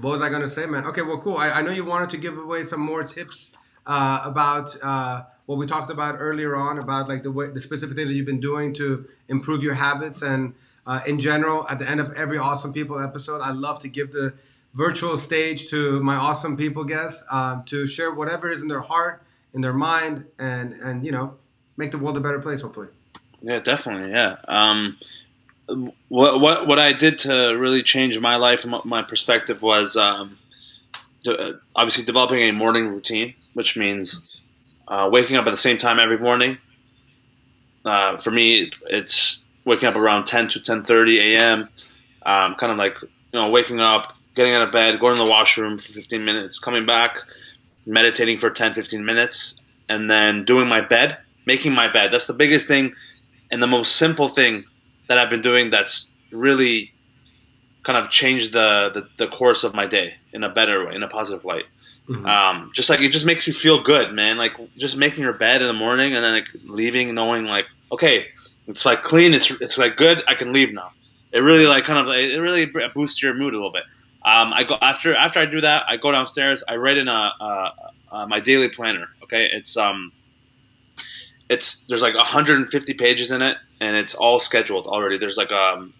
What 0.00 0.12
was 0.12 0.22
I 0.22 0.28
going 0.28 0.40
to 0.40 0.48
say, 0.48 0.66
man? 0.66 0.84
Okay, 0.86 1.02
well, 1.02 1.18
cool. 1.18 1.36
I, 1.36 1.50
I 1.50 1.62
know 1.62 1.70
you 1.70 1.84
wanted 1.84 2.10
to 2.10 2.16
give 2.16 2.38
away 2.38 2.64
some 2.64 2.80
more 2.80 3.04
tips 3.04 3.56
uh, 3.86 4.22
about 4.24 4.74
uh, 4.82 5.22
what 5.46 5.58
we 5.58 5.66
talked 5.66 5.90
about 5.90 6.16
earlier 6.18 6.56
on 6.56 6.78
about 6.78 7.08
like 7.08 7.22
the 7.22 7.30
way, 7.32 7.50
the 7.50 7.60
specific 7.60 7.96
things 7.96 8.08
that 8.08 8.14
you've 8.14 8.26
been 8.26 8.40
doing 8.40 8.72
to 8.74 9.06
improve 9.28 9.62
your 9.62 9.74
habits 9.74 10.22
and 10.22 10.54
uh, 10.86 11.00
in 11.06 11.18
general. 11.18 11.68
At 11.68 11.78
the 11.80 11.90
end 11.90 12.00
of 12.00 12.12
every 12.12 12.38
awesome 12.38 12.72
people 12.72 12.98
episode, 13.02 13.40
I 13.42 13.50
love 13.50 13.78
to 13.80 13.88
give 13.88 14.12
the 14.12 14.32
virtual 14.74 15.16
stage 15.16 15.68
to 15.70 16.00
my 16.00 16.14
awesome 16.14 16.56
people 16.56 16.84
guests 16.84 17.26
um, 17.32 17.64
to 17.64 17.86
share 17.86 18.12
whatever 18.14 18.48
is 18.50 18.62
in 18.62 18.68
their 18.68 18.80
heart, 18.82 19.22
in 19.54 19.60
their 19.60 19.72
mind, 19.72 20.26
and 20.38 20.72
and 20.72 21.04
you 21.04 21.12
know 21.12 21.34
make 21.76 21.90
the 21.90 21.98
world 21.98 22.16
a 22.16 22.20
better 22.20 22.40
place. 22.40 22.60
Hopefully. 22.60 22.88
Yeah, 23.42 23.58
definitely. 23.60 24.10
Yeah. 24.10 24.36
Um, 24.46 24.98
what 26.08 26.40
what 26.40 26.66
what 26.66 26.78
I 26.78 26.92
did 26.92 27.18
to 27.20 27.56
really 27.58 27.82
change 27.82 28.18
my 28.20 28.36
life 28.36 28.64
and 28.64 28.74
my 28.84 29.02
perspective 29.02 29.62
was 29.62 29.96
um, 29.96 30.38
obviously 31.74 32.04
developing 32.04 32.40
a 32.48 32.52
morning 32.52 32.88
routine, 32.88 33.34
which 33.54 33.76
means 33.76 34.26
uh, 34.88 35.08
waking 35.10 35.36
up 35.36 35.46
at 35.46 35.50
the 35.50 35.56
same 35.56 35.78
time 35.78 35.98
every 35.98 36.18
morning. 36.18 36.58
Uh, 37.84 38.18
for 38.18 38.30
me, 38.30 38.70
it's 38.88 39.42
waking 39.64 39.88
up 39.88 39.96
around 39.96 40.26
ten 40.26 40.48
to 40.48 40.60
ten 40.60 40.84
thirty 40.84 41.34
a.m. 41.34 41.68
Um, 42.26 42.54
kind 42.56 42.72
of 42.72 42.78
like 42.78 42.96
you 43.02 43.08
know 43.32 43.48
waking 43.48 43.80
up, 43.80 44.14
getting 44.34 44.52
out 44.52 44.62
of 44.62 44.72
bed, 44.72 45.00
going 45.00 45.16
to 45.16 45.22
the 45.22 45.30
washroom 45.30 45.78
for 45.78 45.92
fifteen 45.92 46.24
minutes, 46.24 46.58
coming 46.58 46.84
back, 46.84 47.18
meditating 47.86 48.38
for 48.38 48.50
10, 48.50 48.74
15 48.74 49.04
minutes, 49.04 49.60
and 49.88 50.10
then 50.10 50.44
doing 50.44 50.68
my 50.68 50.80
bed, 50.80 51.18
making 51.46 51.72
my 51.72 51.90
bed. 51.90 52.12
That's 52.12 52.26
the 52.26 52.34
biggest 52.34 52.68
thing 52.68 52.94
and 53.50 53.62
the 53.62 53.66
most 53.66 53.96
simple 53.96 54.28
thing 54.28 54.62
that 55.08 55.18
I've 55.18 55.30
been 55.30 55.42
doing 55.42 55.70
that's 55.70 56.10
really 56.30 56.92
kind 57.82 57.98
of 57.98 58.10
changed 58.10 58.52
the, 58.52 58.90
the, 58.94 59.24
the 59.24 59.30
course 59.30 59.64
of 59.64 59.74
my 59.74 59.86
day 59.86 60.14
in 60.32 60.44
a 60.44 60.48
better 60.48 60.86
way, 60.86 60.94
in 60.94 61.02
a 61.02 61.08
positive 61.08 61.44
light. 61.44 61.64
Um, 62.26 62.70
just 62.74 62.90
like 62.90 63.00
it 63.00 63.10
just 63.10 63.26
makes 63.26 63.46
you 63.46 63.52
feel 63.52 63.82
good, 63.82 64.12
man. 64.12 64.36
Like 64.36 64.52
just 64.76 64.96
making 64.96 65.22
your 65.22 65.32
bed 65.32 65.62
in 65.62 65.68
the 65.68 65.74
morning 65.74 66.14
and 66.14 66.24
then 66.24 66.32
like 66.32 66.48
leaving, 66.64 67.14
knowing 67.14 67.44
like, 67.44 67.66
okay, 67.92 68.26
it's 68.66 68.84
like 68.84 69.02
clean, 69.02 69.34
it's 69.34 69.50
it's 69.60 69.78
like 69.78 69.96
good, 69.96 70.22
I 70.28 70.34
can 70.34 70.52
leave 70.52 70.72
now. 70.72 70.92
It 71.32 71.42
really 71.42 71.66
like 71.66 71.84
kind 71.84 71.98
of 71.98 72.12
it 72.14 72.38
really 72.40 72.66
boosts 72.94 73.22
your 73.22 73.34
mood 73.34 73.54
a 73.54 73.56
little 73.56 73.72
bit. 73.72 73.84
Um, 74.22 74.52
I 74.52 74.64
go 74.64 74.76
after 74.80 75.14
after 75.14 75.40
I 75.40 75.46
do 75.46 75.60
that, 75.62 75.84
I 75.88 75.96
go 75.96 76.12
downstairs, 76.12 76.62
I 76.68 76.76
write 76.76 76.98
in 76.98 77.08
a, 77.08 77.32
a, 77.40 77.72
a 78.12 78.26
my 78.26 78.40
daily 78.40 78.68
planner. 78.68 79.08
Okay, 79.22 79.48
it's 79.50 79.76
um, 79.76 80.12
it's 81.48 81.84
there's 81.84 82.02
like 82.02 82.14
150 82.14 82.94
pages 82.94 83.30
in 83.30 83.40
it, 83.42 83.56
and 83.80 83.96
it's 83.96 84.14
all 84.14 84.38
scheduled 84.38 84.86
already. 84.86 85.16
There's 85.18 85.36
like 85.36 85.52
um, 85.52 85.94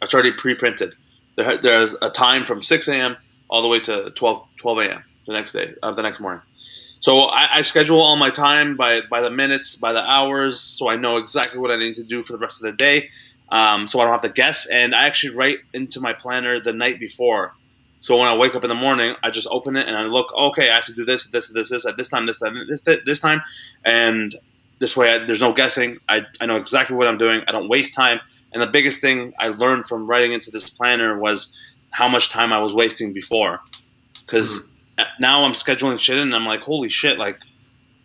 it's 0.00 0.14
already 0.14 0.32
pre-printed. 0.32 0.94
There, 1.36 1.60
there's 1.60 1.96
a 2.00 2.08
time 2.08 2.44
from 2.44 2.62
6 2.62 2.88
a.m. 2.88 3.16
all 3.50 3.62
the 3.62 3.68
way 3.68 3.80
to 3.80 4.10
12 4.10 4.46
12 4.58 4.78
a.m. 4.78 5.04
the 5.26 5.32
next 5.32 5.52
day, 5.52 5.74
uh, 5.82 5.92
the 5.92 6.02
next 6.02 6.20
morning. 6.20 6.42
So 7.00 7.22
I, 7.22 7.58
I 7.58 7.60
schedule 7.62 8.00
all 8.00 8.16
my 8.16 8.30
time 8.30 8.76
by 8.76 9.00
by 9.10 9.20
the 9.20 9.30
minutes, 9.30 9.76
by 9.76 9.92
the 9.92 10.02
hours, 10.02 10.60
so 10.60 10.88
I 10.88 10.96
know 10.96 11.16
exactly 11.16 11.58
what 11.58 11.70
I 11.70 11.76
need 11.76 11.94
to 11.96 12.04
do 12.04 12.22
for 12.22 12.32
the 12.32 12.38
rest 12.38 12.64
of 12.64 12.70
the 12.70 12.76
day. 12.76 13.10
Um, 13.50 13.88
so 13.88 14.00
I 14.00 14.04
don't 14.04 14.12
have 14.12 14.22
to 14.22 14.28
guess. 14.28 14.66
And 14.66 14.94
I 14.94 15.06
actually 15.06 15.34
write 15.34 15.58
into 15.72 16.00
my 16.00 16.12
planner 16.12 16.60
the 16.60 16.72
night 16.72 16.98
before. 16.98 17.54
So 18.00 18.16
when 18.16 18.28
I 18.28 18.36
wake 18.36 18.54
up 18.54 18.64
in 18.64 18.68
the 18.68 18.74
morning, 18.74 19.14
I 19.22 19.30
just 19.30 19.48
open 19.50 19.76
it 19.76 19.88
and 19.88 19.96
I 19.96 20.02
look. 20.02 20.32
Okay, 20.34 20.68
I 20.70 20.74
have 20.74 20.84
to 20.86 20.94
do 20.94 21.04
this, 21.04 21.30
this, 21.30 21.50
this, 21.52 21.70
this 21.70 21.86
at 21.86 21.96
this 21.96 22.08
time, 22.08 22.26
this 22.26 22.38
time, 22.38 22.54
this, 22.68 22.82
this 22.82 23.20
time, 23.20 23.40
and 23.84 24.34
this 24.78 24.96
way 24.96 25.10
I, 25.14 25.24
there's 25.24 25.40
no 25.40 25.52
guessing. 25.52 25.98
I, 26.08 26.20
I 26.40 26.46
know 26.46 26.56
exactly 26.56 26.96
what 26.96 27.08
I'm 27.08 27.18
doing. 27.18 27.42
I 27.48 27.52
don't 27.52 27.68
waste 27.68 27.94
time. 27.94 28.20
And 28.52 28.62
the 28.62 28.66
biggest 28.66 29.00
thing 29.00 29.32
I 29.38 29.48
learned 29.48 29.86
from 29.86 30.06
writing 30.06 30.32
into 30.32 30.50
this 30.50 30.68
planner 30.70 31.18
was 31.18 31.56
how 31.90 32.08
much 32.08 32.30
time 32.30 32.52
I 32.52 32.58
was 32.58 32.74
wasting 32.74 33.12
before. 33.12 33.60
Because 34.24 34.66
now 35.18 35.44
I'm 35.44 35.52
scheduling 35.52 35.98
shit 35.98 36.18
and 36.18 36.34
I'm 36.34 36.46
like, 36.46 36.60
holy 36.60 36.88
shit! 36.88 37.18
Like 37.18 37.38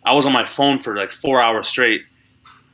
I 0.04 0.14
was 0.14 0.26
on 0.26 0.32
my 0.32 0.46
phone 0.46 0.78
for 0.78 0.96
like 0.96 1.12
four 1.12 1.40
hours 1.40 1.68
straight 1.68 2.02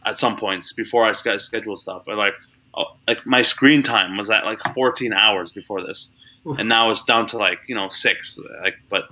at 0.05 0.19
some 0.19 0.37
points 0.37 0.73
before 0.73 1.05
I 1.05 1.13
scheduled 1.13 1.81
stuff. 1.81 2.05
Or 2.07 2.15
like, 2.15 2.35
oh, 2.35 2.58
Uh, 2.79 2.85
like 3.07 3.27
my 3.27 3.43
screen 3.43 3.83
time 3.83 4.17
was 4.17 4.31
at 4.31 4.45
like 4.45 4.61
14 4.75 5.13
hours 5.13 5.53
before 5.53 5.85
this, 5.87 6.11
Oof. 6.47 6.59
and 6.59 6.69
now 6.69 6.91
it's 6.91 7.05
down 7.05 7.27
to 7.27 7.37
like 7.39 7.61
you 7.69 7.75
know 7.75 7.89
six. 7.89 8.39
Like, 8.63 8.77
but 8.89 9.09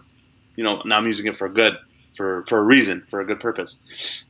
you 0.56 0.64
know 0.64 0.82
now 0.84 0.98
I'm 0.98 1.06
using 1.06 1.26
it 1.26 1.36
for 1.36 1.48
good, 1.48 1.74
for 2.16 2.42
for 2.44 2.58
a 2.58 2.62
reason, 2.62 3.04
for 3.10 3.20
a 3.20 3.24
good 3.26 3.40
purpose. 3.40 3.78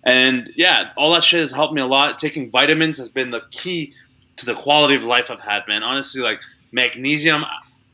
And 0.05 0.51
yeah, 0.57 0.91
all 0.97 1.12
that 1.14 1.24
shit 1.24 1.41
has 1.41 1.53
helped 1.53 1.74
me 1.74 1.80
a 1.82 1.87
lot. 1.87 2.18
Taking 2.18 2.51
vitamins 2.51 2.99
has 2.99 3.09
been 3.09 3.30
the 3.30 3.43
key 3.51 3.93
to 4.37 4.47
the 4.47 4.55
quality 4.55 4.95
of 4.95 5.05
life 5.05 5.30
I've 5.30 5.41
had, 5.41 5.62
man. 5.68 5.82
Honestly, 5.82 6.20
like 6.22 6.41
magnesium, 6.72 7.45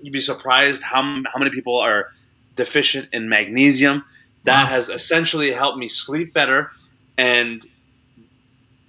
you'd 0.01 0.13
be 0.13 0.21
surprised 0.21 0.83
how 0.83 1.03
how 1.03 1.39
many 1.39 1.51
people 1.51 1.79
are 1.79 2.13
deficient 2.57 3.09
in 3.13 3.29
magnesium. 3.29 4.05
That 4.45 4.65
Wow. 4.65 4.71
has 4.71 4.89
essentially 4.89 5.53
helped 5.53 5.79
me 5.79 5.89
sleep 5.89 6.35
better, 6.35 6.71
and 7.17 7.65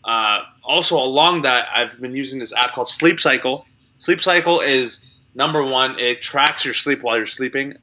uh, 0.06 0.40
also 0.64 0.98
along 0.98 1.44
that, 1.44 1.68
I've 1.76 2.00
been 2.00 2.16
using 2.16 2.40
this 2.40 2.54
app 2.54 2.74
called 2.74 2.88
Sleep 2.90 3.20
Cycle. 3.22 3.66
Sleep 3.98 4.22
Cycle 4.22 4.62
is 4.62 5.04
number 5.36 5.64
one. 5.64 5.98
It 6.00 6.22
tracks 6.22 6.66
your 6.66 6.74
sleep 6.74 7.02
while 7.02 7.18
you're 7.18 7.26
sleeping. 7.26 7.76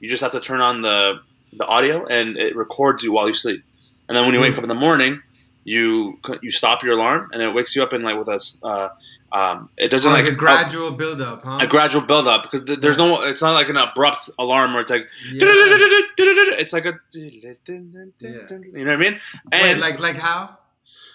You 0.00 0.08
just 0.08 0.22
have 0.22 0.32
to 0.32 0.40
turn 0.40 0.60
on 0.60 0.82
the 0.82 1.20
the 1.56 1.64
audio, 1.64 2.04
and 2.06 2.36
it 2.36 2.56
records 2.56 3.04
you 3.04 3.12
while 3.12 3.28
you 3.28 3.34
sleep. 3.34 3.62
And 4.08 4.16
then 4.16 4.24
when 4.26 4.34
you 4.34 4.40
wake 4.40 4.56
up 4.56 4.62
in 4.62 4.68
the 4.68 4.74
morning, 4.74 5.22
you 5.64 6.18
you 6.42 6.50
stop 6.50 6.82
your 6.82 6.94
alarm, 6.94 7.30
and 7.32 7.42
it 7.42 7.48
wakes 7.54 7.74
you 7.74 7.82
up 7.82 7.92
in 7.92 8.02
like 8.02 8.18
with 8.18 8.28
a 8.28 8.66
uh, 8.66 8.88
um, 9.32 9.68
it 9.76 9.90
doesn't 9.90 10.12
like, 10.12 10.24
like 10.24 10.32
a 10.32 10.36
gradual 10.36 10.90
build 10.92 11.20
up, 11.20 11.42
huh? 11.44 11.58
a 11.60 11.66
gradual 11.66 12.02
build 12.02 12.28
up 12.28 12.44
because 12.44 12.64
th- 12.64 12.80
there's 12.80 12.96
no 12.98 13.22
it's 13.22 13.42
not 13.42 13.52
like 13.54 13.68
an 13.68 13.76
abrupt 13.76 14.30
alarm 14.38 14.72
where 14.74 14.82
it's 14.82 14.90
like 14.90 15.08
Yeah. 15.32 15.48
it's 16.60 16.72
like 16.72 16.84
a 16.86 17.00
you 17.12 17.56
know 18.84 18.84
what 18.84 18.88
I 18.88 18.96
mean 18.96 19.12
Wait, 19.14 19.20
and 19.52 19.80
like 19.80 19.98
like 19.98 20.16
how? 20.16 20.56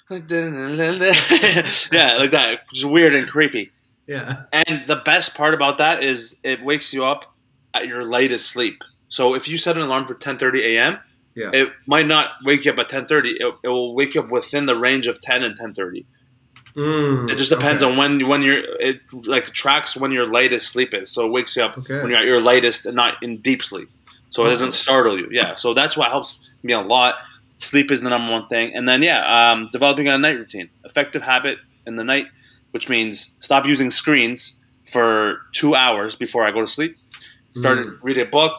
yeah 1.91 2.15
like 2.17 2.31
that 2.31 2.59
it's 2.71 2.83
weird 2.83 3.13
and 3.13 3.27
creepy 3.27 3.71
Yeah. 4.07 4.43
and 4.51 4.87
the 4.87 4.95
best 4.97 5.35
part 5.35 5.53
about 5.53 5.77
that 5.77 6.03
is 6.03 6.35
it 6.43 6.63
wakes 6.63 6.93
you 6.93 7.05
up 7.05 7.33
at 7.73 7.87
your 7.87 8.03
lightest 8.03 8.49
sleep 8.49 8.83
so 9.09 9.33
if 9.35 9.47
you 9.47 9.57
set 9.57 9.75
an 9.77 9.83
alarm 9.83 10.07
for 10.07 10.15
10:30 10.15 10.59
a.m. 10.61 10.97
Yeah. 11.35 11.51
it 11.53 11.69
might 11.87 12.07
not 12.07 12.31
wake 12.43 12.65
you 12.65 12.71
up 12.71 12.79
at 12.79 12.89
10:30 12.89 13.35
it, 13.39 13.55
it 13.63 13.67
will 13.67 13.93
wake 13.95 14.15
you 14.15 14.21
up 14.21 14.29
within 14.31 14.65
the 14.65 14.75
range 14.75 15.07
of 15.07 15.19
10 15.21 15.43
and 15.43 15.57
10:30 15.57 16.05
Mm, 16.75 17.31
it 17.31 17.35
just 17.35 17.49
depends 17.49 17.81
okay. 17.81 17.91
on 17.91 17.97
when 17.97 18.27
when 18.27 18.41
you're 18.43 18.59
it 18.79 19.01
like 19.25 19.47
tracks 19.47 19.97
when 19.97 20.11
your 20.11 20.27
lightest 20.31 20.69
sleep 20.69 20.93
is. 20.93 21.09
So 21.09 21.25
it 21.25 21.31
wakes 21.31 21.55
you 21.57 21.63
up 21.63 21.75
Okay. 21.79 21.99
when 21.99 22.11
you're 22.11 22.19
at 22.19 22.25
your 22.27 22.43
lightest 22.43 22.85
and 22.85 22.95
not 22.95 23.15
in 23.23 23.37
deep 23.41 23.63
sleep. 23.63 23.89
So 24.29 24.45
it 24.45 24.49
doesn't 24.49 24.73
startle 24.73 25.17
you. 25.19 25.27
Yeah. 25.31 25.55
So 25.55 25.73
that's 25.73 25.97
what 25.97 26.09
helps 26.11 26.37
me 26.61 26.73
a 26.73 26.79
lot. 26.79 27.15
Sleep 27.59 27.91
is 27.91 28.01
the 28.01 28.09
number 28.09 28.31
one 28.31 28.47
thing. 28.47 28.73
And 28.73 28.87
then 28.87 29.01
yeah, 29.01 29.51
um, 29.51 29.67
developing 29.71 30.07
a 30.07 30.17
night 30.17 30.37
routine. 30.37 30.69
Effective 30.85 31.21
habit 31.21 31.57
in 31.85 31.95
the 31.97 32.03
night, 32.03 32.27
which 32.71 32.89
means 32.89 33.33
stop 33.39 33.65
using 33.65 33.91
screens 33.91 34.55
for 34.89 35.41
two 35.51 35.75
hours 35.75 36.15
before 36.15 36.45
I 36.47 36.51
go 36.51 36.61
to 36.61 36.67
sleep. 36.67 36.95
Start 37.55 37.79
Mm. 37.79 37.99
read 38.01 38.17
a 38.17 38.25
book, 38.25 38.53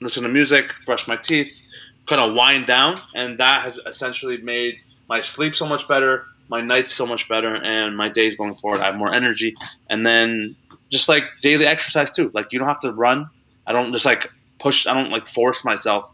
listen 0.00 0.22
to 0.22 0.28
music, 0.28 0.66
brush 0.86 1.06
my 1.08 1.16
teeth, 1.16 1.62
kind 2.06 2.20
of 2.20 2.34
wind 2.34 2.66
down, 2.66 2.96
and 3.14 3.38
that 3.38 3.62
has 3.62 3.78
essentially 3.86 4.36
made 4.38 4.82
my 5.08 5.20
sleep 5.20 5.54
so 5.54 5.66
much 5.66 5.88
better, 5.88 6.24
my 6.48 6.60
nights 6.60 6.92
so 6.92 7.06
much 7.06 7.28
better, 7.28 7.54
and 7.56 7.96
my 7.96 8.08
days 8.08 8.36
going 8.36 8.54
forward. 8.54 8.80
I 8.80 8.86
have 8.86 8.96
more 8.96 9.12
energy, 9.12 9.56
and 9.90 10.06
then 10.06 10.54
just 10.90 11.08
like 11.08 11.24
daily 11.42 11.66
exercise 11.66 12.12
too. 12.12 12.30
Like 12.34 12.52
you 12.52 12.58
don't 12.58 12.68
have 12.68 12.80
to 12.80 12.92
run. 12.92 13.28
I 13.66 13.72
don't 13.72 13.92
just 13.92 14.04
like 14.04 14.30
push. 14.60 14.86
I 14.86 14.94
don't 14.94 15.10
like 15.10 15.26
force 15.26 15.64
myself 15.64 16.10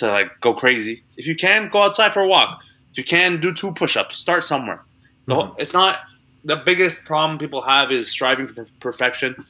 to 0.00 0.10
like 0.10 0.28
go 0.40 0.52
crazy. 0.52 1.02
If 1.16 1.26
you 1.26 1.36
can, 1.36 1.68
go 1.68 1.82
outside 1.82 2.12
for 2.12 2.20
a 2.20 2.28
walk. 2.28 2.62
If 2.90 2.98
you 2.98 3.04
can, 3.04 3.40
do 3.40 3.54
two 3.54 3.72
push-ups. 3.72 4.16
Start 4.16 4.44
somewhere. 4.44 4.84
Whole- 5.28 5.44
mm-hmm. 5.44 5.60
It's 5.60 5.72
not 5.72 6.00
the 6.44 6.56
biggest 6.56 7.04
problem 7.04 7.38
people 7.38 7.62
have 7.62 7.92
is 7.92 8.08
striving 8.08 8.48
for 8.48 8.66
perfection. 8.80 9.44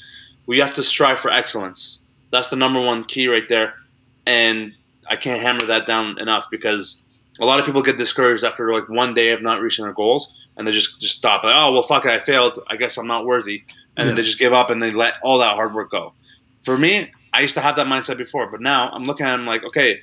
We 0.46 0.58
have 0.58 0.74
to 0.74 0.82
strive 0.82 1.18
for 1.18 1.30
excellence. 1.30 1.98
That's 2.30 2.50
the 2.50 2.56
number 2.56 2.80
one 2.80 3.02
key 3.02 3.28
right 3.28 3.48
there, 3.48 3.74
and 4.26 4.72
I 5.08 5.16
can't 5.16 5.40
hammer 5.40 5.62
that 5.66 5.86
down 5.86 6.18
enough 6.20 6.48
because 6.50 7.02
a 7.40 7.44
lot 7.44 7.58
of 7.58 7.66
people 7.66 7.82
get 7.82 7.96
discouraged 7.96 8.44
after 8.44 8.72
like 8.72 8.88
one 8.88 9.14
day 9.14 9.30
of 9.30 9.42
not 9.42 9.60
reaching 9.60 9.84
their 9.84 9.94
goals, 9.94 10.34
and 10.56 10.66
they 10.66 10.72
just 10.72 11.00
just 11.00 11.16
stop. 11.16 11.42
Like, 11.44 11.54
oh 11.56 11.72
well, 11.72 11.82
fuck 11.82 12.04
it, 12.04 12.10
I 12.10 12.18
failed. 12.18 12.58
I 12.68 12.76
guess 12.76 12.98
I'm 12.98 13.06
not 13.06 13.26
worthy, 13.26 13.62
and 13.96 14.08
then 14.08 14.16
they 14.16 14.22
just 14.22 14.38
give 14.38 14.52
up 14.52 14.70
and 14.70 14.82
they 14.82 14.90
let 14.90 15.14
all 15.22 15.38
that 15.38 15.54
hard 15.54 15.74
work 15.74 15.90
go. 15.90 16.12
For 16.64 16.76
me, 16.76 17.10
I 17.32 17.40
used 17.40 17.54
to 17.54 17.60
have 17.60 17.76
that 17.76 17.86
mindset 17.86 18.18
before, 18.18 18.50
but 18.50 18.60
now 18.60 18.90
I'm 18.90 19.04
looking 19.04 19.26
at 19.26 19.34
it 19.34 19.40
I'm 19.40 19.46
like, 19.46 19.64
okay, 19.64 20.00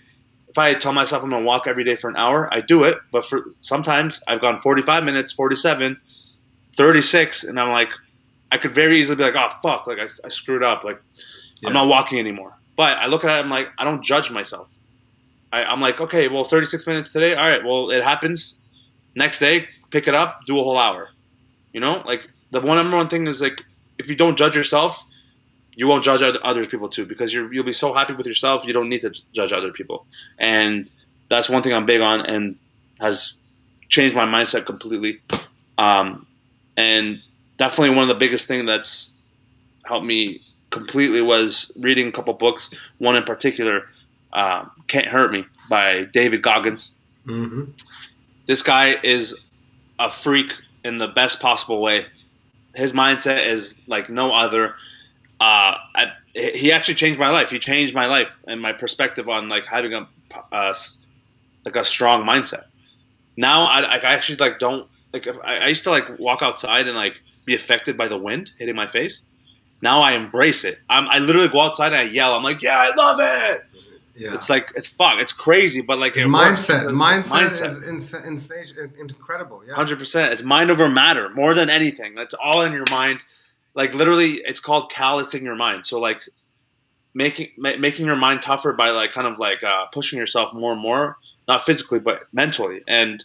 if 0.58 0.60
I 0.60 0.74
tell 0.74 0.92
myself 0.92 1.24
I'm 1.24 1.30
gonna 1.30 1.46
walk 1.46 1.68
every 1.68 1.84
day 1.84 1.96
for 1.96 2.10
an 2.10 2.16
hour, 2.16 2.52
I 2.52 2.62
do 2.62 2.84
it. 2.84 2.98
But 3.12 3.24
for 3.24 3.46
sometimes 3.62 4.24
I've 4.28 4.42
gone 4.42 4.60
45 4.60 5.04
minutes, 5.04 5.32
47, 5.32 6.00
36, 6.76 7.44
and 7.44 7.60
I'm 7.60 7.72
like, 7.72 7.90
I 8.52 8.58
could 8.58 8.72
very 8.72 8.98
easily 8.98 9.18
be 9.18 9.24
like, 9.24 9.36
oh 9.36 9.56
fuck, 9.62 9.86
like 9.86 10.00
I, 10.00 10.08
I 10.26 10.30
screwed 10.30 10.64
up, 10.64 10.84
like 10.84 11.00
Yeah. 11.62 11.70
I'm 11.70 11.74
not 11.74 11.88
walking 11.88 12.18
anymore. 12.18 12.58
But 12.76 12.98
I 12.98 13.06
look 13.06 13.24
at 13.24 13.30
it, 13.30 13.40
I'm 13.40 13.52
like, 13.52 13.68
I 13.78 13.84
don't 13.84 14.04
judge 14.04 14.32
myself. 14.32 14.68
I, 15.54 15.64
I'm 15.64 15.80
like, 15.80 16.02
okay, 16.02 16.28
well, 16.28 16.44
36 16.44 16.88
minutes 16.88 17.14
today, 17.14 17.36
all 17.36 17.48
right, 17.48 17.64
well, 17.64 17.92
it 17.92 18.04
happens. 18.04 18.58
Next 19.16 19.40
day, 19.40 19.68
pick 19.92 20.08
it 20.08 20.16
up, 20.16 20.42
do 20.48 20.60
a 20.60 20.64
whole 20.64 20.80
hour. 20.80 21.10
You 21.72 21.82
know, 21.82 22.02
like 22.04 22.28
the 22.50 22.62
one 22.62 22.78
number 22.78 22.98
one 22.98 23.10
thing 23.10 23.28
is 23.28 23.44
like, 23.44 23.62
if 24.00 24.10
you 24.10 24.16
don't 24.16 24.38
judge 24.38 24.56
yourself, 24.56 25.06
you 25.78 25.88
won't 25.88 26.04
judge 26.04 26.22
other 26.44 26.66
people 26.66 26.90
too 26.90 27.06
because 27.06 27.34
you're, 27.34 27.52
you'll 27.54 27.64
be 27.64 27.72
so 27.72 27.94
happy 27.94 28.14
with 28.14 28.28
yourself 28.28 28.66
you 28.66 28.74
don't 28.74 28.90
need 28.90 29.02
to 29.02 29.14
judge 29.32 29.54
other 29.54 29.72
people. 29.72 30.06
And 30.38 30.90
that's 31.30 31.50
one 31.50 31.64
thing 31.64 31.74
i'm 31.74 31.86
big 31.86 32.02
on 32.02 32.22
and 32.26 32.58
has 33.00 33.36
changed 33.88 34.16
my 34.16 34.26
mindset 34.26 34.66
completely. 34.66 35.22
Um, 35.78 36.28
and 36.76 37.22
definitely 37.58 37.96
one 37.96 38.10
of 38.10 38.10
the 38.10 38.20
biggest 38.20 38.48
thing 38.48 38.66
that's 38.66 39.12
helped 39.86 40.06
me 40.06 40.42
completely 40.72 41.22
was 41.22 41.72
reading 41.82 42.10
a 42.10 42.12
couple 42.12 42.34
books. 42.34 42.72
One 42.98 43.16
in 43.16 43.24
particular 43.24 43.88
uh, 44.34 44.66
can't 44.88 45.08
hurt 45.08 45.32
me 45.32 45.46
by 45.70 46.04
david 46.12 46.42
goggins. 46.42 46.94
Hmm 47.26 47.66
this 48.48 48.64
guy 48.64 48.96
is 49.04 49.38
a 50.00 50.10
freak 50.10 50.52
in 50.84 50.98
the 50.98 51.08
best 51.08 51.40
possible 51.40 51.80
way. 51.82 52.08
His 52.74 52.94
mindset 52.94 53.46
is 53.46 53.80
like 53.88 54.10
no 54.10 54.34
other. 54.34 54.76
Uh, 55.40 55.76
I, 55.96 56.06
he 56.34 56.72
actually 56.72 56.96
changed 56.96 57.20
my 57.20 57.30
life. 57.30 57.50
He 57.50 57.60
changed 57.60 57.94
my 57.94 58.08
life 58.08 58.36
and 58.48 58.62
my 58.62 58.74
perspective 58.74 59.30
on 59.30 59.50
like 59.50 59.66
having 59.66 59.94
a 59.94 60.08
uh, 60.52 60.74
like 61.66 61.76
a 61.76 61.84
strong 61.84 62.24
mindset. 62.24 62.66
Now 63.36 63.66
I, 63.66 63.82
I 63.82 63.98
actually 64.14 64.38
like 64.38 64.60
don't 64.60 64.90
like 65.14 65.28
I, 65.28 65.58
I 65.58 65.68
used 65.68 65.84
to 65.84 65.92
like 65.92 66.20
walk 66.20 66.42
outside 66.42 66.88
and 66.88 66.96
like 66.96 67.22
be 67.46 67.56
affected 67.56 67.98
by 67.98 68.08
the 68.08 68.18
wind 68.18 68.52
hitting 68.58 68.76
my 68.76 68.88
face. 68.88 69.24
Now 69.82 70.02
I 70.02 70.14
embrace 70.14 70.64
it. 70.64 70.80
I'm, 70.90 71.08
I 71.08 71.20
literally 71.20 71.50
go 71.50 71.62
outside 71.62 71.94
and 71.94 72.02
I 72.02 72.12
yell. 72.12 72.34
I'm 72.34 72.44
like, 72.44 72.64
yeah, 72.64 72.78
I 72.78 72.96
love 72.96 73.20
it. 73.20 73.66
Yeah. 74.16 74.34
It's 74.34 74.50
like 74.50 74.72
it's 74.76 74.88
fuck. 74.88 75.20
It's 75.20 75.32
crazy, 75.32 75.82
but 75.82 76.00
like 76.00 76.18
it 76.18 76.26
works 76.26 76.68
mindset, 76.68 76.92
mindset, 76.92 77.66
is 77.68 77.84
incredible. 79.00 79.62
Yeah. 79.68 79.76
Hundred 79.76 80.00
percent. 80.00 80.34
It's 80.34 80.42
mind 80.42 80.72
over 80.72 80.90
matter 80.90 81.30
more 81.30 81.54
than 81.54 81.70
anything. 81.70 82.16
That's 82.16 82.34
all 82.34 82.62
in 82.64 82.74
your 82.74 82.86
mind. 82.90 83.24
Like 83.78 83.94
literally, 83.94 84.42
it's 84.44 84.60
called 84.60 84.92
callousing 84.92 85.44
your 85.44 85.56
mind. 85.56 85.86
So 85.86 86.00
like 86.00 86.22
making 87.14 87.52
ma- 87.58 87.78
making 87.78 88.08
your 88.08 88.16
mind 88.16 88.42
tougher 88.42 88.74
by 88.74 88.90
like 88.90 89.12
kind 89.12 89.28
of 89.28 89.38
like 89.38 89.64
uh, 89.64 89.86
pushing 89.94 90.18
yourself 90.18 90.52
more 90.52 90.74
and 90.74 90.82
more, 90.82 91.18
not 91.48 91.62
physically 91.62 92.00
but 92.00 92.22
mentally. 92.34 92.82
And 92.88 93.24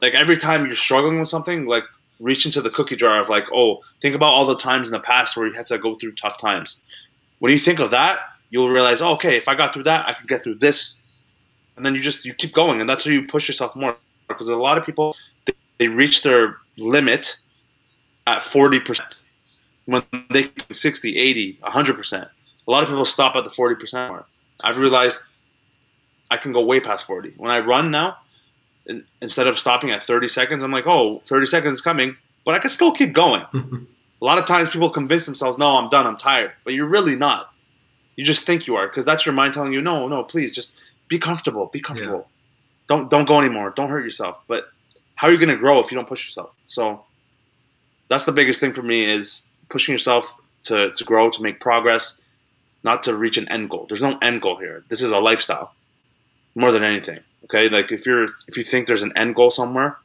like 0.00 0.14
every 0.14 0.36
time 0.36 0.66
you're 0.66 0.76
struggling 0.76 1.18
with 1.18 1.28
something, 1.28 1.66
like 1.66 1.82
reach 2.20 2.46
into 2.46 2.62
the 2.62 2.70
cookie 2.70 2.94
jar 2.94 3.18
of 3.18 3.28
like, 3.28 3.46
oh, 3.52 3.80
think 4.00 4.14
about 4.14 4.32
all 4.32 4.46
the 4.46 4.56
times 4.56 4.86
in 4.86 4.92
the 4.92 5.00
past 5.00 5.36
where 5.36 5.48
you 5.48 5.52
had 5.52 5.66
to 5.66 5.78
go 5.78 5.96
through 5.96 6.12
tough 6.12 6.38
times. 6.38 6.80
When 7.40 7.50
you 7.50 7.58
think 7.58 7.80
of 7.80 7.90
that, 7.90 8.20
you'll 8.50 8.70
realize, 8.70 9.02
oh, 9.02 9.14
okay, 9.14 9.36
if 9.36 9.48
I 9.48 9.56
got 9.56 9.74
through 9.74 9.82
that, 9.84 10.08
I 10.08 10.12
can 10.12 10.26
get 10.28 10.44
through 10.44 10.58
this. 10.58 10.94
And 11.76 11.84
then 11.84 11.96
you 11.96 12.00
just 12.00 12.24
you 12.24 12.34
keep 12.34 12.54
going, 12.54 12.80
and 12.80 12.88
that's 12.88 13.04
how 13.04 13.10
you 13.10 13.26
push 13.26 13.48
yourself 13.48 13.74
more. 13.74 13.96
Because 14.28 14.48
a 14.48 14.56
lot 14.56 14.78
of 14.78 14.86
people 14.86 15.16
they, 15.46 15.54
they 15.78 15.88
reach 15.88 16.22
their 16.22 16.58
limit 16.76 17.38
at 18.28 18.44
forty 18.44 18.78
percent 18.78 19.21
when 19.92 20.04
they 20.30 20.44
can 20.44 20.74
60, 20.74 21.16
80, 21.16 21.58
100 21.60 21.96
percent. 21.96 22.28
A 22.66 22.70
lot 22.70 22.82
of 22.82 22.88
people 22.88 23.04
stop 23.04 23.36
at 23.36 23.44
the 23.44 23.50
forty 23.50 23.74
percent 23.74 24.10
mark. 24.10 24.26
I've 24.62 24.78
realized 24.78 25.28
I 26.30 26.36
can 26.36 26.52
go 26.52 26.64
way 26.64 26.80
past 26.80 27.06
forty. 27.06 27.32
When 27.36 27.50
I 27.50 27.60
run 27.60 27.90
now, 27.90 28.16
in, 28.86 29.04
instead 29.20 29.46
of 29.46 29.58
stopping 29.58 29.90
at 29.90 30.02
thirty 30.02 30.28
seconds, 30.28 30.62
I'm 30.62 30.72
like, 30.72 30.86
oh, 30.86 31.22
30 31.26 31.46
seconds 31.46 31.74
is 31.76 31.80
coming, 31.80 32.16
but 32.44 32.54
I 32.54 32.58
can 32.58 32.70
still 32.70 32.92
keep 32.92 33.12
going. 33.12 33.42
a 33.54 34.24
lot 34.24 34.38
of 34.38 34.46
times 34.46 34.70
people 34.70 34.90
convince 34.90 35.26
themselves, 35.26 35.58
no, 35.58 35.76
I'm 35.76 35.88
done, 35.88 36.06
I'm 36.06 36.16
tired, 36.16 36.52
but 36.64 36.74
you're 36.74 36.86
really 36.86 37.16
not. 37.16 37.52
You 38.16 38.24
just 38.24 38.46
think 38.46 38.66
you 38.66 38.76
are 38.76 38.86
because 38.86 39.04
that's 39.04 39.26
your 39.26 39.34
mind 39.34 39.54
telling 39.54 39.72
you, 39.72 39.80
no, 39.80 40.06
no, 40.06 40.22
please, 40.22 40.54
just 40.54 40.76
be 41.08 41.18
comfortable, 41.18 41.66
be 41.66 41.80
comfortable. 41.80 42.28
Don't 42.88 43.10
don't 43.10 43.26
go 43.26 43.38
anymore. 43.38 43.72
Don't 43.74 43.88
hurt 43.88 44.04
yourself. 44.04 44.38
But 44.46 44.68
how 45.14 45.28
are 45.28 45.30
you 45.32 45.38
going 45.38 45.48
to 45.48 45.56
grow 45.56 45.80
if 45.80 45.90
you 45.90 45.96
don't 45.96 46.08
push 46.08 46.26
yourself? 46.26 46.50
So 46.66 47.04
that's 48.08 48.24
the 48.24 48.32
biggest 48.32 48.60
thing 48.60 48.72
for 48.72 48.82
me 48.82 49.10
is 49.10 49.42
pushing 49.72 49.92
yourself 49.92 50.34
to, 50.64 50.92
to 50.92 51.04
grow, 51.04 51.30
to 51.30 51.42
make 51.42 51.60
progress, 51.60 52.20
not 52.84 53.02
to 53.04 53.16
reach 53.16 53.38
an 53.38 53.48
end 53.48 53.70
goal. 53.70 53.86
There's 53.88 54.02
no 54.02 54.18
end 54.18 54.42
goal 54.42 54.56
here. 54.56 54.84
This 54.88 55.02
is 55.02 55.10
a 55.10 55.18
lifestyle 55.18 55.74
more 56.54 56.72
than 56.72 56.84
anything. 56.84 57.18
Okay, 57.44 57.68
like 57.68 57.90
if 57.90 58.06
you're 58.06 58.28
if 58.46 58.56
you 58.56 58.62
think 58.62 58.86
there's 58.86 59.02
an 59.02 59.12
end 59.16 59.34
goal 59.34 59.50
somewhere, 59.50 59.96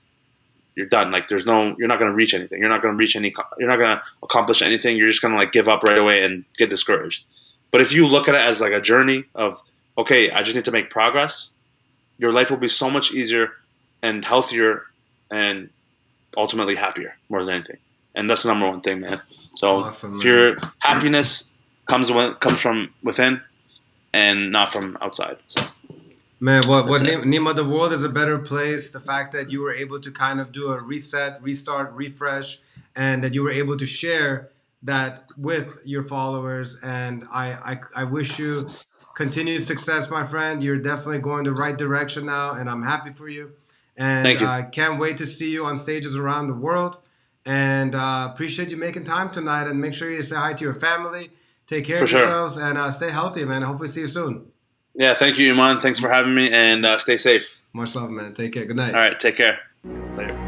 you're 0.75 0.87
done. 0.87 1.11
Like 1.11 1.27
there's 1.27 1.45
no, 1.45 1.75
you're 1.77 1.87
not 1.87 1.99
going 1.99 2.11
to 2.11 2.15
reach 2.15 2.33
anything. 2.33 2.59
You're 2.59 2.69
not 2.69 2.81
going 2.81 2.93
to 2.93 2.97
reach 2.97 3.15
any. 3.15 3.33
You're 3.57 3.67
not 3.67 3.77
going 3.77 3.95
to 3.95 4.01
accomplish 4.21 4.61
anything. 4.61 4.95
You're 4.95 5.09
just 5.09 5.21
going 5.21 5.33
to 5.33 5.39
like 5.39 5.51
give 5.51 5.67
up 5.67 5.83
right 5.83 5.97
away 5.97 6.23
and 6.23 6.45
get 6.55 6.69
discouraged. 6.69 7.25
But 7.71 7.81
if 7.81 7.91
you 7.91 8.07
look 8.07 8.27
at 8.27 8.35
it 8.35 8.41
as 8.41 8.61
like 8.61 8.73
a 8.73 8.79
journey 8.79 9.25
of, 9.35 9.59
okay, 9.97 10.29
I 10.29 10.43
just 10.43 10.55
need 10.55 10.65
to 10.65 10.71
make 10.71 10.89
progress, 10.89 11.49
your 12.19 12.31
life 12.31 12.51
will 12.51 12.57
be 12.57 12.67
so 12.67 12.89
much 12.89 13.11
easier 13.11 13.53
and 14.03 14.23
healthier 14.23 14.83
and 15.31 15.69
ultimately 16.37 16.75
happier 16.75 17.15
more 17.29 17.43
than 17.43 17.55
anything. 17.55 17.77
And 18.13 18.29
that's 18.29 18.43
the 18.43 18.49
number 18.49 18.67
one 18.67 18.81
thing, 18.81 19.01
man. 19.01 19.19
So 19.59 19.77
Awesome, 19.77 20.17
if 20.17 20.23
man. 20.23 20.33
your 20.33 20.57
happiness 20.79 21.51
comes 21.87 22.09
wi- 22.09 22.35
comes 22.35 22.59
from 22.59 22.93
within 23.03 23.41
and 24.13 24.51
not 24.51 24.71
from 24.71 24.97
outside. 25.01 25.37
So. 25.47 25.61
Man, 26.39 26.67
what 26.67 26.85
what 26.87 27.01
That's 27.01 27.25
it. 27.25 27.27
Nima, 27.27 27.55
the 27.55 27.65
world 27.65 27.91
is 27.91 28.03
a 28.03 28.09
better 28.09 28.37
place. 28.37 28.91
The 28.91 28.99
fact 28.99 29.31
that 29.31 29.49
you 29.49 29.61
were 29.61 29.73
able 29.73 29.99
to 29.99 30.11
kind 30.11 30.39
of 30.39 30.51
do 30.51 30.67
a 30.71 30.79
reset, 30.79 31.41
restart, 31.41 31.91
refresh, 31.93 32.59
and 32.95 33.23
that 33.23 33.33
you 33.33 33.41
were 33.41 33.51
able 33.51 33.75
to 33.77 33.85
share 33.87 34.49
that 34.83 35.29
with 35.37 35.81
your 35.85 36.03
followers. 36.03 36.77
And 36.83 37.23
I 37.33 37.45
I, 37.71 38.01
I 38.01 38.03
wish 38.03 38.37
you 38.37 38.67
continued 39.15 39.63
success, 39.65 40.11
my 40.11 40.23
friend. 40.25 40.61
You're 40.61 40.77
definitely 40.77 41.19
going 41.19 41.45
the 41.45 41.53
right 41.53 41.75
direction 41.75 42.27
now, 42.27 42.51
and 42.51 42.69
I'm 42.69 42.83
happy 42.83 43.11
for 43.11 43.27
you. 43.27 43.53
And. 43.97 44.27
I 44.45 44.61
can't 44.61 44.99
wait 44.99 45.17
to 45.17 45.25
see 45.25 45.49
you 45.49 45.65
on 45.65 45.77
stages 45.77 46.15
around 46.15 46.47
the 46.47 46.53
world. 46.53 46.99
And 47.47 47.95
uh, 47.95 48.29
appreciate 48.31 48.69
you 48.69 48.77
making 48.77 49.05
time 49.05 49.31
tonight. 49.31 49.67
And 49.67 49.79
make 49.79 49.93
sure 49.93 50.11
you 50.11 50.21
say 50.21 50.35
hi 50.35 50.53
to 50.53 50.63
your 50.63 50.75
family. 50.75 51.31
Take 51.65 51.85
care 51.85 51.97
For 51.97 52.03
of 52.03 52.09
sure. 52.09 52.19
yourselves 52.19 52.57
and 52.57 52.77
uh, 52.77 52.91
stay 52.91 53.09
healthy, 53.09 53.45
man. 53.45 53.61
Hopefully, 53.61 53.87
see 53.89 54.01
you 54.01 54.07
soon. 54.07 54.51
Yeah, 54.93 55.13
thank 55.13 55.37
you, 55.37 55.51
Iman. 55.51 55.81
Thanks 55.81 55.99
for 55.99 56.09
having 56.09 56.35
me, 56.35 56.51
and 56.51 56.85
uh, 56.85 56.97
stay 56.97 57.17
safe. 57.17 57.55
Much 57.71 57.95
love, 57.95 58.09
man. 58.09 58.33
Take 58.33 58.53
care. 58.53 58.65
Good 58.65 58.75
night. 58.75 58.93
All 58.93 58.99
right, 59.01 59.19
take 59.19 59.37
care. 59.37 59.59
Later. 60.17 60.46